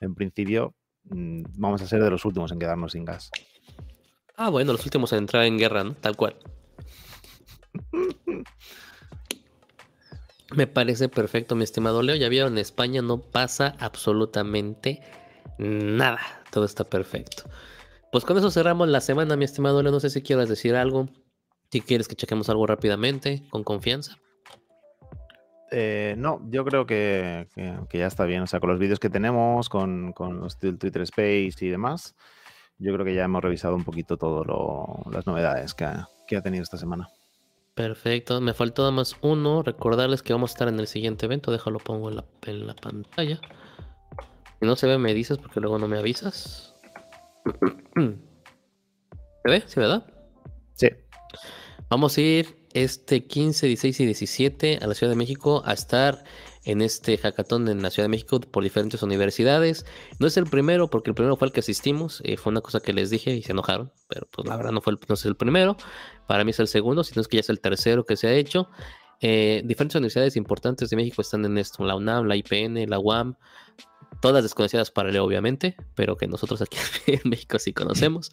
en 0.00 0.14
principio 0.14 0.74
vamos 1.10 1.82
a 1.82 1.86
ser 1.86 2.02
de 2.02 2.10
los 2.10 2.24
últimos 2.24 2.52
en 2.52 2.58
quedarnos 2.58 2.92
sin 2.92 3.04
gas. 3.04 3.30
Ah, 4.36 4.50
bueno, 4.50 4.72
los 4.72 4.84
últimos 4.84 5.12
en 5.12 5.18
entrar 5.18 5.44
en 5.44 5.58
guerra, 5.58 5.84
¿no? 5.84 5.94
Tal 5.94 6.16
cual. 6.16 6.36
Me 10.56 10.66
parece 10.66 11.08
perfecto, 11.08 11.54
mi 11.54 11.64
estimado 11.64 12.02
Leo. 12.02 12.16
Ya 12.16 12.28
vieron, 12.28 12.52
en 12.52 12.58
España 12.58 13.02
no 13.02 13.20
pasa 13.20 13.74
absolutamente 13.78 15.02
nada. 15.58 16.20
Todo 16.50 16.64
está 16.64 16.84
perfecto. 16.84 17.42
Pues 18.10 18.24
con 18.24 18.38
eso 18.38 18.50
cerramos 18.50 18.88
la 18.88 19.02
semana, 19.02 19.36
mi 19.36 19.44
estimado 19.44 19.82
Leo. 19.82 19.92
No 19.92 20.00
sé 20.00 20.08
si 20.08 20.22
quieras 20.22 20.48
decir 20.48 20.74
algo. 20.74 21.08
Si 21.70 21.82
quieres 21.82 22.08
que 22.08 22.16
chequemos 22.16 22.48
algo 22.48 22.66
rápidamente, 22.66 23.42
con 23.50 23.62
confianza. 23.62 24.18
Eh, 25.70 26.14
no, 26.16 26.40
yo 26.50 26.64
creo 26.64 26.86
que, 26.86 27.48
ya 27.92 28.06
está 28.06 28.24
bien. 28.24 28.42
O 28.42 28.46
sea, 28.46 28.60
con 28.60 28.70
los 28.70 28.78
vídeos 28.78 28.98
que 28.98 29.10
tenemos, 29.10 29.68
con, 29.68 30.14
los 30.18 30.58
Twitter 30.58 31.02
Space 31.02 31.56
y 31.60 31.68
demás, 31.68 32.14
yo 32.78 32.92
creo 32.92 33.04
que 33.04 33.14
ya 33.14 33.24
hemos 33.24 33.42
revisado 33.42 33.74
un 33.74 33.84
poquito 33.84 34.16
todas 34.16 34.46
las 35.10 35.26
novedades 35.26 35.74
que 35.74 35.84
ha, 35.84 36.08
tenido 36.42 36.62
esta 36.62 36.78
semana. 36.78 37.08
Perfecto, 37.74 38.40
me 38.40 38.54
faltó 38.54 38.82
nada 38.82 38.92
más 38.92 39.16
uno. 39.20 39.62
Recordarles 39.62 40.22
que 40.22 40.32
vamos 40.32 40.50
a 40.50 40.54
estar 40.54 40.68
en 40.68 40.80
el 40.80 40.86
siguiente 40.86 41.26
evento. 41.26 41.52
Déjalo 41.52 41.78
pongo 41.78 42.08
en 42.08 42.16
la, 42.16 42.24
en 42.46 42.66
la 42.66 42.74
pantalla. 42.74 43.40
Si 44.60 44.66
no 44.66 44.74
se 44.74 44.88
ve, 44.88 44.98
me 44.98 45.14
dices 45.14 45.38
porque 45.38 45.60
luego 45.60 45.78
no 45.78 45.86
me 45.86 45.98
avisas. 45.98 46.74
¿Se 47.94 49.50
ve? 49.50 49.62
¿Sí, 49.66 49.78
verdad? 49.78 50.04
Sí. 50.74 50.88
Vamos 51.88 52.18
a 52.18 52.20
ir 52.20 52.57
este 52.82 53.26
15, 53.26 53.66
16 53.66 54.00
y 54.00 54.06
17 54.06 54.78
a 54.80 54.86
la 54.86 54.94
Ciudad 54.94 55.12
de 55.12 55.16
México 55.16 55.62
a 55.64 55.72
estar 55.72 56.24
en 56.64 56.82
este 56.82 57.16
hackathon 57.16 57.68
en 57.68 57.82
la 57.82 57.90
Ciudad 57.90 58.04
de 58.04 58.10
México 58.10 58.40
por 58.40 58.62
diferentes 58.62 59.02
universidades. 59.02 59.86
No 60.18 60.26
es 60.26 60.36
el 60.36 60.44
primero, 60.44 60.88
porque 60.88 61.10
el 61.10 61.14
primero 61.14 61.36
fue 61.36 61.48
el 61.48 61.52
que 61.52 61.60
asistimos. 61.60 62.20
Eh, 62.24 62.36
fue 62.36 62.50
una 62.50 62.60
cosa 62.60 62.80
que 62.80 62.92
les 62.92 63.10
dije 63.10 63.34
y 63.34 63.42
se 63.42 63.52
enojaron, 63.52 63.90
pero 64.08 64.26
pues 64.30 64.46
la 64.46 64.56
verdad 64.56 64.72
no 64.72 64.80
fue 64.80 64.94
no 65.08 65.14
es 65.14 65.24
el 65.24 65.36
primero. 65.36 65.76
Para 66.26 66.44
mí 66.44 66.50
es 66.50 66.60
el 66.60 66.68
segundo, 66.68 67.04
sino 67.04 67.22
es 67.22 67.28
que 67.28 67.38
ya 67.38 67.40
es 67.40 67.48
el 67.48 67.60
tercero 67.60 68.04
que 68.04 68.16
se 68.16 68.28
ha 68.28 68.34
hecho. 68.34 68.68
Eh, 69.20 69.62
diferentes 69.64 69.96
universidades 69.96 70.36
importantes 70.36 70.90
de 70.90 70.96
México 70.96 71.22
están 71.22 71.44
en 71.44 71.56
esto: 71.56 71.84
la 71.84 71.96
UNAM, 71.96 72.26
la 72.26 72.36
IPN, 72.36 72.88
la 72.88 72.98
UAM, 72.98 73.36
todas 74.20 74.42
desconocidas 74.42 74.90
para 74.90 75.10
Leo, 75.10 75.24
obviamente, 75.24 75.76
pero 75.94 76.16
que 76.16 76.26
nosotros 76.26 76.60
aquí 76.60 76.76
en 77.06 77.22
México 77.24 77.58
sí 77.58 77.72
conocemos. 77.72 78.30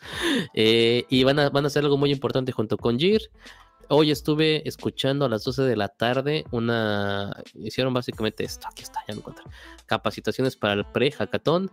Eh, 0.54 1.06
y 1.10 1.24
van 1.24 1.40
a, 1.40 1.50
van 1.50 1.64
a 1.64 1.68
hacer 1.68 1.84
algo 1.84 1.98
muy 1.98 2.12
importante 2.12 2.52
junto 2.52 2.78
con 2.78 3.00
GIR. 3.00 3.22
Hoy 3.90 4.10
estuve 4.10 4.68
escuchando 4.68 5.26
a 5.26 5.30
las 5.30 5.44
12 5.44 5.62
de 5.64 5.76
la 5.76 5.90
tarde 5.90 6.46
una. 6.52 7.44
Hicieron 7.54 7.94
básicamente 7.94 8.44
esto. 8.44 8.68
Aquí 8.70 8.82
está, 8.82 9.02
ya 9.08 9.14
lo 9.14 9.20
encontré. 9.20 9.44
Capacitaciones 9.86 10.56
para 10.56 10.74
el 10.74 10.86
pre-hackathon. 10.86 11.72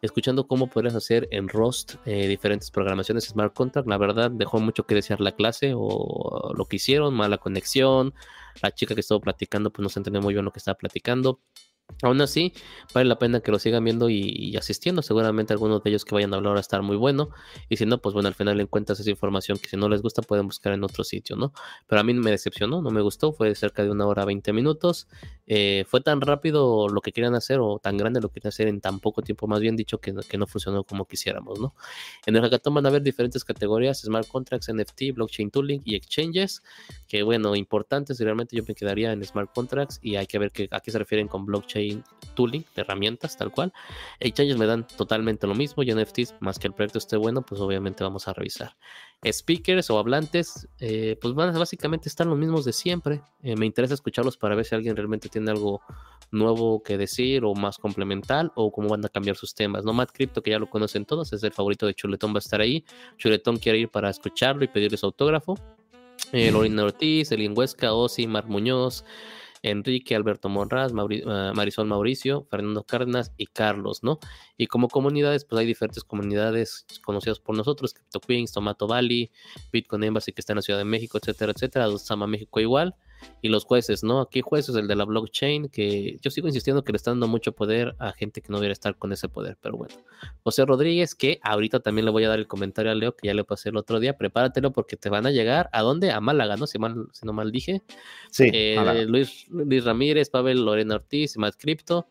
Escuchando 0.00 0.48
cómo 0.48 0.66
podrías 0.66 0.96
hacer 0.96 1.28
en 1.30 1.48
Rust 1.48 1.94
eh, 2.04 2.26
diferentes 2.26 2.72
programaciones 2.72 3.24
Smart 3.24 3.54
Contract. 3.54 3.86
La 3.86 3.96
verdad, 3.96 4.32
dejó 4.32 4.58
mucho 4.58 4.84
que 4.84 4.96
desear 4.96 5.20
la 5.20 5.32
clase 5.32 5.74
o 5.76 6.52
lo 6.56 6.64
que 6.64 6.76
hicieron, 6.76 7.14
mala 7.14 7.38
conexión. 7.38 8.12
La 8.60 8.72
chica 8.72 8.94
que 8.94 9.00
estuvo 9.02 9.20
platicando, 9.20 9.70
pues 9.72 9.84
no 9.84 9.88
se 9.88 10.00
entendió 10.00 10.20
muy 10.20 10.34
bien 10.34 10.44
lo 10.44 10.52
que 10.52 10.58
estaba 10.58 10.76
platicando. 10.76 11.38
Aún 12.02 12.20
así, 12.20 12.52
vale 12.94 13.08
la 13.08 13.18
pena 13.18 13.40
que 13.40 13.50
lo 13.50 13.58
sigan 13.58 13.84
viendo 13.84 14.08
y, 14.08 14.56
asistiendo. 14.56 15.02
Seguramente 15.02 15.52
algunos 15.52 15.82
de 15.82 15.90
ellos 15.90 16.04
que 16.04 16.14
vayan 16.14 16.32
a 16.32 16.36
hablar 16.36 16.56
a 16.56 16.60
estar 16.60 16.82
muy 16.82 16.96
bueno. 16.96 17.30
Y 17.68 17.76
si 17.76 17.86
no, 17.86 17.98
pues 17.98 18.14
bueno, 18.14 18.28
al 18.28 18.34
final 18.34 18.60
encuentras 18.60 18.98
esa 19.00 19.10
información 19.10 19.58
que 19.58 19.68
si 19.68 19.76
no 19.76 19.88
les 19.88 20.02
gusta 20.02 20.22
pueden 20.22 20.46
buscar 20.46 20.72
en 20.72 20.84
otro 20.84 21.04
sitio, 21.04 21.36
¿no? 21.36 21.52
Pero 21.86 22.00
a 22.00 22.04
mí 22.04 22.14
me 22.14 22.30
decepcionó, 22.30 22.82
no 22.82 22.90
me 22.90 23.00
gustó. 23.00 23.32
Fue 23.32 23.54
cerca 23.54 23.84
de 23.84 23.90
una 23.90 24.06
hora 24.06 24.24
20 24.24 24.52
minutos. 24.52 25.08
Eh, 25.46 25.84
fue 25.88 26.00
tan 26.00 26.20
rápido 26.20 26.88
lo 26.88 27.00
que 27.00 27.12
querían 27.12 27.34
hacer 27.34 27.58
o 27.60 27.78
tan 27.78 27.96
grande 27.96 28.20
lo 28.20 28.28
que 28.28 28.34
querían 28.34 28.48
hacer 28.48 28.68
en 28.68 28.80
tan 28.80 29.00
poco 29.00 29.22
tiempo, 29.22 29.46
más 29.46 29.60
bien 29.60 29.76
dicho, 29.76 29.98
que, 29.98 30.14
que 30.28 30.38
no 30.38 30.46
funcionó 30.46 30.84
como 30.84 31.06
quisiéramos, 31.06 31.60
¿no? 31.60 31.74
En 32.26 32.36
el 32.36 32.42
hackathon 32.42 32.74
van 32.74 32.86
a 32.86 32.88
haber 32.88 33.02
diferentes 33.02 33.44
categorías, 33.44 34.00
smart 34.00 34.28
contracts, 34.28 34.72
NFT, 34.72 35.14
blockchain 35.14 35.50
tooling 35.50 35.82
y 35.84 35.94
exchanges, 35.94 36.62
que 37.08 37.22
bueno, 37.22 37.54
importantes, 37.56 38.18
realmente 38.20 38.56
yo 38.56 38.62
me 38.66 38.74
quedaría 38.74 39.12
en 39.12 39.24
smart 39.24 39.52
contracts 39.52 39.98
y 40.02 40.16
hay 40.16 40.26
que 40.26 40.38
ver 40.38 40.52
que, 40.52 40.68
a 40.70 40.80
qué 40.80 40.90
se 40.90 40.98
refieren 40.98 41.28
con 41.28 41.44
blockchain 41.44 41.81
blockchain 41.82 42.04
tooling, 42.34 42.64
de 42.74 42.82
herramientas, 42.82 43.36
tal 43.36 43.50
cual. 43.50 43.72
Exchanges 44.20 44.56
me 44.56 44.66
dan 44.66 44.86
totalmente 44.86 45.46
lo 45.46 45.54
mismo 45.54 45.82
y 45.82 45.92
NFTs, 45.92 46.36
más 46.40 46.58
que 46.58 46.66
el 46.66 46.74
proyecto 46.74 46.98
esté 46.98 47.16
bueno, 47.16 47.42
pues 47.42 47.60
obviamente 47.60 48.02
vamos 48.02 48.26
a 48.28 48.32
revisar. 48.32 48.74
Speakers 49.24 49.90
o 49.90 49.98
hablantes, 49.98 50.68
eh, 50.80 51.16
pues 51.20 51.34
van, 51.34 51.56
básicamente 51.56 52.08
están 52.08 52.28
los 52.28 52.38
mismos 52.38 52.64
de 52.64 52.72
siempre. 52.72 53.20
Eh, 53.42 53.54
me 53.56 53.66
interesa 53.66 53.94
escucharlos 53.94 54.36
para 54.36 54.54
ver 54.54 54.64
si 54.64 54.74
alguien 54.74 54.96
realmente 54.96 55.28
tiene 55.28 55.50
algo 55.50 55.82
nuevo 56.30 56.82
que 56.82 56.96
decir 56.96 57.44
o 57.44 57.54
más 57.54 57.78
complemental 57.78 58.50
o 58.54 58.72
cómo 58.72 58.88
van 58.88 59.04
a 59.04 59.08
cambiar 59.08 59.36
sus 59.36 59.54
temas. 59.54 59.84
No 59.84 59.92
Matt 59.92 60.10
Crypto, 60.12 60.42
que 60.42 60.50
ya 60.50 60.58
lo 60.58 60.68
conocen 60.68 61.04
todos, 61.04 61.32
es 61.32 61.42
el 61.42 61.52
favorito 61.52 61.86
de 61.86 61.94
Chuletón, 61.94 62.32
va 62.32 62.36
a 62.36 62.38
estar 62.38 62.60
ahí. 62.60 62.84
Chuletón 63.18 63.58
quiere 63.58 63.78
ir 63.78 63.90
para 63.90 64.10
escucharlo 64.10 64.64
y 64.64 64.68
pedirle 64.68 64.96
su 64.96 65.06
autógrafo. 65.06 65.56
Eh, 66.32 66.50
Lorena 66.50 66.84
Ortiz, 66.84 67.30
Elin 67.30 67.52
Huesca, 67.54 67.92
Osi, 67.92 68.26
Mar 68.26 68.46
Muñoz, 68.46 69.04
Enrique, 69.62 70.14
Alberto 70.14 70.48
Monraz, 70.48 70.92
ah, 71.26 71.52
Marisol 71.54 71.86
Mauricio, 71.86 72.46
Fernando 72.50 72.84
Cárdenas 72.84 73.32
y 73.36 73.46
Carlos, 73.46 74.02
¿no? 74.02 74.18
Y 74.56 74.66
como 74.66 74.88
comunidades, 74.88 75.44
pues 75.44 75.60
hay 75.60 75.66
diferentes 75.66 76.04
comunidades 76.04 76.86
conocidas 77.04 77.38
por 77.40 77.56
nosotros, 77.56 77.94
Crypto 77.94 78.20
Queens, 78.20 78.52
Tomato 78.52 78.86
Valley, 78.86 79.30
Bitcoin 79.72 80.04
Embassy 80.04 80.32
que 80.32 80.40
está 80.40 80.52
en 80.52 80.56
la 80.56 80.62
Ciudad 80.62 80.78
de 80.78 80.84
México, 80.84 81.18
etcétera, 81.18 81.52
etcétera, 81.52 81.86
Sama 81.98 82.26
México 82.26 82.60
igual 82.60 82.96
y 83.40 83.48
los 83.48 83.64
jueces, 83.64 84.04
¿no? 84.04 84.20
Aquí 84.20 84.40
jueces, 84.40 84.74
el 84.76 84.88
de 84.88 84.96
la 84.96 85.04
blockchain, 85.04 85.68
que 85.68 86.16
yo 86.20 86.30
sigo 86.30 86.48
insistiendo 86.48 86.84
que 86.84 86.92
le 86.92 86.96
está 86.96 87.10
dando 87.10 87.28
mucho 87.28 87.52
poder 87.52 87.94
a 87.98 88.12
gente 88.12 88.40
que 88.40 88.48
no 88.50 88.58
debería 88.58 88.72
estar 88.72 88.96
con 88.96 89.12
ese 89.12 89.28
poder, 89.28 89.56
pero 89.60 89.76
bueno. 89.76 89.94
José 90.42 90.64
Rodríguez, 90.64 91.14
que 91.14 91.40
ahorita 91.42 91.80
también 91.80 92.04
le 92.04 92.10
voy 92.10 92.24
a 92.24 92.28
dar 92.28 92.38
el 92.38 92.46
comentario 92.46 92.92
a 92.92 92.94
Leo, 92.94 93.16
que 93.16 93.28
ya 93.28 93.34
le 93.34 93.44
pasé 93.44 93.70
el 93.70 93.76
otro 93.76 94.00
día, 94.00 94.16
prepáratelo 94.16 94.72
porque 94.72 94.96
te 94.96 95.08
van 95.08 95.26
a 95.26 95.30
llegar, 95.30 95.68
¿a 95.72 95.82
dónde? 95.82 96.10
A 96.10 96.20
Málaga, 96.20 96.56
¿no? 96.56 96.66
Si, 96.66 96.78
mal, 96.78 97.08
si 97.12 97.26
no 97.26 97.32
mal 97.32 97.52
dije. 97.52 97.82
Sí. 98.30 98.50
Eh, 98.52 99.04
Luis, 99.08 99.46
Luis 99.50 99.84
Ramírez, 99.84 100.30
Pavel 100.30 100.64
Lorena 100.64 100.96
Ortiz, 100.96 101.36
Matt 101.36 101.56
Crypto. 101.58 102.06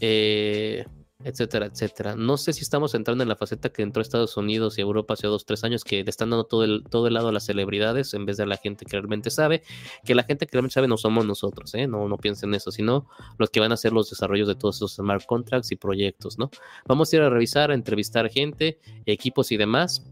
Eh, 0.00 0.84
etcétera, 1.24 1.66
etcétera. 1.66 2.16
No 2.16 2.36
sé 2.36 2.52
si 2.52 2.62
estamos 2.62 2.94
entrando 2.94 3.22
en 3.22 3.28
la 3.28 3.36
faceta 3.36 3.70
que 3.70 3.82
entró 3.82 4.02
Estados 4.02 4.36
Unidos 4.36 4.78
y 4.78 4.80
Europa 4.80 5.14
hace 5.14 5.26
dos, 5.26 5.44
tres 5.44 5.64
años, 5.64 5.84
que 5.84 6.04
le 6.04 6.10
están 6.10 6.30
dando 6.30 6.44
todo 6.44 6.64
el, 6.64 6.84
todo 6.88 7.06
el 7.06 7.14
lado 7.14 7.28
a 7.28 7.32
las 7.32 7.44
celebridades 7.44 8.14
en 8.14 8.26
vez 8.26 8.36
de 8.36 8.44
a 8.44 8.46
la 8.46 8.56
gente 8.56 8.84
que 8.84 8.92
realmente 8.96 9.30
sabe, 9.30 9.62
que 10.04 10.14
la 10.14 10.24
gente 10.24 10.46
que 10.46 10.52
realmente 10.52 10.74
sabe 10.74 10.88
no 10.88 10.96
somos 10.96 11.26
nosotros, 11.26 11.74
¿eh? 11.74 11.86
no, 11.86 12.08
no 12.08 12.16
piensen 12.16 12.50
en 12.50 12.54
eso, 12.56 12.70
sino 12.70 13.08
los 13.38 13.50
que 13.50 13.60
van 13.60 13.70
a 13.70 13.74
hacer 13.74 13.92
los 13.92 14.10
desarrollos 14.10 14.48
de 14.48 14.54
todos 14.54 14.76
esos 14.76 14.94
smart 14.94 15.24
contracts 15.26 15.72
y 15.72 15.76
proyectos, 15.76 16.38
¿no? 16.38 16.50
Vamos 16.86 17.12
a 17.12 17.16
ir 17.16 17.22
a 17.22 17.30
revisar, 17.30 17.70
a 17.70 17.74
entrevistar 17.74 18.28
gente, 18.28 18.80
equipos 19.06 19.52
y 19.52 19.56
demás 19.56 20.02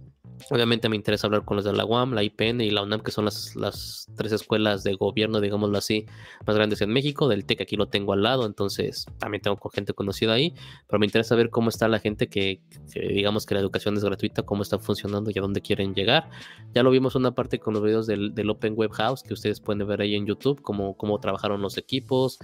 Obviamente 0.48 0.88
me 0.88 0.96
interesa 0.96 1.26
hablar 1.26 1.44
con 1.44 1.56
los 1.56 1.64
de 1.64 1.72
la 1.72 1.84
UAM, 1.84 2.12
la 2.12 2.22
IPN 2.22 2.60
y 2.60 2.70
la 2.70 2.82
UNAM, 2.82 3.00
que 3.00 3.10
son 3.10 3.24
las, 3.24 3.54
las 3.56 4.08
tres 4.16 4.32
escuelas 4.32 4.82
de 4.82 4.94
gobierno, 4.94 5.40
digámoslo 5.40 5.76
así, 5.76 6.06
más 6.46 6.56
grandes 6.56 6.80
en 6.80 6.90
México. 6.90 7.28
Del 7.28 7.44
TEC 7.44 7.60
aquí 7.60 7.76
lo 7.76 7.88
tengo 7.88 8.12
al 8.12 8.22
lado, 8.22 8.46
entonces 8.46 9.06
también 9.18 9.42
tengo 9.42 9.58
gente 9.70 9.92
conocida 9.92 10.32
ahí. 10.32 10.54
Pero 10.86 10.98
me 10.98 11.06
interesa 11.06 11.34
ver 11.34 11.50
cómo 11.50 11.68
está 11.68 11.88
la 11.88 11.98
gente 11.98 12.28
que, 12.28 12.60
digamos 12.94 13.46
que 13.46 13.54
la 13.54 13.60
educación 13.60 13.96
es 13.96 14.04
gratuita, 14.04 14.42
cómo 14.42 14.62
está 14.62 14.78
funcionando 14.78 15.30
y 15.34 15.38
a 15.38 15.42
dónde 15.42 15.60
quieren 15.60 15.94
llegar. 15.94 16.30
Ya 16.74 16.82
lo 16.82 16.90
vimos 16.90 17.14
una 17.14 17.34
parte 17.34 17.58
con 17.58 17.74
los 17.74 17.82
videos 17.82 18.06
del, 18.06 18.50
Open 18.50 18.74
Web 18.76 18.92
House, 18.92 19.22
que 19.22 19.34
ustedes 19.34 19.60
pueden 19.60 19.86
ver 19.86 20.00
ahí 20.00 20.14
en 20.14 20.26
YouTube, 20.26 20.60
cómo, 20.62 20.96
cómo 20.96 21.20
trabajaron 21.20 21.60
los 21.62 21.78
equipos, 21.78 22.38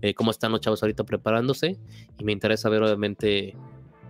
eh, 0.00 0.14
cómo 0.14 0.30
están 0.30 0.52
los 0.52 0.60
chavos 0.60 0.82
ahorita 0.82 1.04
preparándose. 1.04 1.78
Y 2.18 2.24
me 2.24 2.32
interesa 2.32 2.68
ver, 2.68 2.82
obviamente, 2.82 3.56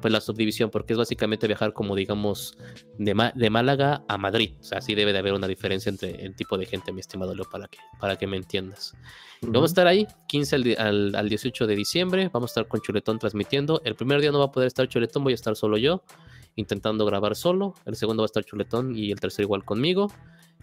pues 0.02 0.12
la 0.12 0.20
subdivisión, 0.20 0.68
porque 0.68 0.92
es 0.92 0.98
básicamente 0.98 1.46
viajar 1.46 1.72
como 1.72 1.96
digamos 1.96 2.58
de, 2.98 3.32
de 3.34 3.50
Málaga 3.50 4.04
a 4.08 4.18
Madrid. 4.18 4.52
O 4.60 4.64
sea, 4.64 4.82
sí 4.82 4.94
debe 4.94 5.14
de 5.14 5.20
haber 5.20 5.32
una 5.32 5.48
diferencia 5.48 5.88
entre 5.88 6.10
el 6.22 6.36
tipo 6.36 6.58
de 6.58 6.66
gente, 6.66 6.92
mi 6.92 7.00
estimado 7.00 7.34
Leo, 7.34 7.46
para 7.50 7.68
que, 7.68 7.78
para 7.98 8.16
que 8.16 8.26
me 8.26 8.36
entiendas. 8.36 8.94
Vamos 9.40 9.70
a 9.70 9.72
estar 9.72 9.86
ahí, 9.86 10.06
15 10.28 10.76
al, 10.78 11.14
al, 11.14 11.28
18 11.28 11.66
de 11.66 11.74
diciembre, 11.74 12.30
vamos 12.32 12.50
a 12.50 12.52
estar 12.52 12.68
con 12.68 12.80
Chuletón 12.80 13.18
transmitiendo. 13.18 13.80
El 13.84 13.94
primer 13.94 14.20
día 14.20 14.30
no 14.32 14.40
va 14.40 14.46
a 14.46 14.52
poder 14.52 14.66
estar 14.66 14.86
Chuletón, 14.88 15.24
voy 15.24 15.32
a 15.32 15.34
estar 15.34 15.56
solo 15.56 15.78
yo, 15.78 16.02
intentando 16.56 17.06
grabar 17.06 17.34
solo. 17.34 17.74
El 17.86 17.96
segundo 17.96 18.22
va 18.22 18.26
a 18.26 18.26
estar 18.26 18.44
Chuletón 18.44 18.94
y 18.94 19.10
el 19.10 19.20
tercero 19.20 19.46
igual 19.46 19.64
conmigo. 19.64 20.12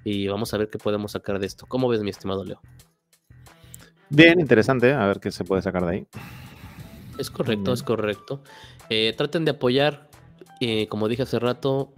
Y 0.04 0.28
vamos 0.28 0.54
a 0.54 0.58
ver 0.58 0.70
qué 0.70 0.78
podemos 0.78 1.14
sacar 1.14 1.40
de 1.40 1.48
esto. 1.48 1.66
¿Cómo 1.68 1.90
ves, 1.90 2.02
mi 2.04 2.10
estimado 2.10 2.46
Leo? 2.46 2.62
Bien, 4.10 4.40
interesante, 4.40 4.94
a 4.94 5.06
ver 5.08 5.20
qué 5.20 5.32
se 5.32 5.44
puede 5.44 5.62
sacar 5.62 5.86
de 5.86 5.92
ahí. 5.92 6.08
Es 7.20 7.30
correcto, 7.30 7.74
es 7.74 7.84
correcto. 7.84 8.42
Eh, 8.90 9.14
traten 9.18 9.44
de 9.44 9.52
apoyar, 9.52 10.10
eh, 10.62 10.88
como 10.88 11.10
dije 11.10 11.24
hace 11.24 11.38
rato, 11.38 11.94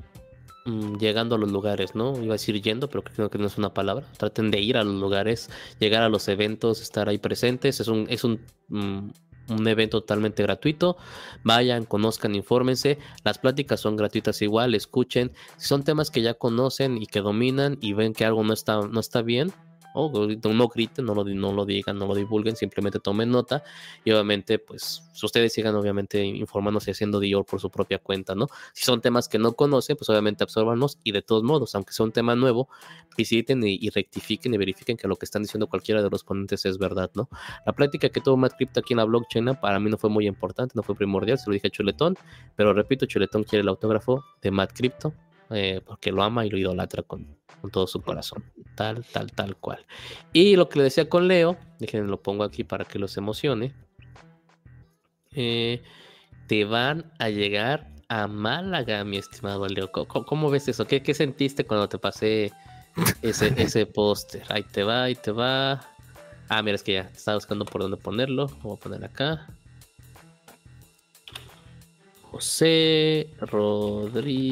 mm, 0.66 0.98
llegando 0.98 1.36
a 1.36 1.38
los 1.38 1.52
lugares, 1.52 1.94
¿no? 1.94 2.22
Iba 2.22 2.34
a 2.34 2.38
decir 2.38 2.60
yendo, 2.60 2.90
pero 2.90 3.04
creo 3.04 3.30
que 3.30 3.38
no 3.38 3.46
es 3.46 3.58
una 3.58 3.72
palabra. 3.74 4.08
Traten 4.18 4.50
de 4.50 4.60
ir 4.60 4.78
a 4.78 4.84
los 4.84 4.96
lugares, 4.96 5.50
llegar 5.80 6.02
a 6.02 6.10
los 6.10 6.28
eventos, 6.28 6.82
estar 6.82 7.08
ahí 7.08 7.20
presentes. 7.20 7.80
Es 7.80 7.88
un, 7.88 8.08
es 8.10 8.24
un, 8.24 8.42
mm, 8.70 9.10
un 9.50 9.68
evento 9.68 10.02
totalmente 10.02 10.42
gratuito. 10.42 10.98
Vayan, 11.44 11.86
conozcan, 11.86 12.34
infórmense. 12.34 12.98
Las 13.24 13.38
pláticas 13.38 13.80
son 13.80 13.96
gratuitas 13.96 14.42
igual, 14.42 14.74
escuchen. 14.74 15.32
Si 15.58 15.68
son 15.68 15.84
temas 15.84 16.10
que 16.10 16.24
ya 16.24 16.34
conocen 16.34 16.98
y 16.98 17.06
que 17.06 17.22
dominan 17.22 17.78
y 17.80 17.94
ven 17.94 18.14
que 18.14 18.26
algo 18.26 18.44
no 18.44 18.54
está, 18.54 18.82
no 18.82 19.00
está 19.00 19.22
bien, 19.22 19.54
o 19.94 20.12
no 20.54 20.68
griten, 20.68 21.06
no 21.06 21.16
lo, 21.16 21.24
no 21.24 21.54
lo 21.54 21.66
digan, 21.66 21.98
no 21.98 22.08
lo 22.08 22.16
divulguen, 22.16 22.56
simplemente 22.56 23.00
tomen 23.00 23.30
nota 23.30 23.64
y 24.04 24.12
obviamente 24.12 24.60
pues 24.60 25.04
ustedes 25.22 25.54
sigan 25.54 25.76
obviamente 25.76 26.24
informándose 26.24 26.92
y 26.92 26.94
haciendo 26.94 27.20
Dior 27.20 27.46
por 27.46 27.60
su 27.60 27.70
propia 27.70 28.00
cuenta, 28.00 28.36
¿no? 28.36 28.48
Si 28.74 28.86
son 28.86 29.02
temas 29.02 29.28
que 29.28 29.40
no 29.40 29.54
conocen, 29.54 29.98
pues 29.98 30.10
obviamente 30.10 30.44
absorbanos 30.44 30.98
y 31.04 31.12
de 31.12 31.22
todos 31.22 31.44
modos, 31.44 31.76
aunque 31.76 31.94
sea 31.94 32.06
un 32.06 32.12
tema 32.12 32.36
nuevo, 32.36 32.70
visiten 33.18 33.64
y, 33.64 33.90
rectifiquen 33.90 34.54
y 34.54 34.58
verifiquen 34.58 34.98
que 34.98 35.08
lo 35.08 35.16
que 35.16 35.26
están 35.26 35.44
diciendo 35.44 35.68
cualquiera 35.68 36.02
de 36.02 36.10
los 36.10 36.24
ponentes 36.24 36.66
es 36.66 36.78
verdad, 36.78 37.12
¿no? 37.14 37.30
La 37.66 37.74
práctica 37.74 38.10
que 38.10 38.22
tuvo 38.22 38.38
Matt 38.38 38.54
Crypto 38.58 38.80
aquí 38.80 38.94
en 38.94 38.98
la 38.98 39.06
blockchain 39.06 39.56
para 39.62 39.80
mí 39.80 39.90
no 39.90 39.98
fue 39.98 40.10
muy 40.10 40.28
importante, 40.28 40.74
no 40.76 40.84
fue 40.84 40.96
primordial, 40.96 41.38
se 41.38 41.50
lo 41.50 41.54
dije 41.54 41.68
a 41.68 41.72
Chuletón, 41.72 42.16
pero 42.56 42.74
repito, 42.74 43.06
Chuletón 43.06 43.44
quiere 43.44 43.62
el 43.62 43.68
autógrafo 43.68 44.24
de 44.42 44.52
Matt 44.52 44.72
Crypto 44.74 45.14
eh, 45.52 45.82
porque 45.86 46.12
lo 46.12 46.24
ama 46.24 46.46
y 46.46 46.50
lo 46.50 46.58
idolatra 46.58 47.04
con, 47.04 47.38
todo 47.72 47.88
su 47.88 48.02
corazón. 48.02 48.44
Tal, 48.76 49.06
tal, 49.06 49.32
tal 49.32 49.56
cual. 49.58 49.86
Y 50.34 50.56
lo 50.56 50.70
que 50.70 50.80
le 50.80 50.86
decía 50.86 51.10
con 51.10 51.28
Leo, 51.28 51.58
déjenme 51.80 52.08
lo 52.08 52.22
pongo 52.22 52.44
aquí 52.44 52.64
para 52.64 52.86
que 52.86 52.98
los 52.98 53.16
emocione. 53.18 53.74
Eh, 55.34 55.82
te 56.48 56.66
van 56.66 57.12
a 57.20 57.30
llegar 57.30 57.92
a 58.10 58.28
Málaga, 58.28 59.04
mi 59.04 59.18
estimado 59.18 59.68
Leo. 59.68 59.92
¿Cómo, 59.92 60.50
ves 60.50 60.68
eso? 60.68 60.86
¿Qué, 60.86 61.04
¿Qué, 61.04 61.14
sentiste 61.14 61.66
cuando 61.66 61.88
te 61.88 62.00
pasé 62.00 62.52
ese, 63.22 63.54
ese 63.58 63.86
póster? 63.86 64.44
Ahí 64.50 64.64
te 64.64 64.84
va, 64.84 65.04
ahí 65.04 65.16
te 65.16 65.32
va. 65.32 65.82
Ah, 66.50 66.62
mira, 66.64 66.76
es 66.76 66.84
que 66.84 66.94
ya 66.94 67.02
estaba 67.02 67.38
buscando 67.38 67.66
por 67.66 67.82
dónde 67.82 67.98
ponerlo. 67.98 68.48
Voy 68.64 68.76
a 68.76 68.80
poner 68.80 69.06
acá. 69.06 69.48
José 72.32 73.30
Rodríguez. 73.42 74.48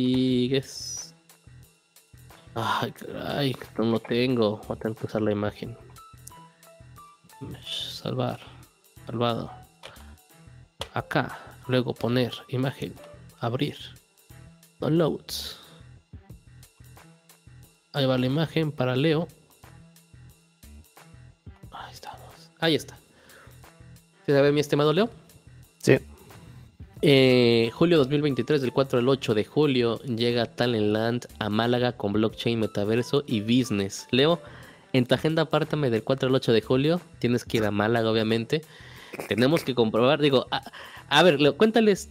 Ay, 2.53 2.91
caray, 2.91 3.55
no 3.77 3.85
lo 3.85 3.99
tengo. 3.99 4.57
Voy 4.67 4.75
a 4.75 4.79
tener 4.79 4.97
que 4.97 5.05
usar 5.05 5.21
la 5.21 5.31
imagen. 5.31 5.77
Salvar. 7.65 8.41
Salvado. 9.05 9.49
Acá. 10.93 11.39
Luego 11.67 11.93
poner 11.93 12.33
imagen. 12.49 12.93
Abrir. 13.39 13.77
Downloads. 14.79 15.57
Ahí 17.93 18.05
va 18.05 18.17
la 18.17 18.25
imagen 18.25 18.73
para 18.73 18.95
Leo. 18.95 19.27
Ahí 21.71 21.93
estamos. 21.93 22.51
Ahí 22.59 22.75
está. 22.75 22.97
¿Se 24.25 24.33
sabe 24.33 24.51
mi 24.51 24.59
estimado 24.59 24.91
Leo? 24.91 25.09
Sí. 25.77 25.97
Eh, 27.01 27.71
julio 27.73 27.97
2023, 27.97 28.61
del 28.61 28.73
4 28.73 28.99
al 28.99 29.07
8 29.07 29.33
de 29.33 29.45
julio, 29.45 29.99
llega 29.99 30.45
Talentland 30.47 31.27
a 31.39 31.49
Málaga 31.49 31.93
con 31.93 32.11
blockchain, 32.11 32.59
metaverso 32.59 33.23
y 33.25 33.39
business. 33.39 34.07
Leo, 34.11 34.41
en 34.91 35.05
tu 35.05 35.15
agenda 35.15 35.43
apártame 35.43 35.89
del 35.89 36.03
4 36.03 36.27
al 36.27 36.35
8 36.35 36.51
de 36.51 36.61
julio. 36.61 37.01
Tienes 37.19 37.45
que 37.45 37.57
ir 37.57 37.65
a 37.65 37.71
Málaga, 37.71 38.11
obviamente. 38.11 38.63
Tenemos 39.29 39.63
que 39.63 39.75
comprobar. 39.75 40.19
Digo, 40.19 40.47
a, 41.09 41.23
ver, 41.23 41.39
Leo, 41.39 41.55
cuéntales, 41.55 42.09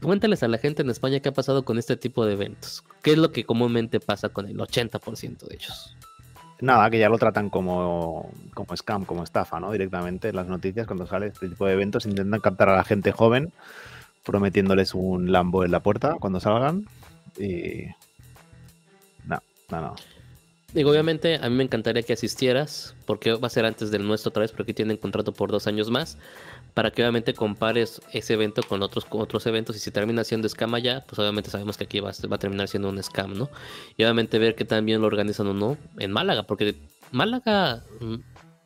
cuéntales 0.00 0.44
a 0.44 0.48
la 0.48 0.58
gente 0.58 0.82
en 0.82 0.90
España 0.90 1.18
qué 1.18 1.30
ha 1.30 1.34
pasado 1.34 1.64
con 1.64 1.76
este 1.76 1.96
tipo 1.96 2.24
de 2.24 2.34
eventos. 2.34 2.84
¿Qué 3.02 3.12
es 3.12 3.18
lo 3.18 3.32
que 3.32 3.44
comúnmente 3.44 3.98
pasa 3.98 4.28
con 4.28 4.46
el 4.46 4.56
80% 4.56 5.48
de 5.48 5.54
ellos? 5.56 5.96
Nada, 6.60 6.88
que 6.90 6.98
ya 7.00 7.08
lo 7.08 7.18
tratan 7.18 7.50
como, 7.50 8.30
como 8.54 8.76
scam, 8.76 9.04
como 9.04 9.24
estafa, 9.24 9.58
¿no? 9.58 9.72
Directamente 9.72 10.28
en 10.28 10.36
las 10.36 10.46
noticias 10.46 10.86
cuando 10.86 11.06
sale 11.06 11.26
este 11.26 11.48
tipo 11.48 11.66
de 11.66 11.72
eventos 11.72 12.06
intentan 12.06 12.40
captar 12.40 12.68
a 12.68 12.76
la 12.76 12.84
gente 12.84 13.10
joven 13.10 13.52
prometiéndoles 14.28 14.94
un 14.94 15.32
Lambo 15.32 15.64
en 15.64 15.70
la 15.70 15.82
puerta 15.82 16.16
cuando 16.20 16.38
salgan. 16.38 16.84
Y. 17.38 17.86
No, 19.26 19.40
no, 19.70 19.80
no. 19.80 19.94
Digo, 20.74 20.90
obviamente 20.90 21.36
a 21.36 21.48
mí 21.48 21.56
me 21.56 21.64
encantaría 21.64 22.02
que 22.02 22.12
asistieras, 22.12 22.94
porque 23.06 23.32
va 23.32 23.46
a 23.46 23.50
ser 23.50 23.64
antes 23.64 23.90
del 23.90 24.06
nuestro 24.06 24.28
otra 24.28 24.42
vez, 24.42 24.52
porque 24.52 24.74
tienen 24.74 24.98
contrato 24.98 25.32
por 25.32 25.50
dos 25.50 25.66
años 25.66 25.90
más, 25.90 26.18
para 26.74 26.90
que 26.90 27.00
obviamente 27.00 27.32
compares 27.32 28.02
ese 28.12 28.34
evento 28.34 28.62
con 28.62 28.82
otros, 28.82 29.06
otros 29.08 29.46
eventos 29.46 29.76
y 29.76 29.78
si 29.78 29.90
termina 29.90 30.24
siendo 30.24 30.46
escama 30.46 30.78
ya, 30.78 31.06
pues 31.06 31.18
obviamente 31.18 31.48
sabemos 31.48 31.78
que 31.78 31.84
aquí 31.84 32.00
va, 32.00 32.12
va 32.30 32.36
a 32.36 32.38
terminar 32.38 32.68
siendo 32.68 32.90
un 32.90 33.02
scam, 33.02 33.32
¿no? 33.32 33.48
Y 33.96 34.04
obviamente 34.04 34.38
ver 34.38 34.54
que 34.54 34.66
también 34.66 35.00
lo 35.00 35.06
organizan 35.06 35.46
o 35.46 35.54
no 35.54 35.78
en 35.98 36.12
Málaga, 36.12 36.42
porque 36.42 36.76
Málaga 37.12 37.82
mm, 38.00 38.16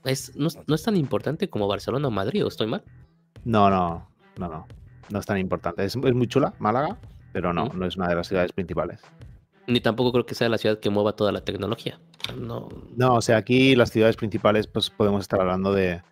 es, 0.05 0.35
no, 0.35 0.49
no 0.67 0.75
es 0.75 0.83
tan 0.83 0.97
importante 0.97 1.49
como 1.49 1.69
Barcelona 1.69 2.09
o 2.09 2.11
Madrid, 2.11 2.45
¿o 2.45 2.49
estoy 2.49 2.67
mal? 2.67 2.83
No, 3.45 3.71
no, 3.71 4.09
no, 4.39 4.49
no. 4.49 4.67
No 5.11 5.19
es 5.19 5.27
tan 5.27 5.39
importante. 5.39 5.85
Es, 5.85 5.97
es 5.97 6.15
muy 6.15 6.27
chula, 6.27 6.55
Málaga, 6.59 6.97
pero 7.33 7.53
no, 7.53 7.67
¿Mm? 7.67 7.79
no 7.79 7.87
es 7.87 7.97
una 7.97 8.09
de 8.09 8.15
las 8.15 8.29
ciudades 8.29 8.53
principales. 8.53 9.01
Ni 9.67 9.81
tampoco 9.81 10.13
creo 10.13 10.27
que 10.27 10.35
sea 10.35 10.49
la 10.49 10.59
ciudad 10.59 10.81
que 10.81 10.91
mueva 10.91 11.15
toda 11.15 11.33
la 11.33 11.43
tecnología. 11.43 12.01
No. 12.37 12.69
No, 12.97 13.15
o 13.15 13.23
sea, 13.23 13.37
aquí 13.37 13.77
las 13.77 13.91
ciudades 13.91 14.17
principales, 14.17 14.67
pues 14.67 14.91
podemos 14.91 15.23
estar 15.23 15.41
hablando 15.41 15.73
de 15.73 16.03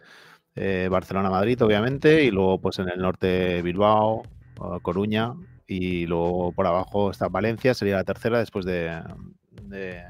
eh, 0.54 0.88
Barcelona, 0.90 1.30
Madrid, 1.30 1.62
obviamente, 1.62 2.24
y 2.24 2.30
luego, 2.30 2.60
pues 2.60 2.78
en 2.78 2.88
el 2.88 3.00
norte, 3.00 3.62
Bilbao, 3.62 4.22
Coruña, 4.82 5.34
y 5.66 6.06
luego 6.06 6.52
por 6.52 6.66
abajo 6.66 7.10
está 7.10 7.28
Valencia, 7.28 7.74
sería 7.74 7.96
la 7.96 8.04
tercera 8.04 8.38
después 8.38 8.64
de, 8.64 9.00
de 9.62 10.02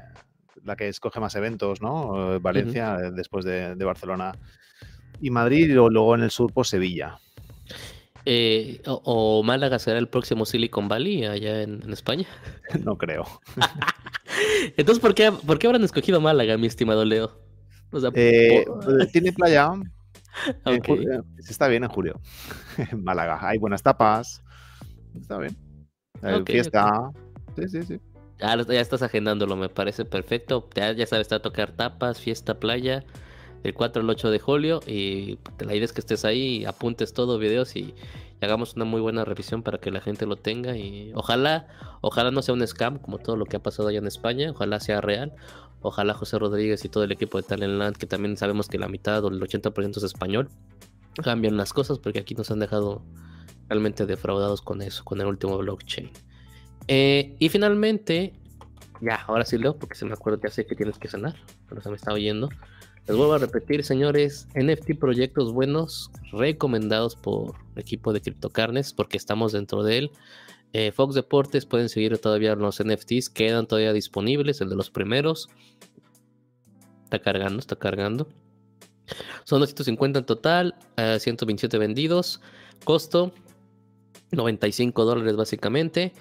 la 0.63 0.75
que 0.75 0.87
escoge 0.87 1.19
más 1.19 1.35
eventos, 1.35 1.81
¿no? 1.81 2.39
Valencia, 2.41 2.97
después 2.97 3.45
de, 3.45 3.75
de 3.75 3.85
Barcelona 3.85 4.33
y 5.21 5.29
Madrid, 5.29 5.69
y 5.69 5.73
luego, 5.73 5.89
luego 5.89 6.15
en 6.15 6.23
el 6.23 6.31
sur, 6.31 6.51
pues 6.53 6.69
Sevilla. 6.69 7.19
Eh, 8.25 8.81
o, 8.85 9.01
o 9.03 9.43
Málaga 9.43 9.79
será 9.79 9.97
el 9.99 10.07
próximo 10.07 10.45
Silicon 10.45 10.87
Valley 10.87 11.25
allá 11.25 11.61
en, 11.61 11.81
en 11.83 11.91
España. 11.93 12.27
no 12.83 12.97
creo. 12.97 13.25
Entonces, 14.77 15.01
¿por 15.01 15.13
qué, 15.15 15.31
¿por 15.31 15.59
qué 15.59 15.67
habrán 15.67 15.83
escogido 15.83 16.21
Málaga, 16.21 16.57
mi 16.57 16.67
estimado 16.67 17.03
Leo? 17.05 17.31
O 17.91 17.99
sea, 17.99 18.11
Eh, 18.13 18.63
por- 18.65 19.07
tiene 19.07 19.33
playa. 19.33 19.71
en 20.65 20.73
eh, 20.85 21.21
está 21.47 21.67
bien 21.67 21.83
en 21.83 21.89
julio. 21.89 22.19
En 22.77 23.03
Málaga. 23.03 23.39
Hay 23.41 23.57
buenas 23.57 23.83
tapas. 23.83 24.41
Está 25.19 25.37
bien. 25.37 25.57
Hay 26.21 26.41
fiesta. 26.45 27.11
Sí, 27.55 27.67
sí, 27.67 27.83
sí. 27.83 27.99
Ya, 28.39 28.53
estás 28.81 29.01
agendándolo, 29.03 29.55
me 29.55 29.69
parece 29.69 30.03
perfecto. 30.05 30.67
Ya, 30.73 30.93
ya 30.93 31.05
sabes, 31.05 31.27
va 31.31 31.37
a 31.37 31.41
tocar 31.41 31.71
tapas, 31.73 32.19
fiesta, 32.19 32.59
playa, 32.59 33.03
del 33.63 33.73
4 33.73 34.01
al 34.01 34.09
8 34.09 34.31
de 34.31 34.39
julio. 34.39 34.81
Y 34.85 35.37
la 35.59 35.75
idea 35.75 35.85
es 35.85 35.93
que 35.93 36.01
estés 36.01 36.25
ahí, 36.25 36.65
apuntes 36.65 37.13
todo, 37.13 37.37
videos 37.37 37.75
y, 37.75 37.93
hagamos 38.41 38.75
una 38.75 38.85
muy 38.85 39.01
buena 39.01 39.23
revisión 39.23 39.61
para 39.61 39.77
que 39.77 39.91
la 39.91 40.01
gente 40.01 40.25
lo 40.25 40.35
tenga. 40.35 40.75
Y 40.75 41.11
ojalá, 41.13 41.67
ojalá 42.01 42.31
no 42.31 42.41
sea 42.41 42.55
un 42.55 42.65
scam 42.65 42.97
como 42.97 43.19
todo 43.19 43.35
lo 43.37 43.45
que 43.45 43.57
ha 43.57 43.59
pasado 43.59 43.89
allá 43.89 43.99
en 43.99 44.07
España. 44.07 44.51
Ojalá 44.51 44.79
sea 44.79 44.99
real. 44.99 45.33
Ojalá 45.81 46.13
José 46.13 46.37
Rodríguez 46.37 46.83
y 46.85 46.89
todo 46.89 47.03
el 47.03 47.11
equipo 47.11 47.37
de 47.37 47.43
Talentland, 47.47 47.97
que 47.97 48.05
también 48.05 48.37
sabemos 48.37 48.67
que 48.67 48.77
la 48.77 48.87
mitad 48.87 49.23
o 49.23 49.29
el 49.29 49.41
80% 49.41 49.97
es 49.97 50.03
español, 50.03 50.49
cambian 51.23 51.57
las 51.57 51.73
cosas 51.73 51.97
porque 51.97 52.19
aquí 52.19 52.35
nos 52.35 52.51
han 52.51 52.59
dejado 52.59 53.03
realmente 53.67 54.05
defraudados 54.05 54.61
con 54.61 54.81
eso, 54.83 55.03
con 55.03 55.21
el 55.21 55.27
último 55.27 55.57
blockchain. 55.57 56.11
Eh, 56.87 57.35
y 57.39 57.49
finalmente, 57.49 58.33
ya, 59.01 59.15
ahora 59.27 59.45
sí 59.45 59.57
leo, 59.57 59.75
porque 59.75 59.95
se 59.95 60.05
me 60.05 60.13
acuerdo, 60.13 60.39
ya 60.43 60.49
sé 60.49 60.65
que 60.65 60.75
tienes 60.75 60.99
que 60.99 61.07
cenar, 61.07 61.35
pero 61.67 61.81
se 61.81 61.89
me 61.89 61.95
está 61.95 62.13
oyendo. 62.13 62.49
Les 63.07 63.17
vuelvo 63.17 63.33
a 63.33 63.39
repetir, 63.39 63.83
señores, 63.83 64.47
NFT 64.53 64.99
proyectos 64.99 65.53
buenos, 65.53 66.11
recomendados 66.31 67.15
por 67.15 67.55
el 67.75 67.81
equipo 67.81 68.13
de 68.13 68.21
CryptoCarnes, 68.21 68.93
porque 68.93 69.17
estamos 69.17 69.51
dentro 69.51 69.83
de 69.83 69.97
él. 69.97 70.11
Eh, 70.73 70.91
Fox 70.91 71.15
Deportes 71.15 71.65
pueden 71.65 71.89
seguir 71.89 72.17
todavía 72.19 72.55
los 72.55 72.81
NFTs, 72.81 73.29
quedan 73.29 73.65
todavía 73.65 73.91
disponibles, 73.91 74.61
el 74.61 74.69
de 74.69 74.75
los 74.75 74.91
primeros. 74.91 75.49
Está 77.05 77.19
cargando, 77.19 77.59
está 77.59 77.75
cargando. 77.75 78.29
Son 79.43 79.59
250 79.59 80.19
en 80.19 80.25
total, 80.25 80.75
eh, 80.97 81.17
127 81.19 81.77
vendidos. 81.77 82.39
Costo 82.85 83.33
95 84.31 85.03
dólares 85.03 85.35
básicamente. 85.35 86.13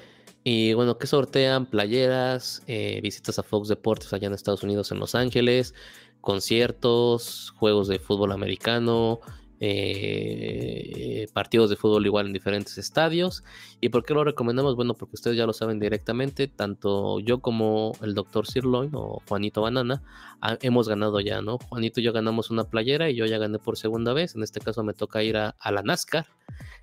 Y 0.43 0.73
bueno, 0.73 0.97
que 0.97 1.07
sortean 1.07 1.67
playeras, 1.67 2.63
eh, 2.67 3.01
visitas 3.03 3.39
a 3.39 3.43
Fox 3.43 3.69
Deportes 3.69 4.13
allá 4.13 4.27
en 4.27 4.33
Estados 4.33 4.63
Unidos, 4.63 4.91
en 4.91 4.99
Los 4.99 5.15
Ángeles, 5.15 5.75
conciertos, 6.21 7.53
juegos 7.57 7.89
de 7.89 7.99
fútbol 7.99 8.33
americano, 8.33 9.21
eh, 9.63 11.29
partidos 11.35 11.69
de 11.69 11.77
fútbol 11.77 12.07
igual 12.07 12.27
en 12.27 12.33
diferentes 12.33 12.79
estadios. 12.79 13.45
¿Y 13.81 13.91
por 13.91 14.05
qué 14.05 14.15
lo 14.15 14.25
recomendamos? 14.25 14.75
Bueno, 14.75 14.95
porque 14.95 15.17
ustedes 15.17 15.37
ya 15.37 15.47
lo 15.47 15.53
saben 15.53 15.79
directamente, 15.79 16.49
tanto 16.49 17.21
yo 17.21 17.41
como 17.41 17.93
el 18.03 18.15
doctor 18.15 18.47
Sirloin 18.47 18.91
o 18.95 19.23
Juanito 19.29 19.61
Banana 19.61 20.03
ah, 20.41 20.57
hemos 20.63 20.89
ganado 20.89 21.21
ya, 21.21 21.43
¿no? 21.43 21.59
Juanito 21.59 22.01
y 22.01 22.05
yo 22.05 22.13
ganamos 22.15 22.51
una 22.51 22.65
playera 22.65 23.11
y 23.11 23.17
yo 23.17 23.27
ya 23.27 23.37
gané 23.37 23.59
por 23.59 23.77
segunda 23.77 24.15
vez. 24.15 24.35
En 24.35 24.43
este 24.43 24.61
caso 24.61 24.83
me 24.83 24.95
toca 24.95 25.23
ir 25.23 25.37
a, 25.37 25.55
la 25.71 25.83
NASCAR 25.83 26.27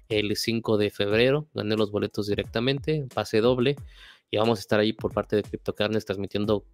el 0.07 0.35
5 0.35 0.77
de 0.77 0.91
febrero. 0.91 1.47
Gané 1.55 1.76
los 1.76 1.91
boletos 1.91 2.27
directamente, 2.27 3.07
pase 3.14 3.41
doble. 3.41 3.76
Y 4.30 4.38
vamos 4.38 4.59
a 4.59 4.61
estar 4.61 4.80
ahí 4.80 4.93
por 4.93 5.14
parte 5.14 5.35
de 5.38 5.43
CryptoCarnes 5.43 6.05
transmitiendo 6.05 6.65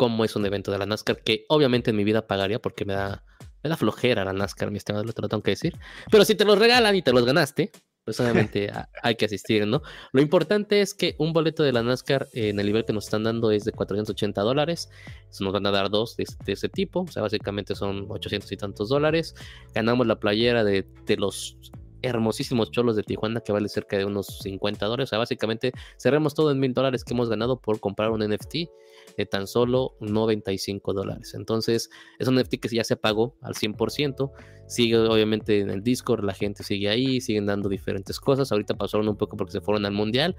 cómo 0.00 0.24
es 0.24 0.34
un 0.34 0.46
evento 0.46 0.72
de 0.72 0.78
la 0.78 0.86
NASCAR, 0.86 1.22
que 1.22 1.44
obviamente 1.50 1.90
en 1.90 1.96
mi 1.96 2.04
vida 2.04 2.26
pagaría 2.26 2.58
porque 2.58 2.86
me 2.86 2.94
da, 2.94 3.22
me 3.62 3.68
da 3.68 3.76
flojera 3.76 4.24
la 4.24 4.32
NASCAR, 4.32 4.70
mi 4.70 4.78
estimado, 4.78 5.04
lo 5.04 5.12
tengo 5.12 5.42
que 5.42 5.50
decir. 5.50 5.76
Pero 6.10 6.24
si 6.24 6.34
te 6.34 6.46
los 6.46 6.58
regalan 6.58 6.96
y 6.96 7.02
te 7.02 7.12
los 7.12 7.26
ganaste, 7.26 7.70
pues 8.06 8.18
obviamente 8.18 8.72
hay 9.02 9.16
que 9.16 9.26
asistir, 9.26 9.66
¿no? 9.66 9.82
Lo 10.12 10.22
importante 10.22 10.80
es 10.80 10.94
que 10.94 11.16
un 11.18 11.34
boleto 11.34 11.62
de 11.62 11.74
la 11.74 11.82
NASCAR 11.82 12.28
eh, 12.32 12.48
en 12.48 12.58
el 12.58 12.64
nivel 12.64 12.86
que 12.86 12.94
nos 12.94 13.04
están 13.04 13.24
dando 13.24 13.50
es 13.50 13.64
de 13.64 13.72
480 13.72 14.40
dólares. 14.40 14.88
Nos 15.38 15.52
van 15.52 15.66
a 15.66 15.70
dar 15.70 15.90
dos 15.90 16.16
de, 16.16 16.24
de 16.46 16.52
ese 16.54 16.70
tipo, 16.70 17.00
o 17.00 17.06
sea, 17.08 17.20
básicamente 17.20 17.74
son 17.74 18.06
800 18.08 18.50
y 18.52 18.56
tantos 18.56 18.88
dólares. 18.88 19.34
Ganamos 19.74 20.06
la 20.06 20.18
playera 20.18 20.64
de, 20.64 20.86
de 21.04 21.16
los 21.18 21.58
hermosísimos 22.02 22.70
cholos 22.70 22.96
de 22.96 23.02
Tijuana 23.02 23.40
que 23.40 23.52
vale 23.52 23.68
cerca 23.68 23.96
de 23.96 24.04
unos 24.04 24.26
50 24.42 24.86
dólares. 24.86 25.08
O 25.08 25.10
sea, 25.10 25.18
básicamente 25.18 25.72
cerremos 25.98 26.34
todo 26.34 26.50
en 26.50 26.58
mil 26.58 26.74
dólares 26.74 27.04
que 27.04 27.14
hemos 27.14 27.28
ganado 27.28 27.60
por 27.60 27.80
comprar 27.80 28.10
un 28.10 28.20
NFT 28.20 28.54
de 29.16 29.26
tan 29.26 29.46
solo 29.46 29.94
95 30.00 30.92
dólares. 30.92 31.34
Entonces, 31.34 31.90
es 32.18 32.28
un 32.28 32.36
NFT 32.36 32.56
que 32.56 32.68
ya 32.68 32.84
se 32.84 32.96
pagó 32.96 33.36
al 33.42 33.54
100%. 33.54 34.30
Sigue 34.66 34.98
obviamente 34.98 35.60
en 35.60 35.70
el 35.70 35.82
Discord, 35.82 36.24
la 36.24 36.32
gente 36.32 36.62
sigue 36.62 36.88
ahí, 36.88 37.20
siguen 37.20 37.46
dando 37.46 37.68
diferentes 37.68 38.20
cosas. 38.20 38.52
Ahorita 38.52 38.74
pasaron 38.74 39.08
un 39.08 39.16
poco 39.16 39.36
porque 39.36 39.52
se 39.52 39.60
fueron 39.60 39.84
al 39.84 39.92
Mundial, 39.92 40.36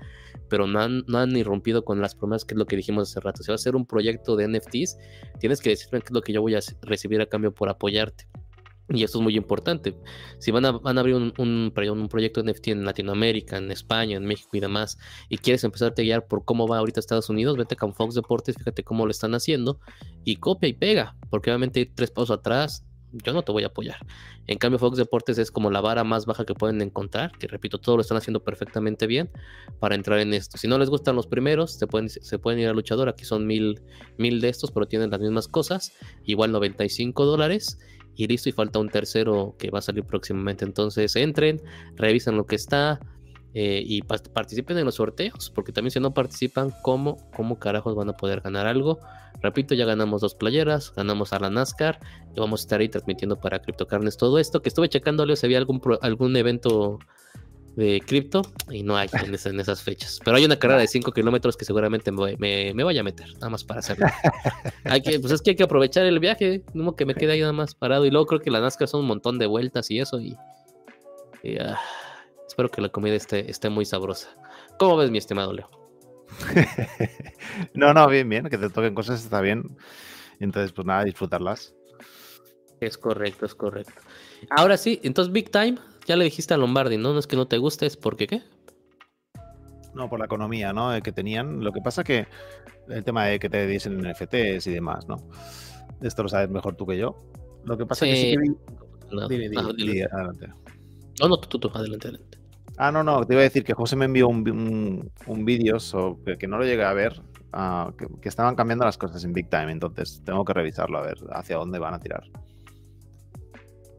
pero 0.50 0.68
no 0.68 0.80
han, 0.80 1.04
no 1.08 1.18
han 1.18 1.36
irrumpido 1.36 1.84
con 1.84 2.00
las 2.02 2.16
promesas, 2.16 2.46
que 2.46 2.54
es 2.54 2.58
lo 2.58 2.66
que 2.66 2.78
dijimos 2.78 3.10
hace 3.10 3.20
rato. 3.20 3.44
Si 3.44 3.52
va 3.52 3.56
a 3.56 3.58
ser 3.58 3.76
un 3.76 3.86
proyecto 3.86 4.36
de 4.36 4.48
NFTs, 4.48 4.98
tienes 5.40 5.60
que 5.60 5.72
decirme 5.72 6.00
qué 6.00 6.08
es 6.08 6.14
lo 6.14 6.22
que 6.22 6.34
yo 6.34 6.42
voy 6.42 6.56
a 6.56 6.60
recibir 6.82 7.22
a 7.22 7.26
cambio 7.26 7.54
por 7.54 7.70
apoyarte. 7.70 8.28
Y 8.94 9.04
esto 9.04 9.20
es 9.20 9.24
muy 9.24 9.36
importante. 9.36 9.96
Si 10.40 10.52
van 10.52 10.66
a, 10.66 10.72
van 10.72 10.98
a 10.98 11.02
abrir 11.02 11.16
un, 11.16 11.34
un, 11.38 11.74
un, 11.76 12.10
proyecto 12.10 12.44
NFT 12.44 12.70
en 12.70 12.86
Latinoamérica, 12.86 13.58
en 13.58 13.72
España, 13.72 14.18
en 14.18 14.26
México 14.26 14.50
y 14.54 14.60
demás, 14.60 14.98
y 15.30 15.38
quieres 15.38 15.64
empezarte 15.64 16.02
a 16.02 16.06
guiar 16.06 16.28
por 16.28 16.46
cómo 16.46 16.68
va 16.68 16.80
ahorita 16.80 17.00
Estados 17.00 17.30
Unidos, 17.30 17.58
vete 17.58 17.76
con 17.76 17.94
Fox 17.94 18.16
Deportes, 18.16 18.56
fíjate 18.58 18.84
cómo 18.84 19.06
lo 19.06 19.12
están 19.12 19.34
haciendo, 19.34 19.80
y 20.24 20.38
copia 20.38 20.70
y 20.70 20.74
pega, 20.74 21.16
porque 21.30 21.50
obviamente 21.50 21.90
tres 21.94 22.12
pasos 22.12 22.32
atrás, 22.32 22.86
yo 23.12 23.34
no 23.34 23.44
te 23.44 23.52
voy 23.52 23.64
a 23.64 23.68
apoyar. 23.68 23.98
En 24.48 24.58
cambio, 24.58 24.80
Fox 24.80 24.98
Deportes 24.98 25.38
es 25.38 25.52
como 25.52 25.70
la 25.70 25.82
vara 25.82 26.04
más 26.04 26.26
baja 26.26 26.46
que 26.46 26.54
pueden 26.54 26.82
encontrar, 26.82 27.32
que 27.38 27.48
repito, 27.48 27.80
todo 27.80 27.98
lo 27.98 28.02
están 28.02 28.18
haciendo 28.18 28.44
perfectamente 28.44 29.08
bien 29.08 29.30
para 29.80 29.96
entrar 29.96 30.20
en 30.20 30.34
esto. 30.34 30.58
Si 30.58 30.68
no 30.68 30.78
les 30.78 30.90
gustan 30.90 31.16
los 31.16 31.28
primeros, 31.28 31.74
se 31.74 31.88
pueden, 31.88 32.10
se 32.10 32.40
pueden 32.40 32.60
ir 32.60 32.68
al 32.68 32.76
luchador, 32.76 33.10
aquí 33.10 33.26
son 33.26 33.46
mil, 33.46 33.82
mil 34.18 34.42
de 34.42 34.50
estos, 34.50 34.72
pero 34.72 34.88
tienen 34.88 35.10
las 35.10 35.20
mismas 35.20 35.48
cosas, 35.48 35.94
igual 36.24 36.52
95 36.52 37.26
dólares 37.26 37.80
y 38.16 38.28
listo 38.28 38.50
y 38.50 38.52
falta 38.52 38.80
un 38.80 38.90
tercero 38.90 39.56
que 39.58 39.70
va 39.70 39.80
a 39.80 39.82
salir 39.82 40.04
próximamente. 40.04 40.66
Entonces 40.66 41.16
entren 41.16 41.62
revisen 41.96 42.38
lo 42.38 42.46
que 42.46 42.56
está 42.56 43.00
eh, 43.54 43.84
y 43.86 44.02
pa 44.04 44.18
participen 44.18 44.78
en 44.78 44.86
los 44.86 44.96
sorteos 44.96 45.50
porque 45.50 45.74
también 45.74 45.92
si 45.92 46.00
no 46.00 46.14
participan 46.14 46.72
cómo 46.82 47.18
cómo 47.36 47.60
carajos 47.60 47.96
van 47.96 48.08
a 48.08 48.14
poder 48.14 48.40
ganar 48.40 48.66
algo 48.66 49.00
repito 49.42 49.76
ya 49.76 49.84
ganamos 49.84 50.22
dos 50.22 50.36
playeras 50.36 50.94
ganamos 50.96 51.34
a 51.34 51.40
la 51.40 51.50
NASCAR 51.50 52.00
y 52.34 52.40
vamos 52.40 52.62
a 52.62 52.64
estar 52.64 52.80
ahí 52.80 52.88
transmitiendo 52.88 53.42
para 53.42 53.60
CryptoCarnes 53.60 54.16
todo 54.16 54.40
esto 54.40 54.62
que 54.62 54.70
estuve 54.70 54.88
checándole 54.88 55.36
si 55.36 55.46
había 55.46 55.58
algún 55.58 55.82
algún 56.02 56.38
evento 56.38 57.00
de 57.76 58.02
cripto 58.06 58.42
y 58.70 58.84
no 58.84 58.98
hay 58.98 59.10
en, 59.14 59.34
esa, 59.34 59.50
en, 59.50 59.60
esas 59.60 59.82
fechas. 59.82 60.20
Pero 60.24 60.38
hay 60.38 60.46
una 60.46 60.58
carrera 60.58 60.80
de 60.80 60.88
5 60.88 61.12
kilómetros 61.12 61.56
que 61.56 61.66
seguramente 61.66 62.12
me, 62.12 62.36
me, 62.38 62.74
me, 62.74 62.84
vaya 62.84 63.02
a 63.02 63.04
meter, 63.04 63.34
nada 63.36 63.50
más 63.50 63.64
para 63.64 63.80
hacerlo. 63.80 64.08
hay 64.86 65.02
que, 65.02 65.20
pues 65.20 65.34
es 65.34 65.42
que 65.42 65.52
hay 65.52 65.56
que 65.56 65.64
aprovechar 65.64 66.06
el 66.06 66.20
viaje, 66.20 66.64
no 66.74 66.96
que 66.96 67.06
me 67.06 67.16
quede 67.16 67.34
ahí 67.34 67.42
nada 67.42 67.54
más 67.54 67.76
parado. 67.76 68.06
Y 68.06 68.12
luego 68.12 68.26
creo 68.28 68.42
que 68.42 68.52
la 68.52 68.60
NASCAR 68.60 68.88
son 68.88 69.02
un 69.02 69.08
montón 69.08 69.40
de 69.40 69.48
vueltas 69.48 69.90
y 69.92 70.00
eso. 70.00 70.20
Y, 70.20 70.38
y 71.44 71.56
uh, 71.56 71.76
espero 72.48 72.70
que 72.70 72.82
la 72.82 72.90
comida 72.90 73.16
esté, 73.16 73.50
esté 73.50 73.70
muy 73.70 73.86
sabrosa. 73.86 74.30
¿Cómo 74.78 74.98
ves, 74.98 75.12
mi 75.12 75.18
estimado 75.18 75.54
Leo? 75.54 75.70
no, 77.74 77.94
no, 77.94 78.08
bien, 78.08 78.28
bien, 78.28 78.50
que 78.50 78.58
te 78.58 78.70
toquen 78.70 78.96
cosas 78.96 79.24
está 79.24 79.42
bien. 79.42 79.78
Entonces, 80.40 80.72
pues 80.74 80.86
nada, 80.86 81.04
disfrutarlas. 81.04 81.74
Es 82.80 82.98
correcto, 82.98 83.46
es 83.46 83.54
correcto. 83.54 83.94
Ahora 84.50 84.76
sí, 84.76 85.00
entonces 85.04 85.32
Big 85.32 85.52
Time, 85.52 85.78
ya 86.06 86.16
le 86.16 86.26
dijiste 86.26 86.54
a 86.54 86.58
Lombardi, 86.58 86.98
¿no? 86.98 87.14
No 87.14 87.20
es 87.20 87.28
que 87.28 87.36
no 87.36 87.48
te 87.48 87.58
guste, 87.58 87.86
es 87.86 87.98
porque 87.98 88.28
qué. 88.28 88.42
No, 89.94 90.10
por 90.10 90.20
la 90.20 90.26
economía, 90.26 90.74
¿no? 90.74 90.92
que 91.02 91.12
tenían. 91.12 91.64
Lo 91.64 91.72
que 91.72 91.82
pasa 91.82 92.04
que 92.04 92.28
el 92.88 93.04
tema 93.04 93.26
de 93.26 93.40
que 93.40 93.50
te 93.50 93.68
diesen 93.68 93.98
NFTs 93.98 94.68
y 94.68 94.72
demás, 94.72 95.08
¿no? 95.08 95.18
Esto 96.02 96.24
lo 96.24 96.30
sabes 96.30 96.50
mejor 96.50 96.76
tú 96.76 96.86
que 96.86 96.98
yo. 96.98 97.16
Lo 97.66 97.78
que 97.78 97.86
pasa 97.86 98.06
sí. 98.06 98.12
que 98.12 98.18
sí 98.18 98.32
que 98.32 98.38
vi... 98.38 98.50
No, 99.12 99.28
dime, 99.28 100.06
adelante. 100.12 100.48
No, 101.20 101.28
no, 101.28 101.38
tú, 101.38 101.60
tú, 101.60 101.70
adelante, 101.74 102.08
adelante. 102.08 102.38
Ah, 102.78 102.92
no, 102.92 103.04
no, 103.04 103.24
te 103.26 103.34
iba 103.34 103.42
a 103.42 103.44
decir 103.44 103.64
que 103.64 103.74
José 103.74 103.96
me 103.96 104.06
envió 104.06 104.28
un, 104.30 104.50
un, 104.50 105.12
un 105.28 105.46
vídeo 105.46 105.78
que, 106.26 106.38
que, 106.38 106.48
no 106.48 106.58
lo 106.58 106.64
llegué 106.64 106.84
a 106.84 106.94
ver, 106.94 107.22
uh, 107.54 107.92
que, 107.96 108.08
que, 108.22 108.30
estaban 108.30 108.56
cambiando 108.56 108.86
las 108.86 108.98
cosas 108.98 109.24
en 109.26 109.34
Big 109.34 109.50
Time, 109.50 109.72
entonces 109.72 110.22
tengo 110.24 110.46
que 110.46 110.54
revisarlo 110.54 110.98
a 110.98 111.02
ver 111.02 111.18
hacia 111.32 111.58
dónde 111.58 111.80
van 111.80 111.94
a 111.94 112.00
tirar. 112.00 112.24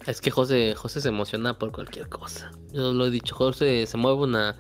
Es 0.07 0.21
que 0.21 0.31
José, 0.31 0.75
José 0.75 1.01
se 1.01 1.09
emociona 1.09 1.59
por 1.59 1.71
cualquier 1.71 2.09
cosa. 2.09 2.51
Yo 2.73 2.93
lo 2.93 3.07
he 3.07 3.11
dicho, 3.11 3.35
José 3.35 3.87
se 3.87 3.97
mueve 3.97 4.23
una, 4.23 4.57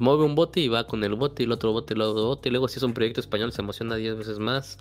mueve 0.00 0.24
un 0.24 0.34
bote 0.34 0.60
y 0.60 0.68
va 0.68 0.86
con 0.86 1.04
el 1.04 1.14
bote 1.14 1.42
y 1.42 1.46
el 1.46 1.52
otro 1.52 1.72
bote 1.72 1.94
y 1.94 1.96
el 1.96 2.02
otro 2.02 2.24
bote. 2.24 2.48
Y 2.48 2.52
luego 2.52 2.68
si 2.68 2.78
es 2.78 2.82
un 2.82 2.94
proyecto 2.94 3.20
español 3.20 3.52
se 3.52 3.60
emociona 3.60 3.96
10 3.96 4.16
veces 4.16 4.38
más. 4.38 4.78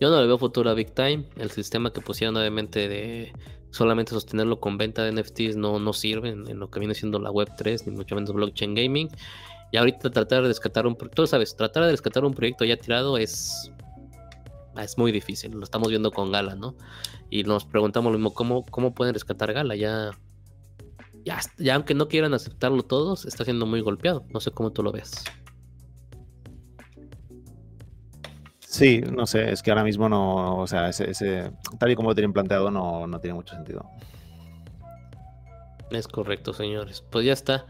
Yo 0.00 0.10
no 0.10 0.20
le 0.20 0.26
veo 0.26 0.38
futuro 0.38 0.68
a 0.68 0.74
Big 0.74 0.92
Time. 0.94 1.24
El 1.36 1.50
sistema 1.50 1.92
que 1.92 2.00
pusieron 2.00 2.36
obviamente 2.36 2.88
de 2.88 3.32
solamente 3.70 4.12
sostenerlo 4.12 4.58
con 4.58 4.78
venta 4.78 5.04
de 5.04 5.12
NFTs 5.12 5.56
no, 5.56 5.78
no 5.78 5.92
sirve 5.92 6.30
en, 6.30 6.58
lo 6.58 6.70
que 6.70 6.80
viene 6.80 6.94
siendo 6.94 7.18
la 7.18 7.30
Web 7.30 7.50
3, 7.56 7.86
ni 7.86 7.96
mucho 7.96 8.14
menos 8.14 8.32
blockchain 8.32 8.74
gaming. 8.74 9.08
Y 9.72 9.76
ahorita 9.76 10.10
tratar 10.10 10.42
de 10.42 10.48
rescatar 10.48 10.86
un 10.86 10.96
proyecto, 10.96 11.26
sabes, 11.26 11.56
tratar 11.56 11.84
de 11.84 11.90
rescatar 11.92 12.24
un 12.24 12.34
proyecto 12.34 12.64
ya 12.64 12.76
tirado 12.76 13.18
es, 13.18 13.70
es 14.82 14.98
muy 14.98 15.12
difícil. 15.12 15.52
Lo 15.52 15.64
estamos 15.64 15.88
viendo 15.88 16.10
con 16.10 16.32
Gala, 16.32 16.54
¿no? 16.54 16.74
Y 17.30 17.44
nos 17.44 17.64
preguntamos 17.64 18.12
lo 18.12 18.18
mismo, 18.18 18.34
¿cómo, 18.34 18.64
cómo 18.66 18.94
pueden 18.94 19.14
rescatar 19.14 19.52
Gala? 19.52 19.76
Ya, 19.76 20.10
ya, 21.24 21.40
ya 21.58 21.74
aunque 21.74 21.94
no 21.94 22.08
quieran 22.08 22.34
aceptarlo 22.34 22.82
todos, 22.82 23.24
está 23.26 23.44
siendo 23.44 23.66
muy 23.66 23.80
golpeado. 23.80 24.24
No 24.30 24.40
sé 24.40 24.50
cómo 24.50 24.72
tú 24.72 24.82
lo 24.82 24.92
ves. 24.92 25.24
Sí, 28.60 29.00
no 29.00 29.26
sé, 29.26 29.50
es 29.50 29.62
que 29.62 29.70
ahora 29.70 29.84
mismo 29.84 30.08
no, 30.08 30.58
o 30.58 30.66
sea, 30.66 30.90
ese, 30.90 31.50
tal 31.78 31.90
y 31.90 31.96
como 31.96 32.10
lo 32.10 32.14
tienen 32.14 32.34
planteado 32.34 32.70
no, 32.70 33.06
no 33.06 33.20
tiene 33.20 33.34
mucho 33.34 33.54
sentido. 33.54 33.88
Es 35.90 36.06
correcto, 36.08 36.52
señores. 36.52 37.02
Pues 37.10 37.24
ya 37.24 37.32
está. 37.32 37.66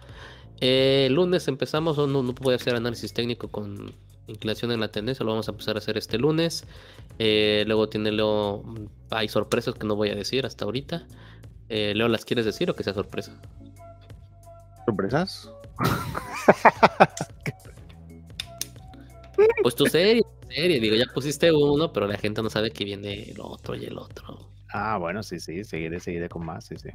Eh, 0.60 1.08
lunes 1.10 1.48
empezamos, 1.48 1.98
o 1.98 2.06
no, 2.06 2.22
no 2.22 2.34
puede 2.34 2.56
hacer 2.56 2.74
análisis 2.74 3.12
técnico 3.12 3.48
con 3.48 3.94
inclinación 4.26 4.72
en 4.72 4.80
la 4.80 4.88
tendencia, 4.88 5.24
lo 5.24 5.32
vamos 5.32 5.48
a 5.48 5.52
empezar 5.52 5.76
a 5.76 5.78
hacer 5.78 5.96
este 5.96 6.18
lunes. 6.18 6.64
Eh, 7.18 7.64
luego 7.66 7.88
tiene 7.88 8.12
Leo, 8.12 8.62
hay 9.10 9.28
sorpresas 9.28 9.74
que 9.74 9.86
no 9.86 9.96
voy 9.96 10.10
a 10.10 10.14
decir 10.14 10.46
hasta 10.46 10.64
ahorita. 10.64 11.06
Eh, 11.68 11.92
Leo, 11.94 12.08
¿las 12.08 12.24
quieres 12.24 12.44
decir 12.44 12.70
o 12.70 12.74
que 12.74 12.84
sea 12.84 12.94
sorpresa? 12.94 13.40
¿Sorpresas? 14.84 15.50
pues 19.62 19.74
tu 19.74 19.86
serie, 19.86 20.22
serie, 20.48 20.80
digo, 20.80 20.96
ya 20.96 21.06
pusiste 21.12 21.52
uno, 21.52 21.92
pero 21.92 22.06
la 22.06 22.16
gente 22.16 22.42
no 22.42 22.50
sabe 22.50 22.70
que 22.70 22.84
viene 22.84 23.30
el 23.30 23.40
otro 23.40 23.74
y 23.74 23.84
el 23.84 23.98
otro. 23.98 24.50
Ah, 24.72 24.98
bueno, 24.98 25.22
sí, 25.22 25.40
sí, 25.40 25.64
seguiré, 25.64 26.00
seguiré 26.00 26.28
con 26.28 26.44
más, 26.44 26.66
sí, 26.66 26.76
sí. 26.76 26.90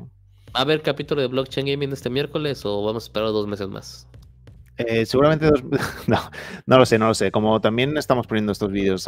¿Va 0.54 0.60
a 0.60 0.62
haber 0.64 0.82
capítulo 0.82 1.22
de 1.22 1.28
Blockchain 1.28 1.66
Gaming 1.66 1.94
este 1.94 2.10
miércoles 2.10 2.66
o 2.66 2.84
vamos 2.84 3.04
a 3.04 3.08
esperar 3.08 3.30
dos 3.30 3.48
meses 3.48 3.70
más? 3.70 4.08
Eh, 4.78 5.06
seguramente 5.06 5.48
dos... 5.48 5.64
no, 6.08 6.18
no 6.66 6.78
lo 6.78 6.86
sé, 6.86 6.98
no 6.98 7.08
lo 7.08 7.14
sé. 7.14 7.32
Como 7.32 7.60
también 7.62 7.98
estamos 7.98 8.28
poniendo 8.28 8.52
estos 8.52 8.72
vídeos 8.72 9.06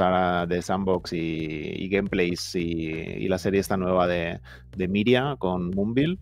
de 0.48 0.61
Sandbox 0.61 1.14
y, 1.14 1.88
gameplays 1.90 2.56
y, 2.56 3.27
la 3.27 3.38
serie 3.38 3.60
esta 3.60 3.77
nueva 3.77 4.07
de, 4.07 4.40
de 4.76 4.88
Miria 4.88 5.35
con 5.40 5.72
Moonville, 5.72 6.19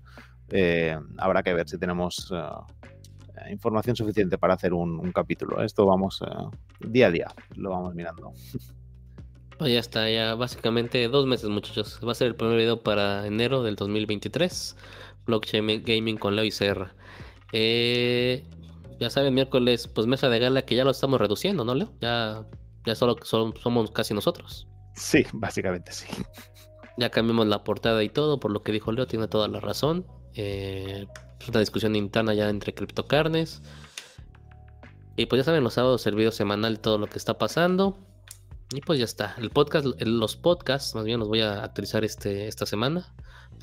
eh, 0.49 0.97
habrá 1.17 1.43
que 1.43 1.53
ver 1.53 1.67
si 1.67 1.77
tenemos 1.77 2.31
eh, 2.33 3.51
información 3.51 3.95
suficiente 3.95 4.37
para 4.37 4.53
hacer 4.53 4.73
un, 4.73 5.11
capítulo. 5.11 5.61
Esto 5.63 5.85
vamos 5.85 6.21
día 6.79 7.07
a 7.07 7.11
día, 7.11 7.27
lo 7.55 7.71
vamos 7.71 7.95
mirando. 7.95 8.31
Pues 9.61 9.73
ya 9.73 9.79
está, 9.79 10.09
ya 10.09 10.33
básicamente 10.33 11.07
dos 11.07 11.27
meses 11.27 11.47
muchachos. 11.47 11.99
Va 12.03 12.13
a 12.13 12.15
ser 12.15 12.25
el 12.25 12.35
primer 12.35 12.57
video 12.57 12.81
para 12.81 13.27
enero 13.27 13.61
del 13.61 13.75
2023. 13.75 14.75
Blockchain 15.27 15.83
Gaming 15.83 16.17
con 16.17 16.35
Leo 16.35 16.45
y 16.45 16.49
Serra. 16.49 16.95
Eh, 17.53 18.43
ya 19.01 19.09
saben, 19.09 19.33
miércoles, 19.33 19.87
pues 19.87 20.05
mesa 20.05 20.29
de 20.29 20.37
gala 20.37 20.61
que 20.61 20.75
ya 20.75 20.83
lo 20.83 20.91
estamos 20.91 21.19
reduciendo, 21.19 21.65
¿no, 21.65 21.73
Leo? 21.73 21.91
Ya, 21.99 22.45
ya 22.85 22.93
solo, 22.93 23.17
somos 23.23 23.89
casi 23.89 24.13
nosotros. 24.13 24.67
Sí, 24.95 25.25
básicamente 25.33 25.91
sí. 25.91 26.05
Ya 26.97 27.09
cambiamos 27.09 27.47
la 27.47 27.63
portada 27.63 28.03
y 28.03 28.09
todo, 28.09 28.39
por 28.39 28.51
lo 28.51 28.61
que 28.61 28.71
dijo 28.71 28.91
Leo, 28.91 29.07
tiene 29.07 29.27
toda 29.27 29.47
la 29.47 29.59
razón. 29.59 30.05
Eh, 30.35 31.07
es 31.39 31.49
una 31.49 31.61
discusión 31.61 31.95
interna 31.95 32.35
ya 32.35 32.47
entre 32.47 32.75
criptocarnes. 32.75 33.63
Y 35.15 35.25
pues 35.25 35.39
ya 35.39 35.45
saben, 35.45 35.63
los 35.63 35.73
sábados 35.73 36.05
el 36.05 36.13
video 36.13 36.31
semanal, 36.31 36.79
todo 36.79 36.99
lo 36.99 37.07
que 37.07 37.17
está 37.17 37.39
pasando. 37.39 37.97
Y 38.71 38.81
pues 38.81 38.99
ya 38.99 39.05
está. 39.05 39.33
El 39.39 39.49
podcast, 39.49 39.87
los 39.99 40.35
podcasts, 40.35 40.93
más 40.93 41.05
bien 41.05 41.19
los 41.19 41.27
voy 41.27 41.41
a 41.41 41.63
actualizar 41.63 42.03
este, 42.03 42.47
esta 42.47 42.67
semana. 42.67 43.15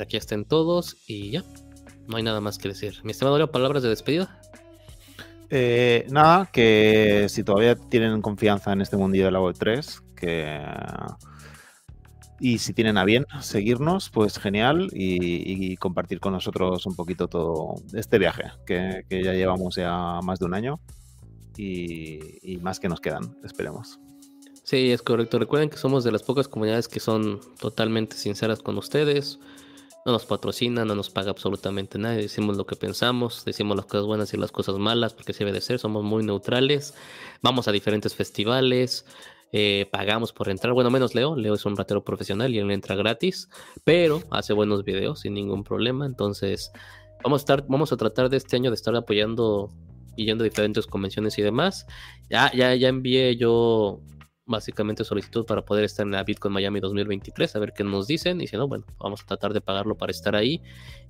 Que 0.09 0.17
estén 0.17 0.45
todos 0.45 0.97
y 1.07 1.31
ya. 1.31 1.45
No 2.09 2.17
hay 2.17 2.25
nada 2.25 2.41
más 2.41 2.59
que 2.59 2.69
decir. 2.69 3.01
Mi 3.05 3.13
estimado 3.13 3.39
Leo, 3.39 3.53
palabras 3.53 3.85
de 3.85 3.89
despedida. 3.89 4.41
Eh, 5.51 6.07
nada, 6.11 6.49
que 6.53 7.27
si 7.29 7.43
todavía 7.43 7.75
tienen 7.75 8.21
confianza 8.21 8.73
en 8.73 8.83
este 8.83 8.97
mundillo 8.97 9.27
de 9.27 9.31
la 9.31 9.41
web 9.41 9.57
3, 9.59 10.03
que 10.15 10.61
y 12.41 12.59
si 12.59 12.73
tienen 12.73 12.99
a 12.99 13.05
bien 13.05 13.27
seguirnos, 13.41 14.11
pues 14.11 14.39
genial 14.39 14.89
y, 14.93 15.77
compartir 15.79 16.21
con 16.21 16.33
nosotros 16.33 16.87
un 16.87 16.95
poquito 16.95 17.27
todo 17.27 17.75
este 17.95 18.19
viaje 18.19 18.45
que, 18.65 19.05
ya 19.11 19.33
llevamos 19.33 19.75
ya 19.75 20.21
más 20.23 20.39
de 20.39 20.47
un 20.47 20.55
año 20.55 20.81
y, 21.57 22.39
y, 22.43 22.59
más 22.59 22.79
que 22.79 22.89
nos 22.89 23.01
quedan, 23.01 23.37
esperemos. 23.43 23.99
Sí, 24.63 24.93
es 24.93 25.03
correcto. 25.03 25.39
Recuerden 25.39 25.71
que 25.71 25.79
somos 25.79 26.05
de 26.05 26.13
las 26.13 26.23
pocas 26.23 26.47
comunidades 26.47 26.89
que 26.89 27.01
son 27.01 27.41
totalmente 27.59 28.17
sinceras 28.17 28.61
con 28.61 28.77
ustedes 28.77 29.41
no 30.07 30.13
nos 30.13 30.27
patrocina, 30.27 30.85
no 30.85 30.95
nos 30.95 31.11
paga 31.11 31.31
absolutamente 31.31 31.99
nada, 31.99 32.15
decimos 32.17 32.57
lo 32.57 32.67
que 32.67 32.77
pensamos, 32.77 33.45
decimos 33.45 33.77
las 33.77 33.87
cosas 33.87 34.07
buenas 34.07 34.33
y 34.35 34.37
las 34.37 34.53
cosas 34.53 34.77
malas, 34.79 35.15
porque 35.15 35.33
se 35.33 35.41
debe 35.41 35.53
de 35.53 35.61
ser, 35.61 35.79
somos 35.79 36.05
muy 36.05 36.25
neutrales, 36.25 36.95
vamos 37.43 37.69
a 37.69 37.73
diferentes 37.73 38.15
festivales, 38.15 39.05
eh, 39.53 39.87
pagamos 39.91 40.33
por 40.33 40.49
entrar, 40.49 40.73
bueno, 40.73 40.91
menos 40.91 41.15
Leo, 41.15 41.37
Leo 41.37 41.55
es 41.55 41.65
un 41.65 41.77
ratero 41.77 42.05
profesional 42.05 42.55
y 42.55 42.59
él 42.59 42.71
entra 42.71 42.95
gratis, 42.95 43.49
pero 43.85 44.23
hace 44.31 44.53
buenos 44.53 44.85
videos 44.85 45.21
sin 45.21 45.35
ningún 45.35 45.65
problema, 45.65 46.07
entonces 46.07 46.73
vamos 47.23 47.41
a 47.41 47.43
estar, 47.43 47.65
vamos 47.69 47.93
a 47.93 47.97
tratar 47.97 48.29
de 48.31 48.37
este 48.37 48.57
año 48.57 48.71
de 48.71 48.77
estar 48.77 48.95
apoyando 48.95 49.71
y 50.17 50.27
yendo 50.27 50.43
a 50.43 50.49
diferentes 50.49 50.87
convenciones 50.87 51.39
y 51.39 51.43
demás. 51.43 51.87
Ya, 52.29 52.51
ya, 52.53 52.75
ya 52.75 52.89
envié 52.89 53.37
yo 53.37 54.01
básicamente 54.49 55.05
solicitud 55.05 55.45
para 55.45 55.63
poder 55.63 55.85
estar 55.85 56.05
en 56.05 56.13
la 56.13 56.25
Bitcoin 56.25 56.55
Miami 56.55 56.81
2023, 56.81 57.55
a 57.55 57.59
ver 57.59 57.73
qué 57.73 57.85
nos 57.85 58.07
dicen, 58.07 58.41
y 58.41 58.47
si 58.47 58.57
no, 58.57 58.67
bueno, 58.67 58.85
vamos 58.99 59.23
a 59.23 59.27
tratar 59.27 59.53
de 59.53 59.61
pagarlo 59.61 59.95
para 59.95 60.11
estar 60.11 60.35
ahí 60.35 60.63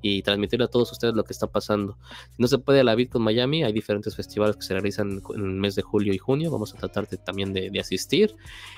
y 0.02 0.22
transmitirle 0.22 0.64
a 0.66 0.68
todos 0.68 0.92
ustedes 0.92 1.14
lo 1.14 1.24
que 1.24 1.32
está 1.32 1.46
pasando. 1.46 1.96
Si 2.36 2.42
no 2.42 2.48
se 2.48 2.58
puede 2.58 2.80
a 2.80 2.84
la 2.84 2.94
Bitcoin 2.94 3.24
Miami, 3.24 3.62
hay 3.62 3.72
diferentes 3.72 4.14
festivales 4.14 4.56
que 4.56 4.62
se 4.62 4.74
realizan 4.74 5.22
en 5.34 5.40
el 5.40 5.52
mes 5.52 5.76
de 5.76 5.82
julio 5.82 6.12
y 6.12 6.18
junio, 6.18 6.50
vamos 6.50 6.74
a 6.74 6.78
tratar 6.78 7.08
de, 7.08 7.16
también 7.16 7.52
de, 7.52 7.78
asistir, 7.78 8.34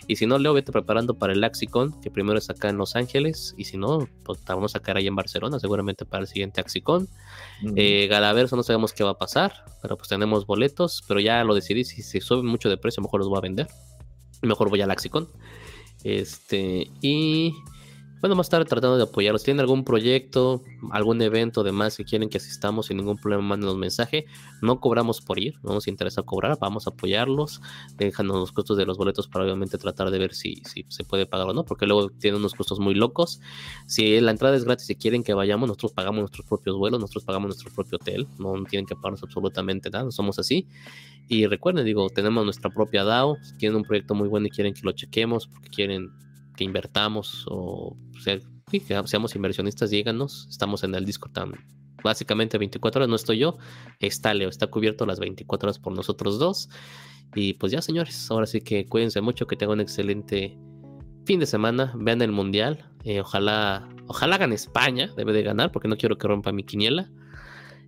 y 0.07 0.17
si 0.17 0.27
no, 0.27 0.39
Leo, 0.39 0.53
vete 0.53 0.73
preparando 0.73 1.15
para 1.15 1.33
el 1.33 1.43
Axicon, 1.43 1.99
que 2.03 2.11
primero 2.11 2.39
es 2.39 2.51
acá 2.51 2.69
en 2.69 2.77
Los 2.77 2.97
Ángeles, 2.97 3.55
y 3.57 3.65
si 3.65 3.79
no, 3.79 4.07
pues 4.25 4.45
vamos 4.45 4.75
a 4.75 4.79
sacar 4.79 4.99
ahí 4.99 5.07
en 5.07 5.17
Barcelona, 5.17 5.59
seguramente 5.59 6.05
para 6.05 6.23
el 6.23 6.29
siguiente 6.29 6.61
Axicon. 6.61 7.09
Eh, 7.77 8.09
Galaverso 8.09 8.57
no 8.57 8.63
sabemos 8.63 8.93
qué 8.93 9.05
va 9.05 9.11
a 9.11 9.19
pasar, 9.19 9.65
pero 9.81 9.97
pues 9.97 10.11
tenemos 10.11 10.45
boletos, 10.45 11.03
pero 11.09 11.19
ya 11.19 11.43
lo 11.45 11.55
decidí, 11.55 11.85
si 11.85 12.03
se 12.03 12.21
sube 12.21 12.43
mucho 12.43 12.69
de 12.69 12.77
precio, 12.77 13.03
mejor 13.03 13.21
los 13.21 13.29
voy 13.31 13.39
a 13.39 13.41
vender 13.41 13.67
mejor 14.43 14.71
voy 14.71 14.83
a 14.83 14.87
Laxicon. 14.87 15.29
Este, 16.05 16.91
y 17.01 17.55
bueno, 18.21 18.37
a 18.39 18.43
estar 18.43 18.65
tratando 18.65 18.97
de 18.97 19.05
apoyarlos. 19.05 19.43
¿Tienen 19.43 19.61
algún 19.61 19.85
proyecto, 19.85 20.63
algún 20.91 21.23
evento 21.23 21.63
demás 21.63 21.97
que 21.97 22.05
quieren 22.05 22.29
que 22.29 22.39
asistamos 22.39 22.87
sin 22.87 22.99
ningún 22.99 23.17
problema? 23.17 23.43
Mándenos 23.43 23.77
mensaje. 23.77 24.27
No 24.61 24.81
cobramos 24.81 25.21
por 25.21 25.39
ir, 25.39 25.59
no 25.63 25.73
nos 25.73 25.89
interesa 25.89 26.23
cobrar, 26.23 26.59
vamos 26.61 26.87
a 26.87 26.91
apoyarlos. 26.91 27.63
Déjanos 27.97 28.37
los 28.37 28.53
costos 28.53 28.77
de 28.77 28.85
los 28.85 28.99
boletos 28.99 29.27
para 29.27 29.45
obviamente 29.45 29.79
tratar 29.79 30.11
de 30.11 30.19
ver 30.19 30.35
si, 30.35 30.63
si 30.67 30.85
se 30.89 31.05
puede 31.05 31.27
pagar 31.27 31.49
o 31.49 31.55
no, 31.55 31.65
porque 31.65 31.87
luego 31.87 32.11
tienen 32.11 32.41
unos 32.41 32.55
costos 32.55 32.79
muy 32.79 32.95
locos. 32.95 33.41
Si 33.87 34.21
la 34.21 34.31
entrada 34.31 34.57
es 34.57 34.65
gratis 34.65 34.91
y 34.91 34.97
quieren 34.97 35.23
que 35.23 35.33
vayamos, 35.33 35.69
nosotros 35.69 35.93
pagamos 35.93 36.21
nuestros 36.21 36.47
propios 36.47 36.77
vuelos, 36.77 37.01
nosotros 37.01 37.25
pagamos 37.25 37.49
nuestro 37.49 37.73
propio 37.73 37.97
hotel, 37.97 38.29
no 38.39 38.53
tienen 38.65 38.87
que 38.87 38.95
pagarnos 38.97 39.23
absolutamente 39.23 39.89
nada, 39.89 40.11
somos 40.11 40.39
así. 40.39 40.67
Y 41.29 41.47
recuerden, 41.47 41.85
digo, 41.85 42.11
tenemos 42.11 42.45
nuestra 42.45 42.71
propia 42.71 43.05
DAO. 43.05 43.37
Tienen 43.57 43.77
un 43.77 43.85
proyecto 43.85 44.15
muy 44.15 44.29
bueno 44.29 44.49
y 44.49 44.51
quieren 44.51 44.75
que 44.75 44.81
lo 44.83 44.91
chequemos, 44.93 45.47
porque 45.47 45.69
quieren 45.71 46.11
que 46.61 46.65
invertamos 46.65 47.47
o 47.49 47.97
sea, 48.21 48.39
que 48.71 48.81
seamos 49.07 49.35
inversionistas, 49.35 49.89
díganos. 49.89 50.47
Estamos 50.51 50.85
en 50.85 50.95
el 50.95 51.07
Discord 51.07 51.33
tan 51.33 51.53
básicamente 52.05 52.59
24 52.59 52.99
horas. 52.99 53.09
No 53.09 53.17
estoy 53.17 53.39
yo, 53.39 53.57
está 53.99 54.35
Leo, 54.35 54.51
está 54.51 54.67
cubierto 54.67 55.07
las 55.07 55.21
24 55.21 55.69
horas 55.69 55.79
por 55.79 55.95
nosotros 55.95 56.39
dos. 56.39 56.69
Y 57.35 57.55
pues 57.55 57.73
ya, 57.73 57.81
señores, 57.81 58.31
ahora 58.31 58.45
sí 58.45 58.61
que 58.61 58.85
cuídense 58.85 59.23
mucho, 59.23 59.47
que 59.47 59.57
tengan 59.57 59.77
un 59.77 59.81
excelente 59.81 60.59
fin 61.25 61.41
de 61.41 61.47
semana. 61.47 61.95
Vean 61.97 62.21
el 62.21 62.31
mundial. 62.31 62.85
Eh, 63.05 63.23
ojalá, 63.23 63.89
ojalá 64.07 64.35
hagan 64.35 64.53
España, 64.53 65.11
debe 65.17 65.33
de 65.33 65.43
ganar, 65.43 65.73
porque 65.73 65.89
no 65.89 65.97
quiero 65.97 66.19
que 66.19 66.29
rompa 66.29 66.53
mi 66.53 66.65
quiniela. 66.65 67.11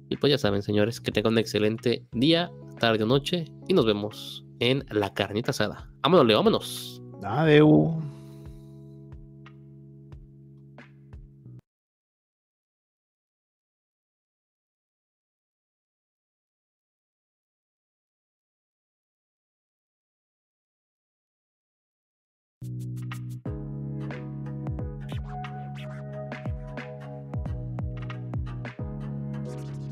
Y 0.09 0.16
pues 0.16 0.31
ya 0.31 0.39
saben, 0.39 0.62
señores, 0.62 0.99
que 0.99 1.12
tengan 1.12 1.35
un 1.35 1.39
excelente 1.40 2.07
día, 2.12 2.51
tarde 2.81 3.05
o 3.05 3.07
noche. 3.07 3.53
Y 3.69 3.74
nos 3.74 3.85
vemos 3.85 4.47
en 4.61 4.86
la 4.89 5.12
carnita 5.12 5.51
asada. 5.51 5.90
Vámonos, 6.01 6.27
Leo, 6.27 6.39
vámonos. 6.39 7.03
Adeu. 7.23 8.11